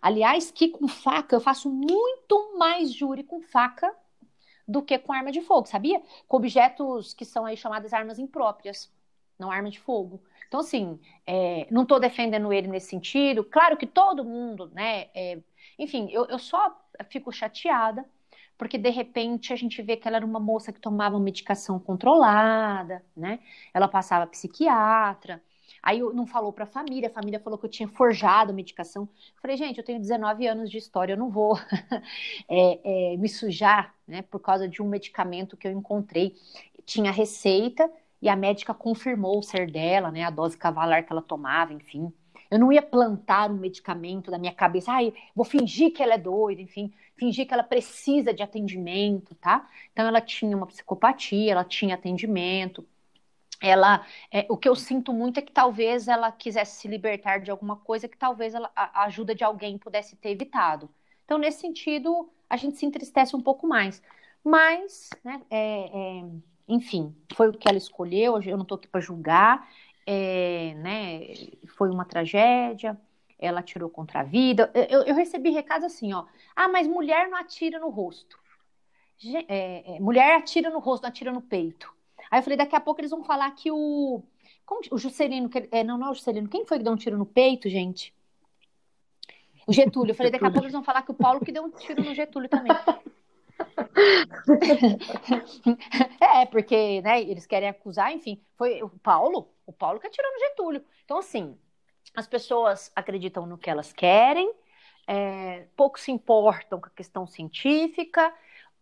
Aliás, 0.00 0.52
que 0.52 0.68
com 0.68 0.86
faca 0.86 1.34
eu 1.34 1.40
faço 1.40 1.68
muito 1.68 2.56
mais 2.56 2.92
júri 2.92 3.24
com 3.24 3.40
faca 3.40 3.92
do 4.66 4.80
que 4.80 4.96
com 4.96 5.12
arma 5.12 5.32
de 5.32 5.40
fogo, 5.40 5.66
sabia? 5.66 6.00
Com 6.28 6.36
objetos 6.36 7.12
que 7.12 7.24
são 7.24 7.44
aí 7.44 7.56
chamadas 7.56 7.92
armas 7.92 8.20
impróprias, 8.20 8.92
não 9.36 9.50
arma 9.50 9.70
de 9.70 9.80
fogo. 9.80 10.22
Então, 10.46 10.60
assim, 10.60 11.00
é, 11.26 11.66
não 11.68 11.82
estou 11.82 11.98
defendendo 11.98 12.52
ele 12.52 12.68
nesse 12.68 12.90
sentido. 12.90 13.42
Claro 13.42 13.76
que 13.76 13.86
todo 13.86 14.24
mundo, 14.24 14.70
né? 14.72 15.08
Enfim, 15.78 16.08
eu, 16.10 16.26
eu 16.26 16.38
só 16.38 16.76
fico 17.10 17.32
chateada 17.32 18.04
porque 18.58 18.78
de 18.78 18.90
repente 18.90 19.52
a 19.52 19.56
gente 19.56 19.82
vê 19.82 19.96
que 19.96 20.08
ela 20.08 20.16
era 20.16 20.26
uma 20.26 20.40
moça 20.40 20.72
que 20.72 20.80
tomava 20.80 21.18
medicação 21.20 21.78
controlada, 21.78 23.04
né? 23.16 23.38
Ela 23.72 23.86
passava 23.88 24.26
psiquiatra. 24.26 25.42
Aí 25.82 26.00
não 26.00 26.26
falou 26.26 26.52
para 26.52 26.64
a 26.64 26.66
família, 26.66 27.08
a 27.08 27.12
família 27.12 27.38
falou 27.38 27.58
que 27.58 27.66
eu 27.66 27.70
tinha 27.70 27.88
forjado 27.88 28.52
medicação. 28.52 29.08
Falei, 29.40 29.56
gente, 29.56 29.78
eu 29.78 29.84
tenho 29.84 30.00
19 30.00 30.46
anos 30.46 30.70
de 30.70 30.78
história, 30.78 31.12
eu 31.12 31.16
não 31.16 31.30
vou 31.30 31.56
é, 32.48 33.12
é, 33.12 33.16
me 33.16 33.28
sujar, 33.28 33.94
né, 34.06 34.22
por 34.22 34.40
causa 34.40 34.68
de 34.68 34.82
um 34.82 34.88
medicamento 34.88 35.56
que 35.56 35.68
eu 35.68 35.72
encontrei. 35.72 36.34
Tinha 36.84 37.12
receita 37.12 37.90
e 38.20 38.28
a 38.28 38.34
médica 38.34 38.72
confirmou 38.74 39.38
o 39.38 39.42
ser 39.42 39.70
dela, 39.70 40.10
né, 40.10 40.24
a 40.24 40.30
dose 40.30 40.56
cavalar 40.56 41.04
que 41.06 41.12
ela 41.12 41.22
tomava, 41.22 41.72
enfim. 41.72 42.12
Eu 42.50 42.58
não 42.58 42.72
ia 42.72 42.82
plantar 42.82 43.50
um 43.50 43.54
medicamento 43.54 44.30
na 44.30 44.38
minha 44.38 44.52
cabeça, 44.52 44.92
ai, 44.92 45.12
vou 45.34 45.44
fingir 45.44 45.92
que 45.92 46.02
ela 46.02 46.14
é 46.14 46.18
doida, 46.18 46.60
enfim, 46.60 46.92
fingir 47.16 47.46
que 47.46 47.54
ela 47.54 47.62
precisa 47.62 48.32
de 48.32 48.42
atendimento, 48.42 49.34
tá? 49.36 49.68
Então 49.92 50.06
ela 50.06 50.20
tinha 50.20 50.56
uma 50.56 50.66
psicopatia, 50.66 51.52
ela 51.52 51.64
tinha 51.64 51.94
atendimento, 51.94 52.86
ela 53.60 54.06
é, 54.30 54.46
o 54.48 54.56
que 54.56 54.68
eu 54.68 54.74
sinto 54.74 55.12
muito 55.12 55.38
é 55.38 55.42
que 55.42 55.52
talvez 55.52 56.08
ela 56.08 56.30
quisesse 56.30 56.80
se 56.80 56.88
libertar 56.88 57.40
de 57.40 57.50
alguma 57.50 57.76
coisa 57.76 58.08
que 58.08 58.16
talvez 58.16 58.54
ela, 58.54 58.70
a, 58.76 59.02
a 59.02 59.04
ajuda 59.06 59.34
de 59.34 59.44
alguém 59.44 59.78
pudesse 59.78 60.16
ter 60.16 60.30
evitado. 60.30 60.90
Então, 61.24 61.38
nesse 61.38 61.60
sentido, 61.60 62.30
a 62.48 62.56
gente 62.56 62.76
se 62.78 62.86
entristece 62.86 63.34
um 63.34 63.40
pouco 63.42 63.66
mais. 63.66 64.02
Mas, 64.44 65.10
né, 65.24 65.42
é, 65.50 66.20
é, 66.20 66.24
enfim, 66.68 67.14
foi 67.34 67.48
o 67.48 67.52
que 67.52 67.68
ela 67.68 67.78
escolheu, 67.78 68.40
eu 68.42 68.56
não 68.56 68.62
estou 68.62 68.76
aqui 68.76 68.86
para 68.88 69.00
julgar, 69.00 69.68
é, 70.06 70.74
né, 70.76 71.34
foi 71.66 71.90
uma 71.90 72.04
tragédia, 72.04 72.98
ela 73.38 73.60
atirou 73.60 73.90
contra 73.90 74.20
a 74.20 74.22
vida. 74.22 74.70
Eu, 74.72 75.02
eu, 75.02 75.14
recebi 75.14 75.50
recados 75.50 75.84
assim, 75.84 76.12
ó, 76.12 76.24
ah, 76.54 76.68
mas 76.68 76.86
mulher 76.86 77.28
não 77.28 77.36
atira 77.36 77.78
no 77.78 77.90
rosto. 77.90 78.38
É, 79.48 79.96
é, 79.96 80.00
mulher 80.00 80.36
atira 80.36 80.70
no 80.70 80.78
rosto, 80.78 81.02
não 81.02 81.08
atira 81.08 81.32
no 81.32 81.42
peito. 81.42 81.92
Aí 82.30 82.38
eu 82.38 82.42
falei, 82.42 82.56
daqui 82.56 82.76
a 82.76 82.80
pouco 82.80 83.00
eles 83.00 83.10
vão 83.10 83.24
falar 83.24 83.50
que 83.52 83.70
o. 83.70 84.22
Como, 84.64 84.80
o 84.90 84.98
Juscelino, 84.98 85.48
que, 85.48 85.68
é, 85.70 85.84
não, 85.84 85.96
não 85.98 86.08
é 86.08 86.10
o 86.10 86.14
Juscelino. 86.14 86.48
Quem 86.48 86.66
foi 86.66 86.78
que 86.78 86.84
deu 86.84 86.92
um 86.92 86.96
tiro 86.96 87.16
no 87.16 87.26
peito, 87.26 87.68
gente? 87.68 88.12
O 89.66 89.72
Getúlio. 89.72 90.10
Eu 90.10 90.14
falei, 90.14 90.30
daqui 90.30 90.44
a 90.44 90.50
pouco 90.50 90.64
eles 90.64 90.72
vão 90.72 90.82
falar 90.82 91.02
que 91.02 91.10
o 91.10 91.14
Paulo 91.14 91.40
que 91.40 91.52
deu 91.52 91.64
um 91.64 91.70
tiro 91.70 92.02
no 92.02 92.14
Getúlio 92.14 92.48
também. 92.48 92.72
é, 96.20 96.46
porque, 96.46 97.00
né, 97.02 97.20
eles 97.22 97.46
querem 97.46 97.68
acusar, 97.68 98.12
enfim, 98.12 98.40
foi 98.56 98.82
o 98.82 98.88
Paulo, 98.88 99.52
o 99.66 99.72
Paulo 99.72 100.00
que 100.00 100.06
atirou 100.06 100.32
no 100.32 100.38
Getúlio. 100.38 100.84
Então, 101.04 101.18
assim, 101.18 101.58
as 102.14 102.26
pessoas 102.26 102.90
acreditam 102.94 103.46
no 103.46 103.58
que 103.58 103.70
elas 103.70 103.92
querem, 103.92 104.52
é, 105.06 105.66
pouco 105.76 106.00
se 106.00 106.10
importam 106.10 106.80
com 106.80 106.86
a 106.86 106.90
questão 106.90 107.26
científica, 107.26 108.32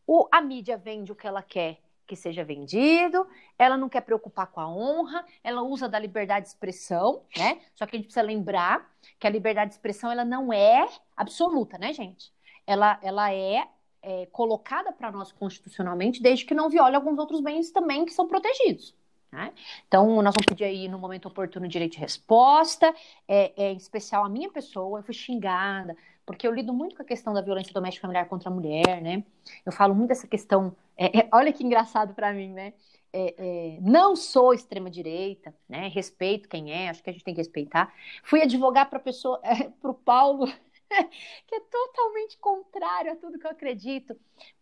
o, 0.07 0.29
a 0.31 0.41
mídia 0.41 0.77
vende 0.77 1.12
o 1.12 1.16
que 1.16 1.27
ela 1.27 1.43
quer 1.43 1.81
que 2.07 2.16
seja 2.16 2.45
vendido, 2.45 3.27
ela 3.59 3.77
não 3.77 3.89
quer 3.89 4.03
preocupar 4.03 4.47
com 4.49 4.61
a 4.61 4.68
honra, 4.68 5.25
ela 5.43 5.62
usa 5.62 5.89
da 5.89 5.99
liberdade 5.99 6.45
de 6.45 6.49
expressão, 6.51 7.25
né? 7.37 7.61
Só 7.75 7.87
que 7.87 7.97
a 7.97 7.99
gente 7.99 8.07
precisa 8.07 8.25
lembrar 8.25 8.91
que 9.18 9.27
a 9.27 9.31
liberdade 9.31 9.70
de 9.70 9.77
expressão 9.77 10.11
ela 10.11 10.25
não 10.25 10.53
é 10.53 10.87
absoluta, 11.16 11.79
né, 11.79 11.93
gente? 11.93 12.33
Ela, 12.66 12.99
ela 13.03 13.33
é, 13.33 13.66
é 14.05 14.26
colocada 14.26 14.92
para 14.92 15.11
nós 15.11 15.32
constitucionalmente 15.32 16.22
desde 16.22 16.44
que 16.44 16.55
não 16.55 16.68
viole 16.68 16.94
alguns 16.94 17.18
outros 17.18 17.40
bens 17.40 17.70
também 17.70 18.05
que 18.05 18.12
são 18.12 18.28
protegidos. 18.28 18.94
Né? 19.32 19.52
Então, 19.88 20.07
nós 20.22 20.32
vamos 20.34 20.46
pedir 20.46 20.64
aí 20.64 20.88
no 20.88 20.98
momento 20.98 21.26
oportuno 21.26 21.66
direito 21.66 21.94
de 21.94 21.98
resposta, 21.98 22.94
é, 23.26 23.52
é, 23.57 23.72
em 23.72 23.76
especial 23.76 24.24
a 24.24 24.28
minha 24.28 24.48
pessoa, 24.48 25.00
eu 25.00 25.02
fui 25.02 25.12
xingada, 25.12 25.96
porque 26.24 26.46
eu 26.46 26.55
lido 26.55 26.72
muito 26.72 26.94
com 26.94 27.02
a 27.02 27.05
questão 27.05 27.34
da 27.34 27.40
violência 27.40 27.72
doméstica 27.72 28.02
familiar 28.02 28.28
contra 28.28 28.48
a 28.48 28.52
mulher, 28.52 29.02
né? 29.02 29.24
Eu 29.66 29.72
falo 29.72 29.94
muito 29.94 30.09
dessa 30.09 30.26
questão. 30.26 30.74
É, 30.96 31.20
é, 31.20 31.28
olha 31.32 31.52
que 31.52 31.64
engraçado 31.64 32.14
para 32.14 32.32
mim, 32.32 32.52
né? 32.52 32.72
É, 33.12 33.34
é, 33.38 33.78
não 33.80 34.16
sou 34.16 34.55
extrema 34.55 34.88
direita, 34.88 35.55
né? 35.68 35.88
Respeito 35.88 36.48
quem 36.48 36.72
é, 36.72 36.88
acho 36.88 37.02
que 37.02 37.11
a 37.11 37.12
gente 37.12 37.24
tem 37.24 37.34
que 37.34 37.40
respeitar. 37.40 37.92
Fui 38.22 38.40
advogar 38.40 38.88
para 38.88 38.98
pessoa, 38.98 39.40
para 39.82 39.90
o 39.90 39.94
Paulo, 39.94 40.50
que 41.47 41.55
é 41.55 41.61
totalmente 41.61 42.37
contrário 42.39 43.12
a 43.12 43.16
tudo 43.16 43.39
que 43.39 43.47
eu 43.47 43.51
acredito. 43.51 44.16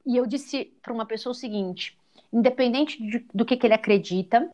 E 0.05 0.17
eu 0.17 0.27
disse 0.27 0.67
para 0.83 0.93
uma 0.93 1.07
pessoa 1.07 1.33
o 1.33 1.35
seguinte: 1.35 1.99
independente 2.33 3.03
de, 3.03 3.27
do 3.33 3.45
que, 3.45 3.57
que 3.57 3.67
ele 3.67 3.75
acredita, 3.75 4.51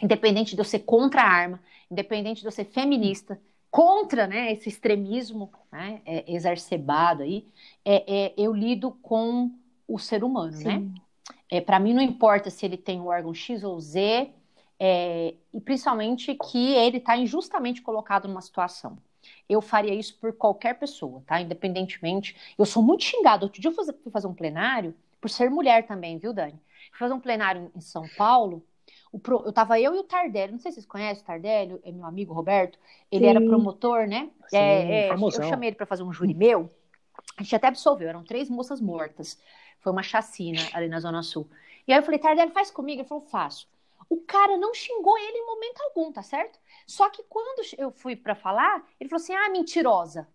independente 0.00 0.54
de 0.54 0.60
eu 0.60 0.64
ser 0.64 0.80
contra 0.80 1.22
a 1.22 1.28
arma, 1.28 1.60
independente 1.90 2.40
de 2.40 2.46
eu 2.46 2.52
ser 2.52 2.64
feminista, 2.64 3.40
contra 3.70 4.26
né, 4.26 4.52
esse 4.52 4.68
extremismo 4.68 5.50
né, 5.72 6.00
é, 6.06 6.32
exacerbado 6.32 7.24
aí, 7.24 7.44
é, 7.84 8.26
é, 8.26 8.34
eu 8.36 8.54
lido 8.54 8.92
com 9.02 9.50
o 9.88 9.98
ser 9.98 10.22
humano, 10.22 10.52
né? 10.52 10.78
Sim. 10.78 10.78
né? 10.78 10.94
É, 11.50 11.60
Para 11.60 11.78
mim 11.78 11.92
não 11.92 12.02
importa 12.02 12.50
se 12.50 12.64
ele 12.64 12.76
tem 12.76 13.00
o 13.00 13.06
órgão 13.06 13.34
X 13.34 13.64
ou 13.64 13.80
Z, 13.80 14.30
é, 14.78 15.34
e 15.52 15.60
principalmente 15.60 16.34
que 16.34 16.74
ele 16.74 16.98
está 16.98 17.16
injustamente 17.16 17.82
colocado 17.82 18.28
numa 18.28 18.40
situação. 18.40 18.98
Eu 19.48 19.60
faria 19.60 19.94
isso 19.94 20.16
por 20.18 20.32
qualquer 20.32 20.78
pessoa, 20.78 21.22
tá? 21.26 21.40
Independentemente. 21.40 22.36
Eu 22.58 22.66
sou 22.66 22.82
muito 22.82 23.04
xingada. 23.04 23.44
Outro 23.44 23.60
dia 23.60 23.70
eu 23.70 23.74
fui 23.74 24.10
fazer 24.10 24.26
um 24.26 24.34
plenário, 24.34 24.94
por 25.20 25.30
ser 25.30 25.50
mulher 25.50 25.86
também, 25.86 26.18
viu, 26.18 26.32
Dani? 26.32 26.60
Fui 26.90 26.98
fazer 26.98 27.14
um 27.14 27.20
plenário 27.20 27.70
em 27.74 27.80
São 27.80 28.08
Paulo 28.16 28.62
Pro, 29.22 29.42
eu 29.44 29.52
tava 29.52 29.78
eu 29.78 29.94
e 29.94 29.98
o 29.98 30.02
Tardelli, 30.02 30.52
não 30.52 30.58
sei 30.58 30.72
se 30.72 30.76
vocês 30.76 30.86
conhecem 30.86 31.22
o 31.22 31.26
Tardelli, 31.26 31.80
é 31.84 31.92
meu 31.92 32.04
amigo 32.04 32.34
Roberto, 32.34 32.78
ele 33.10 33.24
Sim. 33.24 33.30
era 33.30 33.40
promotor, 33.40 34.06
né? 34.08 34.28
Sim, 34.48 34.56
é, 34.56 35.08
é, 35.08 35.12
eu 35.12 35.30
chamei 35.30 35.68
ele 35.68 35.76
para 35.76 35.86
fazer 35.86 36.02
um 36.02 36.12
júri 36.12 36.34
meu, 36.34 36.68
a 37.36 37.42
gente 37.42 37.54
até 37.54 37.68
absolveu, 37.68 38.08
eram 38.08 38.24
três 38.24 38.50
moças 38.50 38.80
mortas, 38.80 39.38
foi 39.80 39.92
uma 39.92 40.02
chacina 40.02 40.60
ali 40.72 40.88
na 40.88 40.98
Zona 40.98 41.22
Sul. 41.22 41.46
E 41.86 41.92
aí 41.92 41.98
eu 41.98 42.02
falei, 42.02 42.18
Tardelli, 42.18 42.50
faz 42.50 42.70
comigo? 42.70 43.02
Ele 43.02 43.08
falou, 43.08 43.24
faço. 43.24 43.68
O 44.08 44.20
cara 44.22 44.56
não 44.56 44.74
xingou 44.74 45.16
ele 45.18 45.38
em 45.38 45.46
momento 45.46 45.80
algum, 45.82 46.12
tá 46.12 46.22
certo? 46.22 46.58
Só 46.86 47.08
que 47.10 47.22
quando 47.24 47.64
eu 47.78 47.90
fui 47.90 48.16
para 48.16 48.34
falar, 48.34 48.84
ele 49.00 49.08
falou 49.08 49.22
assim, 49.22 49.34
ah, 49.34 49.48
mentirosa. 49.48 50.28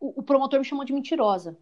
O, 0.00 0.20
o 0.20 0.22
promotor 0.22 0.58
me 0.58 0.64
chamou 0.64 0.84
de 0.84 0.92
mentirosa. 0.92 1.58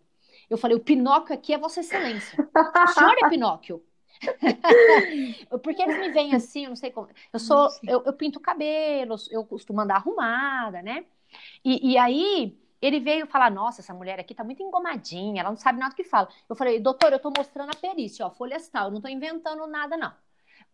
Eu 0.48 0.58
falei, 0.58 0.76
o 0.76 0.80
Pinóquio 0.80 1.34
aqui 1.34 1.52
é 1.52 1.58
Vossa 1.58 1.80
Excelência. 1.80 2.36
O 2.54 2.88
senhor 2.92 3.16
é 3.22 3.28
Pinóquio. 3.28 3.84
Porque 5.62 5.82
eles 5.82 5.98
me 5.98 6.10
veem 6.10 6.34
assim, 6.34 6.64
eu 6.64 6.70
não 6.70 6.76
sei 6.76 6.90
como. 6.90 7.08
Eu 7.32 7.38
sou, 7.38 7.68
eu, 7.84 8.02
eu 8.04 8.12
pinto 8.12 8.40
cabelo, 8.40 9.14
eu 9.30 9.44
costumo 9.44 9.80
andar 9.80 9.96
arrumada, 9.96 10.82
né? 10.82 11.04
E, 11.64 11.92
e, 11.92 11.98
aí 11.98 12.58
ele 12.82 13.00
veio 13.00 13.26
falar: 13.26 13.50
Nossa, 13.50 13.80
essa 13.80 13.94
mulher 13.94 14.18
aqui 14.18 14.34
tá 14.34 14.44
muito 14.44 14.62
engomadinha, 14.62 15.40
ela 15.40 15.50
não 15.50 15.56
sabe 15.56 15.78
nada 15.78 15.92
do 15.92 15.96
que 15.96 16.04
fala. 16.04 16.28
Eu 16.48 16.56
falei: 16.56 16.80
Doutor, 16.80 17.12
eu 17.12 17.18
tô 17.18 17.32
mostrando 17.34 17.70
a 17.70 17.76
perícia, 17.76 18.26
ó, 18.26 18.30
folhas 18.30 18.68
tal, 18.68 18.86
eu 18.86 18.92
não 18.92 19.00
tô 19.00 19.08
inventando 19.08 19.66
nada, 19.66 19.96
não. 19.96 20.12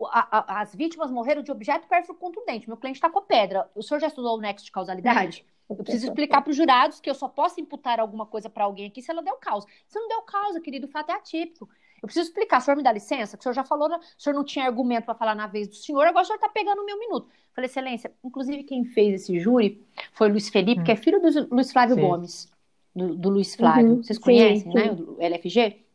A, 0.04 0.38
a, 0.38 0.60
as 0.60 0.74
vítimas 0.74 1.10
morreram 1.10 1.42
de 1.42 1.50
objeto 1.50 1.88
pérfido 1.88 2.14
contundente. 2.14 2.68
Meu 2.68 2.76
cliente 2.76 3.00
tá 3.00 3.08
com 3.08 3.22
pedra. 3.22 3.70
O 3.74 3.82
senhor 3.82 4.00
já 4.00 4.08
estudou 4.08 4.36
o 4.36 4.40
nexo 4.40 4.64
de 4.64 4.72
causalidade? 4.72 5.44
Eu 5.68 5.76
preciso 5.76 6.06
explicar 6.06 6.42
para 6.42 6.50
os 6.50 6.56
jurados 6.56 7.00
que 7.00 7.10
eu 7.10 7.14
só 7.14 7.28
posso 7.28 7.60
imputar 7.60 7.98
alguma 7.98 8.24
coisa 8.24 8.48
para 8.48 8.64
alguém 8.64 8.86
aqui 8.86 9.02
se 9.02 9.10
ela 9.10 9.22
deu 9.22 9.34
causa. 9.36 9.66
Se 9.88 9.98
não 9.98 10.06
deu 10.08 10.22
causa, 10.22 10.60
querido, 10.60 10.86
o 10.86 10.90
fato 10.90 11.10
é 11.10 11.14
atípico. 11.14 11.68
Eu 12.00 12.06
preciso 12.06 12.28
explicar. 12.28 12.58
O 12.58 12.60
senhor 12.60 12.76
me 12.76 12.82
dá 12.82 12.92
licença? 12.92 13.36
Que 13.36 13.40
o 13.40 13.42
senhor 13.42 13.54
já 13.54 13.64
falou, 13.64 13.88
o 13.88 14.00
senhor 14.16 14.34
não 14.34 14.44
tinha 14.44 14.64
argumento 14.64 15.06
para 15.06 15.14
falar 15.14 15.34
na 15.34 15.46
vez 15.46 15.66
do 15.66 15.74
senhor, 15.74 16.06
agora 16.06 16.22
o 16.22 16.26
senhor 16.26 16.36
está 16.36 16.48
pegando 16.48 16.82
o 16.82 16.86
meu 16.86 16.98
minuto. 16.98 17.28
Falei, 17.52 17.68
excelência, 17.68 18.12
inclusive 18.22 18.62
quem 18.64 18.84
fez 18.84 19.22
esse 19.22 19.40
júri 19.40 19.84
foi 20.12 20.28
o 20.28 20.30
Luiz 20.30 20.48
Felipe, 20.48 20.82
hum. 20.82 20.84
que 20.84 20.92
é 20.92 20.96
filho 20.96 21.20
do 21.20 21.54
Luiz 21.54 21.72
Flávio 21.72 21.96
sim. 21.96 22.00
Gomes, 22.02 22.52
do, 22.94 23.16
do, 23.16 23.30
Luiz 23.30 23.54
Flávio. 23.54 23.92
Uhum, 23.92 24.02
Vocês 24.02 24.18
conhecem, 24.18 24.70
sim, 24.70 24.74
né? 24.74 24.92
O 24.92 25.16
LFG? 25.20 25.85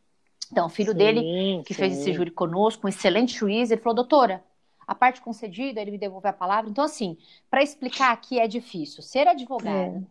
Então, 0.52 0.66
o 0.66 0.70
filho 0.70 0.92
sim, 0.92 0.98
dele, 0.98 1.32
que 1.64 1.74
fez 1.74 1.94
esse 1.94 2.12
júri 2.12 2.30
conosco, 2.30 2.86
um 2.86 2.88
excelente 2.90 3.34
juiz, 3.34 3.70
ele 3.70 3.80
falou, 3.80 3.96
doutora, 3.96 4.44
a 4.86 4.94
parte 4.94 5.20
concedida, 5.22 5.80
ele 5.80 5.90
me 5.92 5.98
devolveu 5.98 6.30
a 6.30 6.34
palavra. 6.34 6.70
Então, 6.70 6.84
assim, 6.84 7.16
para 7.50 7.62
explicar 7.62 8.12
aqui 8.12 8.38
é 8.38 8.46
difícil. 8.46 9.02
Ser 9.02 9.26
advogado. 9.28 9.98
É 9.98 10.02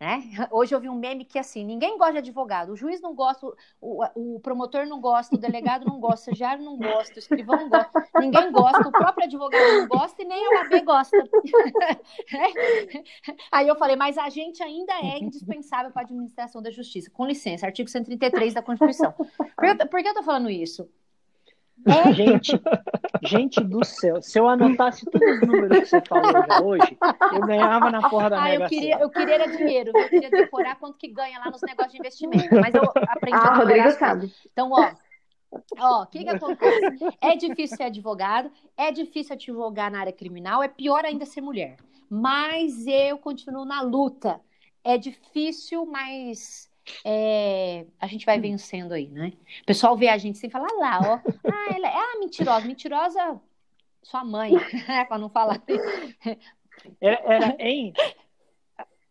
né? 0.00 0.22
Hoje 0.50 0.74
eu 0.74 0.80
vi 0.80 0.88
um 0.88 0.94
meme 0.94 1.24
que 1.24 1.38
assim, 1.38 1.64
ninguém 1.64 1.96
gosta 1.98 2.14
de 2.14 2.18
advogado, 2.18 2.72
o 2.72 2.76
juiz 2.76 3.00
não 3.00 3.14
gosta, 3.14 3.46
o, 3.80 4.04
o 4.14 4.40
promotor 4.40 4.86
não 4.86 5.00
gosta, 5.00 5.34
o 5.34 5.38
delegado 5.38 5.84
não 5.84 5.98
gosta, 5.98 6.30
o 6.30 6.32
estagiário 6.32 6.64
não 6.64 6.76
gosta, 6.76 7.16
o 7.16 7.18
escrivão 7.18 7.56
não 7.56 7.68
gosta, 7.68 8.08
ninguém 8.20 8.52
gosta, 8.52 8.88
o 8.88 8.92
próprio 8.92 9.24
advogado 9.24 9.72
não 9.80 9.88
gosta 9.88 10.22
e 10.22 10.24
nem 10.24 10.46
a 10.46 10.60
OAB 10.60 10.84
gosta. 10.84 11.16
Aí 13.50 13.66
eu 13.66 13.76
falei, 13.76 13.96
mas 13.96 14.16
a 14.16 14.28
gente 14.28 14.62
ainda 14.62 14.92
é 14.94 15.18
indispensável 15.18 15.90
para 15.90 16.02
a 16.02 16.04
administração 16.04 16.62
da 16.62 16.70
justiça. 16.70 17.10
Com 17.10 17.26
licença, 17.26 17.66
artigo 17.66 17.88
133 17.88 18.54
da 18.54 18.62
Constituição. 18.62 19.12
Por, 19.12 19.26
que, 19.36 19.86
por 19.86 20.02
que 20.02 20.08
eu 20.08 20.22
falando 20.22 20.50
isso? 20.50 20.88
É. 21.86 22.12
Gente, 22.12 22.60
gente 23.22 23.60
do 23.62 23.84
céu, 23.84 24.20
se 24.20 24.38
eu 24.38 24.48
anotasse 24.48 25.04
todos 25.06 25.40
os 25.40 25.48
números 25.48 25.78
que 25.78 25.86
você 25.86 26.00
falou 26.02 26.66
hoje, 26.66 26.98
eu 27.32 27.40
ganhava 27.40 27.90
na 27.90 28.08
porra 28.08 28.30
da 28.30 28.42
ah, 28.42 28.54
eu 28.54 28.66
queria, 28.66 28.98
eu 28.98 29.10
queria 29.10 29.34
era 29.34 29.46
dinheiro, 29.46 29.92
eu 29.94 30.08
queria 30.08 30.30
decorar 30.30 30.76
quanto 30.76 30.98
que 30.98 31.08
ganha 31.08 31.38
lá 31.38 31.50
nos 31.50 31.62
negócios 31.62 31.92
de 31.92 31.98
investimento, 31.98 32.54
mas 32.54 32.74
eu 32.74 32.82
aprendi 32.82 33.38
ah, 33.38 33.52
a 33.52 33.54
Rodrigo 33.54 33.90
sabe. 33.92 34.32
Então, 34.52 34.70
ó, 34.72 34.90
Ó, 35.78 36.02
o 36.02 36.06
que, 36.06 36.24
que 36.24 36.30
acontece? 36.30 36.98
É 37.20 37.34
difícil 37.34 37.76
ser 37.76 37.84
advogado, 37.84 38.50
é 38.76 38.92
difícil 38.92 39.34
advogar 39.34 39.90
na 39.90 40.00
área 40.00 40.12
criminal, 40.12 40.62
é 40.62 40.68
pior 40.68 41.04
ainda 41.04 41.24
ser 41.24 41.40
mulher. 41.40 41.76
Mas 42.08 42.86
eu 42.86 43.18
continuo 43.18 43.64
na 43.64 43.80
luta. 43.80 44.40
É 44.84 44.96
difícil, 44.96 45.84
mas 45.86 46.67
é, 47.04 47.86
a 48.00 48.06
gente 48.06 48.26
vai 48.26 48.38
vencendo 48.40 48.92
aí, 48.92 49.08
né? 49.08 49.32
O 49.62 49.66
pessoal 49.66 49.96
vê 49.96 50.08
a 50.08 50.18
gente 50.18 50.36
assim 50.36 50.46
e 50.46 50.50
fala, 50.50 50.66
ah 50.70 50.78
lá, 50.78 51.00
ó, 51.00 51.14
ah, 51.50 51.74
ela 51.74 51.88
é 51.88 51.96
ah, 51.96 52.18
mentirosa, 52.18 52.66
mentirosa 52.66 53.40
sua 54.02 54.24
mãe, 54.24 54.52
para 55.08 55.18
não 55.18 55.28
falar. 55.28 55.62
Era, 57.00 57.20
era, 57.24 57.56
hein? 57.58 57.92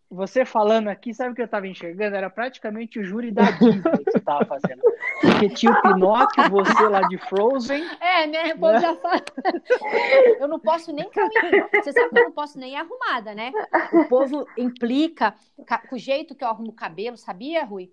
Você 0.09 0.45
falando 0.45 0.87
aqui, 0.87 1.13
sabe 1.13 1.31
o 1.31 1.35
que 1.35 1.41
eu 1.41 1.45
estava 1.45 1.67
enxergando? 1.67 2.15
Era 2.15 2.29
praticamente 2.29 2.97
o 2.97 3.03
júri 3.03 3.29
da 3.29 3.51
Disney 3.51 3.81
que 3.81 4.11
você 4.11 4.17
estava 4.17 4.45
fazendo. 4.45 4.81
Porque 5.21 5.49
tinha 5.49 5.73
o 5.73 5.81
Pinóquio, 5.81 6.49
você 6.49 6.87
lá 6.87 7.01
de 7.01 7.17
Frozen. 7.17 7.83
É, 7.99 8.25
né? 8.25 8.53
O 8.53 8.59
povo 8.59 8.73
né? 8.73 8.79
já 8.79 8.95
fala. 8.95 9.21
Eu 10.39 10.47
não 10.47 10.59
posso 10.59 10.93
nem 10.93 11.09
caminhar. 11.09 11.69
Você 11.73 11.91
sabe 11.91 12.09
que 12.09 12.19
eu 12.19 12.23
não 12.23 12.31
posso 12.31 12.57
nem 12.57 12.73
ir 12.73 12.75
arrumada, 12.75 13.35
né? 13.35 13.51
O 13.91 14.05
povo 14.05 14.47
implica 14.57 15.35
com 15.89 15.95
o 15.95 15.99
jeito 15.99 16.35
que 16.35 16.43
eu 16.43 16.47
arrumo 16.47 16.69
o 16.69 16.75
cabelo, 16.75 17.17
sabia, 17.17 17.65
Rui? 17.65 17.91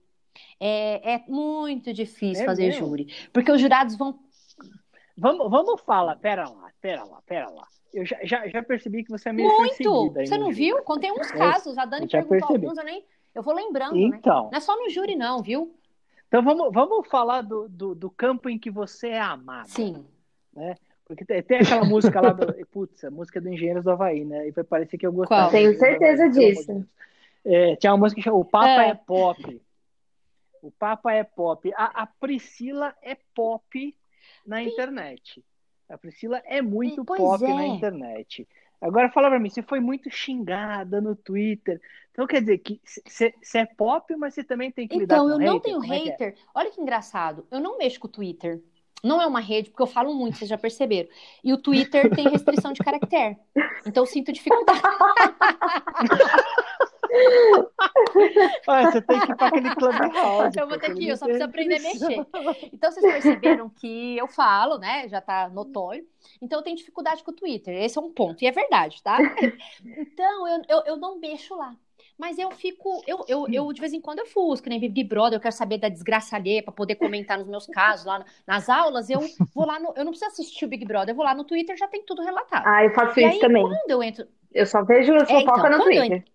É, 0.61 1.15
é 1.15 1.25
muito 1.27 1.93
difícil 1.93 2.45
é 2.45 2.47
fazer 2.47 2.67
mesmo? 2.67 2.87
júri. 2.87 3.13
Porque 3.33 3.51
os 3.51 3.61
jurados 3.61 3.97
vão. 3.97 4.19
Vamos, 5.17 5.51
vamos 5.51 5.81
falar, 5.83 6.17
pera 6.17 6.49
lá, 6.49 6.71
pera 6.81 7.05
lá, 7.05 7.23
pera 7.27 7.49
lá 7.49 7.67
eu 7.95 8.05
já, 8.05 8.19
já, 8.25 8.49
já, 8.49 8.63
percebi 8.63 9.05
que 9.05 9.11
você 9.11 9.29
é 9.29 9.33
meio 9.33 9.49
Muito! 9.49 10.13
Você 10.13 10.37
não 10.37 10.51
viu? 10.51 10.83
Contei 10.83 11.13
uns 11.13 11.31
casos. 11.31 11.79
A 11.79 11.85
Dani 11.85 12.09
perguntou 12.09 12.39
percebi. 12.39 12.67
alguns, 12.67 12.79
eu 12.79 12.85
nem. 12.85 13.05
Eu 13.35 13.43
vou 13.43 13.55
lembrando. 13.55 13.95
Né? 13.95 14.03
Então. 14.03 14.45
Né? 14.45 14.49
Não 14.53 14.59
é 14.59 14.61
só 14.61 14.77
no 14.77 14.91
júri, 14.91 15.15
não, 15.15 15.41
viu? 15.41 15.75
Então 16.29 16.43
vamos, 16.43 16.73
vamos 16.73 17.07
falar 17.09 17.43
do, 17.43 17.69
do, 17.69 17.95
do 17.95 18.11
campo 18.11 18.49
em 18.49 18.59
que 18.59 18.71
você 18.71 19.09
é 19.09 19.21
amado. 19.21 19.69
Sim. 19.69 20.05
Né? 20.53 20.75
Porque 21.05 21.25
tem, 21.25 21.43
tem 21.43 21.59
aquela 21.59 21.85
música 21.85 22.21
lá 22.21 22.33
do. 22.33 22.53
Putz, 22.73 23.05
a 23.05 23.11
música 23.11 23.41
do 23.41 23.49
Engenheiros 23.49 23.85
do 23.85 23.93
Havaí, 23.93 24.25
né? 24.25 24.49
E 24.49 24.51
vai 24.51 24.65
parecer 24.65 24.99
que 24.99 25.07
eu 25.07 25.13
gostava. 25.13 25.43
Qual? 25.43 25.53
Tenho 25.53 25.79
certeza 25.79 26.29
disso. 26.29 26.85
É, 27.45 27.77
tinha 27.77 27.93
uma 27.93 27.99
música 27.99 28.21
que 28.21 28.25
chama 28.25 28.39
O 28.39 28.45
Papa 28.45 28.83
é, 28.83 28.89
é 28.89 28.95
Pop. 28.95 29.63
O 30.61 30.71
Papa 30.73 31.13
é 31.13 31.23
Pop. 31.23 31.73
A, 31.77 32.03
a 32.03 32.07
Priscila 32.07 32.95
é 33.03 33.17
pop 33.35 33.97
na 34.47 34.63
internet. 34.63 35.45
A 35.89 35.99
Priscila 35.99 36.41
é 36.45 36.63
muito 36.63 37.05
pois 37.05 37.21
pop 37.21 37.45
é. 37.45 37.49
na 37.49 37.67
internet. 37.67 38.47
Agora 38.81 39.11
fala 39.11 39.31
pra 39.31 39.39
mim, 39.39 39.49
você 39.49 39.63
foi 39.63 39.81
muito 39.81 40.11
xingada 40.11 41.01
no 41.01 41.17
Twitter. 41.17 41.81
Então 42.13 42.27
quer 42.27 42.41
dizer 42.41 42.59
que 42.59 42.81
você 42.85 43.33
é 43.55 43.65
pop, 43.65 44.15
mas 44.17 44.35
você 44.35 44.45
também 44.45 44.71
tem 44.71 44.87
que 44.87 44.99
lidar 44.99 45.17
então, 45.17 45.29
com 45.29 45.35
Então, 45.35 45.47
eu 45.47 45.53
não 45.53 45.61
tenho 45.61 45.81
Como 45.81 45.93
é 45.93 45.99
hater. 45.99 46.29
É 46.29 46.31
é? 46.31 46.35
Olha 46.55 46.71
que 46.71 46.81
engraçado. 46.81 47.47
Eu 47.51 47.61
não 47.61 47.79
mexo 47.79 47.99
com 47.99 48.07
o 48.07 48.11
Twitter. 48.11 48.63
Não 49.03 49.21
é 49.21 49.27
uma 49.27 49.41
rede, 49.41 49.69
porque 49.69 49.83
eu 49.83 49.87
falo 49.87 50.15
muito, 50.15 50.39
vocês 50.39 50.49
já 50.49 50.57
perceberam. 50.57 51.09
E 51.43 51.53
o 51.53 51.59
Twitter 51.59 52.15
tem 52.15 52.29
restrição 52.29 52.73
de 52.73 52.83
caractere. 52.83 53.37
Então 53.87 54.03
eu 54.03 54.07
sinto 54.07 54.33
dificuldade. 54.33 54.81
Ah, 58.67 58.91
você 58.91 59.01
tem 59.03 59.21
que 59.21 59.33
ir 59.33 59.37
para 59.37 59.49
aquele 59.49 59.75
clubhouse. 59.75 60.59
Eu 60.59 60.69
vou 60.69 60.79
ter 60.79 60.95
que 60.95 61.05
ir, 61.05 61.09
eu 61.09 61.17
só 61.17 61.27
preciso 61.27 61.45
aprender 61.45 61.77
a 61.77 61.81
mexer. 61.81 62.27
Então, 62.73 62.91
vocês 62.91 63.05
perceberam 63.05 63.69
que 63.69 64.17
eu 64.17 64.27
falo, 64.27 64.79
né? 64.79 65.09
Já 65.09 65.21
tá 65.21 65.49
notório. 65.49 66.07
Então, 66.41 66.59
eu 66.59 66.63
tenho 66.63 66.77
dificuldade 66.77 67.23
com 67.23 67.31
o 67.31 67.35
Twitter. 67.35 67.75
Esse 67.75 67.99
é 67.99 68.01
um 68.01 68.13
ponto. 68.13 68.43
E 68.43 68.47
é 68.47 68.53
verdade, 68.53 69.03
tá? 69.03 69.19
Então, 69.85 70.49
eu, 70.49 70.63
eu, 70.69 70.83
eu 70.87 70.97
não 70.97 71.19
mexo 71.19 71.57
lá. 71.57 71.75
Mas 72.17 72.39
eu 72.39 72.51
fico, 72.53 73.03
eu, 73.07 73.25
eu, 73.27 73.47
eu 73.51 73.73
de 73.73 73.81
vez 73.81 73.93
em 73.93 74.01
quando 74.01 74.21
eu 74.21 74.27
fusco, 74.27 74.69
nem 74.69 74.79
né? 74.79 74.89
Big 74.89 75.03
Brother, 75.05 75.37
eu 75.37 75.41
quero 75.41 75.55
saber 75.55 75.79
da 75.79 75.89
desgraça 75.89 76.37
alheia 76.37 76.63
para 76.63 76.73
poder 76.73 76.95
comentar 76.95 77.37
nos 77.37 77.49
meus 77.49 77.67
casos 77.67 78.07
lá 78.07 78.25
nas 78.47 78.69
aulas. 78.69 79.11
Eu 79.11 79.21
vou 79.53 79.67
lá 79.67 79.81
no, 79.81 79.93
eu 79.97 80.05
não 80.05 80.13
preciso 80.13 80.31
assistir 80.31 80.65
o 80.65 80.69
Big 80.69 80.85
Brother, 80.85 81.11
eu 81.11 81.17
vou 81.17 81.25
lá 81.25 81.35
no 81.35 81.45
Twitter, 81.45 81.77
já 81.77 81.89
tem 81.89 82.05
tudo 82.05 82.23
relatado. 82.23 82.65
Ah, 82.67 82.85
eu 82.85 82.95
faço 82.95 83.19
e 83.19 83.25
isso 83.25 83.35
aí, 83.35 83.41
também. 83.41 83.63
Quando 83.65 83.91
eu 83.91 84.03
entro, 84.03 84.29
eu 84.55 84.65
só 84.65 84.85
vejo 84.85 85.13
é, 85.13 85.27
fofoca 85.27 85.67
então, 85.67 85.79
no 85.79 85.85
Twitter. 85.85 86.13
Entro... 86.13 86.33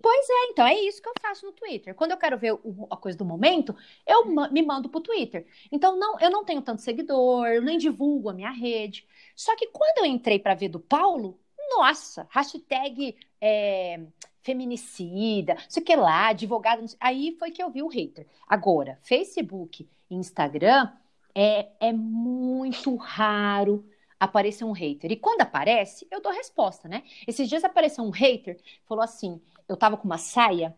Pois 0.00 0.28
é, 0.28 0.50
então 0.50 0.66
é 0.66 0.74
isso 0.80 1.02
que 1.02 1.08
eu 1.08 1.14
faço 1.20 1.46
no 1.46 1.52
Twitter. 1.52 1.94
Quando 1.94 2.12
eu 2.12 2.16
quero 2.16 2.38
ver 2.38 2.52
o, 2.52 2.86
a 2.90 2.96
coisa 2.96 3.16
do 3.18 3.24
momento, 3.24 3.74
eu 4.06 4.24
me 4.50 4.62
mando 4.62 4.88
pro 4.88 5.00
Twitter. 5.00 5.46
Então 5.72 5.98
não, 5.98 6.18
eu 6.20 6.30
não 6.30 6.44
tenho 6.44 6.62
tanto 6.62 6.82
seguidor, 6.82 7.46
eu 7.48 7.62
nem 7.62 7.78
divulgo 7.78 8.28
a 8.28 8.34
minha 8.34 8.50
rede. 8.50 9.06
Só 9.34 9.56
que 9.56 9.68
quando 9.68 9.98
eu 9.98 10.06
entrei 10.06 10.38
para 10.38 10.54
ver 10.54 10.68
do 10.68 10.80
Paulo, 10.80 11.38
nossa, 11.76 12.26
hashtag 12.30 13.16
é, 13.40 14.00
feminicida, 14.42 15.56
sei 15.68 15.82
que 15.82 15.94
lá, 15.94 16.28
advogado. 16.28 16.84
Aí 17.00 17.36
foi 17.38 17.50
que 17.50 17.62
eu 17.62 17.70
vi 17.70 17.82
o 17.82 17.88
hater. 17.88 18.26
Agora, 18.48 18.98
Facebook 19.02 19.88
e 20.10 20.14
Instagram 20.14 20.90
é, 21.34 21.68
é 21.80 21.92
muito 21.92 22.96
raro 22.96 23.84
aparecer 24.18 24.64
um 24.64 24.72
hater. 24.72 25.12
E 25.12 25.16
quando 25.16 25.42
aparece, 25.42 26.06
eu 26.10 26.20
dou 26.20 26.32
resposta, 26.32 26.88
né? 26.88 27.04
Esses 27.26 27.48
dias 27.48 27.62
apareceu 27.64 28.02
um 28.04 28.10
hater, 28.10 28.58
falou 28.86 29.04
assim: 29.04 29.40
eu 29.68 29.76
tava 29.76 29.96
com 29.96 30.04
uma 30.04 30.18
saia 30.18 30.74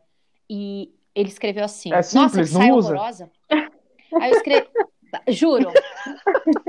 e 0.49 0.93
ele 1.15 1.29
escreveu 1.29 1.65
assim: 1.65 1.93
é 1.93 2.03
simples, 2.03 2.15
Nossa, 2.15 2.41
que 2.41 2.47
saia 2.47 2.75
usa. 2.75 2.93
horrorosa. 2.93 3.33
Aí 3.51 4.31
eu 4.31 4.37
escrevi, 4.37 4.69
juro, 5.29 5.71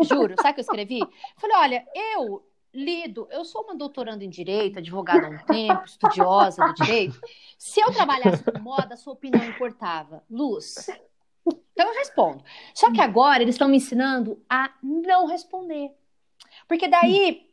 juro, 0.03 0.36
sabe 0.38 0.51
o 0.51 0.53
que 0.53 0.59
eu 0.59 0.63
escrevi? 0.63 0.99
Falei: 1.38 1.57
olha, 1.57 1.86
eu 2.15 2.45
lido, 2.74 3.28
eu 3.32 3.43
sou 3.43 3.63
uma 3.63 3.76
doutoranda 3.76 4.24
em 4.24 4.30
direito, 4.30 4.80
advogada 4.80 5.28
há 5.28 5.30
um 5.30 5.45
tempo, 5.45 5.84
estudiosa 5.84 6.65
do 6.65 6.74
direito. 6.74 7.19
Se 7.57 7.82
eu 7.82 7.91
trabalhasse 7.91 8.43
com 8.43 8.59
moda, 8.59 8.95
sua 8.95 9.13
opinião 9.13 9.43
importava. 9.43 10.24
Luz. 10.30 10.88
Então 11.45 11.88
eu 11.88 11.95
respondo. 11.95 12.43
Só 12.74 12.91
que 12.91 13.01
agora 13.01 13.41
eles 13.41 13.55
estão 13.55 13.67
me 13.67 13.78
ensinando 13.78 14.41
a 14.49 14.72
não 14.82 15.26
responder. 15.26 15.91
Porque 16.67 16.88
daí. 16.88 17.51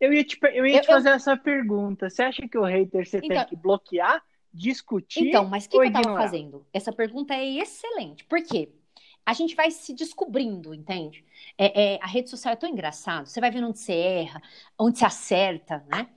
Eu 0.00 0.12
ia 0.12 0.24
te, 0.24 0.38
eu 0.52 0.66
ia 0.66 0.80
te 0.80 0.86
fazer 0.86 1.10
eu... 1.10 1.14
essa 1.14 1.36
pergunta. 1.36 2.10
Você 2.10 2.22
acha 2.22 2.46
que 2.48 2.58
o 2.58 2.64
hater 2.64 3.06
você 3.06 3.18
então, 3.18 3.28
tem 3.28 3.46
que 3.46 3.56
bloquear, 3.56 4.22
discutir? 4.52 5.28
Então, 5.28 5.46
mas 5.46 5.64
o 5.64 5.68
que, 5.70 5.78
que 5.78 5.84
eu 5.84 5.88
estava 5.88 6.16
fazendo? 6.16 6.66
Essa 6.72 6.92
pergunta 6.92 7.34
é 7.34 7.44
excelente. 7.44 8.24
Por 8.24 8.42
quê? 8.42 8.70
A 9.26 9.32
gente 9.32 9.54
vai 9.54 9.70
se 9.70 9.94
descobrindo, 9.94 10.74
entende? 10.74 11.24
É, 11.56 11.94
é, 11.94 11.98
a 12.02 12.06
rede 12.06 12.28
social 12.28 12.52
é 12.52 12.56
tão 12.56 12.68
engraçado. 12.68 13.26
Você 13.26 13.40
vai 13.40 13.50
vendo 13.50 13.68
onde 13.68 13.78
você 13.78 13.94
erra, 13.94 14.42
onde 14.78 14.98
você 14.98 15.04
acerta, 15.06 15.84
né? 15.88 16.08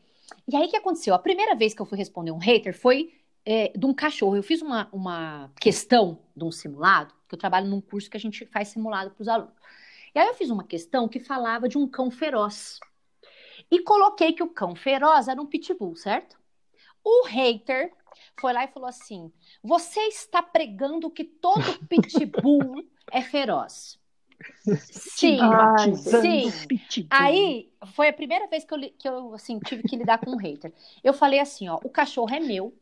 E 0.48 0.56
aí 0.56 0.66
o 0.66 0.70
que 0.70 0.76
aconteceu? 0.76 1.14
A 1.14 1.20
primeira 1.20 1.56
vez 1.56 1.74
que 1.74 1.82
eu 1.82 1.86
fui 1.86 1.98
responder 1.98 2.32
um 2.32 2.38
hater 2.38 2.78
foi 2.78 3.14
é, 3.46 3.72
de 3.78 3.86
um 3.86 3.94
cachorro. 3.94 4.36
Eu 4.36 4.44
fiz 4.44 4.62
uma, 4.62 4.90
uma 4.92 5.50
questão 5.60 6.20
de 6.36 6.44
um 6.44 6.52
simulado, 6.52 7.14
que 7.30 7.36
eu 7.36 7.40
trabalho 7.40 7.68
num 7.68 7.80
curso 7.80 8.10
que 8.10 8.18
a 8.18 8.20
gente 8.20 8.46
faz 8.46 8.68
simulado 8.68 9.12
para 9.12 9.22
os 9.22 9.28
alunos. 9.30 9.54
E 10.14 10.20
aí 10.20 10.28
eu 10.28 10.34
fiz 10.34 10.50
uma 10.50 10.66
questão 10.66 11.08
que 11.08 11.20
falava 11.20 11.70
de 11.70 11.78
um 11.78 11.88
cão 11.88 12.12
feroz. 12.12 12.80
E 13.72 13.80
coloquei 13.82 14.34
que 14.34 14.44
o 14.44 14.50
cão 14.50 14.76
feroz 14.76 15.28
era 15.28 15.42
um 15.42 15.46
pitbull, 15.46 15.96
certo? 15.96 16.38
O 17.04 17.26
hater 17.28 17.94
foi 18.40 18.54
lá 18.54 18.66
e 18.66 18.70
falou 18.70 18.90
assim: 18.90 19.32
Você 19.64 20.02
está 20.02 20.44
pregando 20.44 21.12
que 21.12 21.24
todo 21.24 21.62
pitbull 21.90 22.86
é 23.12 23.22
feroz. 23.22 24.00
Sim, 24.90 25.40
Ai, 25.42 25.96
sim. 25.96 26.52
Aí 27.10 27.72
foi 27.94 28.10
a 28.10 28.14
primeira 28.14 28.48
vez 28.48 28.66
que 28.66 28.74
eu, 28.74 28.80
que 28.98 29.08
eu 29.08 29.34
assim, 29.34 29.60
tive 29.60 29.84
que 29.84 29.96
lidar 29.96 30.20
com 30.20 30.32
um 30.32 30.38
hater. 30.38 30.74
Eu 31.04 31.14
falei 31.14 31.40
assim: 31.40 31.68
ó, 31.70 31.80
o 31.84 31.90
cachorro 31.90 32.34
é 32.34 32.40
meu, 32.40 32.74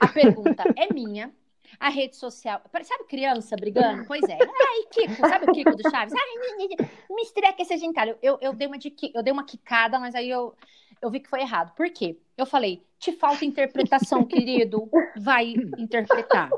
A 0.00 0.08
pergunta 0.08 0.72
é 0.76 0.88
minha. 0.92 1.34
A 1.78 1.88
rede 1.88 2.16
social. 2.16 2.60
Sabe 2.82 3.04
criança 3.04 3.56
brigando? 3.56 4.04
Pois 4.06 4.22
é. 4.22 4.38
Ai, 4.40 4.84
Kiko, 4.90 5.28
sabe 5.28 5.50
o 5.50 5.52
Kiko 5.52 5.76
do 5.76 5.90
Chaves? 5.90 6.14
Ai, 6.14 6.68
me 7.10 7.22
estreia 7.22 7.54
esse 7.58 7.76
gentalho. 7.76 8.18
Eu, 8.22 8.38
eu, 8.40 8.52
dei 8.52 8.66
uma 8.66 8.78
de, 8.78 8.94
eu 9.14 9.22
dei 9.22 9.32
uma 9.32 9.44
quicada, 9.44 9.98
mas 9.98 10.14
aí 10.14 10.28
eu, 10.28 10.54
eu 11.00 11.10
vi 11.10 11.20
que 11.20 11.28
foi 11.28 11.40
errado. 11.40 11.74
Por 11.74 11.90
quê? 11.90 12.18
Eu 12.36 12.46
falei, 12.46 12.82
te 12.98 13.12
falta 13.12 13.44
interpretação, 13.44 14.24
querido. 14.24 14.88
Vai 15.16 15.54
interpretar. 15.78 16.50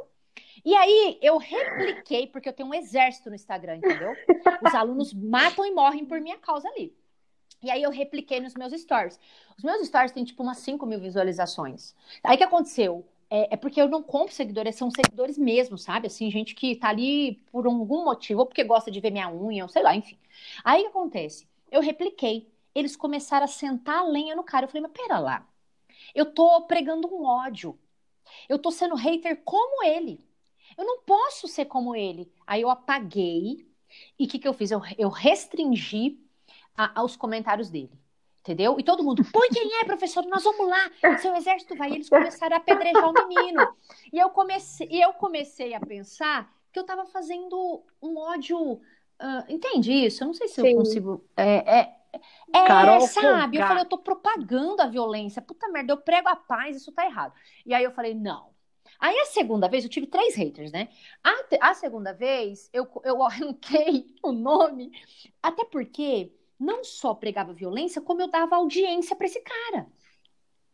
E 0.64 0.74
aí 0.74 1.18
eu 1.22 1.38
repliquei, 1.38 2.26
porque 2.26 2.48
eu 2.48 2.52
tenho 2.52 2.68
um 2.68 2.74
exército 2.74 3.28
no 3.28 3.36
Instagram, 3.36 3.76
entendeu? 3.76 4.12
Os 4.66 4.74
alunos 4.74 5.14
matam 5.14 5.64
e 5.64 5.70
morrem 5.70 6.04
por 6.04 6.20
minha 6.20 6.38
causa 6.38 6.68
ali. 6.68 6.92
E 7.62 7.70
aí 7.70 7.82
eu 7.82 7.90
repliquei 7.90 8.40
nos 8.40 8.54
meus 8.54 8.72
stories. 8.72 9.18
Os 9.56 9.64
meus 9.64 9.86
stories 9.86 10.12
têm 10.12 10.24
tipo 10.24 10.42
umas 10.42 10.58
5 10.58 10.84
mil 10.84 11.00
visualizações. 11.00 11.94
Aí 12.22 12.34
o 12.34 12.38
que 12.38 12.44
aconteceu? 12.44 13.06
É, 13.28 13.54
é, 13.54 13.56
porque 13.56 13.80
eu 13.80 13.88
não 13.88 14.02
compro 14.02 14.32
seguidores, 14.34 14.76
são 14.76 14.90
seguidores 14.90 15.36
mesmo, 15.36 15.76
sabe? 15.76 16.06
Assim, 16.06 16.30
gente 16.30 16.54
que 16.54 16.76
tá 16.76 16.88
ali 16.88 17.36
por 17.50 17.66
algum 17.66 18.04
motivo, 18.04 18.40
ou 18.40 18.46
porque 18.46 18.62
gosta 18.64 18.90
de 18.90 19.00
ver 19.00 19.10
minha 19.10 19.30
unha, 19.30 19.64
ou 19.64 19.68
sei 19.68 19.82
lá, 19.82 19.94
enfim. 19.96 20.18
Aí 20.64 20.80
o 20.82 20.84
que 20.84 20.90
acontece? 20.90 21.48
Eu 21.70 21.80
repliquei. 21.80 22.48
Eles 22.74 22.94
começaram 22.96 23.44
a 23.44 23.48
sentar 23.48 23.98
a 24.00 24.04
lenha 24.06 24.36
no 24.36 24.44
cara. 24.44 24.66
Eu 24.66 24.68
falei, 24.68 24.82
mas 24.82 24.92
pera 24.92 25.18
lá. 25.18 25.48
Eu 26.14 26.32
tô 26.32 26.62
pregando 26.66 27.08
um 27.14 27.24
ódio. 27.24 27.78
Eu 28.48 28.58
tô 28.58 28.70
sendo 28.70 28.94
hater 28.96 29.42
como 29.44 29.84
ele. 29.84 30.24
Eu 30.76 30.84
não 30.84 31.00
posso 31.02 31.48
ser 31.48 31.66
como 31.66 31.94
ele. 31.96 32.32
Aí 32.46 32.62
eu 32.62 32.70
apaguei. 32.70 33.68
E 34.18 34.26
o 34.26 34.28
que, 34.28 34.38
que 34.38 34.48
eu 34.48 34.54
fiz? 34.54 34.70
Eu, 34.70 34.82
eu 34.98 35.08
restringi 35.08 36.20
a, 36.76 37.00
aos 37.00 37.16
comentários 37.16 37.70
dele. 37.70 37.92
Entendeu? 38.46 38.76
E 38.78 38.84
todo 38.84 39.02
mundo, 39.02 39.24
põe 39.32 39.48
quem 39.48 39.80
é, 39.80 39.84
professor, 39.84 40.24
nós 40.26 40.44
vamos 40.44 40.68
lá. 40.68 41.18
Seu 41.18 41.34
exército 41.34 41.74
vai. 41.74 41.90
E 41.90 41.94
eles 41.94 42.08
começaram 42.08 42.54
a 42.54 42.60
apedrejar 42.60 43.10
o 43.10 43.26
menino. 43.26 43.74
E 44.12 44.20
eu 44.20 44.30
comecei, 44.30 44.88
eu 44.92 45.12
comecei 45.14 45.74
a 45.74 45.80
pensar 45.80 46.48
que 46.72 46.78
eu 46.78 46.82
estava 46.82 47.04
fazendo 47.06 47.82
um 48.00 48.16
ódio. 48.16 48.74
Uh, 48.74 49.42
entende 49.48 49.92
isso? 49.92 50.22
Eu 50.22 50.28
não 50.28 50.34
sei 50.34 50.46
se 50.46 50.60
Sim. 50.60 50.68
eu 50.68 50.76
consigo. 50.76 51.24
É, 51.36 51.80
é, 51.80 51.96
é 52.54 52.66
Carol 52.68 53.00
sabe? 53.00 53.56
Eu 53.56 53.66
falei, 53.66 53.82
eu 53.82 53.88
tô 53.88 53.98
propagando 53.98 54.80
a 54.80 54.86
violência. 54.86 55.42
Puta 55.42 55.66
merda, 55.68 55.92
eu 55.92 55.96
prego 55.96 56.28
a 56.28 56.36
paz, 56.36 56.76
isso 56.76 56.92
tá 56.92 57.04
errado. 57.04 57.32
E 57.64 57.74
aí 57.74 57.82
eu 57.82 57.90
falei, 57.90 58.14
não, 58.14 58.54
Aí 58.98 59.18
a 59.18 59.26
segunda 59.26 59.68
vez, 59.68 59.84
eu 59.84 59.90
tive 59.90 60.06
três 60.06 60.34
haters, 60.34 60.72
né? 60.72 60.88
A, 61.22 61.70
a 61.70 61.74
segunda 61.74 62.12
vez, 62.12 62.70
eu, 62.72 62.88
eu 63.04 63.20
arranquei 63.26 64.06
o 64.22 64.32
nome, 64.32 64.90
até 65.42 65.64
porque 65.64 66.32
não 66.58 66.84
só 66.84 67.14
pregava 67.14 67.52
violência, 67.52 68.00
como 68.00 68.22
eu 68.22 68.28
dava 68.28 68.56
audiência 68.56 69.14
para 69.14 69.26
esse 69.26 69.40
cara. 69.40 69.86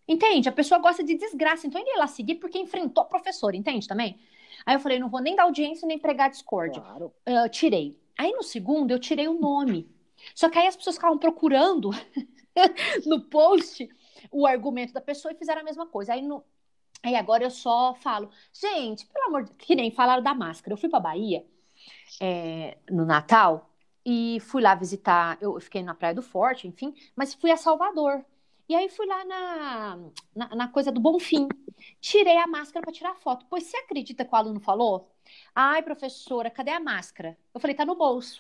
Entende? 0.07 0.49
A 0.49 0.53
pessoa 0.53 0.81
gosta 0.81 1.03
de 1.03 1.15
desgraça, 1.15 1.67
então 1.67 1.81
ele 1.81 1.91
ia 1.91 1.99
lá 1.99 2.07
seguir 2.07 2.37
porque 2.37 2.59
enfrentou 2.59 3.03
a 3.03 3.07
professora, 3.07 3.57
entende 3.57 3.87
também? 3.87 4.19
Aí 4.67 4.75
eu 4.77 4.81
falei, 4.81 4.99
não 4.99 5.09
vou 5.09 5.21
nem 5.21 5.35
dar 5.35 5.45
audiência 5.45 5.87
nem 5.87 5.99
pregar 5.99 6.31
discórdia. 6.31 6.81
Claro. 6.81 7.13
Uh, 7.29 7.49
tirei. 7.49 7.99
Aí 8.19 8.33
no 8.33 8.43
segundo, 8.43 8.91
eu 8.91 8.99
tirei 8.99 9.29
o 9.29 9.39
nome. 9.41 9.91
Só 10.35 10.49
que 10.49 10.59
aí 10.59 10.67
as 10.67 10.77
pessoas 10.77 10.97
ficavam 10.97 11.19
procurando 11.19 11.91
no 13.07 13.23
post 13.23 13.89
o 14.31 14.47
argumento 14.47 14.93
da 14.93 15.01
pessoa 15.01 15.33
e 15.33 15.37
fizeram 15.37 15.63
a 15.63 15.65
mesma 15.65 15.87
coisa. 15.87 16.13
Aí 16.13 16.23
no, 16.23 16.45
Aí 17.03 17.17
agora 17.17 17.43
eu 17.43 17.51
só 17.51 17.95
falo, 17.95 18.31
gente, 18.53 19.07
pelo 19.07 19.27
amor 19.27 19.45
de 19.45 19.53
que 19.55 19.75
nem 19.75 19.91
falaram 19.91 20.23
da 20.23 20.35
máscara. 20.35 20.73
Eu 20.73 20.79
fui 20.79 20.89
pra 20.89 21.01
Bahia 21.01 21.45
é, 22.21 22.79
no 22.89 23.05
Natal 23.05 23.72
e 24.05 24.39
fui 24.41 24.63
lá 24.63 24.75
visitar. 24.75 25.39
Eu 25.41 25.59
fiquei 25.61 25.83
na 25.83 25.95
Praia 25.95 26.15
do 26.15 26.23
Forte, 26.23 26.67
enfim, 26.69 26.95
mas 27.17 27.35
fui 27.35 27.51
a 27.51 27.57
Salvador. 27.57 28.25
E 28.69 28.75
aí 28.75 28.89
fui 28.89 29.07
lá 29.07 29.25
na, 29.25 29.99
na, 30.35 30.55
na 30.55 30.69
coisa 30.69 30.91
do 30.91 31.01
Bonfim. 31.01 31.49
Tirei 32.01 32.39
a 32.39 32.47
máscara 32.47 32.85
para 32.85 32.93
tirar 32.93 33.15
foto. 33.17 33.45
Pois 33.51 33.65
você 33.65 33.77
acredita 33.77 34.25
que 34.25 34.33
o 34.33 34.37
aluno 34.37 34.61
falou? 34.61 35.11
Ai, 35.55 35.83
professora, 35.83 36.51
cadê 36.51 36.71
a 36.71 36.81
máscara? 36.81 37.37
Eu 37.53 37.61
falei, 37.61 37.77
tá 37.77 37.85
no 37.85 37.97
bolso. 37.97 38.39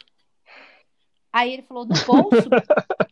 Aí 1.32 1.52
ele 1.52 1.62
falou, 1.62 1.86
no 1.86 1.94
bolso? 2.04 2.48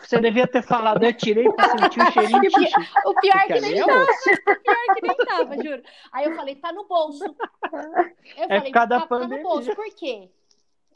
Você 0.00 0.20
devia 0.20 0.46
ter 0.46 0.62
falado, 0.62 1.02
eu 1.02 1.12
tirei 1.12 1.50
pra 1.52 1.70
sentir 1.70 2.00
o 2.00 2.10
cheirinho 2.12 2.40
de 2.40 2.50
xixi. 2.50 2.74
O 3.04 3.14
pior 3.14 3.46
que 3.46 3.60
nem 3.60 3.84
tava. 3.84 4.06
O 4.46 4.62
pior 4.62 4.94
que 4.94 5.02
nem 5.02 5.16
tava, 5.16 5.62
juro. 5.62 5.82
Aí 6.12 6.24
eu 6.26 6.36
falei, 6.36 6.54
tá 6.56 6.72
no 6.72 6.84
bolso. 6.86 7.24
Eu 7.24 8.44
é 8.48 8.58
falei, 8.58 8.72
tá, 8.72 8.86
tá 8.86 9.18
no 9.18 9.42
bolso. 9.42 9.74
Por 9.74 9.94
quê? 9.94 10.30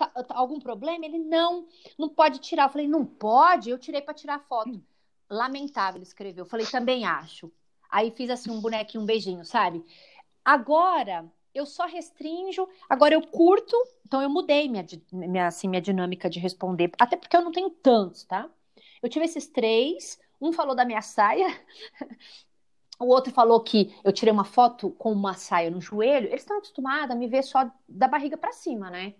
Tá, 0.01 0.07
tá, 0.07 0.35
algum 0.35 0.59
problema? 0.59 1.05
Ele, 1.05 1.19
não, 1.19 1.67
não 1.99 2.09
pode 2.09 2.39
tirar. 2.39 2.65
Eu 2.65 2.69
falei, 2.71 2.89
não 2.89 3.05
pode? 3.05 3.69
Eu 3.69 3.79
tirei 3.79 4.01
pra 4.01 4.15
tirar 4.15 4.39
foto. 4.49 4.83
Lamentável, 5.29 5.99
ele 5.99 6.05
escreveu. 6.05 6.45
Eu 6.45 6.49
falei, 6.49 6.65
também 6.65 7.05
acho. 7.05 7.53
Aí 7.91 8.11
fiz 8.11 8.31
assim 8.31 8.51
um 8.51 8.63
bonequinho, 8.63 9.03
um 9.03 9.07
beijinho, 9.07 9.45
sabe? 9.45 9.85
Agora, 10.43 11.31
eu 11.55 11.67
só 11.67 11.85
restringo, 11.85 12.67
agora 12.89 13.13
eu 13.13 13.21
curto, 13.27 13.77
então 14.07 14.23
eu 14.23 14.31
mudei 14.31 14.71
minha, 14.71 14.87
minha, 15.13 15.49
assim, 15.49 15.69
minha 15.69 15.83
dinâmica 15.83 16.31
de 16.31 16.41
responder, 16.41 16.91
até 16.99 17.15
porque 17.17 17.37
eu 17.37 17.43
não 17.43 17.53
tenho 17.53 17.69
tantos, 17.69 18.25
tá? 18.25 18.49
Eu 19.03 19.09
tive 19.11 19.27
esses 19.27 19.49
três, 19.49 20.19
um 20.41 20.51
falou 20.51 20.75
da 20.75 20.85
minha 20.85 21.03
saia, 21.03 21.47
o 22.99 23.07
outro 23.07 23.33
falou 23.33 23.61
que 23.61 23.95
eu 24.03 24.13
tirei 24.13 24.33
uma 24.33 24.45
foto 24.45 24.91
com 24.93 25.13
uma 25.13 25.35
saia 25.35 25.71
no 25.71 25.81
joelho, 25.81 26.29
eles 26.29 26.41
estão 26.41 26.57
acostumados 26.57 27.11
a 27.15 27.19
me 27.19 27.29
ver 27.29 27.43
só 27.43 27.71
da 27.87 28.09
barriga 28.09 28.39
para 28.39 28.53
cima, 28.53 28.89
né? 28.89 29.15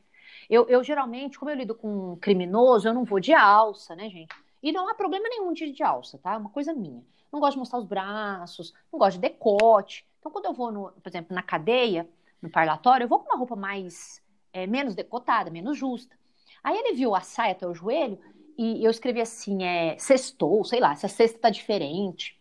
Eu, 0.51 0.67
eu 0.69 0.83
geralmente, 0.83 1.39
como 1.39 1.49
eu 1.49 1.57
lido 1.57 1.77
com 1.77 2.13
um 2.13 2.17
criminoso, 2.17 2.89
eu 2.89 2.93
não 2.93 3.05
vou 3.05 3.21
de 3.21 3.33
alça, 3.33 3.95
né, 3.95 4.11
gente? 4.11 4.35
E 4.61 4.73
não 4.73 4.89
há 4.89 4.95
problema 4.95 5.29
nenhum 5.29 5.53
de, 5.53 5.71
de 5.71 5.83
alça, 5.85 6.19
tá? 6.19 6.35
É 6.35 6.37
uma 6.37 6.51
coisa 6.51 6.75
minha. 6.75 7.05
Não 7.33 7.39
gosto 7.39 7.53
de 7.53 7.61
mostrar 7.61 7.79
os 7.79 7.87
braços, 7.87 8.75
não 8.93 8.99
gosto 8.99 9.15
de 9.15 9.21
decote. 9.21 10.05
Então, 10.19 10.33
quando 10.33 10.47
eu 10.47 10.53
vou, 10.53 10.73
no, 10.73 10.91
por 10.91 11.09
exemplo, 11.09 11.35
na 11.37 11.43
cadeia, 11.43 12.09
no 12.43 12.51
parlatório, 12.51 13.05
eu 13.05 13.09
vou 13.09 13.21
com 13.21 13.27
uma 13.27 13.39
roupa 13.39 13.55
mais 13.55 14.21
é, 14.53 14.67
menos 14.67 14.97
decotada, 14.97 15.51
menos 15.51 15.79
justa. 15.79 16.19
Aí 16.65 16.77
ele 16.77 16.95
viu 16.95 17.15
a 17.15 17.21
saia 17.21 17.53
até 17.53 17.67
o 17.67 17.73
joelho 17.73 18.19
e 18.59 18.85
eu 18.85 18.91
escrevi 18.91 19.21
assim, 19.21 19.63
é, 19.63 19.97
sextou, 19.99 20.65
sei 20.65 20.81
lá, 20.81 20.97
se 20.97 21.07
a 21.07 21.09
sexta 21.09 21.39
tá 21.39 21.49
diferente, 21.49 22.39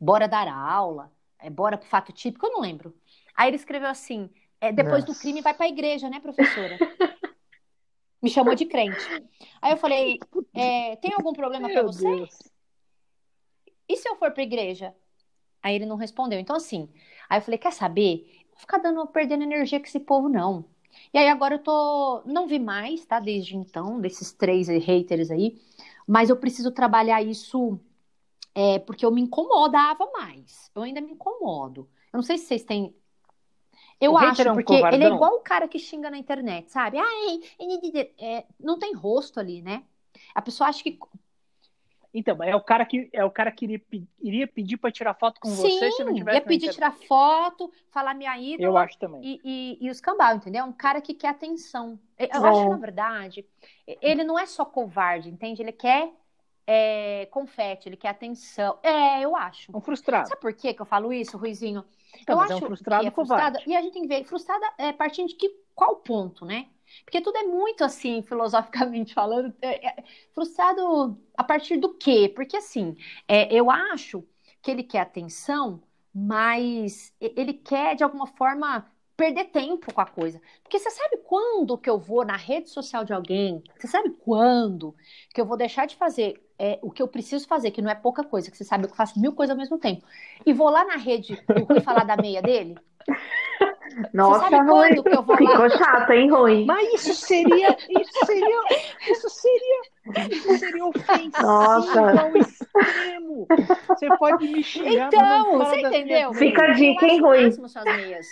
bora 0.00 0.26
dar 0.26 0.48
aula, 0.48 1.12
é, 1.38 1.48
bora 1.48 1.78
pro 1.78 1.88
fato 1.88 2.12
típico, 2.12 2.44
eu 2.44 2.50
não 2.50 2.60
lembro. 2.60 2.92
Aí 3.36 3.48
ele 3.48 3.56
escreveu 3.56 3.88
assim, 3.88 4.28
é, 4.60 4.72
depois 4.72 5.04
Nossa. 5.04 5.18
do 5.18 5.20
crime 5.20 5.40
vai 5.40 5.54
pra 5.54 5.68
igreja, 5.68 6.10
né, 6.10 6.18
professora? 6.18 6.76
Me 8.22 8.30
chamou 8.30 8.54
de 8.54 8.66
crente. 8.66 9.00
Aí 9.60 9.72
eu 9.72 9.76
falei, 9.76 10.18
é, 10.54 10.96
tem 10.96 11.12
algum 11.12 11.32
problema 11.32 11.68
para 11.68 11.82
você? 11.82 12.04
Deus. 12.04 12.38
E 13.88 13.96
se 13.96 14.08
eu 14.08 14.16
for 14.16 14.30
pra 14.30 14.42
igreja? 14.42 14.94
Aí 15.62 15.74
ele 15.74 15.86
não 15.86 15.96
respondeu. 15.96 16.38
Então, 16.38 16.56
assim, 16.56 16.88
aí 17.28 17.38
eu 17.38 17.42
falei, 17.42 17.58
quer 17.58 17.72
saber? 17.72 18.46
Vou 18.50 18.60
ficar 18.60 18.78
dando, 18.78 19.06
perdendo 19.06 19.42
energia 19.42 19.80
com 19.80 19.86
esse 19.86 20.00
povo, 20.00 20.28
não. 20.28 20.64
E 21.12 21.18
aí 21.18 21.28
agora 21.28 21.54
eu 21.54 21.58
tô. 21.58 22.22
Não 22.24 22.46
vi 22.46 22.58
mais, 22.58 23.04
tá? 23.04 23.18
Desde 23.18 23.56
então, 23.56 24.00
desses 24.00 24.32
três 24.32 24.68
haters 24.68 25.30
aí. 25.30 25.60
Mas 26.06 26.30
eu 26.30 26.36
preciso 26.36 26.70
trabalhar 26.70 27.22
isso 27.22 27.78
é, 28.54 28.78
porque 28.78 29.04
eu 29.04 29.10
me 29.10 29.20
incomodava 29.20 30.10
mais. 30.12 30.70
Eu 30.74 30.82
ainda 30.82 31.00
me 31.00 31.12
incomodo. 31.12 31.88
Eu 32.12 32.18
não 32.18 32.22
sei 32.22 32.38
se 32.38 32.46
vocês 32.46 32.64
têm. 32.64 32.94
Eu 34.02 34.12
o 34.14 34.18
acho, 34.18 34.42
é 34.42 34.50
um 34.50 34.54
porque 34.54 34.74
covardão. 34.74 35.00
ele 35.00 35.04
é 35.04 35.14
igual 35.14 35.36
o 35.36 35.40
cara 35.40 35.68
que 35.68 35.78
xinga 35.78 36.10
na 36.10 36.18
internet, 36.18 36.72
sabe? 36.72 36.98
Ai, 36.98 37.40
é, 38.18 38.44
não 38.58 38.78
tem 38.78 38.92
rosto 38.94 39.38
ali, 39.38 39.62
né? 39.62 39.84
A 40.34 40.42
pessoa 40.42 40.68
acha 40.68 40.82
que 40.82 40.98
então, 42.14 42.42
é 42.42 42.54
o 42.54 42.60
cara 42.60 42.84
que 42.84 43.08
é 43.10 43.24
o 43.24 43.30
cara 43.30 43.50
que 43.50 43.64
iria, 43.64 43.80
iria 44.20 44.46
pedir 44.46 44.76
para 44.76 44.92
tirar 44.92 45.14
foto 45.14 45.40
com 45.40 45.48
Sim, 45.48 45.78
você 45.78 45.92
se 45.92 46.04
não 46.04 46.12
tivesse. 46.12 46.36
Ia 46.36 46.44
pedir 46.44 46.70
tirar 46.70 46.92
foto, 46.92 47.72
falar 47.90 48.12
minha 48.12 48.36
ídola. 48.38 48.68
Eu 48.68 48.76
acho 48.76 48.98
também. 48.98 49.22
E, 49.22 49.40
e, 49.42 49.78
e 49.80 49.88
os 49.88 49.98
cambal, 49.98 50.36
entendeu? 50.36 50.64
Um 50.64 50.72
cara 50.72 51.00
que 51.00 51.14
quer 51.14 51.28
atenção. 51.28 51.98
Eu 52.18 52.26
é. 52.26 52.48
acho 52.48 52.62
que, 52.64 52.68
na 52.68 52.76
verdade, 52.76 53.46
ele 53.86 54.24
não 54.24 54.38
é 54.38 54.44
só 54.44 54.64
covarde, 54.64 55.30
entende? 55.30 55.62
Ele 55.62 55.72
quer 55.72 56.12
é, 56.66 57.26
confete, 57.30 57.88
ele 57.88 57.96
quer 57.96 58.08
atenção. 58.08 58.78
É, 58.82 59.22
eu 59.22 59.34
acho. 59.34 59.74
Um 59.74 59.80
frustrado. 59.80 60.28
Sabe 60.28 60.40
por 60.40 60.52
que 60.52 60.76
eu 60.78 60.84
falo 60.84 61.14
isso, 61.14 61.38
Ruizinho? 61.38 61.82
Então, 62.20 62.36
eu 62.36 62.40
acho 62.40 62.52
é 62.52 62.56
um 62.56 62.60
frustrado 62.60 63.02
que 63.02 63.08
é 63.08 63.10
frustrada. 63.10 63.62
E 63.66 63.76
a 63.76 63.82
gente 63.82 63.92
tem 63.92 64.02
que 64.02 64.08
ver, 64.08 64.24
frustrada 64.24 64.66
é, 64.78 64.92
partindo 64.92 65.28
de 65.28 65.34
que, 65.34 65.48
qual 65.74 65.96
ponto, 65.96 66.44
né? 66.44 66.68
Porque 67.04 67.20
tudo 67.20 67.36
é 67.38 67.44
muito 67.44 67.82
assim, 67.84 68.22
filosoficamente 68.22 69.14
falando, 69.14 69.54
é, 69.62 69.88
é, 69.88 70.04
frustrado 70.32 71.18
a 71.36 71.42
partir 71.44 71.76
do 71.78 71.94
quê? 71.94 72.30
Porque 72.34 72.56
assim, 72.56 72.96
é, 73.26 73.52
eu 73.54 73.70
acho 73.70 74.24
que 74.60 74.70
ele 74.70 74.82
quer 74.82 75.00
atenção, 75.00 75.82
mas 76.14 77.12
ele 77.20 77.54
quer, 77.54 77.96
de 77.96 78.04
alguma 78.04 78.26
forma, 78.26 78.90
perder 79.22 79.44
tempo 79.44 79.94
com 79.94 80.00
a 80.00 80.06
coisa. 80.06 80.40
Porque 80.64 80.80
você 80.80 80.90
sabe 80.90 81.18
quando 81.18 81.78
que 81.78 81.88
eu 81.88 81.96
vou 81.96 82.24
na 82.24 82.36
rede 82.36 82.68
social 82.68 83.04
de 83.04 83.12
alguém? 83.12 83.62
Você 83.78 83.86
sabe 83.86 84.10
quando 84.10 84.96
que 85.32 85.40
eu 85.40 85.46
vou 85.46 85.56
deixar 85.56 85.86
de 85.86 85.94
fazer 85.94 86.44
é, 86.58 86.80
o 86.82 86.90
que 86.90 87.00
eu 87.00 87.06
preciso 87.06 87.46
fazer, 87.46 87.70
que 87.70 87.80
não 87.80 87.88
é 87.88 87.94
pouca 87.94 88.24
coisa, 88.24 88.50
que 88.50 88.56
você 88.56 88.64
sabe 88.64 88.86
que 88.86 88.92
eu 88.92 88.96
faço 88.96 89.20
mil 89.20 89.32
coisas 89.32 89.52
ao 89.52 89.60
mesmo 89.60 89.78
tempo, 89.78 90.04
e 90.44 90.52
vou 90.52 90.68
lá 90.68 90.84
na 90.84 90.96
rede 90.96 91.40
e 91.76 91.80
falar 91.82 92.02
da 92.02 92.16
meia 92.16 92.42
dele? 92.42 92.76
Nossa, 94.12 94.62
Rui, 94.62 94.90
ficou 94.90 95.70
chato, 95.70 96.10
hein, 96.10 96.30
Rui? 96.30 96.64
Mas 96.64 96.94
isso 96.94 97.14
seria, 97.14 97.76
isso 97.88 98.26
seria, 98.26 98.60
isso 99.10 99.28
seria, 99.28 99.80
isso 100.30 100.58
seria 100.58 100.86
ofensivo 100.86 101.42
Nossa. 101.42 102.20
ao 102.20 102.36
extremo. 102.36 103.46
Você 103.88 104.16
pode 104.16 104.48
me 104.48 104.62
xingar, 104.62 105.08
então, 105.08 105.58
você 105.58 105.80
entendeu? 105.80 106.32
Fica 106.34 106.64
a 106.64 106.72
dica, 106.72 107.06
hein, 107.06 107.20
Rui? 107.20 107.44
máximo 107.44 107.68
suas 107.68 107.84
meias. 107.84 108.26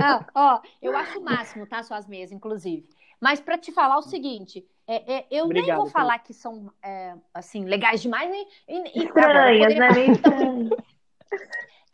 ah, 0.00 0.24
ó, 0.34 0.60
eu 0.80 0.96
acho 0.96 1.18
o 1.18 1.24
máximo, 1.24 1.66
tá? 1.66 1.82
Suas 1.82 2.06
meias, 2.06 2.32
inclusive. 2.32 2.86
Mas 3.20 3.40
para 3.40 3.58
te 3.58 3.72
falar 3.72 3.98
o 3.98 4.02
seguinte, 4.02 4.66
é, 4.86 5.16
é, 5.16 5.26
eu 5.30 5.46
Obrigado, 5.46 5.66
nem 5.66 5.76
vou 5.76 5.86
falar 5.86 6.18
que 6.20 6.32
são 6.32 6.70
é, 6.82 7.14
assim 7.34 7.64
legais 7.64 8.02
demais 8.02 8.30
nem, 8.30 8.46
e, 8.68 9.04
estranhas, 9.04 9.74
né? 9.74 9.88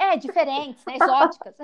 É, 0.02 0.16
diferentes, 0.16 0.84
né? 0.84 0.96
Exóticas. 0.96 1.54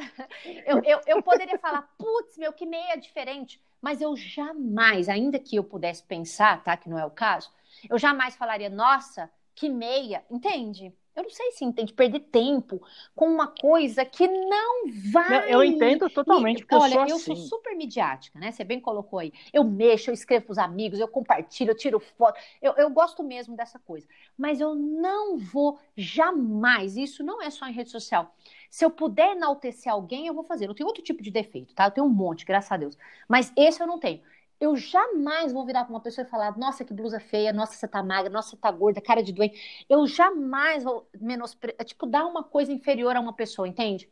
Eu, 0.64 0.82
eu, 0.84 1.00
eu 1.06 1.22
poderia 1.22 1.58
falar, 1.58 1.82
putz, 1.98 2.38
meu, 2.38 2.52
que 2.52 2.64
meia 2.64 2.96
diferente. 2.96 3.60
Mas 3.80 4.00
eu 4.00 4.16
jamais, 4.16 5.08
ainda 5.08 5.38
que 5.38 5.56
eu 5.56 5.64
pudesse 5.64 6.02
pensar, 6.02 6.62
tá? 6.62 6.76
Que 6.76 6.88
não 6.88 6.98
é 6.98 7.04
o 7.04 7.10
caso, 7.10 7.50
eu 7.88 7.98
jamais 7.98 8.36
falaria, 8.36 8.70
nossa, 8.70 9.30
que 9.54 9.68
meia, 9.68 10.24
entende? 10.30 10.94
Eu 11.18 11.24
não 11.24 11.30
sei 11.30 11.50
se 11.50 11.64
entende 11.64 11.92
perder 11.92 12.20
tempo 12.20 12.80
com 13.12 13.26
uma 13.26 13.48
coisa 13.48 14.04
que 14.04 14.28
não 14.28 14.84
vai. 15.12 15.40
Não, 15.40 15.48
eu 15.48 15.64
entendo 15.64 16.08
totalmente, 16.08 16.60
porque 16.60 16.76
olha, 16.76 16.94
eu 16.94 16.94
sou, 16.94 17.08
eu 17.08 17.16
assim. 17.16 17.34
sou 17.34 17.58
super 17.58 17.76
midiática, 17.76 18.38
né? 18.38 18.52
Você 18.52 18.62
bem 18.62 18.78
colocou 18.78 19.18
aí. 19.18 19.32
Eu 19.52 19.64
mexo, 19.64 20.10
eu 20.10 20.14
escrevo 20.14 20.46
para 20.46 20.52
os 20.52 20.58
amigos, 20.58 21.00
eu 21.00 21.08
compartilho, 21.08 21.72
eu 21.72 21.76
tiro 21.76 21.98
foto. 21.98 22.38
Eu, 22.62 22.72
eu 22.74 22.88
gosto 22.88 23.24
mesmo 23.24 23.56
dessa 23.56 23.80
coisa. 23.80 24.06
Mas 24.36 24.60
eu 24.60 24.76
não 24.76 25.36
vou 25.36 25.80
jamais, 25.96 26.96
isso 26.96 27.24
não 27.24 27.42
é 27.42 27.50
só 27.50 27.66
em 27.66 27.72
rede 27.72 27.90
social. 27.90 28.32
Se 28.70 28.84
eu 28.84 28.90
puder 28.90 29.32
enaltecer 29.32 29.92
alguém, 29.92 30.28
eu 30.28 30.34
vou 30.34 30.44
fazer. 30.44 30.68
Eu 30.68 30.74
tenho 30.74 30.86
outro 30.86 31.02
tipo 31.02 31.20
de 31.20 31.32
defeito, 31.32 31.74
tá? 31.74 31.86
Eu 31.86 31.90
tenho 31.90 32.06
um 32.06 32.10
monte, 32.10 32.44
graças 32.44 32.70
a 32.70 32.76
Deus. 32.76 32.96
Mas 33.28 33.52
esse 33.56 33.82
eu 33.82 33.88
não 33.88 33.98
tenho 33.98 34.20
eu 34.60 34.76
jamais 34.76 35.52
vou 35.52 35.64
virar 35.64 35.84
para 35.84 35.92
uma 35.94 36.00
pessoa 36.00 36.26
e 36.26 36.30
falar: 36.30 36.56
nossa, 36.58 36.84
que 36.84 36.92
blusa 36.92 37.20
feia, 37.20 37.52
nossa, 37.52 37.74
você 37.74 37.88
tá 37.88 38.02
magra, 38.02 38.30
nossa, 38.30 38.50
você 38.50 38.56
tá 38.56 38.70
gorda, 38.70 39.00
cara 39.00 39.22
de 39.22 39.32
doente. 39.32 39.84
Eu 39.88 40.06
jamais 40.06 40.84
vou 40.84 41.08
menosprezar, 41.20 41.84
tipo, 41.84 42.06
dar 42.06 42.26
uma 42.26 42.42
coisa 42.44 42.72
inferior 42.72 43.16
a 43.16 43.20
uma 43.20 43.32
pessoa, 43.32 43.68
entende? 43.68 44.08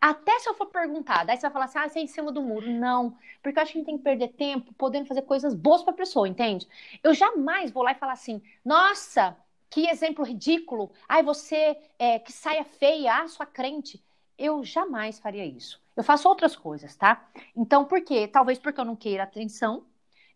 Até 0.00 0.38
se 0.38 0.48
eu 0.48 0.54
for 0.54 0.66
perguntar, 0.66 1.24
daí 1.24 1.36
você 1.36 1.42
vai 1.42 1.50
falar 1.52 1.64
assim: 1.66 1.78
ah, 1.78 1.88
você 1.88 1.98
é 2.00 2.02
em 2.02 2.06
cima 2.06 2.30
do 2.32 2.42
muro. 2.42 2.70
Não, 2.70 3.16
porque 3.42 3.58
eu 3.58 3.62
acho 3.62 3.72
que 3.72 3.78
a 3.78 3.80
gente 3.80 3.86
tem 3.86 3.98
que 3.98 4.04
perder 4.04 4.28
tempo 4.34 4.72
podendo 4.74 5.06
fazer 5.06 5.22
coisas 5.22 5.54
boas 5.54 5.82
para 5.82 5.92
a 5.92 5.96
pessoa, 5.96 6.28
entende? 6.28 6.68
Eu 7.02 7.14
jamais 7.14 7.70
vou 7.70 7.82
lá 7.82 7.92
e 7.92 7.94
falar 7.96 8.12
assim: 8.12 8.42
nossa, 8.64 9.36
que 9.70 9.88
exemplo 9.88 10.24
ridículo. 10.24 10.90
Ai, 11.08 11.22
você 11.22 11.76
é, 11.98 12.18
que 12.18 12.32
saia 12.32 12.64
feia, 12.64 13.22
ah, 13.22 13.28
sua 13.28 13.46
crente. 13.46 14.02
Eu 14.38 14.64
jamais 14.64 15.18
faria 15.18 15.44
isso. 15.46 15.80
Eu 15.96 16.02
faço 16.02 16.28
outras 16.28 16.56
coisas, 16.56 16.96
tá? 16.96 17.28
Então, 17.56 17.84
por 17.84 18.02
quê? 18.02 18.26
Talvez 18.26 18.58
porque 18.58 18.80
eu 18.80 18.84
não 18.84 18.96
queira 18.96 19.22
atenção, 19.22 19.84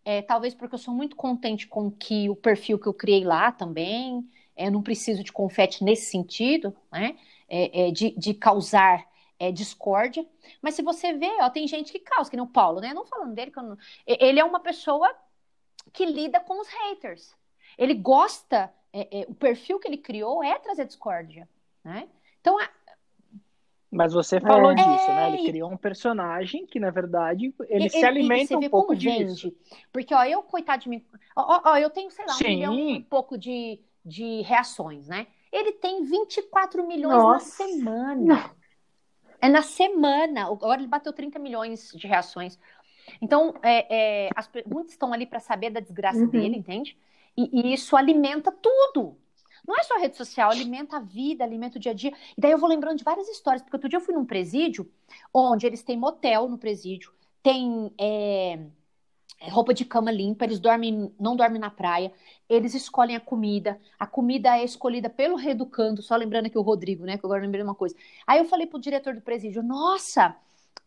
é, 0.04 0.22
talvez 0.22 0.54
porque 0.54 0.74
eu 0.74 0.78
sou 0.78 0.94
muito 0.94 1.16
contente 1.16 1.66
com 1.66 1.90
que 1.90 2.30
o 2.30 2.36
perfil 2.36 2.78
que 2.78 2.86
eu 2.86 2.94
criei 2.94 3.24
lá 3.24 3.52
também. 3.52 4.26
É, 4.56 4.70
não 4.70 4.82
preciso 4.82 5.22
de 5.22 5.30
confete 5.30 5.84
nesse 5.84 6.10
sentido, 6.10 6.74
né? 6.90 7.16
É, 7.48 7.88
é, 7.88 7.90
de, 7.90 8.10
de, 8.12 8.34
causar 8.34 9.06
é, 9.38 9.52
discórdia. 9.52 10.26
Mas 10.60 10.74
se 10.74 10.82
você 10.82 11.12
vê, 11.12 11.30
ó, 11.40 11.50
tem 11.50 11.68
gente 11.68 11.92
que 11.92 12.00
causa, 12.00 12.30
que 12.30 12.36
nem 12.36 12.44
o 12.44 12.48
Paulo, 12.48 12.80
né? 12.80 12.92
Não 12.94 13.04
falando 13.04 13.34
dele, 13.34 13.52
não... 13.54 13.76
ele 14.06 14.40
é 14.40 14.44
uma 14.44 14.60
pessoa 14.60 15.14
que 15.92 16.04
lida 16.04 16.40
com 16.40 16.60
os 16.60 16.68
haters. 16.68 17.34
Ele 17.76 17.94
gosta, 17.94 18.72
é, 18.92 19.26
o 19.28 19.34
perfil 19.34 19.78
que 19.78 19.86
ele 19.86 19.98
criou 19.98 20.42
é 20.42 20.58
trazer 20.58 20.86
discórdia, 20.86 21.48
né? 21.84 22.08
Então, 22.40 22.56
mas 23.90 24.12
você 24.12 24.38
falou 24.40 24.72
é. 24.72 24.74
disso, 24.74 25.08
né? 25.08 25.28
Ele 25.32 25.46
criou 25.46 25.70
um 25.70 25.76
personagem 25.76 26.66
que, 26.66 26.78
na 26.78 26.90
verdade, 26.90 27.54
ele 27.68 27.86
e, 27.86 27.90
se 27.90 28.04
alimenta 28.04 28.56
um 28.58 28.68
pouco 28.68 28.94
disso. 28.94 29.54
Porque, 29.92 30.14
ó, 30.14 30.22
eu, 30.24 30.42
coitado 30.42 30.82
de 30.82 30.88
mim. 30.90 31.04
Ó, 31.34 31.62
ó, 31.64 31.76
eu 31.78 31.88
tenho, 31.88 32.10
sei 32.10 32.26
lá, 32.26 32.34
um 32.34 32.36
Sim. 32.36 32.48
milhão 32.48 32.78
e 32.78 33.02
pouco 33.02 33.38
de, 33.38 33.80
de 34.04 34.42
reações, 34.42 35.08
né? 35.08 35.26
Ele 35.50 35.72
tem 35.72 36.02
24 36.02 36.86
milhões 36.86 37.16
Nossa. 37.16 37.64
na 37.64 37.70
semana. 37.70 38.50
É 39.40 39.48
na 39.48 39.62
semana. 39.62 40.42
Agora 40.46 40.80
ele 40.80 40.88
bateu 40.88 41.12
30 41.12 41.38
milhões 41.38 41.90
de 41.94 42.06
reações. 42.06 42.58
Então, 43.22 43.54
é, 43.62 44.26
é, 44.26 44.30
as, 44.36 44.50
muitos 44.66 44.92
estão 44.92 45.14
ali 45.14 45.24
para 45.24 45.40
saber 45.40 45.70
da 45.70 45.80
desgraça 45.80 46.18
uhum. 46.18 46.28
dele, 46.28 46.56
entende? 46.56 46.98
E, 47.34 47.48
e 47.70 47.72
isso 47.72 47.96
alimenta 47.96 48.52
tudo. 48.52 49.16
Não 49.68 49.76
é 49.76 49.82
só 49.82 49.98
rede 49.98 50.16
social, 50.16 50.50
alimenta 50.50 50.96
a 50.96 51.00
vida, 51.00 51.44
alimenta 51.44 51.76
o 51.76 51.80
dia 51.80 51.92
a 51.92 51.94
dia. 51.94 52.10
E 52.34 52.40
daí 52.40 52.50
eu 52.50 52.56
vou 52.58 52.66
lembrando 52.66 52.96
de 52.96 53.04
várias 53.04 53.28
histórias, 53.28 53.60
porque 53.60 53.76
outro 53.76 53.86
dia 53.86 53.98
eu 53.98 54.00
fui 54.00 54.14
num 54.14 54.24
presídio, 54.24 54.90
onde 55.32 55.66
eles 55.66 55.82
têm 55.82 55.98
motel 55.98 56.48
no 56.48 56.56
presídio, 56.56 57.12
tem 57.42 57.92
é, 58.00 58.58
roupa 59.50 59.74
de 59.74 59.84
cama 59.84 60.10
limpa, 60.10 60.46
eles 60.46 60.58
dormem, 60.58 61.12
não 61.20 61.36
dormem 61.36 61.60
na 61.60 61.68
praia, 61.68 62.10
eles 62.48 62.72
escolhem 62.72 63.14
a 63.14 63.20
comida, 63.20 63.78
a 63.98 64.06
comida 64.06 64.56
é 64.56 64.64
escolhida 64.64 65.10
pelo 65.10 65.36
reeducando, 65.36 66.00
só 66.00 66.16
lembrando 66.16 66.46
aqui 66.46 66.56
o 66.56 66.62
Rodrigo, 66.62 67.04
né, 67.04 67.18
que 67.18 67.26
agora 67.26 67.40
eu 67.40 67.44
lembrei 67.44 67.62
uma 67.62 67.74
coisa. 67.74 67.94
Aí 68.26 68.38
eu 68.38 68.46
falei 68.46 68.66
pro 68.66 68.80
diretor 68.80 69.14
do 69.14 69.20
presídio, 69.20 69.62
nossa, 69.62 70.34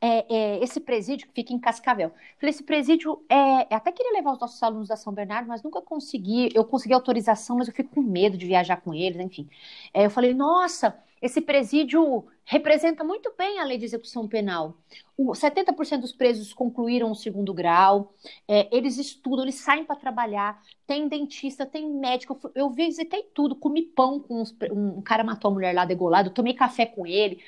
é, 0.01 0.25
é, 0.33 0.63
esse 0.63 0.79
presídio 0.79 1.27
que 1.27 1.33
fica 1.33 1.53
em 1.53 1.59
Cascavel. 1.59 2.11
Falei, 2.39 2.49
esse 2.49 2.63
presídio 2.63 3.23
é. 3.29 3.71
Eu 3.71 3.77
até 3.77 3.91
queria 3.91 4.13
levar 4.13 4.33
os 4.33 4.39
nossos 4.39 4.61
alunos 4.63 4.87
da 4.87 4.95
São 4.95 5.13
Bernardo, 5.13 5.47
mas 5.47 5.61
nunca 5.61 5.81
consegui. 5.81 6.49
Eu 6.55 6.65
consegui 6.65 6.93
autorização, 6.93 7.57
mas 7.57 7.67
eu 7.67 7.73
fico 7.73 7.93
com 7.93 8.01
medo 8.01 8.35
de 8.35 8.47
viajar 8.47 8.77
com 8.77 8.93
eles, 8.93 9.19
enfim. 9.19 9.47
É, 9.93 10.05
eu 10.05 10.09
falei, 10.09 10.33
nossa, 10.33 10.97
esse 11.21 11.39
presídio 11.39 12.25
representa 12.43 13.03
muito 13.03 13.31
bem 13.37 13.59
a 13.59 13.63
lei 13.63 13.77
de 13.77 13.85
execução 13.85 14.27
penal. 14.27 14.75
O 15.15 15.33
70% 15.33 15.99
dos 15.99 16.11
presos 16.11 16.51
concluíram 16.51 17.11
o 17.11 17.15
segundo 17.15 17.53
grau, 17.53 18.11
é, 18.47 18.75
eles 18.75 18.97
estudam, 18.97 19.43
eles 19.43 19.55
saem 19.55 19.85
para 19.85 19.95
trabalhar, 19.95 20.59
tem 20.87 21.07
dentista, 21.07 21.63
tem 21.63 21.87
médico. 21.93 22.39
Eu 22.55 22.71
visitei 22.71 23.21
tudo, 23.35 23.55
comi 23.55 23.83
pão 23.83 24.19
com 24.19 24.41
uns, 24.41 24.55
um 24.71 24.99
cara 25.03 25.23
matou 25.23 25.51
a 25.51 25.53
mulher 25.53 25.75
lá 25.75 25.85
degolado, 25.85 26.31
tomei 26.31 26.55
café 26.55 26.87
com 26.87 27.05
ele, 27.05 27.39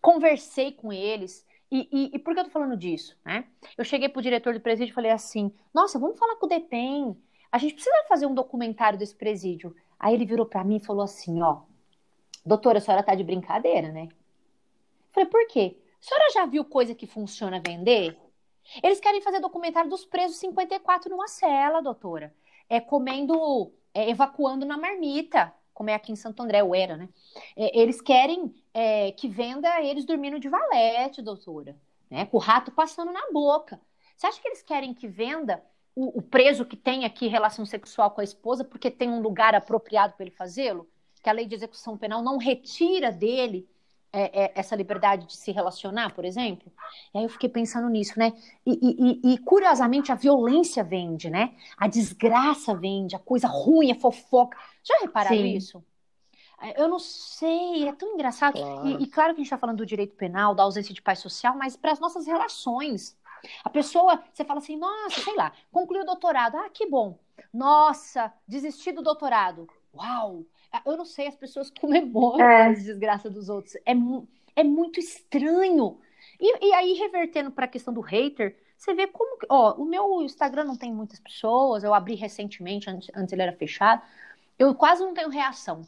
conversei 0.00 0.72
com 0.72 0.92
eles. 0.92 1.48
E, 1.70 1.88
e, 1.92 2.16
e, 2.16 2.18
por 2.18 2.34
que 2.34 2.40
eu 2.40 2.44
tô 2.44 2.50
falando 2.50 2.76
disso? 2.76 3.16
Né? 3.24 3.44
Eu 3.78 3.84
cheguei 3.84 4.08
pro 4.08 4.20
diretor 4.20 4.52
do 4.52 4.60
presídio 4.60 4.92
e 4.92 4.94
falei 4.94 5.10
assim: 5.10 5.52
nossa, 5.72 5.98
vamos 5.98 6.18
falar 6.18 6.36
com 6.36 6.46
o 6.46 6.48
DEPEN. 6.48 7.16
A 7.52 7.58
gente 7.58 7.74
precisa 7.74 7.94
fazer 8.08 8.26
um 8.26 8.34
documentário 8.34 8.98
desse 8.98 9.14
presídio. 9.14 9.74
Aí 9.98 10.14
ele 10.14 10.24
virou 10.24 10.46
para 10.46 10.64
mim 10.64 10.76
e 10.76 10.84
falou 10.84 11.04
assim: 11.04 11.40
ó, 11.42 11.62
doutora, 12.44 12.78
a 12.78 12.80
senhora 12.80 13.02
tá 13.02 13.14
de 13.14 13.22
brincadeira, 13.22 13.92
né? 13.92 14.08
Falei, 15.12 15.28
por 15.28 15.46
quê? 15.46 15.76
A 16.00 16.02
senhora 16.02 16.30
já 16.32 16.46
viu 16.46 16.64
coisa 16.64 16.94
que 16.94 17.06
funciona 17.06 17.62
vender? 17.64 18.18
Eles 18.82 19.00
querem 19.00 19.20
fazer 19.20 19.40
documentário 19.40 19.90
dos 19.90 20.04
presos 20.04 20.38
54 20.38 21.10
numa 21.10 21.28
cela, 21.28 21.80
doutora. 21.80 22.34
É 22.68 22.80
comendo, 22.80 23.72
é, 23.92 24.08
evacuando 24.08 24.64
na 24.64 24.78
marmita 24.78 25.52
como 25.74 25.90
é 25.90 25.94
aqui 25.94 26.12
em 26.12 26.16
Santo 26.16 26.42
André, 26.42 26.62
o 26.62 26.74
era, 26.74 26.96
né? 26.96 27.08
É, 27.56 27.78
eles 27.78 28.00
querem 28.00 28.54
é, 28.72 29.12
que 29.12 29.28
venda 29.28 29.80
eles 29.82 30.04
dormindo 30.04 30.38
de 30.38 30.48
valete, 30.48 31.22
doutora, 31.22 31.76
né? 32.10 32.26
Com 32.26 32.36
o 32.36 32.40
rato 32.40 32.70
passando 32.70 33.12
na 33.12 33.30
boca. 33.32 33.80
Você 34.16 34.26
acha 34.26 34.40
que 34.40 34.48
eles 34.48 34.62
querem 34.62 34.92
que 34.92 35.08
venda 35.08 35.62
o, 35.94 36.18
o 36.18 36.22
preso 36.22 36.64
que 36.64 36.76
tem 36.76 37.04
aqui 37.04 37.26
relação 37.26 37.64
sexual 37.64 38.10
com 38.10 38.20
a 38.20 38.24
esposa 38.24 38.64
porque 38.64 38.90
tem 38.90 39.08
um 39.08 39.20
lugar 39.20 39.54
apropriado 39.54 40.14
para 40.14 40.26
ele 40.26 40.34
fazê-lo? 40.34 40.88
Que 41.22 41.28
a 41.28 41.32
lei 41.32 41.46
de 41.46 41.54
execução 41.54 41.96
penal 41.96 42.22
não 42.22 42.38
retira 42.38 43.10
dele 43.10 43.68
é, 44.12 44.44
é, 44.44 44.52
essa 44.54 44.74
liberdade 44.74 45.26
de 45.26 45.36
se 45.36 45.52
relacionar, 45.52 46.14
por 46.14 46.24
exemplo? 46.24 46.70
E 47.14 47.18
aí 47.18 47.24
eu 47.24 47.28
fiquei 47.28 47.48
pensando 47.48 47.88
nisso, 47.88 48.18
né? 48.18 48.32
E, 48.66 49.20
e, 49.22 49.34
e, 49.34 49.38
curiosamente 49.38 50.10
a 50.10 50.14
violência 50.14 50.82
vende, 50.82 51.30
né? 51.30 51.54
A 51.76 51.86
desgraça 51.86 52.74
vende, 52.74 53.14
a 53.14 53.18
coisa 53.18 53.46
ruim, 53.46 53.92
a 53.92 53.94
fofoca. 53.94 54.58
Já 54.82 54.98
repararam 55.00 55.36
Sim. 55.36 55.56
isso? 55.56 55.84
É, 56.60 56.80
eu 56.80 56.88
não 56.88 56.98
sei, 56.98 57.88
é 57.88 57.92
tão 57.92 58.14
engraçado. 58.14 58.58
Claro. 58.60 58.88
E, 58.88 59.02
e, 59.04 59.06
claro 59.06 59.34
que 59.34 59.40
a 59.40 59.42
gente 59.42 59.46
está 59.46 59.58
falando 59.58 59.78
do 59.78 59.86
direito 59.86 60.14
penal, 60.14 60.54
da 60.54 60.62
ausência 60.62 60.92
de 60.92 61.00
paz 61.00 61.18
social, 61.20 61.56
mas 61.56 61.76
para 61.76 61.92
as 61.92 62.00
nossas 62.00 62.26
relações. 62.26 63.16
A 63.64 63.70
pessoa, 63.70 64.22
você 64.32 64.44
fala 64.44 64.58
assim, 64.58 64.76
nossa, 64.76 65.22
sei 65.22 65.34
lá, 65.34 65.52
concluiu 65.72 66.02
o 66.02 66.06
doutorado, 66.06 66.56
ah, 66.56 66.68
que 66.68 66.86
bom. 66.86 67.18
Nossa, 67.54 68.30
desisti 68.46 68.92
do 68.92 69.02
doutorado. 69.02 69.66
Uau! 69.94 70.44
Eu 70.84 70.96
não 70.96 71.04
sei, 71.04 71.26
as 71.26 71.36
pessoas 71.36 71.70
comemoram 71.80 72.44
é. 72.44 72.68
as 72.68 72.84
desgraças 72.84 73.32
dos 73.32 73.48
outros. 73.48 73.76
É, 73.86 73.92
é 74.56 74.64
muito 74.64 75.00
estranho. 75.00 75.98
E, 76.40 76.68
e 76.68 76.72
aí, 76.74 76.92
revertendo 76.94 77.50
para 77.50 77.64
a 77.64 77.68
questão 77.68 77.92
do 77.92 78.00
hater, 78.00 78.56
você 78.76 78.94
vê 78.94 79.06
como. 79.06 79.38
Ó, 79.48 79.74
o 79.74 79.84
meu 79.84 80.22
Instagram 80.22 80.64
não 80.64 80.76
tem 80.76 80.92
muitas 80.92 81.20
pessoas, 81.20 81.84
eu 81.84 81.92
abri 81.92 82.14
recentemente, 82.14 82.88
antes, 82.88 83.10
antes 83.14 83.32
ele 83.32 83.42
era 83.42 83.52
fechado. 83.52 84.02
Eu 84.58 84.74
quase 84.74 85.02
não 85.02 85.14
tenho 85.14 85.28
reação. 85.28 85.82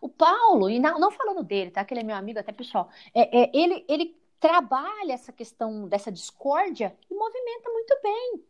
O 0.00 0.08
Paulo, 0.08 0.70
e 0.70 0.78
não, 0.78 0.98
não 0.98 1.10
falando 1.10 1.42
dele, 1.42 1.70
tá? 1.70 1.84
Que 1.84 1.94
ele 1.94 2.00
é 2.00 2.04
meu 2.04 2.16
amigo, 2.16 2.38
até 2.38 2.52
pessoal, 2.52 2.90
é, 3.14 3.44
é, 3.44 3.50
ele, 3.54 3.84
ele 3.88 4.16
trabalha 4.40 5.12
essa 5.12 5.32
questão 5.32 5.88
dessa 5.88 6.12
discórdia 6.12 6.96
e 7.10 7.14
movimenta 7.14 7.70
muito 7.70 7.98
bem. 8.02 8.44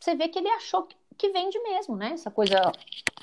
Você 0.00 0.14
vê 0.14 0.28
que 0.28 0.38
ele 0.38 0.48
achou 0.48 0.84
que, 0.84 0.96
que 1.16 1.30
vende 1.30 1.58
mesmo, 1.60 1.96
né? 1.96 2.12
Essa 2.12 2.30
coisa 2.30 2.72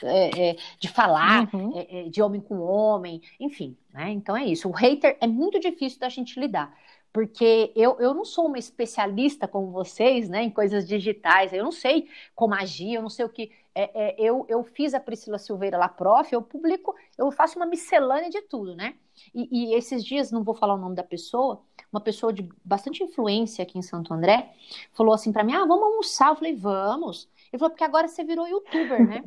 é, 0.03 0.49
é, 0.49 0.55
de 0.80 0.88
falar 0.88 1.49
uhum. 1.53 1.72
É, 1.76 1.99
é, 1.99 2.09
de 2.09 2.22
homem 2.22 2.41
com 2.41 2.59
homem, 2.59 3.22
enfim, 3.39 3.77
né? 3.93 4.11
Então 4.11 4.35
é 4.35 4.45
isso. 4.45 4.68
O 4.68 4.72
hater 4.72 5.18
é 5.19 5.27
muito 5.27 5.59
difícil 5.59 5.99
da 5.99 6.09
gente 6.09 6.39
lidar. 6.39 6.76
porque 7.13 7.73
eu, 7.76 7.97
eu 7.99 8.13
não 8.13 8.23
sou 8.23 8.47
uma 8.47 8.57
especialista 8.57 9.47
como 9.47 9.69
vocês, 9.72 10.30
né, 10.30 10.43
em 10.43 10.49
coisas 10.49 10.88
digitais, 10.88 11.51
eu 11.51 11.63
não 11.63 11.72
sei 11.72 12.07
como 12.34 12.53
agir, 12.53 12.93
eu 12.93 13.01
não 13.01 13.09
sei 13.09 13.26
o 13.26 13.30
que. 13.30 13.51
É, 13.76 13.84
é, 13.93 14.15
eu, 14.18 14.45
eu 14.49 14.63
fiz 14.63 14.93
a 14.93 14.99
Priscila 14.99 15.38
Silveira 15.38 15.77
lá, 15.77 15.88
prof, 15.88 16.31
eu 16.34 16.41
publico, 16.41 16.95
eu 17.18 17.31
faço 17.31 17.57
uma 17.57 17.65
miscelânea 17.65 18.30
de 18.30 18.41
tudo, 18.41 18.76
né? 18.76 18.95
E, 19.34 19.47
e, 19.51 19.76
esses 19.76 20.03
dias, 20.03 20.31
não 20.31 20.43
vou 20.43 20.53
falar 20.53 20.76
o 20.76 20.77
nome 20.77 20.95
da 20.95 21.03
pessoa, 21.03 21.61
uma 21.91 22.01
pessoa 22.01 22.34
de 22.34 22.47
bastante 22.63 23.03
influência 23.03 23.63
aqui 23.63 23.77
em 23.77 23.81
Santo 23.81 24.13
André, 24.13 24.53
falou 24.93 25.13
assim 25.13 25.31
para 25.31 25.43
mim: 25.43 25.53
ah, 25.53 25.65
vamos 25.65 25.84
almoçar. 25.84 26.30
Eu 26.30 26.35
falei, 26.35 26.55
vamos. 26.55 27.30
Ele 27.52 27.60
falou, 27.60 27.72
porque 27.72 27.84
agora 27.84 28.07
você 28.07 28.23
virou 28.23 28.48
youtuber, 28.48 29.06
né? 29.06 29.23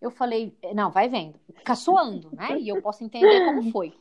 Eu 0.00 0.10
falei, 0.10 0.56
não, 0.74 0.90
vai 0.90 1.08
vendo, 1.08 1.38
caçoando, 1.64 2.30
né? 2.32 2.58
E 2.58 2.68
eu 2.68 2.82
posso 2.82 3.04
entender 3.04 3.44
como 3.44 3.70
foi. 3.70 3.94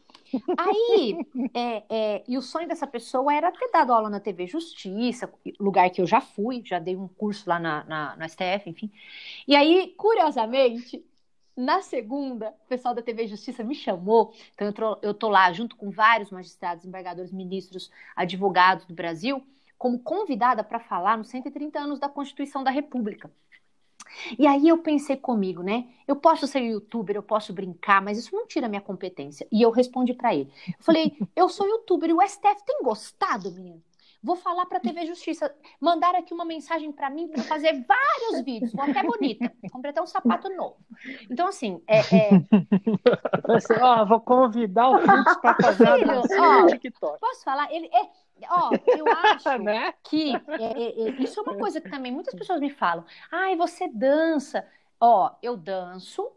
Aí, 0.57 1.17
é, 1.53 1.83
é, 1.89 2.23
e 2.27 2.37
o 2.37 2.41
sonho 2.41 2.67
dessa 2.67 2.87
pessoa 2.87 3.33
era 3.33 3.51
ter 3.51 3.69
dado 3.71 3.93
aula 3.93 4.09
na 4.09 4.19
TV 4.19 4.47
Justiça, 4.47 5.31
lugar 5.59 5.89
que 5.89 6.01
eu 6.01 6.07
já 6.07 6.21
fui, 6.21 6.63
já 6.65 6.79
dei 6.79 6.95
um 6.95 7.07
curso 7.07 7.49
lá 7.49 7.59
na, 7.59 8.15
na, 8.17 8.27
STF, 8.27 8.69
enfim. 8.69 8.91
E 9.47 9.55
aí, 9.55 9.93
curiosamente, 9.97 11.05
na 11.55 11.81
segunda, 11.81 12.49
o 12.65 12.67
pessoal 12.67 12.95
da 12.95 13.01
TV 13.01 13.27
Justiça 13.27 13.63
me 13.63 13.75
chamou, 13.75 14.33
então 14.53 14.67
eu 14.67 14.73
tô, 14.73 14.99
eu 15.01 15.13
tô 15.13 15.29
lá 15.29 15.51
junto 15.51 15.75
com 15.75 15.91
vários 15.91 16.31
magistrados, 16.31 16.85
embargadores, 16.85 17.31
ministros, 17.31 17.91
advogados 18.15 18.85
do 18.85 18.93
Brasil, 18.93 19.45
como 19.77 19.99
convidada 19.99 20.63
para 20.63 20.79
falar 20.79 21.17
nos 21.17 21.29
130 21.29 21.79
anos 21.79 21.99
da 21.99 22.07
Constituição 22.07 22.63
da 22.63 22.71
República. 22.71 23.29
E 24.37 24.47
aí 24.47 24.67
eu 24.67 24.77
pensei 24.77 25.17
comigo, 25.17 25.63
né? 25.63 25.87
Eu 26.07 26.15
posso 26.15 26.47
ser 26.47 26.59
youtuber, 26.59 27.15
eu 27.15 27.23
posso 27.23 27.53
brincar, 27.53 28.01
mas 28.01 28.17
isso 28.17 28.35
não 28.35 28.45
tira 28.45 28.67
minha 28.67 28.81
competência. 28.81 29.47
E 29.51 29.61
eu 29.61 29.71
respondi 29.71 30.13
para 30.13 30.33
ele. 30.33 30.51
Eu 30.67 30.83
falei, 30.83 31.15
eu 31.35 31.49
sou 31.49 31.67
youtuber 31.67 32.09
e 32.09 32.13
o 32.13 32.21
STF 32.21 32.63
tem 32.65 32.81
gostado, 32.83 33.51
menino? 33.51 33.81
Vou 34.23 34.35
falar 34.35 34.67
para 34.67 34.77
a 34.77 34.81
TV 34.81 35.05
Justiça. 35.07 35.51
Mandar 35.79 36.13
aqui 36.13 36.31
uma 36.31 36.45
mensagem 36.45 36.91
para 36.91 37.09
mim 37.09 37.27
para 37.27 37.41
fazer 37.41 37.83
vários 37.87 38.45
vídeos. 38.45 38.71
Vou 38.71 38.83
até 38.83 39.01
bonita. 39.01 39.51
Comprei 39.71 39.89
até 39.89 40.01
um 40.01 40.05
sapato 40.05 40.47
novo. 40.55 40.77
Então, 41.27 41.47
assim, 41.47 41.81
é. 41.87 41.99
é... 41.99 42.29
Você, 43.47 43.73
ó, 43.81 44.05
vou 44.05 44.19
convidar 44.21 44.89
o 44.91 44.99
Fux 44.99 45.37
para 45.41 45.55
fazer 45.61 45.95
Filho, 45.95 46.21
ó, 46.39 46.67
TikTok. 46.67 47.19
Posso 47.19 47.43
falar? 47.43 47.73
Ele 47.73 47.87
é. 47.87 48.09
Ó, 48.49 48.71
eu 48.97 49.05
acho 49.25 49.57
né? 49.59 49.93
que 50.03 50.33
é, 50.35 50.63
é, 50.63 51.01
é, 51.01 51.09
isso 51.21 51.39
é 51.39 51.43
uma 51.43 51.57
coisa 51.57 51.79
que 51.79 51.89
também 51.89 52.11
muitas 52.11 52.33
pessoas 52.33 52.59
me 52.59 52.69
falam. 52.69 53.05
Ai, 53.31 53.55
você 53.55 53.87
dança. 53.87 54.65
Ó, 54.99 55.31
eu 55.41 55.57
danço. 55.57 56.31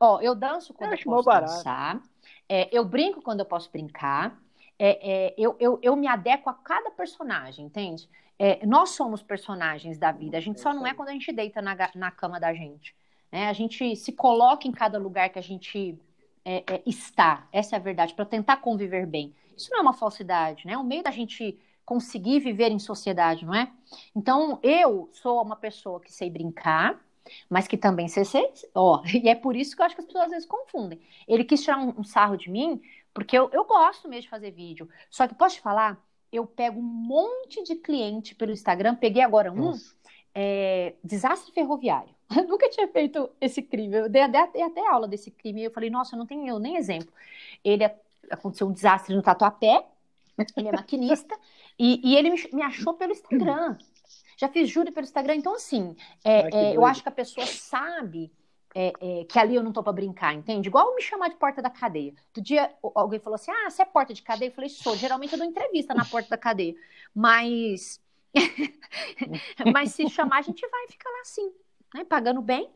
Ó, 0.00 0.20
eu 0.20 0.34
danço 0.34 0.72
quando 0.72 0.92
eu, 0.92 0.98
eu 0.98 1.04
posso 1.04 1.40
dançar. 1.40 2.02
É, 2.48 2.68
eu 2.72 2.84
brinco 2.84 3.22
quando 3.22 3.40
eu 3.40 3.46
posso 3.46 3.70
brincar 3.70 4.38
é, 4.84 5.28
é, 5.28 5.34
eu, 5.38 5.56
eu, 5.60 5.78
eu 5.80 5.94
me 5.94 6.08
adequo 6.08 6.50
a 6.50 6.54
cada 6.54 6.90
personagem, 6.90 7.66
entende? 7.66 8.08
É, 8.36 8.66
nós 8.66 8.90
somos 8.90 9.22
personagens 9.22 9.96
da 9.96 10.10
vida, 10.10 10.36
a 10.36 10.40
gente 10.40 10.60
só 10.60 10.74
não 10.74 10.84
é 10.84 10.92
quando 10.92 11.10
a 11.10 11.12
gente 11.12 11.32
deita 11.32 11.62
na, 11.62 11.76
na 11.94 12.10
cama 12.10 12.40
da 12.40 12.52
gente. 12.52 12.92
Né? 13.30 13.48
A 13.48 13.52
gente 13.52 13.94
se 13.94 14.10
coloca 14.10 14.66
em 14.66 14.72
cada 14.72 14.98
lugar 14.98 15.28
que 15.30 15.38
a 15.38 15.42
gente 15.42 15.96
é, 16.44 16.64
é, 16.66 16.82
está, 16.84 17.46
essa 17.52 17.76
é 17.76 17.78
a 17.78 17.80
verdade, 17.80 18.12
para 18.12 18.24
tentar 18.24 18.56
conviver 18.56 19.06
bem. 19.06 19.32
Isso 19.56 19.70
não 19.70 19.78
é 19.78 19.82
uma 19.82 19.92
falsidade, 19.92 20.66
né? 20.66 20.74
É 20.74 20.78
um 20.78 20.84
meio 20.84 21.02
da 21.02 21.10
gente 21.10 21.58
conseguir 21.84 22.40
viver 22.40 22.70
em 22.70 22.78
sociedade, 22.78 23.44
não 23.44 23.54
é? 23.54 23.70
Então, 24.14 24.58
eu 24.62 25.08
sou 25.12 25.42
uma 25.42 25.56
pessoa 25.56 26.00
que 26.00 26.12
sei 26.12 26.30
brincar, 26.30 27.00
mas 27.48 27.66
que 27.68 27.76
também 27.76 28.08
sei 28.08 28.24
ser, 28.24 28.52
ó, 28.74 29.02
e 29.06 29.28
é 29.28 29.34
por 29.34 29.56
isso 29.56 29.74
que 29.76 29.82
eu 29.82 29.86
acho 29.86 29.94
que 29.94 30.00
as 30.00 30.06
pessoas 30.06 30.24
às 30.24 30.30
vezes 30.30 30.46
confundem. 30.46 31.00
Ele 31.26 31.44
quis 31.44 31.62
tirar 31.62 31.78
um, 31.78 32.00
um 32.00 32.04
sarro 32.04 32.36
de 32.36 32.50
mim, 32.50 32.80
porque 33.12 33.36
eu, 33.36 33.50
eu 33.52 33.64
gosto 33.64 34.08
mesmo 34.08 34.22
de 34.22 34.28
fazer 34.28 34.50
vídeo. 34.50 34.88
Só 35.10 35.26
que 35.26 35.34
posso 35.34 35.56
te 35.56 35.60
falar, 35.60 36.02
eu 36.32 36.46
pego 36.46 36.80
um 36.80 36.82
monte 36.82 37.62
de 37.62 37.76
cliente 37.76 38.34
pelo 38.34 38.52
Instagram, 38.52 38.94
peguei 38.94 39.22
agora 39.22 39.52
um, 39.52 39.74
é, 40.34 40.94
desastre 41.04 41.52
ferroviário. 41.52 42.14
Eu 42.34 42.48
nunca 42.48 42.66
tinha 42.70 42.88
feito 42.88 43.28
esse 43.38 43.60
crime. 43.60 43.94
Eu 43.94 44.08
dei 44.08 44.22
até, 44.22 44.46
dei 44.46 44.62
até 44.62 44.88
aula 44.88 45.06
desse 45.06 45.30
crime 45.30 45.60
e 45.60 45.64
eu 45.64 45.70
falei, 45.70 45.90
nossa, 45.90 46.14
eu 46.14 46.18
não 46.18 46.24
tenho 46.26 46.58
nem 46.58 46.76
exemplo. 46.76 47.12
Ele 47.62 47.84
aconteceu 48.32 48.66
um 48.66 48.72
desastre 48.72 49.14
no 49.14 49.22
Tatuapé, 49.22 49.86
ele 50.56 50.68
é 50.68 50.72
maquinista, 50.72 51.38
e, 51.78 52.00
e 52.02 52.16
ele 52.16 52.30
me, 52.30 52.48
me, 52.52 52.62
achou 52.62 52.94
pelo 52.94 53.12
Instagram. 53.12 53.76
Já 54.36 54.48
fiz 54.48 54.68
júri 54.68 54.90
pelo 54.90 55.04
Instagram, 55.04 55.36
então 55.36 55.54
assim, 55.54 55.94
é, 56.24 56.72
é, 56.72 56.76
eu 56.76 56.84
acho 56.84 57.02
que 57.02 57.08
a 57.08 57.12
pessoa 57.12 57.46
sabe 57.46 58.32
é, 58.74 58.92
é, 59.00 59.24
que 59.24 59.38
ali 59.38 59.54
eu 59.54 59.62
não 59.62 59.72
tô 59.72 59.82
para 59.82 59.92
brincar, 59.92 60.34
entende? 60.34 60.68
Igual 60.68 60.94
me 60.94 61.02
chamar 61.02 61.28
de 61.28 61.36
porta 61.36 61.60
da 61.60 61.70
cadeia. 61.70 62.14
Do 62.32 62.40
dia 62.40 62.72
alguém 62.94 63.20
falou 63.20 63.34
assim: 63.34 63.50
ah, 63.50 63.70
você 63.70 63.82
é 63.82 63.84
porta 63.84 64.14
de 64.14 64.22
cadeia? 64.22 64.48
Eu 64.48 64.54
falei: 64.54 64.70
sou. 64.70 64.96
Geralmente 64.96 65.32
eu 65.32 65.38
dou 65.38 65.46
entrevista 65.46 65.94
na 65.94 66.04
porta 66.04 66.30
da 66.30 66.38
cadeia. 66.38 66.74
Mas. 67.14 68.00
Mas 69.72 69.92
se 69.92 70.08
chamar, 70.08 70.38
a 70.38 70.42
gente 70.42 70.66
vai 70.66 70.88
ficar 70.88 71.10
lá 71.10 71.20
assim, 71.20 71.52
né? 71.94 72.04
Pagando 72.04 72.40
bem, 72.40 72.70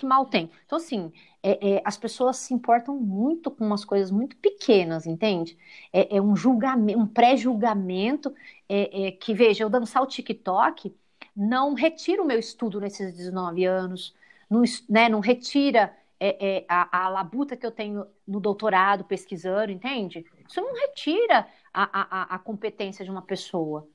que 0.00 0.06
mal 0.06 0.24
tem. 0.24 0.50
Então, 0.64 0.78
assim, 0.78 1.12
é, 1.42 1.76
é, 1.76 1.82
as 1.84 1.98
pessoas 1.98 2.38
se 2.38 2.54
importam 2.54 2.96
muito 2.96 3.50
com 3.50 3.64
umas 3.66 3.84
coisas 3.84 4.10
muito 4.10 4.34
pequenas, 4.36 5.06
entende? 5.06 5.58
É, 5.92 6.16
é 6.16 6.22
um 6.22 6.34
julgamento, 6.34 6.98
um 6.98 7.06
pré-julgamento 7.06 8.34
é, 8.66 9.08
é, 9.08 9.12
que, 9.12 9.34
veja, 9.34 9.62
eu 9.62 9.68
dançar 9.68 10.02
o 10.02 10.06
TikTok 10.06 10.94
não 11.36 11.74
retira 11.74 12.22
o 12.22 12.24
meu 12.24 12.38
estudo 12.38 12.80
nesses 12.80 13.14
19 13.14 13.64
anos, 13.66 14.14
não, 14.48 14.62
né, 14.88 15.08
não 15.08 15.20
retira 15.20 15.94
é, 16.18 16.64
a, 16.68 17.04
a, 17.06 17.08
labuta 17.10 17.56
que 17.56 17.64
eu 17.64 17.70
tenho 17.70 18.06
no 18.26 18.40
doutorado 18.40 19.04
pesquisando, 19.04 19.70
entende? 19.70 20.24
Isso 20.48 20.60
não 20.60 20.74
retira 20.74 21.46
a, 21.72 22.32
a, 22.32 22.34
a 22.34 22.38
competência 22.38 23.04
de 23.04 23.10
uma 23.10 23.22
pessoa. 23.22 23.86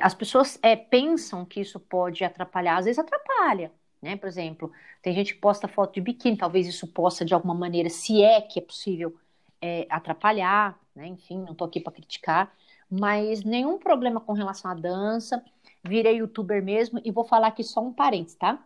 As 0.00 0.14
pessoas 0.14 0.58
pensam 0.90 1.44
que 1.44 1.60
isso 1.60 1.80
pode 1.80 2.24
atrapalhar, 2.24 2.76
às 2.78 2.84
vezes 2.84 2.98
atrapalha, 2.98 3.72
né? 4.06 4.16
Por 4.16 4.28
exemplo, 4.28 4.72
tem 5.02 5.12
gente 5.12 5.34
que 5.34 5.40
posta 5.40 5.66
foto 5.66 5.94
de 5.94 6.00
biquíni, 6.00 6.36
talvez 6.36 6.66
isso 6.66 6.86
possa, 6.86 7.24
de 7.24 7.34
alguma 7.34 7.54
maneira, 7.54 7.90
se 7.90 8.22
é 8.22 8.40
que 8.40 8.60
é 8.60 8.62
possível, 8.62 9.16
é, 9.60 9.86
atrapalhar, 9.90 10.78
né? 10.94 11.08
Enfim, 11.08 11.38
não 11.38 11.52
estou 11.52 11.66
aqui 11.66 11.80
para 11.80 11.92
criticar, 11.92 12.54
mas 12.88 13.42
nenhum 13.42 13.78
problema 13.78 14.20
com 14.20 14.32
relação 14.32 14.70
à 14.70 14.74
dança. 14.74 15.44
Virei 15.82 16.18
youtuber 16.18 16.62
mesmo 16.62 17.00
e 17.04 17.10
vou 17.10 17.24
falar 17.24 17.48
aqui 17.48 17.64
só 17.64 17.80
um 17.80 17.92
parênteses, 17.92 18.36
tá? 18.36 18.64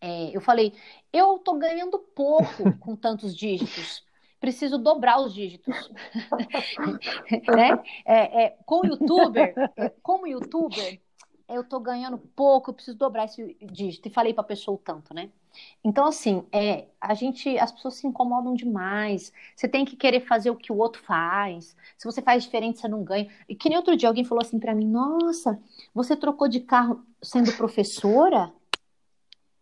É, 0.00 0.36
eu 0.36 0.40
falei, 0.40 0.72
eu 1.12 1.36
estou 1.36 1.58
ganhando 1.58 1.98
pouco 1.98 2.46
com 2.78 2.94
tantos 2.94 3.34
dígitos. 3.34 4.06
Preciso 4.38 4.78
dobrar 4.78 5.18
os 5.20 5.34
dígitos. 5.34 5.74
né? 7.56 7.82
É, 8.04 8.44
é, 8.44 8.58
com 8.64 8.86
youtuber, 8.86 9.54
é, 9.76 9.88
como 10.02 10.26
youtuber, 10.26 11.00
eu 11.48 11.62
estou 11.62 11.80
ganhando 11.80 12.18
pouco, 12.18 12.70
eu 12.70 12.74
preciso 12.74 12.98
dobrar 12.98 13.24
esse 13.24 13.56
dígito. 13.60 14.06
E 14.06 14.10
falei 14.10 14.34
para 14.34 14.42
a 14.42 14.46
pessoa 14.46 14.74
o 14.74 14.78
tanto, 14.78 15.14
né? 15.14 15.30
Então, 15.82 16.06
assim, 16.06 16.44
é, 16.52 16.86
a 17.00 17.14
gente, 17.14 17.58
as 17.58 17.72
pessoas 17.72 17.94
se 17.94 18.06
incomodam 18.06 18.54
demais. 18.54 19.32
Você 19.56 19.66
tem 19.66 19.84
que 19.84 19.96
querer 19.96 20.20
fazer 20.20 20.50
o 20.50 20.56
que 20.56 20.70
o 20.70 20.76
outro 20.76 21.02
faz. 21.02 21.74
Se 21.96 22.04
você 22.04 22.20
faz 22.20 22.44
diferente, 22.44 22.78
você 22.78 22.86
não 22.88 23.02
ganha. 23.02 23.28
E 23.48 23.54
que 23.54 23.68
nem 23.68 23.78
outro 23.78 23.96
dia 23.96 24.08
alguém 24.08 24.24
falou 24.24 24.42
assim 24.42 24.58
para 24.58 24.74
mim: 24.74 24.86
Nossa, 24.86 25.60
você 25.94 26.14
trocou 26.14 26.48
de 26.48 26.60
carro 26.60 27.04
sendo 27.22 27.52
professora? 27.56 28.52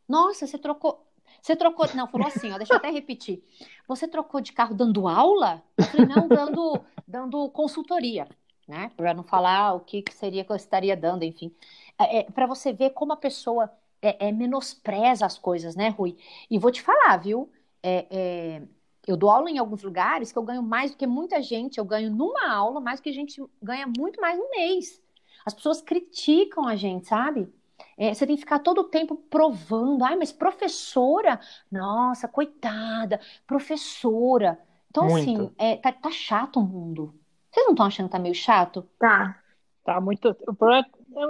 Nossa, 0.08 0.46
você 0.46 0.58
trocou. 0.58 1.06
Você 1.40 1.54
trocou. 1.54 1.86
Não, 1.94 2.08
falou 2.08 2.26
assim, 2.26 2.50
ó, 2.50 2.58
deixa 2.58 2.72
eu 2.72 2.78
até 2.78 2.90
repetir. 2.90 3.42
Você 3.86 4.08
trocou 4.08 4.40
de 4.40 4.52
carro 4.52 4.74
dando 4.74 5.06
aula? 5.06 5.62
Eu 5.76 5.84
falei, 5.84 6.06
não, 6.06 6.26
dando, 6.26 6.84
dando 7.06 7.48
consultoria, 7.50 8.26
né? 8.66 8.90
Para 8.96 9.14
não 9.14 9.22
falar 9.22 9.74
o 9.74 9.80
que, 9.80 10.02
que 10.02 10.14
seria 10.14 10.44
que 10.44 10.50
eu 10.50 10.56
estaria 10.56 10.96
dando, 10.96 11.22
enfim. 11.22 11.54
É, 11.98 12.20
é 12.20 12.22
Para 12.24 12.46
você 12.46 12.72
ver 12.72 12.90
como 12.90 13.12
a 13.12 13.16
pessoa 13.16 13.70
é, 14.02 14.28
é, 14.28 14.32
menospreza 14.32 15.26
as 15.26 15.38
coisas, 15.38 15.76
né, 15.76 15.88
Rui? 15.88 16.16
E 16.50 16.58
vou 16.58 16.70
te 16.70 16.82
falar, 16.82 17.16
viu? 17.18 17.50
É, 17.82 18.06
é, 18.10 18.62
eu 19.06 19.16
dou 19.16 19.30
aula 19.30 19.50
em 19.50 19.58
alguns 19.58 19.82
lugares 19.82 20.32
que 20.32 20.38
eu 20.38 20.42
ganho 20.42 20.62
mais 20.62 20.90
do 20.90 20.96
que 20.96 21.06
muita 21.06 21.40
gente. 21.40 21.78
Eu 21.78 21.84
ganho 21.84 22.10
numa 22.10 22.52
aula 22.52 22.80
mais 22.80 23.00
do 23.00 23.04
que 23.04 23.10
a 23.10 23.14
gente 23.14 23.42
ganha 23.62 23.86
muito 23.86 24.20
mais 24.20 24.38
no 24.38 24.50
mês. 24.50 25.00
As 25.44 25.54
pessoas 25.54 25.80
criticam 25.80 26.66
a 26.66 26.74
gente, 26.74 27.06
sabe? 27.06 27.48
É, 27.96 28.12
você 28.12 28.26
tem 28.26 28.36
que 28.36 28.42
ficar 28.42 28.58
todo 28.58 28.80
o 28.80 28.84
tempo 28.84 29.16
provando. 29.16 30.04
Ai, 30.04 30.16
mas 30.16 30.32
professora? 30.32 31.40
Nossa, 31.70 32.26
coitada, 32.26 33.20
professora. 33.46 34.58
Então, 34.90 35.04
Muito. 35.04 35.30
assim, 35.30 35.50
é, 35.56 35.76
tá, 35.76 35.92
tá 35.92 36.10
chato 36.10 36.58
o 36.58 36.62
mundo. 36.62 37.14
Vocês 37.56 37.64
não 37.64 37.72
estão 37.72 37.86
achando 37.86 38.06
que 38.06 38.12
tá 38.12 38.18
meio 38.18 38.34
chato? 38.34 38.86
Tá. 38.98 39.40
Tá 39.82 39.98
muito. 39.98 40.28
O 40.46 40.54
problema 40.54 40.86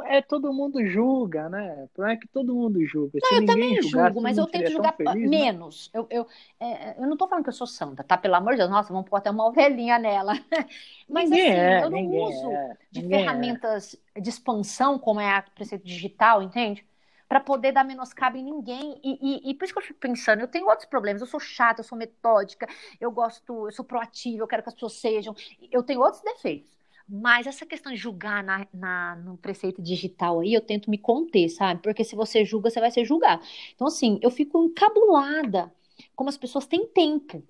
é, 0.09 0.17
é 0.17 0.23
todo 0.23 0.53
mundo 0.53 0.85
julga, 0.85 1.49
né? 1.49 1.85
O 1.85 1.89
problema 1.89 2.15
é 2.15 2.21
que 2.21 2.27
todo 2.27 2.53
mundo 2.53 2.85
julga. 2.85 3.21
Não, 3.23 3.29
Se 3.29 3.35
eu 3.37 3.47
também 3.47 3.81
julgar, 3.81 4.07
julgo, 4.07 4.21
mas 4.21 4.37
eu 4.37 4.47
tento 4.47 4.73
julgar 4.73 4.97
feliz, 4.97 5.15
né? 5.23 5.29
menos. 5.29 5.89
Né? 5.95 6.01
Eu, 6.01 6.07
eu, 6.11 6.27
é, 6.59 7.01
eu 7.01 7.07
não 7.07 7.17
tô 7.17 7.29
falando 7.29 7.45
que 7.45 7.51
eu 7.51 7.55
sou 7.55 7.67
santa, 7.67 8.03
tá? 8.03 8.17
Pelo 8.17 8.35
amor 8.35 8.55
de 8.55 8.59
Deus, 8.59 8.71
nossa, 8.71 8.93
vamos 8.93 9.09
pôr 9.09 9.17
até 9.19 9.31
uma 9.31 9.47
ovelhinha 9.47 10.01
nela. 10.01 10.33
Mas 11.09 11.31
ninguém 11.31 11.53
assim, 11.53 11.61
é, 11.61 11.85
eu 11.85 11.91
não 11.91 12.07
uso 12.09 12.51
é, 12.51 12.77
de 12.91 13.09
ferramentas 13.09 13.97
é. 14.13 14.21
de 14.21 14.29
expansão, 14.29 14.99
como 14.99 15.21
é 15.21 15.33
a 15.33 15.43
preceito 15.43 15.87
digital, 15.87 16.43
entende? 16.43 16.85
Para 17.29 17.41
poder 17.41 17.73
dar 17.73 17.85
menoscabo 17.85 18.37
em 18.37 18.45
ninguém. 18.45 19.01
E, 19.03 19.19
e, 19.21 19.51
e, 19.51 19.55
por 19.55 19.65
isso 19.65 19.73
que 19.73 19.79
eu 19.79 19.85
fico 19.85 19.99
pensando, 19.99 20.41
eu 20.41 20.49
tenho 20.49 20.67
outros 20.67 20.89
problemas, 20.89 21.21
eu 21.21 21.27
sou 21.27 21.41
chata, 21.41 21.81
eu 21.81 21.85
sou 21.85 21.99
metódica, 21.99 22.69
eu 23.01 23.11
gosto, 23.11 23.67
eu 23.67 23.73
sou 23.73 23.85
proativa, 23.85 24.43
eu 24.43 24.47
quero 24.47 24.63
que 24.63 24.69
as 24.69 24.75
pessoas 24.75 24.95
sejam. 24.95 25.35
Eu 25.71 25.83
tenho 25.83 26.01
outros 26.01 26.23
defeitos. 26.23 26.77
Mas 27.09 27.47
essa 27.47 27.65
questão 27.65 27.93
de 27.93 27.99
julgar 27.99 28.43
na, 28.43 28.67
na, 28.75 29.17
no 29.17 29.37
preceito 29.37 29.81
digital 29.81 30.41
aí, 30.41 30.53
eu 30.53 30.61
tento 30.61 30.91
me 30.91 30.99
conter, 30.99 31.49
sabe? 31.49 31.81
Porque 31.81 32.03
se 32.03 32.17
você 32.17 32.45
julga, 32.45 32.69
você 32.69 32.81
vai 32.81 32.91
ser 32.91 33.05
julgado. 33.05 33.43
Então, 33.75 33.87
assim, 33.87 34.19
eu 34.23 34.31
fico 34.31 34.65
encabulada 34.65 35.73
como 36.17 36.29
as 36.29 36.37
pessoas 36.37 36.67
têm 36.67 36.87
tempo. 36.87 37.45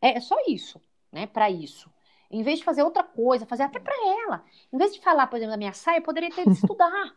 É, 0.00 0.18
é 0.18 0.20
só 0.20 0.36
isso, 0.46 0.80
né? 1.10 1.26
Para 1.26 1.50
isso. 1.50 1.90
Em 2.30 2.42
vez 2.42 2.60
de 2.60 2.64
fazer 2.64 2.82
outra 2.82 3.02
coisa, 3.02 3.46
fazer 3.46 3.64
até 3.64 3.80
para 3.80 3.94
ela. 4.22 4.44
Em 4.72 4.78
vez 4.78 4.92
de 4.92 5.00
falar, 5.00 5.26
por 5.26 5.36
exemplo, 5.36 5.52
da 5.52 5.58
minha 5.58 5.72
saia, 5.72 5.98
eu 5.98 6.02
poderia 6.02 6.30
ter 6.30 6.44
de 6.44 6.52
estudar. 6.54 7.16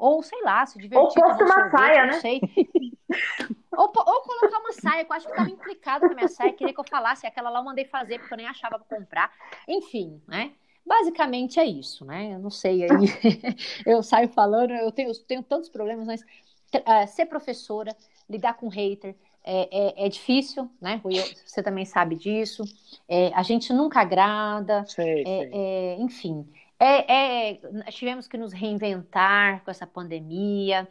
Ou, 0.00 0.22
sei 0.22 0.40
lá, 0.42 0.64
se 0.64 0.78
divertir. 0.78 1.22
Ou 1.22 1.28
posta 1.28 1.44
uma 1.44 1.54
sorvete, 1.54 1.78
saia, 1.78 2.06
né? 2.06 2.12
Sei. 2.14 2.40
ou, 3.76 3.84
ou 3.84 4.22
colocar 4.22 4.58
uma 4.58 4.72
saia, 4.72 5.04
que 5.04 5.12
eu 5.12 5.16
acho 5.16 5.26
que 5.26 5.32
estava 5.32 5.50
implicado 5.50 6.06
com 6.06 6.12
a 6.12 6.16
minha 6.16 6.28
saia, 6.28 6.54
queria 6.54 6.72
que 6.72 6.80
eu 6.80 6.88
falasse, 6.88 7.26
aquela 7.26 7.50
lá 7.50 7.60
eu 7.60 7.64
mandei 7.64 7.84
fazer, 7.84 8.18
porque 8.18 8.32
eu 8.32 8.38
nem 8.38 8.48
achava 8.48 8.78
para 8.78 8.96
comprar. 8.96 9.30
Enfim, 9.68 10.22
né? 10.26 10.52
Basicamente 10.86 11.60
é 11.60 11.66
isso, 11.66 12.06
né? 12.06 12.32
Eu 12.32 12.38
não 12.38 12.48
sei 12.50 12.84
aí. 12.84 12.88
eu 13.84 14.02
saio 14.02 14.30
falando, 14.30 14.70
eu 14.70 14.90
tenho, 14.90 15.10
eu 15.10 15.24
tenho 15.26 15.42
tantos 15.42 15.68
problemas, 15.68 16.06
mas 16.06 16.22
uh, 16.22 17.06
ser 17.06 17.26
professora, 17.26 17.94
lidar 18.26 18.54
com 18.54 18.68
hater, 18.68 19.14
é, 19.44 19.68
é, 19.70 20.06
é, 20.06 20.08
difícil, 20.08 20.70
né, 20.80 20.98
Rui? 21.04 21.14
Você 21.44 21.62
também 21.62 21.84
sabe 21.84 22.16
disso. 22.16 22.62
É, 23.06 23.32
a 23.34 23.42
gente 23.42 23.70
nunca 23.72 24.00
agrada. 24.00 24.84
Sei, 24.86 25.24
é, 25.26 26.06
sei. 26.08 26.44
É, 26.80 27.52
é, 27.52 27.60
tivemos 27.90 28.26
que 28.26 28.38
nos 28.38 28.54
reinventar 28.54 29.62
com 29.62 29.70
essa 29.70 29.86
pandemia. 29.86 30.88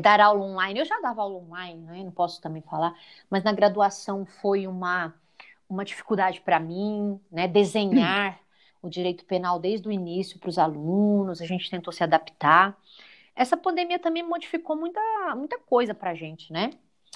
dar 0.00 0.20
aula 0.20 0.42
online, 0.42 0.80
eu 0.80 0.86
já 0.86 0.98
dava 1.00 1.20
aula 1.20 1.36
online, 1.36 1.82
né? 1.82 2.02
não 2.02 2.10
posso 2.10 2.40
também 2.40 2.62
falar, 2.62 2.94
mas 3.28 3.44
na 3.44 3.52
graduação 3.52 4.24
foi 4.24 4.66
uma, 4.66 5.14
uma 5.68 5.84
dificuldade 5.84 6.40
para 6.40 6.58
mim, 6.58 7.20
né? 7.30 7.46
Desenhar 7.46 8.40
o 8.82 8.88
direito 8.88 9.24
penal 9.26 9.58
desde 9.58 9.86
o 9.86 9.92
início 9.92 10.38
para 10.38 10.48
os 10.48 10.58
alunos, 10.58 11.42
a 11.42 11.46
gente 11.46 11.70
tentou 11.70 11.92
se 11.92 12.02
adaptar. 12.02 12.74
Essa 13.34 13.56
pandemia 13.56 13.98
também 13.98 14.22
modificou 14.22 14.76
muita, 14.76 15.00
muita 15.36 15.58
coisa 15.58 15.92
para 15.92 16.12
a 16.12 16.14
gente, 16.14 16.50
né? 16.50 16.70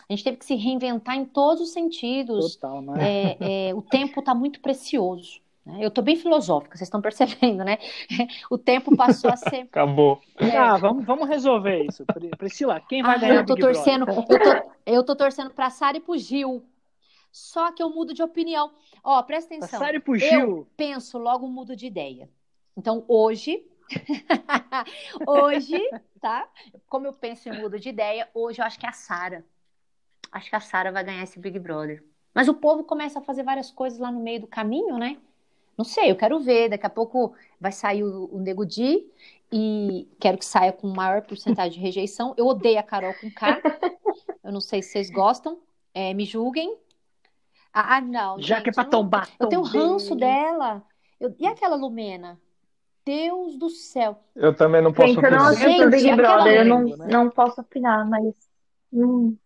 A 0.09 0.13
gente 0.13 0.25
teve 0.25 0.37
que 0.37 0.45
se 0.45 0.55
reinventar 0.55 1.17
em 1.17 1.25
todos 1.25 1.63
os 1.63 1.73
sentidos. 1.73 2.57
Total, 2.57 2.83
né? 2.83 3.37
É, 3.41 3.69
é, 3.69 3.75
o 3.75 3.81
tempo 3.81 4.21
está 4.21 4.35
muito 4.35 4.61
precioso. 4.61 5.41
Né? 5.65 5.79
Eu 5.81 5.89
estou 5.89 6.03
bem 6.03 6.17
filosófica, 6.17 6.77
vocês 6.77 6.87
estão 6.87 7.01
percebendo, 7.01 7.65
né? 7.65 7.79
O 8.51 8.59
tempo 8.59 8.97
passou 8.97 9.31
a 9.31 9.37
ser. 9.37 9.63
Acabou. 9.71 10.21
É. 10.37 10.57
Ah, 10.57 10.77
vamos, 10.77 11.05
vamos 11.05 11.29
resolver 11.29 11.85
isso. 11.85 12.05
Priscila, 12.39 12.81
quem 12.81 13.03
vai 13.03 13.17
ah, 13.17 13.19
ganhar? 13.19 13.35
Eu 13.37 13.47
tô 13.47 13.57
torcendo, 13.57 14.07
eu 14.09 14.25
tô, 14.25 14.71
eu 14.87 15.05
tô 15.05 15.17
torcendo 15.17 15.51
pra 15.51 15.71
Sara 15.71 15.97
e 15.97 16.01
pro 16.01 16.17
Gil. 16.17 16.65
Só 17.33 17.71
que 17.71 17.83
eu 17.83 17.91
mudo 17.91 18.13
de 18.13 18.23
opinião. 18.23 18.73
Ó, 19.05 19.23
presta 19.23 19.55
atenção. 19.55 19.79
Sara 19.79 19.97
e 19.97 20.01
pro 20.01 20.17
Gil. 20.17 20.41
Eu 20.41 20.69
penso, 20.77 21.19
logo 21.19 21.47
mudo 21.47 21.77
de 21.77 21.87
ideia. 21.87 22.29
Então, 22.77 23.05
hoje. 23.07 23.65
hoje, 25.27 25.79
tá? 26.21 26.49
Como 26.89 27.07
eu 27.07 27.13
penso 27.13 27.49
e 27.49 27.53
mudo 27.53 27.79
de 27.79 27.89
ideia, 27.89 28.29
hoje 28.33 28.61
eu 28.61 28.65
acho 28.65 28.79
que 28.79 28.87
é 28.87 28.89
a 28.89 28.93
Sara 28.93 29.45
acho 30.33 30.49
que 30.49 30.57
a 30.57 30.61
Sara 30.61 30.93
vai 30.93 31.05
ganhar 31.05 31.23
esse 31.23 31.39
Big 31.39 31.59
Brother. 31.59 32.05
Mas 32.35 32.49
o 32.49 32.55
povo 32.55 32.85
começa 32.85 33.19
a 33.19 33.23
fazer 33.23 33.43
várias 33.43 33.71
coisas 33.71 33.99
lá 33.99 34.11
no 34.11 34.21
meio 34.21 34.41
do 34.41 34.47
caminho, 34.47 34.97
né? 34.99 35.19
Não 35.77 35.85
sei, 35.85 36.11
eu 36.11 36.17
quero 36.17 36.41
ver. 36.41 36.69
Daqui 36.69 36.87
a 36.87 36.91
pouco 36.91 37.35
vai 37.61 37.73
sair 37.73 38.05
o, 38.05 38.29
o 38.33 38.39
Nego 38.39 38.65
Di 38.65 39.07
e 39.53 40.09
quero 40.21 40.39
que 40.39 40.45
saia 40.45 40.73
com 40.73 40.89
maior 40.89 41.23
porcentagem 41.23 41.73
de 41.73 41.81
rejeição. 41.81 42.35
Eu 42.37 42.47
odeio 42.47 42.79
a 42.79 42.83
Carol 42.83 43.15
com 43.15 43.31
K. 43.31 43.61
Eu 44.45 44.53
não 44.53 44.61
sei 44.61 44.83
se 44.83 44.91
vocês 44.91 45.11
gostam. 45.11 45.59
É, 45.93 46.15
me 46.15 46.25
julguem. 46.25 46.77
Ah, 47.73 47.97
ah 47.97 48.01
não. 48.01 48.41
Já 48.41 48.57
gente, 48.57 48.65
que 48.65 48.71
é 48.71 48.73
pra 48.73 48.85
tombar. 48.85 49.29
Eu 49.39 49.49
tenho 49.49 49.63
ranço 49.63 50.15
dela. 50.15 50.83
Eu, 51.19 51.35
e 51.39 51.47
aquela 51.47 51.77
Lumena? 51.77 52.41
Deus 53.05 53.57
do 53.57 53.69
céu. 53.71 54.19
Eu 54.35 54.55
também 54.55 54.83
não 54.83 54.93
posso 54.93 55.09
gente, 55.09 55.19
opinar. 55.19 55.33
Eu 55.33 55.39
não 55.39 55.47
assisto 55.47 55.91
Big 55.91 56.17
Brother, 56.17 56.55
eu 56.59 56.65
não, 56.65 56.85
né? 56.85 57.07
não 57.09 57.31
posso 57.31 57.61
opinar, 57.61 58.09
mas. 58.09 58.35
Hum. 58.93 59.37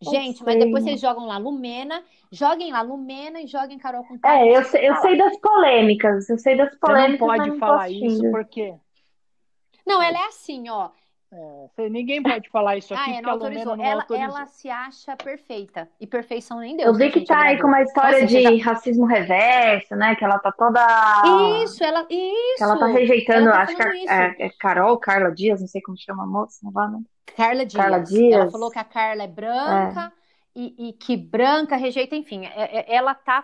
Gente, 0.00 0.42
mas 0.42 0.58
depois 0.58 0.82
vocês 0.82 1.00
jogam 1.00 1.26
lá 1.26 1.38
Lumena, 1.38 2.02
joguem 2.32 2.72
lá 2.72 2.80
Lumena 2.80 3.42
e 3.42 3.46
joguem 3.46 3.78
Carol 3.78 4.04
com 4.04 4.18
É, 4.26 4.56
eu 4.56 4.64
sei, 4.64 4.88
eu 4.88 4.96
sei 4.96 5.16
das 5.16 5.38
polêmicas, 5.38 6.28
eu 6.30 6.38
sei 6.38 6.56
das 6.56 6.74
polêmicas. 6.76 7.18
Você 7.18 7.26
não 7.26 7.36
pode 7.36 7.50
não 7.50 7.58
falar 7.58 7.90
isso 7.90 8.30
porque. 8.30 8.74
Não, 9.86 10.02
ela 10.02 10.18
é 10.18 10.26
assim, 10.26 10.68
ó. 10.70 10.90
É, 11.34 11.88
ninguém 11.88 12.22
pode 12.22 12.50
falar 12.50 12.76
isso 12.76 12.92
aqui 12.92 13.10
ah, 13.10 13.18
é, 13.18 13.22
não 13.22 13.30
autorizou. 13.30 13.76
Não 13.76 13.84
ela, 13.84 14.02
autorizou. 14.02 14.36
ela 14.36 14.46
se 14.46 14.68
acha 14.68 15.16
perfeita. 15.16 15.88
E 15.98 16.06
perfeição 16.06 16.58
nem 16.58 16.76
Deus. 16.76 16.88
Eu 16.88 16.94
vi 16.94 17.10
que 17.10 17.24
tá 17.24 17.40
aí 17.40 17.58
com 17.58 17.68
uma 17.68 17.80
história 17.82 18.26
de 18.26 18.58
já... 18.58 18.72
racismo 18.72 19.06
reverso, 19.06 19.96
né? 19.96 20.14
Que 20.14 20.24
ela 20.24 20.38
tá 20.38 20.52
toda. 20.52 20.80
Isso, 21.64 21.82
ela. 21.82 22.06
Isso. 22.10 22.56
Que 22.58 22.62
ela 22.62 22.78
tá 22.78 22.86
rejeitando, 22.86 23.48
ela 23.48 23.52
tá 23.52 23.62
acho 23.62 23.76
que 23.76 24.08
é, 24.08 24.46
é, 24.46 24.50
Carol, 24.58 24.98
Carla 24.98 25.30
Dias, 25.30 25.60
não 25.60 25.68
sei 25.68 25.80
como 25.80 25.96
chama 25.96 26.24
a 26.24 26.26
moça, 26.26 26.58
não 26.62 26.70
vai, 26.70 26.90
né? 26.90 27.00
Carla 27.34 27.64
Dias. 27.64 27.82
Carla 27.82 27.98
Dias. 28.00 28.40
Ela 28.40 28.50
falou 28.50 28.70
que 28.70 28.78
a 28.78 28.84
Carla 28.84 29.22
é 29.22 29.28
branca. 29.28 30.12
É. 30.18 30.21
E, 30.54 30.88
e, 30.88 30.92
que 30.92 31.16
branca 31.16 31.76
rejeita, 31.76 32.14
enfim, 32.14 32.44
é, 32.44 32.80
é, 32.80 32.94
ela 32.94 33.14
tá. 33.14 33.42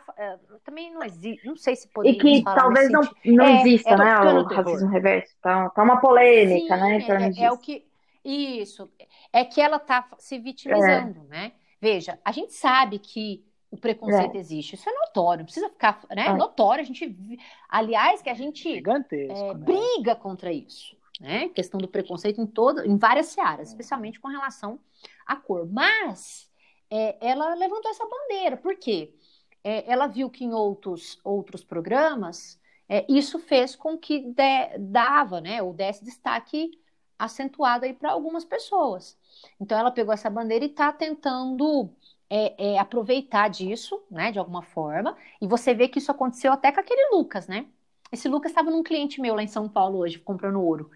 também 0.62 0.93
não 0.93 1.02
existe, 1.02 1.47
não 1.47 1.56
sei 1.56 1.74
se 1.74 1.89
poderia. 1.89 2.18
E 2.18 2.20
que 2.20 2.44
talvez 2.44 2.90
não, 2.90 3.01
não 3.24 3.44
é, 3.47 3.60
exista, 3.60 3.97
né? 3.97 4.18
O 4.20 4.44
racismo 4.44 4.90
reverso. 4.90 5.35
Tá, 5.40 5.70
tá 5.70 5.82
uma 5.82 6.01
polêmica, 6.01 6.76
Sim, 6.76 6.82
né? 6.82 7.32
É, 7.39 7.44
é, 7.44 7.51
o 7.51 7.56
que. 7.56 7.86
Isso. 8.22 8.90
É 9.32 9.43
que 9.43 9.59
ela 9.59 9.78
tá 9.78 10.06
se 10.18 10.39
vitimizando, 10.39 11.24
né? 11.28 11.52
Veja, 11.80 12.18
a 12.22 12.30
gente 12.30 12.52
sabe 12.52 12.98
que 12.98 13.43
o 13.70 13.76
preconceito 13.76 14.36
é. 14.36 14.39
existe. 14.39 14.74
Isso 14.74 14.89
é 14.89 14.93
notório, 14.93 15.39
não 15.39 15.44
precisa 15.44 15.68
ficar, 15.70 16.01
né? 16.14 16.26
É. 16.26 16.32
Notório, 16.35 16.82
a 16.82 16.86
gente, 16.86 17.39
aliás, 17.68 18.20
que 18.20 18.28
a 18.28 18.35
gente 18.35 18.68
é, 18.68 18.82
né? 18.82 19.55
briga 19.55 20.14
contra 20.14 20.52
isso, 20.52 20.97
né? 21.20 21.48
Questão 21.51 21.78
do 21.78 21.89
preconceito 21.89 22.40
em 22.40 22.47
toda, 22.47 22.86
em 22.86 22.98
várias 22.98 23.26
searas, 23.26 23.68
especialmente 23.68 24.20
com 24.20 24.28
relação 24.28 24.78
à 25.26 25.36
cor. 25.36 25.66
Mas 25.70 26.48
é, 26.90 27.16
ela 27.20 27.55
levantou 27.55 27.90
essa 27.90 28.06
bandeira. 28.06 28.56
Por 28.56 28.77
quê? 28.77 29.15
É, 29.62 29.90
ela 29.90 30.06
viu 30.06 30.31
que 30.31 30.44
em 30.44 30.52
outros, 30.52 31.19
outros 31.24 31.65
programas 31.65 32.59
é, 32.89 33.05
isso 33.09 33.39
fez 33.39 33.77
com 33.77 33.98
que 33.98 34.20
de, 34.20 34.78
dava, 34.78 35.40
né, 35.40 35.62
ou 35.62 35.74
desse 35.74 36.05
destaque 36.05 36.70
acentuado 37.19 37.85
aí 37.85 37.93
para 37.93 38.12
algumas 38.12 38.44
pessoas. 38.44 39.19
Então 39.60 39.78
ela 39.78 39.90
pegou 39.90 40.15
essa 40.15 40.31
bandeira 40.31 40.65
e 40.65 40.69
está 40.69 40.93
tentando 40.93 41.90
é, 42.31 42.74
é, 42.74 42.78
aproveitar 42.78 43.48
disso, 43.48 44.01
né, 44.10 44.32
de 44.32 44.39
alguma 44.39 44.62
forma. 44.62 45.16
E 45.40 45.47
você 45.47 45.74
vê 45.74 45.89
que 45.89 45.98
isso 45.98 46.10
aconteceu 46.10 46.52
até 46.52 46.73
com 46.73 46.81
aquele 46.81 47.15
Lucas, 47.15 47.47
né? 47.48 47.66
Esse 48.10 48.28
Lucas 48.28 48.51
estava 48.51 48.70
num 48.70 48.82
cliente 48.82 49.20
meu 49.20 49.35
lá 49.35 49.43
em 49.43 49.48
São 49.48 49.69
Paulo 49.69 49.98
hoje, 49.98 50.19
comprando 50.19 50.62
ouro. 50.62 50.90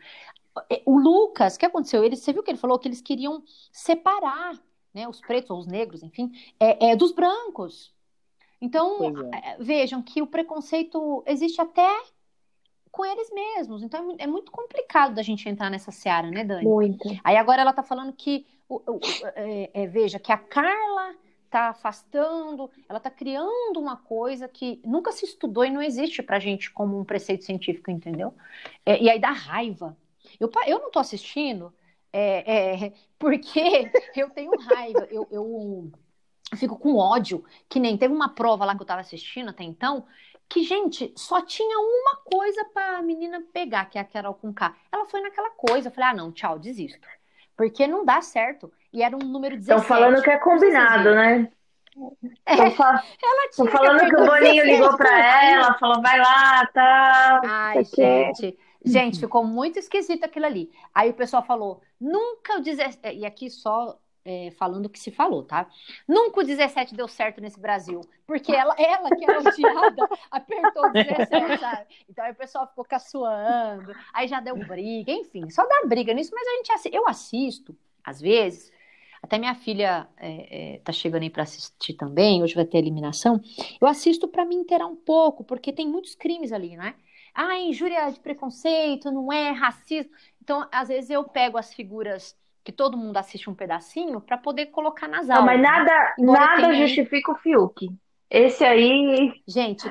É, 0.70 0.82
o 0.86 0.98
Lucas, 0.98 1.56
o 1.56 1.58
que 1.58 1.66
aconteceu? 1.66 2.04
Ele, 2.04 2.16
você 2.16 2.32
viu 2.32 2.42
que 2.42 2.50
ele 2.50 2.58
falou 2.58 2.78
que 2.78 2.88
eles 2.88 3.00
queriam 3.00 3.42
separar 3.70 4.58
né, 4.94 5.08
os 5.08 5.20
pretos 5.20 5.50
ou 5.50 5.58
os 5.58 5.66
negros, 5.66 6.02
enfim, 6.02 6.32
é, 6.60 6.90
é 6.90 6.96
dos 6.96 7.12
brancos. 7.12 7.92
Então, 8.60 8.98
é. 9.32 9.56
vejam 9.58 10.00
que 10.02 10.22
o 10.22 10.26
preconceito 10.26 11.22
existe 11.26 11.60
até 11.60 11.90
com 12.92 13.04
eles 13.04 13.30
mesmos. 13.32 13.82
Então, 13.82 14.12
é, 14.18 14.24
é 14.24 14.26
muito 14.26 14.52
complicado 14.52 15.14
da 15.14 15.22
gente 15.22 15.48
entrar 15.48 15.70
nessa 15.70 15.90
seara, 15.90 16.30
né, 16.30 16.44
Dani? 16.44 16.64
Muito. 16.64 17.08
Aí 17.24 17.36
agora 17.36 17.62
ela 17.62 17.72
tá 17.72 17.82
falando 17.82 18.12
que, 18.12 18.46
é, 19.34 19.70
é, 19.72 19.86
veja, 19.86 20.18
que 20.18 20.30
a 20.30 20.38
Carla 20.38 21.14
tá 21.50 21.70
afastando, 21.70 22.70
ela 22.88 23.00
tá 23.00 23.10
criando 23.10 23.78
uma 23.78 23.96
coisa 23.96 24.48
que 24.48 24.80
nunca 24.84 25.12
se 25.12 25.24
estudou 25.24 25.64
e 25.64 25.70
não 25.70 25.82
existe 25.82 26.22
pra 26.22 26.38
gente 26.38 26.70
como 26.70 26.98
um 26.98 27.04
preceito 27.04 27.44
científico, 27.44 27.90
entendeu? 27.90 28.32
É, 28.86 29.02
e 29.02 29.10
aí 29.10 29.18
dá 29.18 29.32
raiva. 29.32 29.96
Eu, 30.38 30.50
eu 30.66 30.78
não 30.78 30.90
tô 30.90 30.98
assistindo, 30.98 31.72
é, 32.12 32.84
é, 32.86 32.92
porque 33.18 33.90
eu 34.16 34.30
tenho 34.30 34.52
raiva, 34.58 35.06
eu, 35.10 35.26
eu, 35.30 35.92
fico 36.56 36.78
com 36.78 36.96
ódio, 36.96 37.44
que 37.68 37.80
nem 37.80 37.96
teve 37.96 38.12
uma 38.12 38.28
prova 38.28 38.64
lá 38.64 38.74
que 38.74 38.80
eu 38.80 38.84
estava 38.84 39.00
assistindo 39.00 39.50
até 39.50 39.64
então, 39.64 40.04
que, 40.48 40.62
gente, 40.62 41.12
só 41.16 41.40
tinha 41.40 41.78
uma 41.78 42.16
coisa 42.24 42.64
para 42.74 42.98
a 42.98 43.02
menina 43.02 43.42
pegar, 43.54 43.86
que 43.86 43.96
é 43.96 44.02
a 44.02 44.04
Carol 44.04 44.34
com 44.34 44.52
K. 44.52 44.74
Ela 44.92 45.06
foi 45.06 45.22
naquela 45.22 45.48
coisa, 45.50 45.88
eu 45.88 45.92
falei, 45.92 46.10
ah, 46.10 46.14
não, 46.14 46.30
tchau, 46.30 46.58
desisto. 46.58 47.08
Porque 47.56 47.86
não 47.86 48.04
dá 48.04 48.20
certo. 48.20 48.70
E 48.92 49.02
era 49.02 49.16
um 49.16 49.20
número 49.20 49.56
17. 49.56 49.80
Estão 49.80 49.96
falando 49.96 50.22
que 50.22 50.30
é 50.30 50.36
combinado, 50.36 51.14
né? 51.14 51.50
É, 52.44 52.70
fa 52.70 53.02
Estão 53.50 53.66
falando 53.66 54.00
que, 54.00 54.10
que 54.10 54.16
o 54.16 54.26
Boninho 54.26 54.64
ligou 54.64 54.96
para 54.96 55.42
ela, 55.42 55.78
falou, 55.78 56.02
vai 56.02 56.18
lá, 56.18 56.66
tá. 56.66 57.40
Ai, 57.44 57.84
gente. 57.84 58.58
Gente, 58.84 59.20
ficou 59.20 59.44
muito 59.44 59.78
esquisito 59.78 60.24
aquilo 60.24 60.46
ali. 60.46 60.70
Aí 60.94 61.10
o 61.10 61.14
pessoal 61.14 61.42
falou, 61.42 61.80
nunca 62.00 62.58
o 62.58 62.60
17. 62.60 62.98
É, 63.02 63.14
e 63.14 63.24
aqui 63.24 63.48
só 63.48 63.98
é, 64.24 64.50
falando 64.52 64.86
o 64.86 64.88
que 64.88 64.98
se 64.98 65.10
falou, 65.10 65.42
tá? 65.42 65.68
Nunca 66.06 66.40
o 66.40 66.44
17 66.44 66.94
deu 66.94 67.08
certo 67.08 67.40
nesse 67.40 67.60
Brasil. 67.60 68.00
Porque 68.26 68.52
ela, 68.52 68.74
ela 68.78 69.10
que 69.10 69.24
era 69.24 69.38
odiada, 69.38 70.08
apertou 70.30 70.86
o 70.86 70.92
17, 70.92 71.60
sabe? 71.60 71.86
Então 72.08 72.24
aí 72.24 72.32
o 72.32 72.36
pessoal 72.36 72.66
ficou 72.66 72.84
caçoando, 72.84 73.92
aí 74.12 74.28
já 74.28 74.40
deu 74.40 74.56
briga, 74.56 75.12
enfim, 75.12 75.48
só 75.50 75.66
dá 75.66 75.82
briga 75.86 76.12
nisso, 76.14 76.32
mas 76.34 76.46
a 76.46 76.56
gente 76.56 76.94
eu 76.94 77.06
assisto, 77.08 77.76
às 78.04 78.20
vezes. 78.20 78.70
Até 79.22 79.38
minha 79.38 79.54
filha 79.54 80.08
é, 80.16 80.74
é, 80.74 80.78
tá 80.78 80.90
chegando 80.90 81.22
aí 81.22 81.30
para 81.30 81.44
assistir 81.44 81.94
também, 81.94 82.42
hoje 82.42 82.56
vai 82.56 82.64
ter 82.64 82.78
eliminação. 82.78 83.40
Eu 83.80 83.86
assisto 83.86 84.26
para 84.26 84.44
me 84.44 84.56
inteirar 84.56 84.86
um 84.86 84.96
pouco, 84.96 85.44
porque 85.44 85.72
tem 85.72 85.88
muitos 85.88 86.16
crimes 86.16 86.52
ali, 86.52 86.76
né? 86.76 86.96
Ah, 87.34 87.56
injúria 87.58 88.10
de 88.10 88.20
preconceito, 88.20 89.10
não 89.10 89.32
é 89.32 89.50
racismo. 89.50 90.10
Então, 90.42 90.66
às 90.72 90.88
vezes 90.88 91.10
eu 91.10 91.24
pego 91.24 91.56
as 91.58 91.72
figuras 91.74 92.36
que 92.64 92.72
todo 92.72 92.96
mundo 92.96 93.16
assiste 93.16 93.50
um 93.50 93.54
pedacinho 93.54 94.20
para 94.20 94.38
poder 94.38 94.66
colocar 94.66 95.08
nas 95.08 95.28
aulas. 95.30 95.38
Não, 95.38 95.44
mas 95.46 95.60
nada, 95.60 96.14
Embora 96.18 96.40
nada 96.40 96.68
tenha- 96.68 96.86
justifica 96.86 97.32
o 97.32 97.36
Fiuk. 97.36 97.88
Esse 98.30 98.64
aí, 98.64 99.30
Gente, 99.46 99.84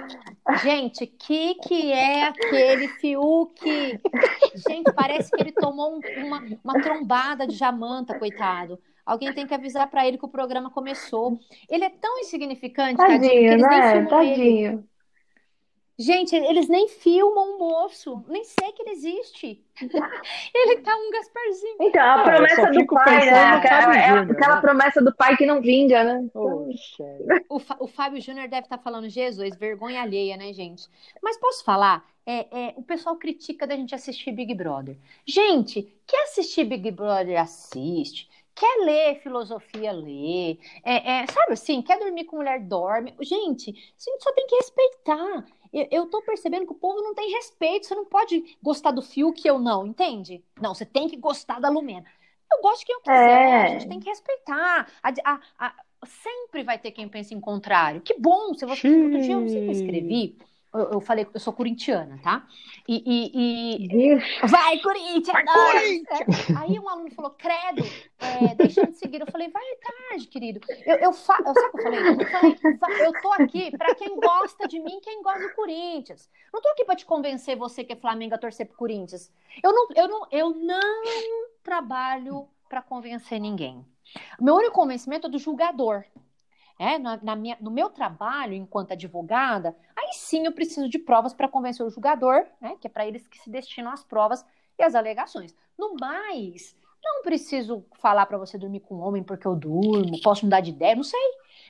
gente, 0.64 1.06
que 1.06 1.56
que 1.56 1.92
é 1.92 2.24
aquele 2.24 2.88
Fiuk? 2.88 3.60
Gente, 4.56 4.92
parece 4.94 5.32
que 5.32 5.42
ele 5.42 5.52
tomou 5.52 5.96
um- 5.98 6.26
uma, 6.26 6.40
uma 6.64 6.82
trombada 6.82 7.46
de 7.46 7.56
jamanta, 7.56 8.18
coitado. 8.18 8.80
Alguém 9.06 9.34
tem 9.34 9.46
que 9.46 9.54
avisar 9.54 9.90
pra 9.90 10.08
ele 10.08 10.18
que 10.18 10.26
o 10.26 10.30
programa 10.30 10.70
começou. 10.72 11.38
Ele 11.70 11.84
é 11.84 11.90
tão 11.90 12.20
insignificante, 12.20 12.96
tadinho, 12.98 13.44
que 13.44 13.50
tadinho, 13.50 13.52
eles 13.52 13.68
nem 13.68 13.80
né? 13.80 13.92
filmam 13.92 14.22
ele. 14.22 14.84
Gente, 16.02 16.36
eles 16.36 16.68
nem 16.68 16.88
filmam 16.88 17.56
o 17.56 17.60
moço. 17.60 18.24
Nem 18.28 18.44
sei 18.44 18.72
que 18.74 18.82
ele 18.84 18.92
existe. 18.92 19.64
Ele 20.54 20.78
tá 20.82 20.96
um 20.96 21.12
Gasparzinho. 21.12 21.78
Então, 21.80 22.02
a 22.02 22.16
Ah, 22.16 22.24
promessa 22.24 22.72
do 22.72 22.86
pai, 22.88 23.26
né? 23.26 23.46
no 23.46 23.58
Aquela, 23.58 23.64
Fábio 23.64 23.96
é 23.96 24.02
Júnior, 24.02 24.30
aquela 24.30 24.58
né? 24.58 24.62
promessa 24.62 25.02
do 25.02 25.16
pai 25.16 25.36
que 25.36 25.46
não 25.46 25.62
vinga, 25.62 26.04
né? 26.04 26.30
Poxa. 26.34 27.04
O, 27.50 27.60
Fá- 27.60 27.78
o 27.80 27.88
Fábio 27.88 28.22
Júnior 28.22 28.48
deve 28.48 28.66
estar 28.66 28.78
falando, 28.78 29.10
Jesus, 29.10 29.56
vergonha 29.56 30.02
alheia, 30.02 30.38
né, 30.38 30.54
gente? 30.54 30.88
Mas 31.22 31.38
posso 31.38 31.64
falar? 31.64 32.10
É, 32.26 32.70
é, 32.70 32.74
o 32.78 32.84
pessoal 32.84 33.16
critica 33.18 33.68
da 33.68 33.76
gente 33.76 33.94
assistir 33.96 34.32
Big 34.32 34.54
Brother. 34.56 34.98
Gente, 35.26 35.84
quer 36.08 36.24
assistir 36.24 36.64
Big 36.64 36.90
Brother, 36.92 37.40
assiste. 37.42 38.30
Quer 38.56 38.86
ler 38.86 39.20
filosofia, 39.22 39.92
lê. 39.92 40.58
É, 40.84 41.24
é, 41.24 41.28
sabe 41.28 41.54
assim, 41.54 41.82
quer 41.82 41.98
dormir 42.00 42.26
com 42.26 42.38
mulher, 42.38 42.60
dorme. 42.62 43.14
Gente, 43.22 43.72
a 43.72 43.74
gente 43.74 44.24
só 44.24 44.32
tem 44.34 44.46
que 44.48 44.56
respeitar. 44.56 45.46
Eu, 45.74 46.06
tô 46.08 46.22
percebendo 46.22 46.66
que 46.66 46.74
o 46.74 46.76
povo 46.76 47.02
não 47.02 47.14
tem 47.16 47.32
respeito. 47.32 47.86
Você 47.88 47.96
não 47.96 48.06
pode 48.06 48.58
gostar 48.62 48.92
do 48.92 49.02
Fiuk 49.02 49.46
eu 49.48 49.58
não, 49.60 49.86
entende? 49.88 50.44
Não, 50.62 50.74
você 50.76 50.86
tem 50.86 51.08
que 51.08 51.16
gostar 51.18 51.60
da 51.60 51.70
Lumena. 51.70 52.06
Eu 52.52 52.62
gosto 52.62 52.80
de 52.80 52.86
quem 52.88 52.96
eu 52.96 53.02
quiser, 53.02 53.16
É. 53.16 53.64
a 53.64 53.68
gente 53.70 53.88
tem 53.88 54.00
que 54.00 54.10
respeitar. 54.10 54.88
A- 55.02 55.14
a- 55.24 55.40
a- 55.58 55.76
sempre 56.06 56.64
vai 56.64 56.78
ter 56.78 56.92
quem 56.92 57.08
pense 57.08 57.34
em 57.34 57.40
contrário. 57.40 58.02
Que 58.02 58.14
bom! 58.20 58.54
Se 58.54 58.66
você... 58.66 58.90
Outro 58.90 59.22
dia 59.22 59.34
eu 59.34 59.42
não 59.42 59.48
sei 59.50 59.66
que 59.66 59.72
escrevi. 59.72 60.38
Eu, 60.74 60.94
eu 60.94 61.02
falei 61.02 61.26
que 61.26 61.36
eu 61.36 61.40
sou 61.40 61.52
corintiana, 61.52 62.18
tá? 62.24 62.48
E, 62.88 63.04
e- 63.06 63.86
e- 63.86 63.88
Vixe. 63.90 64.48
Vai, 64.48 64.80
Corinthians! 64.80 65.36
É. 65.38 66.58
Aí 66.58 66.80
um 66.80 66.88
aluno 66.88 67.12
falou, 67.12 67.32
credo, 67.32 67.84
é, 68.20 68.56
deixa 68.56 68.88
de 68.88 68.94
seguir. 68.98 69.20
Eu 69.22 69.28
falei, 69.32 69.50
vai 69.50 69.64
tarde, 69.76 70.28
querido. 70.28 70.62
Eu, 70.86 70.96
eu 70.98 71.14
fa... 71.14 71.38
eu- 71.46 71.54
Sabe 71.54 71.68
o 71.68 71.72
que 71.72 71.78
eu 71.78 71.84
falei? 71.84 72.00
Eu 72.00 72.28
falei, 72.30 72.78
"Va- 72.78 73.06
eu 73.06 73.22
tô 73.22 73.34
aqui 73.34 73.72
pra 73.78 73.94
quem 73.96 74.18
gosta 74.20 74.68
de 74.68 74.80
mim, 74.80 75.00
quem 75.02 75.22
gosta 75.22 75.42
do 75.48 75.54
Corinthians. 75.56 76.30
Não 76.54 76.62
tô 76.62 76.70
aqui 76.70 76.86
pra 76.86 76.96
te 76.96 77.06
convencer 77.06 77.58
você 77.58 77.84
que 77.84 77.94
é 77.94 77.96
Flamengo 77.98 78.36
a 78.36 78.38
torcer 78.38 78.66
pro 78.66 78.78
Corinthians. 78.78 79.32
Eu 79.62 79.74
não, 79.74 79.88
eu 79.96 80.08
não, 80.08 80.28
eu 80.32 80.50
não 80.52 81.52
trabalho 81.64 82.48
pra 82.70 82.82
convencer 82.82 83.40
ninguém. 83.40 83.86
O 84.40 84.44
meu 84.44 84.56
único 84.56 84.74
convencimento 84.74 85.28
é 85.28 85.30
do 85.30 85.38
julgador. 85.38 86.04
É, 86.80 86.98
na, 86.98 87.18
na 87.18 87.36
minha, 87.36 87.58
no 87.62 87.70
meu 87.70 87.90
trabalho 87.90 88.54
enquanto 88.54 88.92
advogada, 88.92 89.76
aí 89.96 90.10
sim 90.14 90.46
eu 90.46 90.52
preciso 90.52 90.90
de 90.90 90.98
provas 90.98 91.34
para 91.34 91.48
convencer 91.48 91.86
o 91.86 91.90
julgador, 91.90 92.46
né, 92.60 92.76
que 92.80 92.88
é 92.88 92.90
para 92.90 93.06
eles 93.06 93.28
que 93.28 93.40
se 93.40 93.50
destinam 93.50 93.92
as 93.92 94.04
provas 94.04 94.46
e 94.78 94.84
as 94.84 94.96
alegações. 94.96 95.56
No 95.78 95.96
mais, 95.96 96.76
não 97.04 97.22
preciso 97.24 97.86
falar 98.00 98.26
para 98.26 98.38
você 98.38 98.58
dormir 98.58 98.82
com 98.82 98.96
um 98.96 99.02
homem 99.02 99.24
porque 99.24 99.48
eu 99.48 99.56
durmo, 99.56 100.22
posso 100.22 100.46
mudar 100.46 100.62
de 100.62 100.72
ideia, 100.72 100.96
não 100.96 101.04
sei. 101.04 101.20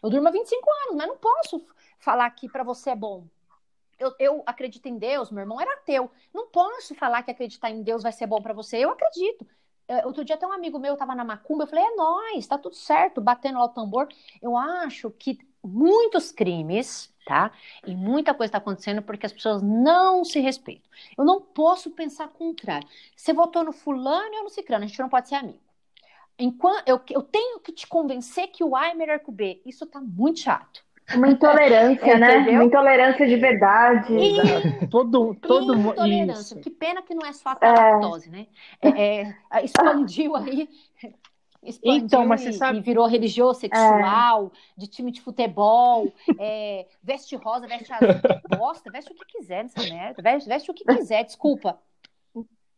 Eu 0.02 0.10
durmo 0.10 0.28
há 0.28 0.32
25 0.32 0.70
anos, 0.86 0.96
mas 0.96 1.08
não 1.08 1.18
posso 1.18 1.66
falar 2.00 2.30
que 2.32 2.50
para 2.50 2.64
você 2.64 2.92
é 2.92 2.96
bom. 2.96 3.26
Eu, 4.00 4.14
eu 4.18 4.44
acredito 4.48 4.88
em 4.88 4.98
Deus, 4.98 5.30
meu 5.30 5.42
irmão 5.42 5.62
era 5.62 5.74
ateu. 5.74 6.10
Não 6.34 6.48
posso 6.48 6.96
falar 6.96 7.22
que 7.22 7.32
acreditar 7.32 7.70
em 7.70 7.84
Deus 7.84 8.02
vai 8.02 8.12
ser 8.12 8.26
bom 8.26 8.42
para 8.42 8.54
você. 8.54 8.78
Eu 8.78 8.90
acredito. 8.90 9.46
É, 9.88 10.06
Outro 10.06 10.24
dia 10.24 10.36
até 10.36 10.48
um 10.48 10.52
amigo 10.52 10.80
meu 10.80 10.96
tava 10.98 11.16
na 11.16 11.24
macumba, 11.24 11.64
eu 11.64 11.68
falei, 11.68 11.84
é 11.86 11.96
nóis, 11.96 12.48
tá 12.48 12.58
tudo 12.58 12.76
certo, 12.76 13.22
batendo 13.22 13.60
lá 13.60 13.66
o 13.66 13.70
tambor. 13.70 14.08
Eu 14.42 14.56
acho 14.58 15.12
que 15.12 15.40
muitos 15.64 16.32
crimes, 16.32 17.14
tá? 17.26 17.52
E 17.86 17.96
muita 17.96 18.34
coisa 18.34 18.50
está 18.50 18.58
acontecendo 18.58 19.02
porque 19.02 19.26
as 19.26 19.34
pessoas 19.34 19.62
não 19.62 20.24
se 20.24 20.40
respeitam. 20.40 20.90
Eu 21.18 21.26
não 21.26 21.42
posso 21.42 21.92
pensar 21.92 22.28
contrário. 22.30 22.88
Você 23.16 23.34
votou 23.34 23.64
no 23.64 23.72
fulano 23.72 24.34
eu 24.36 24.44
no 24.44 24.50
ciclano, 24.50 24.84
a 24.86 24.88
gente 24.88 25.00
não 25.00 25.10
pode 25.10 25.30
ser 25.30 25.36
amigo. 25.36 25.60
Enquanto 26.40 26.88
eu, 26.88 27.00
eu 27.10 27.22
tenho 27.24 27.60
que 27.60 27.72
te 27.72 27.86
convencer 27.88 28.48
que 28.48 28.64
o 28.64 28.76
A 28.76 28.88
é 28.90 28.94
melhor 28.96 29.20
que 29.20 29.30
o 29.30 29.34
B. 29.34 29.62
Isso 29.66 29.86
tá 29.86 30.02
muito 30.02 30.40
chato. 30.40 30.84
Uma 31.16 31.28
intolerância, 31.30 32.18
né? 32.20 32.36
Entendeu? 32.38 32.54
Uma 32.54 32.64
intolerância 32.66 33.28
de 33.28 33.36
verdade. 33.36 34.14
Todo, 34.90 35.36
todo 35.36 35.76
mundo. 35.78 35.92
Intolerância. 35.94 36.54
Isso. 36.56 36.60
Que 36.60 36.70
pena 36.70 37.02
que 37.02 37.14
não 37.14 37.26
é 37.28 37.34
só 37.34 37.50
a 37.50 37.58
lactose, 37.72 38.30
né? 38.30 38.48
É, 38.82 39.22
é, 39.22 39.36
expandiu 39.64 40.36
aí. 40.36 40.70
Expandiu 41.64 42.06
Então, 42.06 42.26
mas 42.26 42.42
e, 42.42 42.46
você 42.46 42.54
sabe- 42.54 42.80
e 42.80 42.82
virou 42.82 43.06
religioso, 43.06 43.60
sexual, 43.60 44.52
de 44.76 44.88
time 44.88 45.12
de 45.12 45.22
futebol, 45.22 46.12
é, 46.40 46.88
veste 47.04 47.36
rosa, 47.36 47.68
veste 47.68 47.94
azul, 47.94 48.08
bosta, 48.58 48.90
veste 48.92 49.12
o 49.12 49.16
que 49.16 49.26
quiser 49.26 49.64
nessa 49.64 49.82
merda, 49.84 50.22
veste, 50.24 50.50
veste 50.50 50.72
o 50.72 50.74
que 50.74 50.84
quiser, 50.84 51.24
desculpa. 51.24 51.78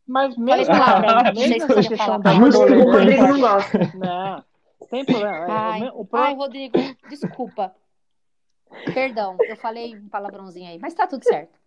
Mas 0.05 0.35
mesmo, 0.35 0.73
não 0.75 1.33
sei 1.33 1.47
mesmo 1.47 1.47
se 1.47 1.53
essa 1.55 1.67
podia 1.73 1.89
questão 1.89 2.21
falar 2.21 2.33
Rodrigo 2.33 2.81
intolerância. 2.81 3.27
não 3.27 3.39
gosta. 3.39 3.91
Não, 3.95 4.43
sem 4.89 5.05
problema. 5.05 5.45
Ai, 5.47 5.89
O 5.93 6.03
pro- 6.03 6.19
ai, 6.19 6.35
Rodrigo, 6.35 6.73
desculpa. 7.09 7.73
Perdão, 8.93 9.37
eu 9.47 9.55
falei 9.55 9.95
um 9.95 10.09
palavrãozinho 10.09 10.69
aí, 10.69 10.79
mas 10.79 10.93
tá 10.93 11.07
tudo 11.07 11.23
certo. 11.23 11.57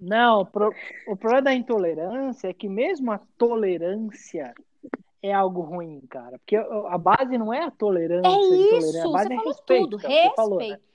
Não, 0.00 0.40
o, 0.42 0.46
pro- 0.46 0.74
o 1.06 1.16
problema 1.16 1.42
da 1.42 1.54
intolerância 1.54 2.48
é 2.48 2.52
que 2.52 2.68
mesmo 2.68 3.12
a 3.12 3.18
tolerância 3.38 4.54
é 5.22 5.32
algo 5.32 5.62
ruim, 5.62 6.00
cara. 6.08 6.38
Porque 6.38 6.56
a 6.56 6.98
base 6.98 7.38
não 7.38 7.52
é 7.52 7.64
a 7.64 7.70
tolerância. 7.70 8.28
É 8.54 8.78
isso, 8.78 9.08
a 9.08 9.10
base 9.10 9.28
você 9.28 9.32
é 9.32 9.36
falou 9.36 9.48
respeito, 9.52 9.90
tudo, 9.90 10.06
é 10.06 10.08
o 10.08 10.12
que 10.12 10.28
você 10.28 10.34
falou, 10.34 10.58
né? 10.58 10.64
respeito. 10.66 10.86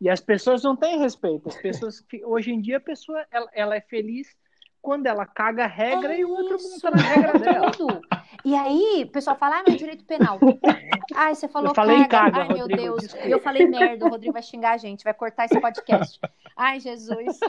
E 0.00 0.08
as 0.08 0.20
pessoas 0.20 0.62
não 0.62 0.74
têm 0.74 0.98
respeito. 0.98 1.48
As 1.48 1.56
pessoas 1.56 2.00
que 2.00 2.24
hoje 2.24 2.50
em 2.50 2.60
dia 2.60 2.78
a 2.78 2.80
pessoa 2.80 3.24
ela, 3.30 3.48
ela 3.52 3.76
é 3.76 3.80
feliz 3.80 4.34
quando 4.82 5.06
ela 5.06 5.26
caga 5.26 5.64
a 5.64 5.66
regra 5.68 6.16
e 6.16 6.24
o 6.24 6.30
outro 6.30 6.56
Isso, 6.56 6.70
monta 6.72 6.90
na 6.90 7.02
regra 7.02 7.38
dela. 7.38 7.70
tudo. 7.70 8.00
E 8.44 8.54
aí, 8.54 9.04
o 9.04 9.10
pessoal 9.12 9.36
fala, 9.36 9.58
ah, 9.58 9.64
mas 9.66 9.76
direito 9.76 10.04
penal. 10.04 10.38
Ai, 11.14 11.34
você 11.34 11.46
falou 11.48 11.68
Eu 11.70 11.74
falei 11.74 11.98
caga. 12.06 12.30
caga, 12.32 12.40
Ai, 12.42 12.48
meu 12.48 12.58
Rodrigo, 12.58 12.82
Deus. 12.82 13.00
desculpa. 13.02 13.28
Eu 13.28 13.40
falei 13.40 13.66
merda, 13.66 14.06
o 14.06 14.08
Rodrigo 14.08 14.32
vai 14.32 14.42
xingar 14.42 14.72
a 14.72 14.76
gente, 14.76 15.04
vai 15.04 15.12
cortar 15.14 15.44
esse 15.44 15.60
podcast. 15.60 16.18
Ai, 16.56 16.80
Jesus. 16.80 17.38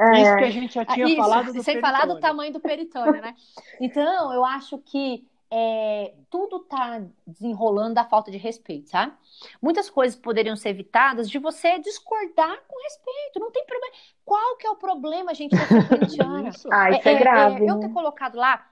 É. 0.00 0.22
Isso 0.22 0.36
que 0.38 0.44
a 0.44 0.50
gente 0.50 0.74
já 0.74 0.82
Ah, 0.82 0.94
tinha 0.94 1.06
isso, 1.06 1.16
falado 1.16 1.52
do 1.52 1.62
sem 1.62 1.78
falar 1.80 2.06
do 2.06 2.18
tamanho 2.20 2.50
do 2.52 2.60
peritônio, 2.60 3.20
né? 3.20 3.34
Então, 3.78 4.32
eu 4.32 4.42
acho 4.42 4.78
que 4.78 5.26
é, 5.50 6.14
tudo 6.28 6.60
tá 6.60 7.02
desenrolando 7.26 7.94
da 7.94 8.04
falta 8.04 8.30
de 8.30 8.36
respeito, 8.36 8.90
sabe? 8.90 9.14
Muitas 9.62 9.88
coisas 9.88 10.18
poderiam 10.18 10.56
ser 10.56 10.70
evitadas 10.70 11.28
de 11.28 11.38
você 11.38 11.78
discordar 11.78 12.62
com 12.66 12.82
respeito, 12.82 13.40
não 13.40 13.50
tem 13.50 13.64
problema. 13.64 13.94
Qual 14.24 14.56
que 14.56 14.66
é 14.66 14.70
o 14.70 14.76
problema, 14.76 15.34
gente, 15.34 15.56
da 15.56 15.66
ser 15.66 15.88
corintiana? 15.88 16.48
Isso. 16.50 16.68
Ah, 16.70 16.90
isso 16.90 17.08
é, 17.08 17.14
grave. 17.14 17.66
Eu 17.66 17.76
né? 17.76 17.86
ter 17.86 17.92
colocado 17.92 18.36
lá. 18.36 18.70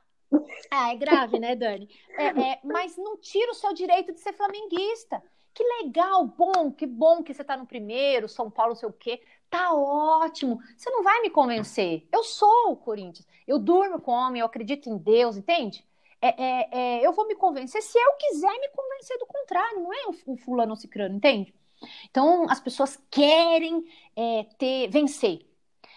Ah, 0.70 0.92
é 0.92 0.96
grave, 0.96 1.38
né, 1.38 1.54
Dani? 1.54 1.88
É, 2.10 2.26
é, 2.26 2.60
mas 2.62 2.96
não 2.96 3.16
tira 3.16 3.52
o 3.52 3.54
seu 3.54 3.72
direito 3.72 4.12
de 4.12 4.20
ser 4.20 4.32
flamenguista. 4.32 5.22
Que 5.54 5.64
legal, 5.82 6.26
bom, 6.26 6.70
que 6.70 6.86
bom 6.86 7.22
que 7.22 7.32
você 7.32 7.42
tá 7.42 7.56
no 7.56 7.66
primeiro, 7.66 8.28
São 8.28 8.50
Paulo, 8.50 8.72
não 8.72 8.76
sei 8.76 8.88
o 8.88 8.92
quê. 8.92 9.22
Tá 9.48 9.72
ótimo. 9.72 10.58
Você 10.76 10.90
não 10.90 11.02
vai 11.02 11.22
me 11.22 11.30
convencer. 11.30 12.06
Eu 12.12 12.22
sou 12.22 12.72
o 12.72 12.76
Corinthians. 12.76 13.26
Eu 13.46 13.58
durmo 13.58 13.98
com 13.98 14.12
homem, 14.12 14.40
eu 14.40 14.46
acredito 14.46 14.90
em 14.90 14.98
Deus, 14.98 15.36
entende? 15.36 15.86
É, 16.28 16.42
é, 16.42 16.68
é, 17.00 17.06
eu 17.06 17.12
vou 17.12 17.26
me 17.26 17.34
convencer 17.34 17.82
se 17.82 17.98
eu 17.98 18.12
quiser 18.14 18.52
me 18.60 18.68
convencer 18.70 19.18
do 19.18 19.26
contrário, 19.26 19.80
não 19.80 19.92
é 19.92 20.06
o, 20.08 20.34
o 20.34 20.36
fulano 20.36 20.76
cicrano, 20.76 21.16
entende? 21.16 21.54
Então, 22.10 22.46
as 22.48 22.60
pessoas 22.60 22.98
querem 23.10 23.84
é, 24.16 24.44
ter, 24.58 24.88
vencer. 24.88 25.46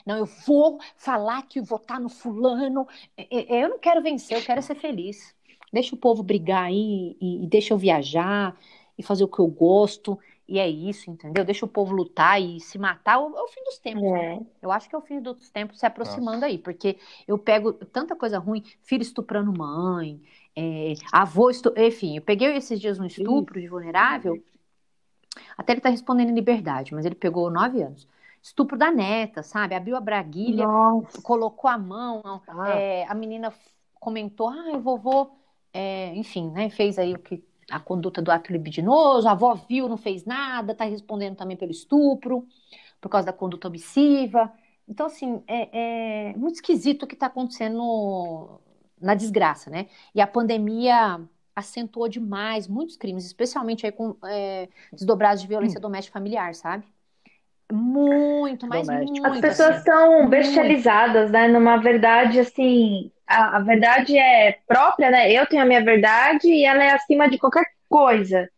Não, 0.06 0.18
eu 0.18 0.26
vou 0.26 0.80
falar 0.96 1.44
que 1.44 1.62
votar 1.62 2.00
no 2.00 2.10
fulano. 2.10 2.88
É, 3.18 3.64
Eu 3.64 3.70
não 3.70 3.80
quero 3.80 4.02
vencer, 4.02 4.38
eu 4.38 4.44
quero 4.44 4.62
ser 4.62 4.76
feliz. 4.76 5.36
Deixa 5.72 5.96
o 5.96 5.98
povo 5.98 6.24
brigar 6.24 6.66
aí 6.66 7.16
e, 7.22 7.44
e 7.44 7.48
deixa 7.48 7.74
eu 7.74 7.78
viajar 7.78 8.58
e 9.00 9.04
fazer 9.04 9.24
o 9.24 9.28
que 9.30 9.40
eu 9.40 9.48
gosto. 9.48 10.20
E 10.46 10.60
é 10.60 10.68
isso, 10.68 11.10
entendeu? 11.10 11.46
Deixa 11.46 11.64
o 11.64 11.70
povo 11.70 11.94
lutar 11.96 12.42
e 12.42 12.60
se 12.60 12.78
matar. 12.78 13.14
É 13.14 13.18
o, 13.18 13.48
fim 13.48 13.64
dos 13.64 13.78
tempos. 13.78 14.02
né? 14.02 14.36
É. 14.36 14.40
Eu 14.66 14.72
acho 14.72 14.90
que 14.90 14.96
é 14.96 14.98
o 14.98 15.02
fim 15.02 15.22
dos 15.22 15.50
tempos 15.50 15.80
se 15.80 15.86
aproximando 15.86 16.44
aí, 16.44 16.58
porque 16.58 16.98
eu 17.28 17.38
pego 17.38 17.72
tanta 17.72 18.16
coisa 18.16 18.40
ruim, 18.40 18.64
filho 18.82 19.04
estuprando 19.04 19.58
mãe, 19.58 20.20
é, 20.56 20.96
avô 21.14 21.50
estu... 21.50 21.72
enfim, 21.78 22.18
eu 22.18 22.22
peguei 22.24 22.54
esses 22.58 22.80
dias 22.80 23.00
um 23.00 23.06
estupro 23.06 23.62
de 23.62 23.68
vulnerável, 23.68 24.44
até 25.56 25.74
ele 25.74 25.82
tá 25.82 25.90
respondendo 25.90 26.30
em 26.30 26.36
liberdade, 26.36 26.94
mas 26.94 27.06
ele 27.06 27.16
pegou 27.16 27.50
nove 27.50 27.82
anos. 27.84 28.08
Estupro 28.42 28.78
da 28.78 28.90
neta, 28.92 29.44
sabe? 29.44 29.76
Abriu 29.76 29.96
a 29.96 30.02
braguilha, 30.02 30.66
Nossa. 30.66 31.22
colocou 31.22 31.70
a 31.70 31.78
mão, 31.78 32.22
Ah. 32.48 32.70
é, 32.70 33.06
a 33.08 33.14
menina 33.14 33.54
comentou, 34.00 34.50
ah, 34.50 34.72
o 34.74 34.80
vovô, 34.80 35.30
é, 35.72 36.16
enfim, 36.16 36.50
né, 36.50 36.70
fez 36.70 36.98
aí 36.98 37.14
o 37.14 37.20
que 37.20 37.44
a 37.70 37.80
conduta 37.80 38.22
do 38.22 38.32
ato 38.32 38.52
libidinoso, 38.52 39.28
a 39.28 39.32
avó 39.32 39.54
viu, 39.54 39.88
não 39.90 39.98
fez 39.98 40.26
nada, 40.26 40.76
tá 40.76 40.86
respondendo 40.86 41.36
também 41.36 41.58
pelo 41.58 41.72
estupro. 41.72 42.48
por 43.02 43.10
causa 43.10 43.28
da 43.28 43.34
conduta 43.34 43.68
omissiva. 43.68 44.52
Então, 44.88 45.06
assim, 45.06 45.44
é, 45.48 46.30
é 46.32 46.34
muito 46.38 46.56
esquisito 46.56 47.04
o 47.04 47.08
que 47.08 47.14
está 47.14 47.28
acontecendo 47.28 48.60
na 49.00 49.16
desgraça, 49.16 49.70
né? 49.70 49.88
E 50.14 50.20
a 50.22 50.28
pandemia 50.28 51.22
acentuou 51.56 52.08
demais 52.08 52.68
muitos 52.68 52.98
crimes, 52.98 53.26
especialmente 53.26 53.86
aí 53.86 53.92
com 53.92 54.16
é, 54.26 54.68
desdobrados 54.92 55.42
de 55.42 55.48
violência 55.48 55.78
hum. 55.78 55.82
doméstica 55.82 56.14
familiar, 56.14 56.56
sabe? 56.56 56.86
Muito, 57.72 58.66
mas 58.68 58.88
muito. 58.88 59.26
As 59.26 59.40
pessoas 59.40 59.78
estão 59.78 60.22
assim, 60.22 60.30
bestializadas, 60.30 61.30
né? 61.30 61.48
Numa 61.48 61.78
verdade, 61.78 62.40
assim, 62.40 63.12
a, 63.30 63.58
a, 63.58 63.60
verdade 63.60 64.18
é 64.18 64.58
própria, 64.68 65.12
né? 65.12 65.32
Eu 65.32 65.46
tenho 65.46 65.62
a 65.62 65.66
minha 65.66 65.84
verdade 65.84 66.48
e 66.48 66.66
ela 66.66 66.84
é 66.84 66.92
acima 66.92 67.30
de 67.30 67.38
qualquer 67.38 67.66
coisa. 67.88 68.50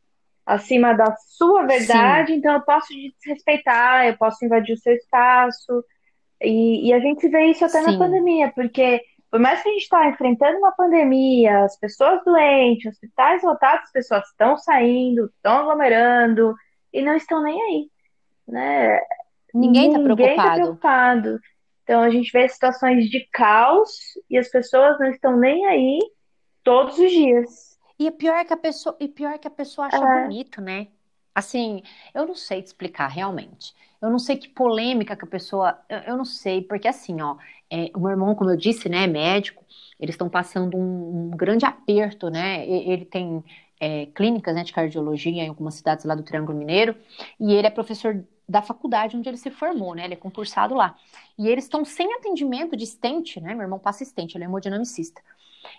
Acima 0.46 0.94
da 0.94 1.16
sua 1.18 1.64
verdade, 1.64 2.32
Sim. 2.32 2.38
então 2.40 2.54
eu 2.54 2.62
posso 2.62 2.88
desrespeitar, 3.20 4.08
eu 4.08 4.18
posso 4.18 4.44
invadir 4.44 4.74
o 4.74 4.78
seu 4.78 4.94
espaço. 4.94 5.84
E, 6.42 6.88
e 6.88 6.94
a 6.94 7.00
gente 7.00 7.28
vê 7.28 7.46
isso 7.48 7.66
até 7.66 7.84
Sim. 7.84 7.92
na 7.92 7.98
pandemia, 7.98 8.52
porque 8.56 9.02
por 9.30 9.40
mais 9.40 9.62
que 9.62 9.70
a 9.70 9.72
gente 9.72 9.84
está 9.84 10.08
enfrentando 10.08 10.58
uma 10.58 10.72
pandemia, 10.72 11.64
as 11.64 11.78
pessoas 11.78 12.24
doentes, 12.24 12.92
hospitais 12.92 13.44
lotados, 13.44 13.86
as 13.86 13.92
pessoas 13.92 14.28
estão 14.28 14.58
saindo, 14.58 15.26
estão 15.26 15.60
aglomerando 15.60 16.56
e 16.94 17.02
não 17.02 17.16
estão 17.16 17.44
nem 17.44 17.62
aí, 17.62 17.90
né? 18.48 19.00
Ninguém 19.54 19.88
está 19.88 20.00
preocupado. 20.02 20.36
Tá 20.36 20.54
preocupado. 20.54 21.40
Então 21.84 22.02
a 22.02 22.10
gente 22.10 22.32
vê 22.32 22.48
situações 22.48 23.10
de 23.10 23.28
caos 23.32 23.92
e 24.30 24.38
as 24.38 24.50
pessoas 24.50 25.00
não 25.00 25.10
estão 25.10 25.38
nem 25.38 25.66
aí 25.66 26.00
todos 26.64 26.98
os 26.98 27.12
dias. 27.12 27.80
E 28.00 28.08
é 28.08 28.12
pior 28.12 28.44
que 28.46 28.54
a 28.54 28.58
pessoa, 28.58 28.96
e 29.00 29.08
pior 29.08 29.38
que 29.38 29.48
a 29.48 29.52
pessoa 29.52 29.88
acha 29.88 29.98
é. 29.98 30.24
bonito, 30.24 30.62
né? 30.62 30.88
Assim, 31.34 31.84
eu 32.14 32.26
não 32.26 32.36
sei 32.36 32.62
te 32.62 32.68
explicar 32.68 33.08
realmente. 33.08 33.74
Eu 34.02 34.10
não 34.10 34.20
sei 34.20 34.36
que 34.36 34.50
polêmica 34.50 35.16
que 35.16 35.24
a 35.24 35.28
pessoa. 35.28 35.80
Eu, 35.88 36.00
eu 36.00 36.18
não 36.18 36.26
sei, 36.26 36.62
porque 36.62 36.88
assim, 36.88 37.22
ó, 37.22 37.38
é, 37.70 37.92
o 37.96 38.00
meu 38.00 38.10
irmão, 38.10 38.34
como 38.36 38.50
eu 38.50 38.58
disse, 38.58 38.90
né, 38.90 39.04
é 39.04 39.08
médico, 39.08 39.64
eles 40.00 40.16
estão 40.16 40.28
passando 40.28 40.76
um, 40.76 41.28
um, 41.28 41.30
grande 41.30 41.66
aperto, 41.66 42.30
né? 42.30 42.68
Ele 42.68 43.06
tem 43.06 43.44
é, 43.80 44.08
clínicas 44.08 44.56
né, 44.56 44.64
de 44.64 44.74
cardiologia 44.74 45.44
em 45.44 45.50
algumas 45.50 45.76
cidades 45.76 46.04
lá 46.04 46.16
do 46.16 46.24
Triângulo 46.24 46.58
Mineiro, 46.58 46.96
e 47.40 47.54
ele 47.54 47.68
é 47.68 47.70
professor 47.70 48.24
da 48.52 48.62
faculdade 48.62 49.16
onde 49.16 49.30
ele 49.30 49.38
se 49.38 49.50
formou, 49.50 49.96
né? 49.96 50.04
Ele 50.04 50.14
é 50.14 50.18
concursado 50.18 50.76
lá. 50.76 50.96
E 51.38 51.48
eles 51.48 51.64
estão 51.64 51.86
sem 51.86 52.14
atendimento 52.14 52.76
de 52.76 52.84
estente, 52.84 53.40
né? 53.40 53.54
Meu 53.54 53.64
irmão 53.64 53.80
passa 53.80 54.04
estente, 54.04 54.36
ele 54.36 54.44
é 54.44 54.48
hemodinamicista. 54.48 55.22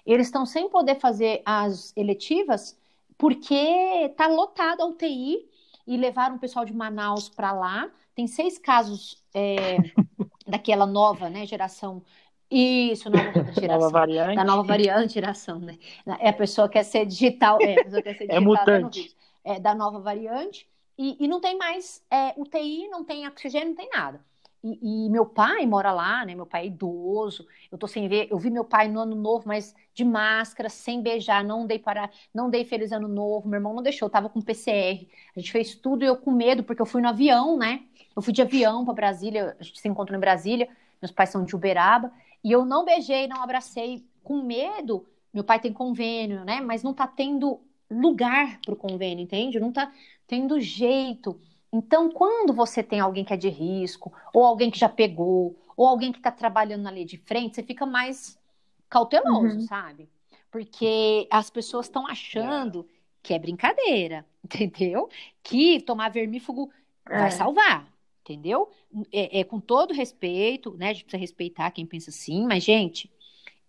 Eles 0.07 0.29
estão 0.29 0.47
sem 0.47 0.69
poder 0.71 0.99
fazer 0.99 1.43
as 1.45 1.93
eletivas 1.97 2.79
porque 3.19 4.13
tá 4.17 4.27
lotada 4.27 4.83
a 4.83 4.87
UTI 4.87 5.47
e 5.87 5.97
levaram 5.97 6.37
o 6.37 6.39
pessoal 6.39 6.65
de 6.65 6.73
Manaus 6.73 7.29
para 7.29 7.53
lá. 7.53 7.91
Tem 8.15 8.27
seis 8.27 8.59
casos 8.59 9.23
é, 9.35 9.77
daquela 10.49 10.87
nova 10.87 11.29
né, 11.29 11.45
geração. 11.47 12.03
Isso, 12.51 13.11
nova 13.11 13.53
geração. 13.53 13.81
nova 13.81 13.91
variante. 13.91 14.37
Da 14.37 14.45
nova 14.45 14.63
variante 14.63 15.15
geração, 15.15 15.59
né? 15.59 15.79
É 16.21 16.31
a 16.31 16.33
pessoa 16.33 16.69
quer 16.69 16.85
ser 16.85 17.05
digital, 17.05 17.59
é, 17.61 17.81
a 17.81 17.85
pessoa 17.85 18.03
quer 18.03 18.17
ser 18.17 18.25
é 18.25 18.39
digital. 18.39 18.39
É 18.39 18.41
mutante. 18.41 19.17
É, 19.45 19.61
da 19.61 19.75
nova 19.75 20.01
variante. 20.01 20.72
E, 21.03 21.17
e 21.25 21.27
não 21.27 21.41
tem 21.41 21.59
mais 21.59 22.01
é, 22.09 22.33
UTI, 22.37 22.87
não 22.89 23.03
tem 23.03 23.27
oxigênio, 23.27 23.71
não 23.71 23.75
tem 23.75 23.91
nada. 23.91 24.25
E, 24.63 25.07
e, 25.07 25.11
meu 25.11 25.27
pai 25.27 25.67
mora 25.67 25.91
lá, 25.91 26.25
né? 26.25 26.33
Meu 26.37 26.47
pai 26.47 26.63
é 26.63 26.67
idoso. 26.67 27.45
Eu 27.73 27.77
tô 27.77 27.89
sem 27.89 28.07
ver. 28.07 28.29
Eu 28.31 28.39
vi 28.39 28.51
meu 28.51 28.65
pai 28.65 28.87
no 28.87 29.01
ano 29.01 29.17
novo, 29.17 29.43
mas 29.49 29.75
de 29.93 30.05
máscara, 30.05 30.69
sem 30.69 31.03
beijar. 31.03 31.43
Não 31.43 31.67
dei 31.67 31.81
para, 31.81 32.09
não 32.33 32.49
dei 32.49 32.65
feliz 32.65 32.93
ano 32.93 33.09
novo. 33.09 33.49
Meu 33.49 33.59
irmão 33.59 33.75
não 33.75 33.83
deixou. 33.83 34.07
Eu 34.07 34.11
tava 34.11 34.29
com 34.29 34.41
PCR. 34.41 35.09
A 35.35 35.41
gente 35.41 35.51
fez 35.51 35.75
tudo 35.75 36.05
e 36.05 36.07
eu 36.07 36.17
com 36.17 36.31
medo 36.31 36.63
porque 36.63 36.81
eu 36.81 36.87
fui 36.87 37.03
no 37.03 37.09
avião, 37.09 37.59
né? 37.59 37.83
Eu 38.15 38.23
fui 38.23 38.33
de 38.33 38.41
avião 38.41 38.85
para 38.85 38.95
Brasília. 38.95 39.57
A 39.59 39.63
gente 39.65 39.81
se 39.81 39.89
encontrou 39.89 40.17
em 40.17 40.21
Brasília. 40.21 40.69
Meus 41.03 41.11
pais 41.11 41.31
são 41.31 41.45
de 41.45 41.57
Uberaba 41.57 42.13
e 42.45 42.53
eu 42.53 42.65
não 42.65 42.85
beijei, 42.85 43.27
não 43.27 43.43
abracei, 43.43 44.07
com 44.23 44.41
medo. 44.41 45.05
Meu 45.35 45.43
pai 45.43 45.59
tem 45.59 45.73
convênio, 45.73 46.45
né? 46.45 46.61
Mas 46.61 46.85
não 46.85 46.95
tá 46.95 47.09
tendo 47.09 47.61
lugar 47.91 48.59
para 48.65 48.75
o 48.75 48.77
convênio, 48.77 49.23
entende? 49.23 49.61
Não 49.61 49.73
tá 49.73 49.93
tendo 50.33 50.59
jeito. 50.59 51.39
Então, 51.71 52.11
quando 52.11 52.55
você 52.55 52.83
tem 52.83 53.01
alguém 53.01 53.23
que 53.23 53.35
é 53.35 53.37
de 53.37 53.51
risco, 53.51 54.11
ou 54.33 54.47
alguém 54.47 54.71
que 54.71 54.79
já 54.79 54.89
pegou, 54.89 55.55
ou 55.77 55.87
alguém 55.87 56.11
que 56.11 56.17
está 56.17 56.31
trabalhando 56.31 56.85
na 56.85 56.91
linha 56.91 57.05
de 57.05 57.19
frente, 57.19 57.55
você 57.55 57.63
fica 57.63 57.85
mais 57.85 58.41
cauteloso, 58.89 59.57
uhum. 59.57 59.61
sabe? 59.61 60.09
Porque 60.51 61.29
as 61.31 61.51
pessoas 61.51 61.85
estão 61.85 62.07
achando 62.07 62.89
que 63.23 63.35
é 63.35 63.39
brincadeira, 63.39 64.25
entendeu? 64.43 65.11
Que 65.43 65.83
tomar 65.83 66.09
vermífugo 66.09 66.71
é. 67.11 67.19
vai 67.19 67.31
salvar, 67.31 67.87
entendeu? 68.23 68.71
É, 69.13 69.41
é, 69.41 69.45
com 69.45 69.61
todo 69.61 69.93
respeito, 69.93 70.75
né? 70.79 70.89
A 70.89 70.93
gente 70.95 71.05
precisa 71.05 71.21
respeitar 71.21 71.71
quem 71.73 71.85
pensa 71.85 72.09
assim, 72.09 72.47
mas, 72.47 72.65
gente, 72.65 73.13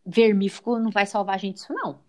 vermífugo 0.06 0.80
não 0.80 0.92
vai 0.92 1.06
salvar 1.06 1.36
a 1.36 1.40
gente 1.40 1.58
isso, 1.58 1.74
não. 1.74 2.00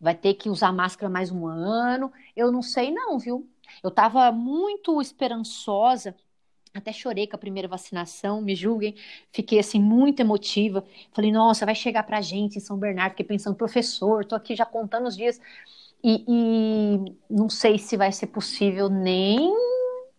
Vai 0.00 0.16
ter 0.16 0.34
que 0.34 0.50
usar 0.50 0.72
máscara 0.72 1.08
mais 1.08 1.30
um 1.30 1.46
ano. 1.46 2.12
Eu 2.34 2.50
não 2.50 2.62
sei, 2.62 2.90
não, 2.90 3.16
viu? 3.16 3.48
Eu 3.82 3.88
estava 3.88 4.32
muito 4.32 5.00
esperançosa, 5.00 6.14
até 6.74 6.92
chorei 6.92 7.26
com 7.26 7.36
a 7.36 7.38
primeira 7.38 7.68
vacinação, 7.68 8.40
me 8.40 8.54
julguem, 8.54 8.94
fiquei 9.30 9.58
assim 9.58 9.80
muito 9.80 10.20
emotiva. 10.20 10.84
Falei, 11.12 11.30
nossa, 11.30 11.66
vai 11.66 11.74
chegar 11.74 12.02
pra 12.04 12.20
gente 12.20 12.56
em 12.56 12.60
São 12.60 12.78
Bernardo, 12.78 13.12
fiquei 13.12 13.26
pensando, 13.26 13.56
professor, 13.56 14.24
tô 14.24 14.34
aqui 14.34 14.56
já 14.56 14.64
contando 14.66 15.06
os 15.06 15.16
dias. 15.16 15.40
E, 16.04 16.24
e 16.28 17.16
não 17.30 17.48
sei 17.48 17.78
se 17.78 17.96
vai 17.96 18.10
ser 18.12 18.28
possível 18.28 18.88
nem 18.88 19.52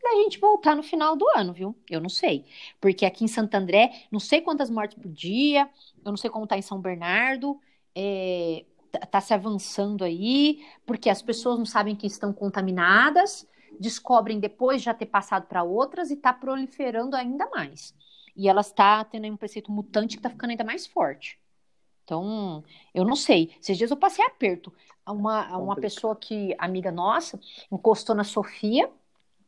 da 0.02 0.12
gente 0.24 0.40
voltar 0.40 0.76
no 0.76 0.84
final 0.84 1.16
do 1.16 1.26
ano, 1.36 1.54
viu? 1.54 1.76
Eu 1.90 2.02
não 2.02 2.10
sei. 2.10 2.46
Porque 2.80 3.06
aqui 3.06 3.24
em 3.24 3.28
Santo 3.28 3.56
André, 3.56 3.92
não 4.12 4.20
sei 4.20 4.42
quantas 4.42 4.70
mortes 4.70 4.98
por 4.98 5.12
dia, 5.12 5.70
eu 6.06 6.12
não 6.12 6.18
sei 6.18 6.30
como 6.30 6.48
tá 6.48 6.58
em 6.58 6.62
São 6.62 6.80
Bernardo. 6.80 7.60
É, 7.96 8.66
está 9.02 9.22
se 9.22 9.34
avançando 9.34 10.04
aí, 10.04 10.64
porque 10.86 11.10
as 11.10 11.22
pessoas 11.22 11.58
não 11.58 11.66
sabem 11.66 11.96
que 11.96 12.08
estão 12.08 12.32
contaminadas, 12.34 13.48
descobrem 13.80 14.40
depois 14.40 14.80
de 14.82 14.86
já 14.86 14.94
ter 14.94 15.08
passado 15.08 15.48
para 15.48 15.64
outras 15.64 16.12
e 16.12 16.14
está 16.14 16.32
proliferando 16.32 17.16
ainda 17.16 17.50
mais. 17.50 17.96
E 18.36 18.48
ela 18.48 18.62
está 18.62 19.04
tendo 19.04 19.28
um 19.28 19.38
preceito 19.38 19.72
mutante 19.72 20.16
que 20.16 20.20
está 20.20 20.30
ficando 20.30 20.52
ainda 20.52 20.64
mais 20.64 20.88
forte. 20.88 21.40
Então, 22.04 22.64
eu 22.94 23.06
não 23.06 23.16
sei. 23.16 23.56
Esses 23.62 23.78
dias 23.78 23.92
eu 23.92 23.98
passei 23.98 24.26
aperto. 24.26 24.74
Uma, 25.08 25.58
uma 25.58 25.76
pessoa 25.76 26.16
que, 26.16 26.56
amiga 26.58 26.92
nossa, 26.92 27.40
encostou 27.72 28.16
na 28.16 28.24
Sofia. 28.24 28.90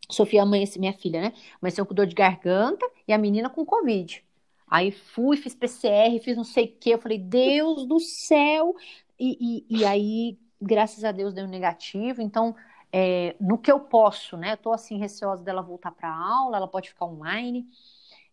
Sofia, 0.10 0.46
mãe, 0.46 0.64
minha 0.78 0.94
filha, 0.94 1.22
né? 1.22 1.34
Amanheceu 1.60 1.86
com 1.86 1.94
dor 1.94 2.06
de 2.06 2.16
garganta 2.16 2.86
e 3.08 3.14
a 3.14 3.18
menina 3.18 3.50
com 3.50 3.66
Covid. 3.66 4.24
Aí 4.68 4.92
fui, 4.92 5.38
fiz 5.38 5.54
PCR, 5.56 6.20
fiz 6.24 6.36
não 6.36 6.44
sei 6.44 6.66
o 6.66 6.76
quê. 6.80 6.94
Eu 6.94 7.00
falei, 7.00 7.18
Deus 7.18 7.86
do 7.86 8.00
céu, 8.00 8.76
e, 9.20 9.66
e, 9.70 9.80
e 9.80 9.86
aí, 9.86 10.38
graças 10.62 11.04
a 11.04 11.12
Deus, 11.12 11.34
deu 11.34 11.48
negativo. 11.48 12.22
Então, 12.22 12.56
é, 12.92 13.36
no 13.40 13.58
que 13.58 13.72
eu 13.72 13.80
posso, 13.80 14.38
né? 14.38 14.54
Eu 14.54 14.58
tô 14.58 14.72
assim 14.72 14.98
receosa 14.98 15.44
dela 15.44 15.62
voltar 15.62 15.92
para 15.92 16.10
aula, 16.10 16.58
ela 16.58 16.68
pode 16.68 16.90
ficar 16.90 17.06
online. 17.06 17.68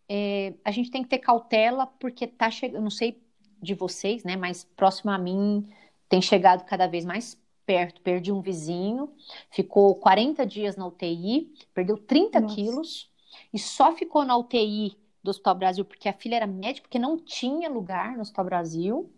É, 0.07 0.53
a 0.63 0.71
gente 0.71 0.91
tem 0.91 1.03
que 1.03 1.09
ter 1.09 1.19
cautela 1.19 1.87
porque 1.87 2.27
tá 2.27 2.49
chegando, 2.51 2.83
não 2.83 2.89
sei 2.89 3.21
de 3.61 3.73
vocês, 3.73 4.23
né? 4.23 4.35
Mas 4.35 4.63
próximo 4.63 5.11
a 5.11 5.17
mim 5.17 5.69
tem 6.09 6.21
chegado 6.21 6.65
cada 6.65 6.87
vez 6.87 7.05
mais 7.05 7.41
perto. 7.65 8.01
Perdi 8.01 8.31
um 8.31 8.41
vizinho, 8.41 9.13
ficou 9.49 9.95
40 9.95 10.45
dias 10.45 10.75
na 10.75 10.85
UTI, 10.85 11.53
perdeu 11.73 11.97
30 11.97 12.39
Nossa. 12.39 12.55
quilos 12.55 13.11
e 13.53 13.59
só 13.59 13.93
ficou 13.93 14.25
na 14.25 14.37
UTI 14.37 14.97
do 15.23 15.29
Hospital 15.29 15.55
Brasil 15.55 15.85
porque 15.85 16.09
a 16.09 16.13
filha 16.13 16.35
era 16.35 16.47
médica, 16.47 16.87
porque 16.87 16.99
não 16.99 17.17
tinha 17.17 17.69
lugar 17.69 18.15
no 18.15 18.21
Hospital 18.21 18.45
Brasil. 18.45 19.11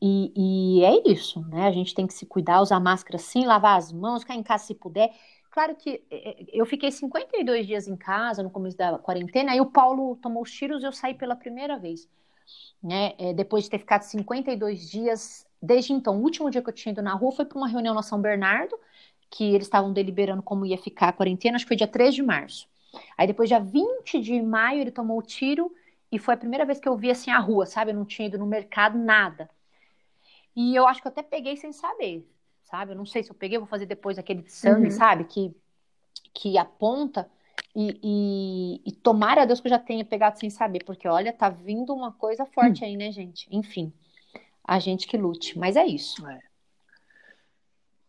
E, 0.00 0.32
e, 0.80 0.84
é 0.84 1.10
isso, 1.10 1.40
né? 1.48 1.66
A 1.66 1.72
gente 1.72 1.94
tem 1.94 2.06
que 2.06 2.14
se 2.14 2.26
cuidar, 2.26 2.60
usar 2.60 2.80
máscara 2.80 3.18
sim, 3.18 3.46
lavar 3.46 3.78
as 3.78 3.92
mãos, 3.92 4.22
ficar 4.22 4.34
em 4.34 4.42
casa 4.42 4.64
se 4.64 4.74
puder. 4.74 5.12
Claro 5.50 5.74
que 5.76 6.02
é, 6.10 6.30
é, 6.30 6.46
eu 6.52 6.66
fiquei 6.66 6.90
52 6.90 7.66
dias 7.66 7.86
em 7.86 7.96
casa 7.96 8.42
no 8.42 8.50
começo 8.50 8.76
da 8.76 8.98
quarentena, 8.98 9.52
aí 9.52 9.60
o 9.60 9.66
Paulo 9.66 10.16
tomou 10.16 10.42
os 10.42 10.50
tiros 10.50 10.82
e 10.82 10.86
eu 10.86 10.92
saí 10.92 11.14
pela 11.14 11.36
primeira 11.36 11.78
vez. 11.78 12.08
Né? 12.82 13.14
É, 13.18 13.32
depois 13.32 13.64
de 13.64 13.70
ter 13.70 13.78
ficado 13.78 14.02
52 14.02 14.90
dias, 14.90 15.46
desde 15.62 15.92
então, 15.92 16.18
o 16.18 16.22
último 16.22 16.50
dia 16.50 16.60
que 16.60 16.68
eu 16.68 16.74
tinha 16.74 16.92
ido 16.92 17.02
na 17.02 17.14
rua 17.14 17.32
foi 17.32 17.44
para 17.44 17.56
uma 17.56 17.68
reunião 17.68 17.94
na 17.94 18.02
São 18.02 18.20
Bernardo, 18.20 18.78
que 19.30 19.44
eles 19.54 19.66
estavam 19.66 19.92
deliberando 19.92 20.42
como 20.42 20.66
ia 20.66 20.78
ficar 20.78 21.08
a 21.08 21.12
quarentena, 21.12 21.56
acho 21.56 21.64
que 21.64 21.68
foi 21.68 21.76
dia 21.76 21.88
3 21.88 22.14
de 22.14 22.22
março. 22.22 22.68
Aí 23.16 23.26
depois, 23.26 23.48
dia 23.48 23.60
20 23.60 24.20
de 24.20 24.40
maio, 24.42 24.80
ele 24.80 24.90
tomou 24.90 25.18
o 25.18 25.22
tiro 25.22 25.72
e 26.10 26.18
foi 26.18 26.34
a 26.34 26.36
primeira 26.36 26.64
vez 26.64 26.78
que 26.78 26.88
eu 26.88 26.96
vi 26.96 27.10
assim 27.10 27.30
a 27.30 27.38
rua, 27.38 27.66
sabe? 27.66 27.90
Eu 27.90 27.96
não 27.96 28.04
tinha 28.04 28.28
ido 28.28 28.38
no 28.38 28.46
mercado, 28.46 28.98
nada. 28.98 29.50
E 30.56 30.74
eu 30.74 30.86
acho 30.86 31.00
que 31.00 31.08
eu 31.08 31.12
até 31.12 31.22
peguei 31.22 31.56
sem 31.56 31.72
saber, 31.72 32.28
sabe? 32.62 32.92
Eu 32.92 32.96
não 32.96 33.06
sei 33.06 33.22
se 33.22 33.30
eu 33.30 33.34
peguei, 33.34 33.58
vou 33.58 33.66
fazer 33.66 33.86
depois 33.86 34.18
aquele 34.18 34.48
sangue, 34.48 34.86
uhum. 34.86 34.90
sabe? 34.90 35.24
Que, 35.24 35.54
que 36.32 36.56
aponta. 36.56 37.28
E, 37.74 37.98
e, 38.02 38.82
e, 38.86 38.92
tomara 38.92 39.42
a 39.42 39.44
Deus 39.44 39.60
que 39.60 39.66
eu 39.66 39.70
já 39.70 39.80
tenha 39.80 40.04
pegado 40.04 40.38
sem 40.38 40.48
saber, 40.48 40.84
porque 40.84 41.08
olha, 41.08 41.32
tá 41.32 41.48
vindo 41.48 41.92
uma 41.92 42.12
coisa 42.12 42.46
forte 42.46 42.82
uhum. 42.82 42.88
aí, 42.88 42.96
né, 42.96 43.10
gente? 43.10 43.48
Enfim, 43.50 43.92
a 44.62 44.78
gente 44.78 45.08
que 45.08 45.16
lute, 45.16 45.58
mas 45.58 45.74
é 45.74 45.84
isso. 45.84 46.24
É, 46.28 46.40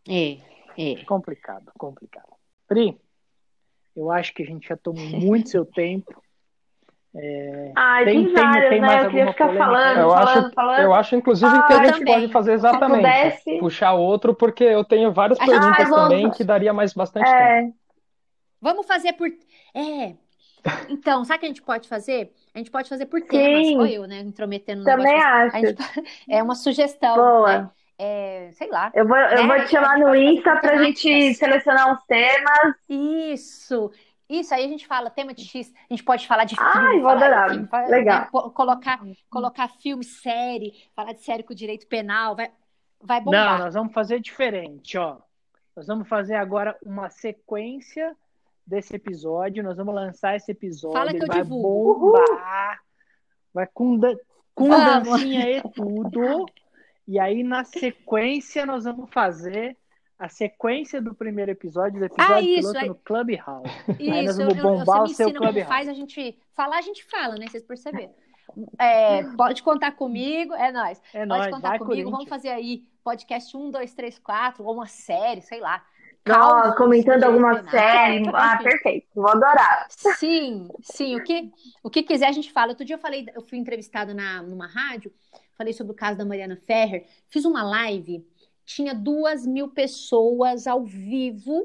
é. 0.08 0.38
é. 0.78 1.06
Complicado, 1.06 1.72
complicado. 1.78 2.32
Pri, 2.68 3.00
Eu 3.96 4.12
acho 4.12 4.34
que 4.34 4.44
a 4.44 4.46
gente 4.46 4.68
já 4.68 4.78
tomou 4.78 5.04
muito 5.04 5.50
seu 5.50 5.66
tempo. 5.66 6.24
É... 7.18 7.72
Ai, 7.76 8.06
tem, 8.06 8.26
tem, 8.26 8.34
várias, 8.34 8.70
tem, 8.70 8.82
né? 8.82 9.06
Eu 9.06 9.10
queria 9.10 9.28
ficar 9.28 9.46
polêmica? 9.46 9.66
falando, 9.66 10.00
eu 10.00 10.10
falando, 10.10 10.28
acho, 10.28 10.52
falando. 10.54 10.80
Eu 10.82 10.94
acho, 10.94 11.16
inclusive, 11.16 11.56
ah, 11.56 11.64
que 11.64 11.74
a 11.74 11.86
gente 11.86 12.00
também. 12.00 12.14
pode 12.14 12.28
fazer 12.34 12.54
exatamente. 12.54 13.60
Puxar 13.60 13.94
outro, 13.94 14.36
porque 14.36 14.64
eu 14.64 14.84
tenho 14.84 15.14
várias 15.14 15.40
perguntas 15.40 15.90
também 15.90 16.30
que 16.32 16.44
daria 16.44 16.74
mais 16.74 16.94
bastante 16.94 17.30
é... 17.30 17.62
tempo. 17.62 17.76
Vamos 18.62 18.86
fazer 18.86 19.14
por. 19.14 19.30
É. 19.74 20.16
Então, 20.90 21.24
sabe 21.24 21.38
o 21.38 21.40
que 21.42 21.46
a 21.46 21.50
gente 21.50 21.62
pode 21.62 21.88
fazer? 21.88 22.34
A 22.54 22.58
gente 22.58 22.72
pode 22.72 22.90
fazer 22.90 23.06
por 23.06 23.22
temas. 23.22 23.68
Sim. 23.68 23.88
Eu, 23.88 24.08
né? 24.08 24.20
Intrometendo 24.20 24.80
no 24.80 24.86
Também 24.86 25.22
acho. 25.22 25.58
Gente... 25.58 25.78
É 26.28 26.42
uma 26.42 26.56
sugestão. 26.56 27.16
Boa. 27.16 27.60
Né? 27.60 27.70
É, 27.98 28.50
sei 28.54 28.70
lá. 28.70 28.92
Eu 28.94 29.08
vou, 29.08 29.16
eu 29.16 29.48
né? 29.48 29.56
vou 29.56 29.66
te 29.66 29.72
chamar 29.72 29.98
no 30.00 30.14
Insta 30.16 30.56
pra 30.58 30.84
gente 30.84 31.34
selecionar 31.36 31.94
uns 31.94 32.04
temas. 32.06 32.76
Isso. 32.90 33.92
Isso, 34.30 34.54
aí 34.54 34.66
a 34.66 34.68
gente 34.68 34.88
fala 34.88 35.10
tema 35.10 35.34
de 35.34 35.46
X, 35.46 35.72
a 35.90 35.94
gente 35.94 36.04
pode 36.04 36.28
falar 36.28 36.46
de 36.46 36.56
filme. 36.56 36.72
Ai, 36.74 37.00
vou 37.00 37.10
adorar. 37.10 37.50
Filme, 37.52 37.70
Legal. 37.88 38.22
Né, 38.22 38.28
colocar, 38.32 39.00
colocar 39.30 39.68
filme, 39.68 40.04
série, 40.04 40.74
falar 40.96 41.14
de 41.14 41.22
série 41.22 41.44
com 41.44 41.54
direito 41.54 41.88
penal, 41.88 42.36
vai, 42.36 42.52
vai 43.02 43.22
bombar. 43.22 43.60
Não, 43.60 43.66
nós 43.66 43.74
vamos 43.76 43.94
fazer 43.94 44.20
diferente, 44.20 44.98
ó. 44.98 45.18
Nós 45.76 45.88
vamos 45.88 46.08
fazer 46.08 46.36
agora 46.36 46.76
uma 46.84 47.10
sequência 47.10 48.16
desse 48.66 48.96
episódio, 48.96 49.64
nós 49.64 49.78
vamos 49.78 49.94
lançar 49.94 50.36
esse 50.36 50.52
episódio, 50.52 50.98
Fala 50.98 51.12
que 51.12 51.22
eu 51.24 51.28
vai 51.28 51.44
divulgo. 51.44 52.14
bombar, 52.14 52.82
vai 53.54 53.68
com, 53.68 53.98
da, 53.98 54.16
com 54.56 54.70
dancinha 54.70 55.58
e 55.58 55.62
tudo, 55.62 56.46
e 57.08 57.20
aí 57.20 57.44
na 57.44 57.64
sequência 57.64 58.66
nós 58.66 58.86
vamos 58.86 59.14
fazer 59.14 59.78
a 60.18 60.30
sequência 60.30 61.02
do 61.02 61.14
primeiro 61.14 61.52
episódio, 61.52 62.00
do 62.00 62.06
episódio 62.06 62.36
ah, 62.36 62.42
isso, 62.42 62.60
piloto 62.60 62.80
aí... 62.80 62.88
no 62.88 62.96
Clubhouse. 62.96 63.70
Isso, 64.00 64.14
aí 64.14 64.26
nós 64.26 64.38
vamos 64.38 64.56
bombar 64.56 64.98
eu, 64.98 65.02
eu, 65.02 65.04
o 65.04 65.08
seu 65.10 65.34
Clubhouse. 65.34 65.68
faz, 65.68 65.90
a 65.90 65.94
gente 65.94 66.40
falar, 66.56 66.78
a 66.78 66.82
gente 66.82 67.04
fala, 67.06 67.36
né? 67.36 67.48
Vocês 67.48 67.64
perceberam. 67.64 68.14
É, 68.80 69.24
pode 69.36 69.62
contar 69.62 69.92
comigo, 69.92 70.54
é 70.54 70.72
nós. 70.72 71.02
É 71.14 71.26
pode 71.26 71.28
nóis, 71.28 71.48
contar 71.54 71.80
comigo, 71.80 72.12
vamos 72.12 72.30
fazer 72.30 72.50
aí 72.50 72.86
podcast 73.04 73.56
1, 73.56 73.72
2, 73.72 73.94
3, 73.94 74.20
4, 74.20 74.64
ou 74.64 74.74
uma 74.74 74.88
série, 74.88 75.42
sei 75.42 75.60
lá. 75.60 75.84
Calma, 76.24 76.76
comentando 76.76 77.24
alguma 77.24 77.64
série. 77.70 78.24
Ah, 78.34 78.58
perfeito. 78.58 79.08
Vou 79.14 79.30
adorar. 79.30 79.86
Sim, 79.90 80.68
sim. 80.82 81.16
O 81.16 81.24
que, 81.24 81.52
o 81.84 81.90
que 81.90 82.02
quiser 82.02 82.28
a 82.28 82.32
gente 82.32 82.52
fala. 82.52 82.70
Outro 82.70 82.84
dia 82.84 82.96
eu 82.96 83.00
falei, 83.00 83.28
eu 83.36 83.42
fui 83.42 83.60
entrevistada 83.60 84.14
na, 84.14 84.42
numa 84.42 84.66
rádio, 84.66 85.14
falei 85.56 85.72
sobre 85.72 85.94
o 85.94 85.96
caso 85.96 86.18
da 86.18 86.26
Mariana 86.26 86.56
Ferrer, 86.56 87.06
fiz 87.30 87.46
uma 87.46 87.62
live 87.62 88.26
tinha 88.66 88.94
duas 88.94 89.46
mil 89.46 89.70
pessoas 89.70 90.68
ao 90.68 90.84
vivo. 90.84 91.64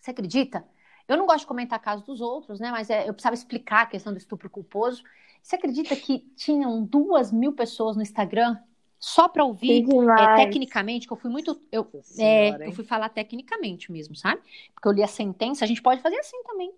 Você 0.00 0.10
acredita? 0.10 0.64
Eu 1.08 1.16
não 1.16 1.26
gosto 1.26 1.40
de 1.40 1.46
comentar 1.46 1.80
casos 1.80 2.04
dos 2.04 2.20
outros, 2.20 2.60
né? 2.60 2.70
Mas 2.70 2.90
é, 2.90 3.08
eu 3.08 3.12
precisava 3.12 3.34
explicar 3.34 3.82
a 3.82 3.86
questão 3.86 4.12
do 4.12 4.18
estupro 4.18 4.48
culposo. 4.48 5.02
Você 5.42 5.56
acredita 5.56 5.94
que 5.94 6.20
tinham 6.36 6.82
duas 6.82 7.30
mil 7.30 7.52
pessoas 7.52 7.96
no 7.96 8.02
Instagram 8.02 8.56
só 8.98 9.28
para 9.28 9.44
ouvir 9.44 9.84
é, 10.18 10.36
tecnicamente? 10.36 11.06
Que 11.06 11.12
eu 11.12 11.16
fui 11.16 11.30
muito. 11.30 11.60
Eu, 11.70 11.86
Senhora, 12.02 12.64
é, 12.64 12.68
eu 12.68 12.72
fui 12.72 12.84
falar 12.84 13.10
tecnicamente 13.10 13.92
mesmo, 13.92 14.16
sabe? 14.16 14.40
Porque 14.74 14.88
eu 14.88 14.92
li 14.92 15.02
a 15.02 15.06
sentença. 15.06 15.64
A 15.64 15.68
gente 15.68 15.82
pode 15.82 16.00
fazer 16.00 16.18
assim 16.18 16.42
também. 16.44 16.72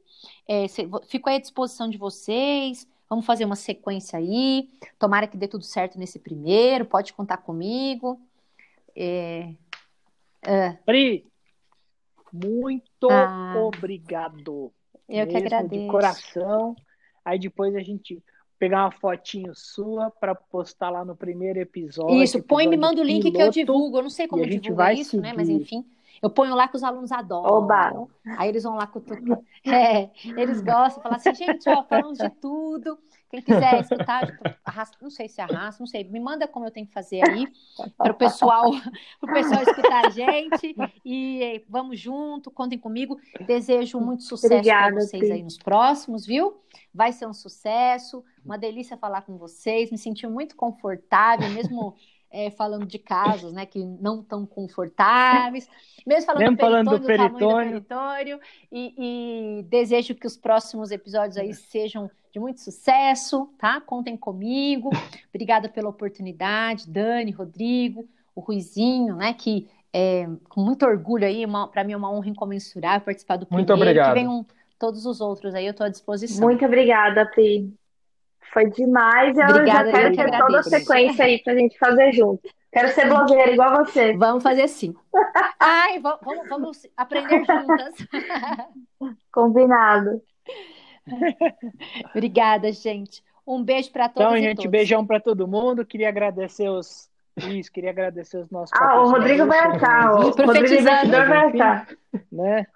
É, 0.49 0.67
fico 1.07 1.29
aí 1.29 1.37
à 1.37 1.41
disposição 1.41 1.89
de 1.89 1.97
vocês. 1.97 2.89
Vamos 3.09 3.25
fazer 3.25 3.45
uma 3.45 3.55
sequência 3.55 4.19
aí. 4.19 4.69
Tomara 4.99 5.29
que 5.29 5.37
dê 5.37 5.47
tudo 5.47 5.65
certo 5.65 5.97
nesse 5.97 6.19
primeiro. 6.19 6.85
Pode 6.85 7.13
contar 7.13 7.37
comigo. 7.37 8.21
É, 8.97 9.55
é. 10.43 10.73
Pri, 10.87 11.27
muito 12.33 13.11
ah, 13.11 13.55
obrigado. 13.59 14.73
Eu 15.09 15.27
que 15.27 15.37
agradeço. 15.37 15.83
De 15.83 15.89
coração. 15.89 16.75
Aí 17.25 17.39
depois 17.39 17.75
a 17.75 17.81
gente 17.81 18.23
pegar 18.59 18.85
uma 18.85 18.91
fotinho 18.91 19.53
sua 19.55 20.11
para 20.11 20.35
postar 20.35 20.91
lá 20.91 21.05
no 21.05 21.17
primeiro 21.17 21.59
episódio. 21.59 22.23
Isso, 22.23 22.43
põe 22.43 22.65
e 22.65 22.69
me 22.69 22.77
manda 22.77 23.01
o 23.01 23.05
link 23.05 23.23
piloto, 23.23 23.53
que 23.53 23.61
eu 23.61 23.65
divulgo. 23.65 23.99
Eu 23.99 24.03
não 24.03 24.11
sei 24.11 24.27
como 24.27 24.47
divulgar 24.47 24.95
isso, 24.95 25.11
seguir. 25.11 25.23
né? 25.23 25.33
Mas 25.37 25.49
enfim. 25.49 25.85
Eu 26.23 26.31
ponho 26.31 26.55
lá 26.55 26.69
que 26.69 26.77
os 26.77 26.83
alunos 26.83 27.13
adoram. 27.13 27.55
Oba. 27.55 28.09
Aí 28.39 28.49
eles 28.49 28.65
vão 28.65 28.75
lá 28.77 28.87
com 28.87 29.01
tudo. 29.01 29.39
É, 29.67 30.11
eles 30.25 30.61
gostam, 30.61 31.03
falam 31.03 31.17
assim, 31.17 31.35
gente, 31.35 31.69
ó, 31.69 31.83
falamos 31.83 32.19
de 32.19 32.31
tudo. 32.41 32.97
Quem 33.29 33.43
quiser 33.43 33.81
escutar, 33.81 34.39
arrasta, 34.65 34.97
não 35.03 35.11
sei 35.11 35.29
se 35.29 35.41
arrasta, 35.41 35.83
não 35.83 35.87
sei, 35.87 36.05
me 36.05 36.21
manda 36.21 36.47
como 36.47 36.65
eu 36.65 36.71
tenho 36.71 36.87
que 36.87 36.93
fazer 36.93 37.29
aí 37.29 37.49
para 37.99 38.13
o 38.13 38.17
pessoal, 38.17 38.71
o 39.21 39.27
pessoal 39.27 39.63
escutar 39.63 40.07
a 40.07 40.11
gente 40.11 40.77
e 41.05 41.65
vamos 41.69 41.99
junto, 41.99 42.51
contem 42.51 42.79
comigo. 42.79 43.19
Desejo 43.45 43.99
muito 43.99 44.23
sucesso 44.23 44.63
para 44.63 44.95
vocês 44.95 45.31
aí 45.31 45.43
nos 45.43 45.59
próximos, 45.59 46.25
viu? 46.25 46.63
Vai 46.95 47.13
ser 47.13 47.27
um 47.27 47.35
sucesso, 47.35 48.25
uma 48.45 48.57
delícia 48.57 48.97
falar 48.97 49.23
com 49.23 49.37
vocês, 49.37 49.91
me 49.91 49.99
senti 49.99 50.27
muito 50.29 50.55
confortável, 50.55 51.51
mesmo 51.51 51.97
é, 52.31 52.51
falando 52.51 52.87
de 52.87 52.99
casos, 52.99 53.53
né, 53.53 53.65
que 53.67 53.85
não 53.85 54.23
tão 54.23 54.45
confortáveis, 54.45 55.69
mesmo 56.07 56.27
falando, 56.27 56.41
mesmo 56.41 56.57
do, 56.57 56.61
falando 56.61 56.91
do, 56.99 57.07
peritônio, 57.07 57.81
do 57.81 57.87
peritônio, 57.87 58.41
e, 58.71 58.95
e, 59.59 59.63
desejo 59.65 60.15
que 60.15 60.27
os 60.27 60.37
próximos 60.37 60.91
episódios 60.91 61.37
aí 61.37 61.55
sejam 61.55 62.11
de 62.33 62.39
muito 62.39 62.61
sucesso, 62.61 63.49
tá? 63.57 63.81
Contem 63.81 64.17
comigo. 64.17 64.91
Obrigada 65.35 65.69
pela 65.69 65.89
oportunidade, 65.89 66.91
Dani, 66.91 67.31
Rodrigo, 67.31 68.07
o 68.35 68.41
Ruizinho, 68.41 69.17
né, 69.17 69.33
que 69.33 69.69
é, 69.93 70.29
com 70.51 70.61
muito 70.61 70.85
orgulho 70.85 71.27
aí, 71.27 71.45
para 71.73 71.83
mim 71.83 71.93
é 71.93 71.97
uma 71.97 72.13
honra 72.13 72.29
incomensurável 72.29 73.05
participar 73.05 73.37
do 73.37 73.47
primeiro. 73.47 73.67
Muito 73.67 73.83
obrigado. 73.83 74.09
Que 74.13 74.21
venham 74.21 74.45
todos 74.79 75.07
os 75.07 75.23
outros 75.23 75.55
aí, 75.55 75.65
eu 75.65 75.71
estou 75.71 75.87
à 75.87 75.89
disposição. 75.89 76.47
Muito 76.47 76.65
obrigada, 76.65 77.25
Pri. 77.25 77.73
Foi 78.53 78.71
demais. 78.71 79.37
Eu 79.37 79.47
Obrigada, 79.47 79.91
já 79.91 79.99
quero 79.99 80.15
ter 80.15 80.21
agradeço. 80.23 80.47
toda 80.47 80.61
a 80.61 80.63
sequência 80.63 81.25
aí 81.25 81.43
pra 81.43 81.55
gente 81.55 81.79
fazer 81.79 82.13
junto. 82.13 82.49
Quero 82.73 82.89
ser 82.89 83.09
blogueira 83.09 83.53
igual 83.53 83.85
você. 83.85 84.17
Vamos 84.17 84.43
fazer 84.43 84.69
sim. 84.69 84.95
Ai, 85.59 85.99
vamos, 85.99 86.49
vamos 86.49 86.87
aprender 86.97 87.45
juntas. 87.45 87.95
Combinado. 89.33 90.23
Obrigada, 92.11 92.71
gente. 92.73 93.23
Um 93.47 93.63
beijo 93.63 93.91
para 93.93 94.09
todos. 94.09 94.33
Então, 94.33 94.43
gente, 94.43 94.57
todos. 94.57 94.71
beijão 94.71 95.07
para 95.07 95.21
todo 95.21 95.49
mundo. 95.49 95.87
Queria 95.87 96.09
agradecer 96.09 96.69
os. 96.69 97.09
Isso, 97.37 97.71
queria 97.71 97.91
agradecer 97.91 98.39
os 98.39 98.51
nossos. 98.51 98.73
Ah, 98.79 99.01
o 99.01 99.11
Rodrigo 99.11 99.47
vai 99.47 99.77
estar. 99.77 100.13
O 100.13 100.31
Rodrigo 100.31 100.75
Investidor 100.75 101.29
vai 101.29 101.51
estar. 101.51 101.89
Né? 102.33 102.67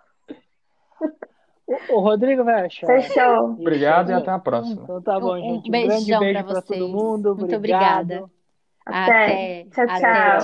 O, 1.93 2.01
Rodrigo 2.01 2.45
vai 2.45 2.67
achar. 2.67 2.87
Fechou. 2.87 3.51
Obrigado 3.53 4.11
e 4.11 4.13
até 4.13 4.31
a 4.31 4.39
próxima. 4.39 4.83
Então 4.83 5.01
tá 5.03 5.21
bom, 5.21 5.37
gente. 5.39 5.71
Um, 5.71 5.77
um 5.77 5.83
grande 5.87 6.19
beijo 6.19 6.45
para 6.45 6.63
todo 6.63 6.89
mundo. 6.89 7.37
Muito 7.37 7.55
obrigada. 7.57 8.25
Até. 8.85 9.63
Até. 9.65 9.65
Tchau, 9.71 9.87
tchau. 9.87 9.97
Até. 9.97 10.41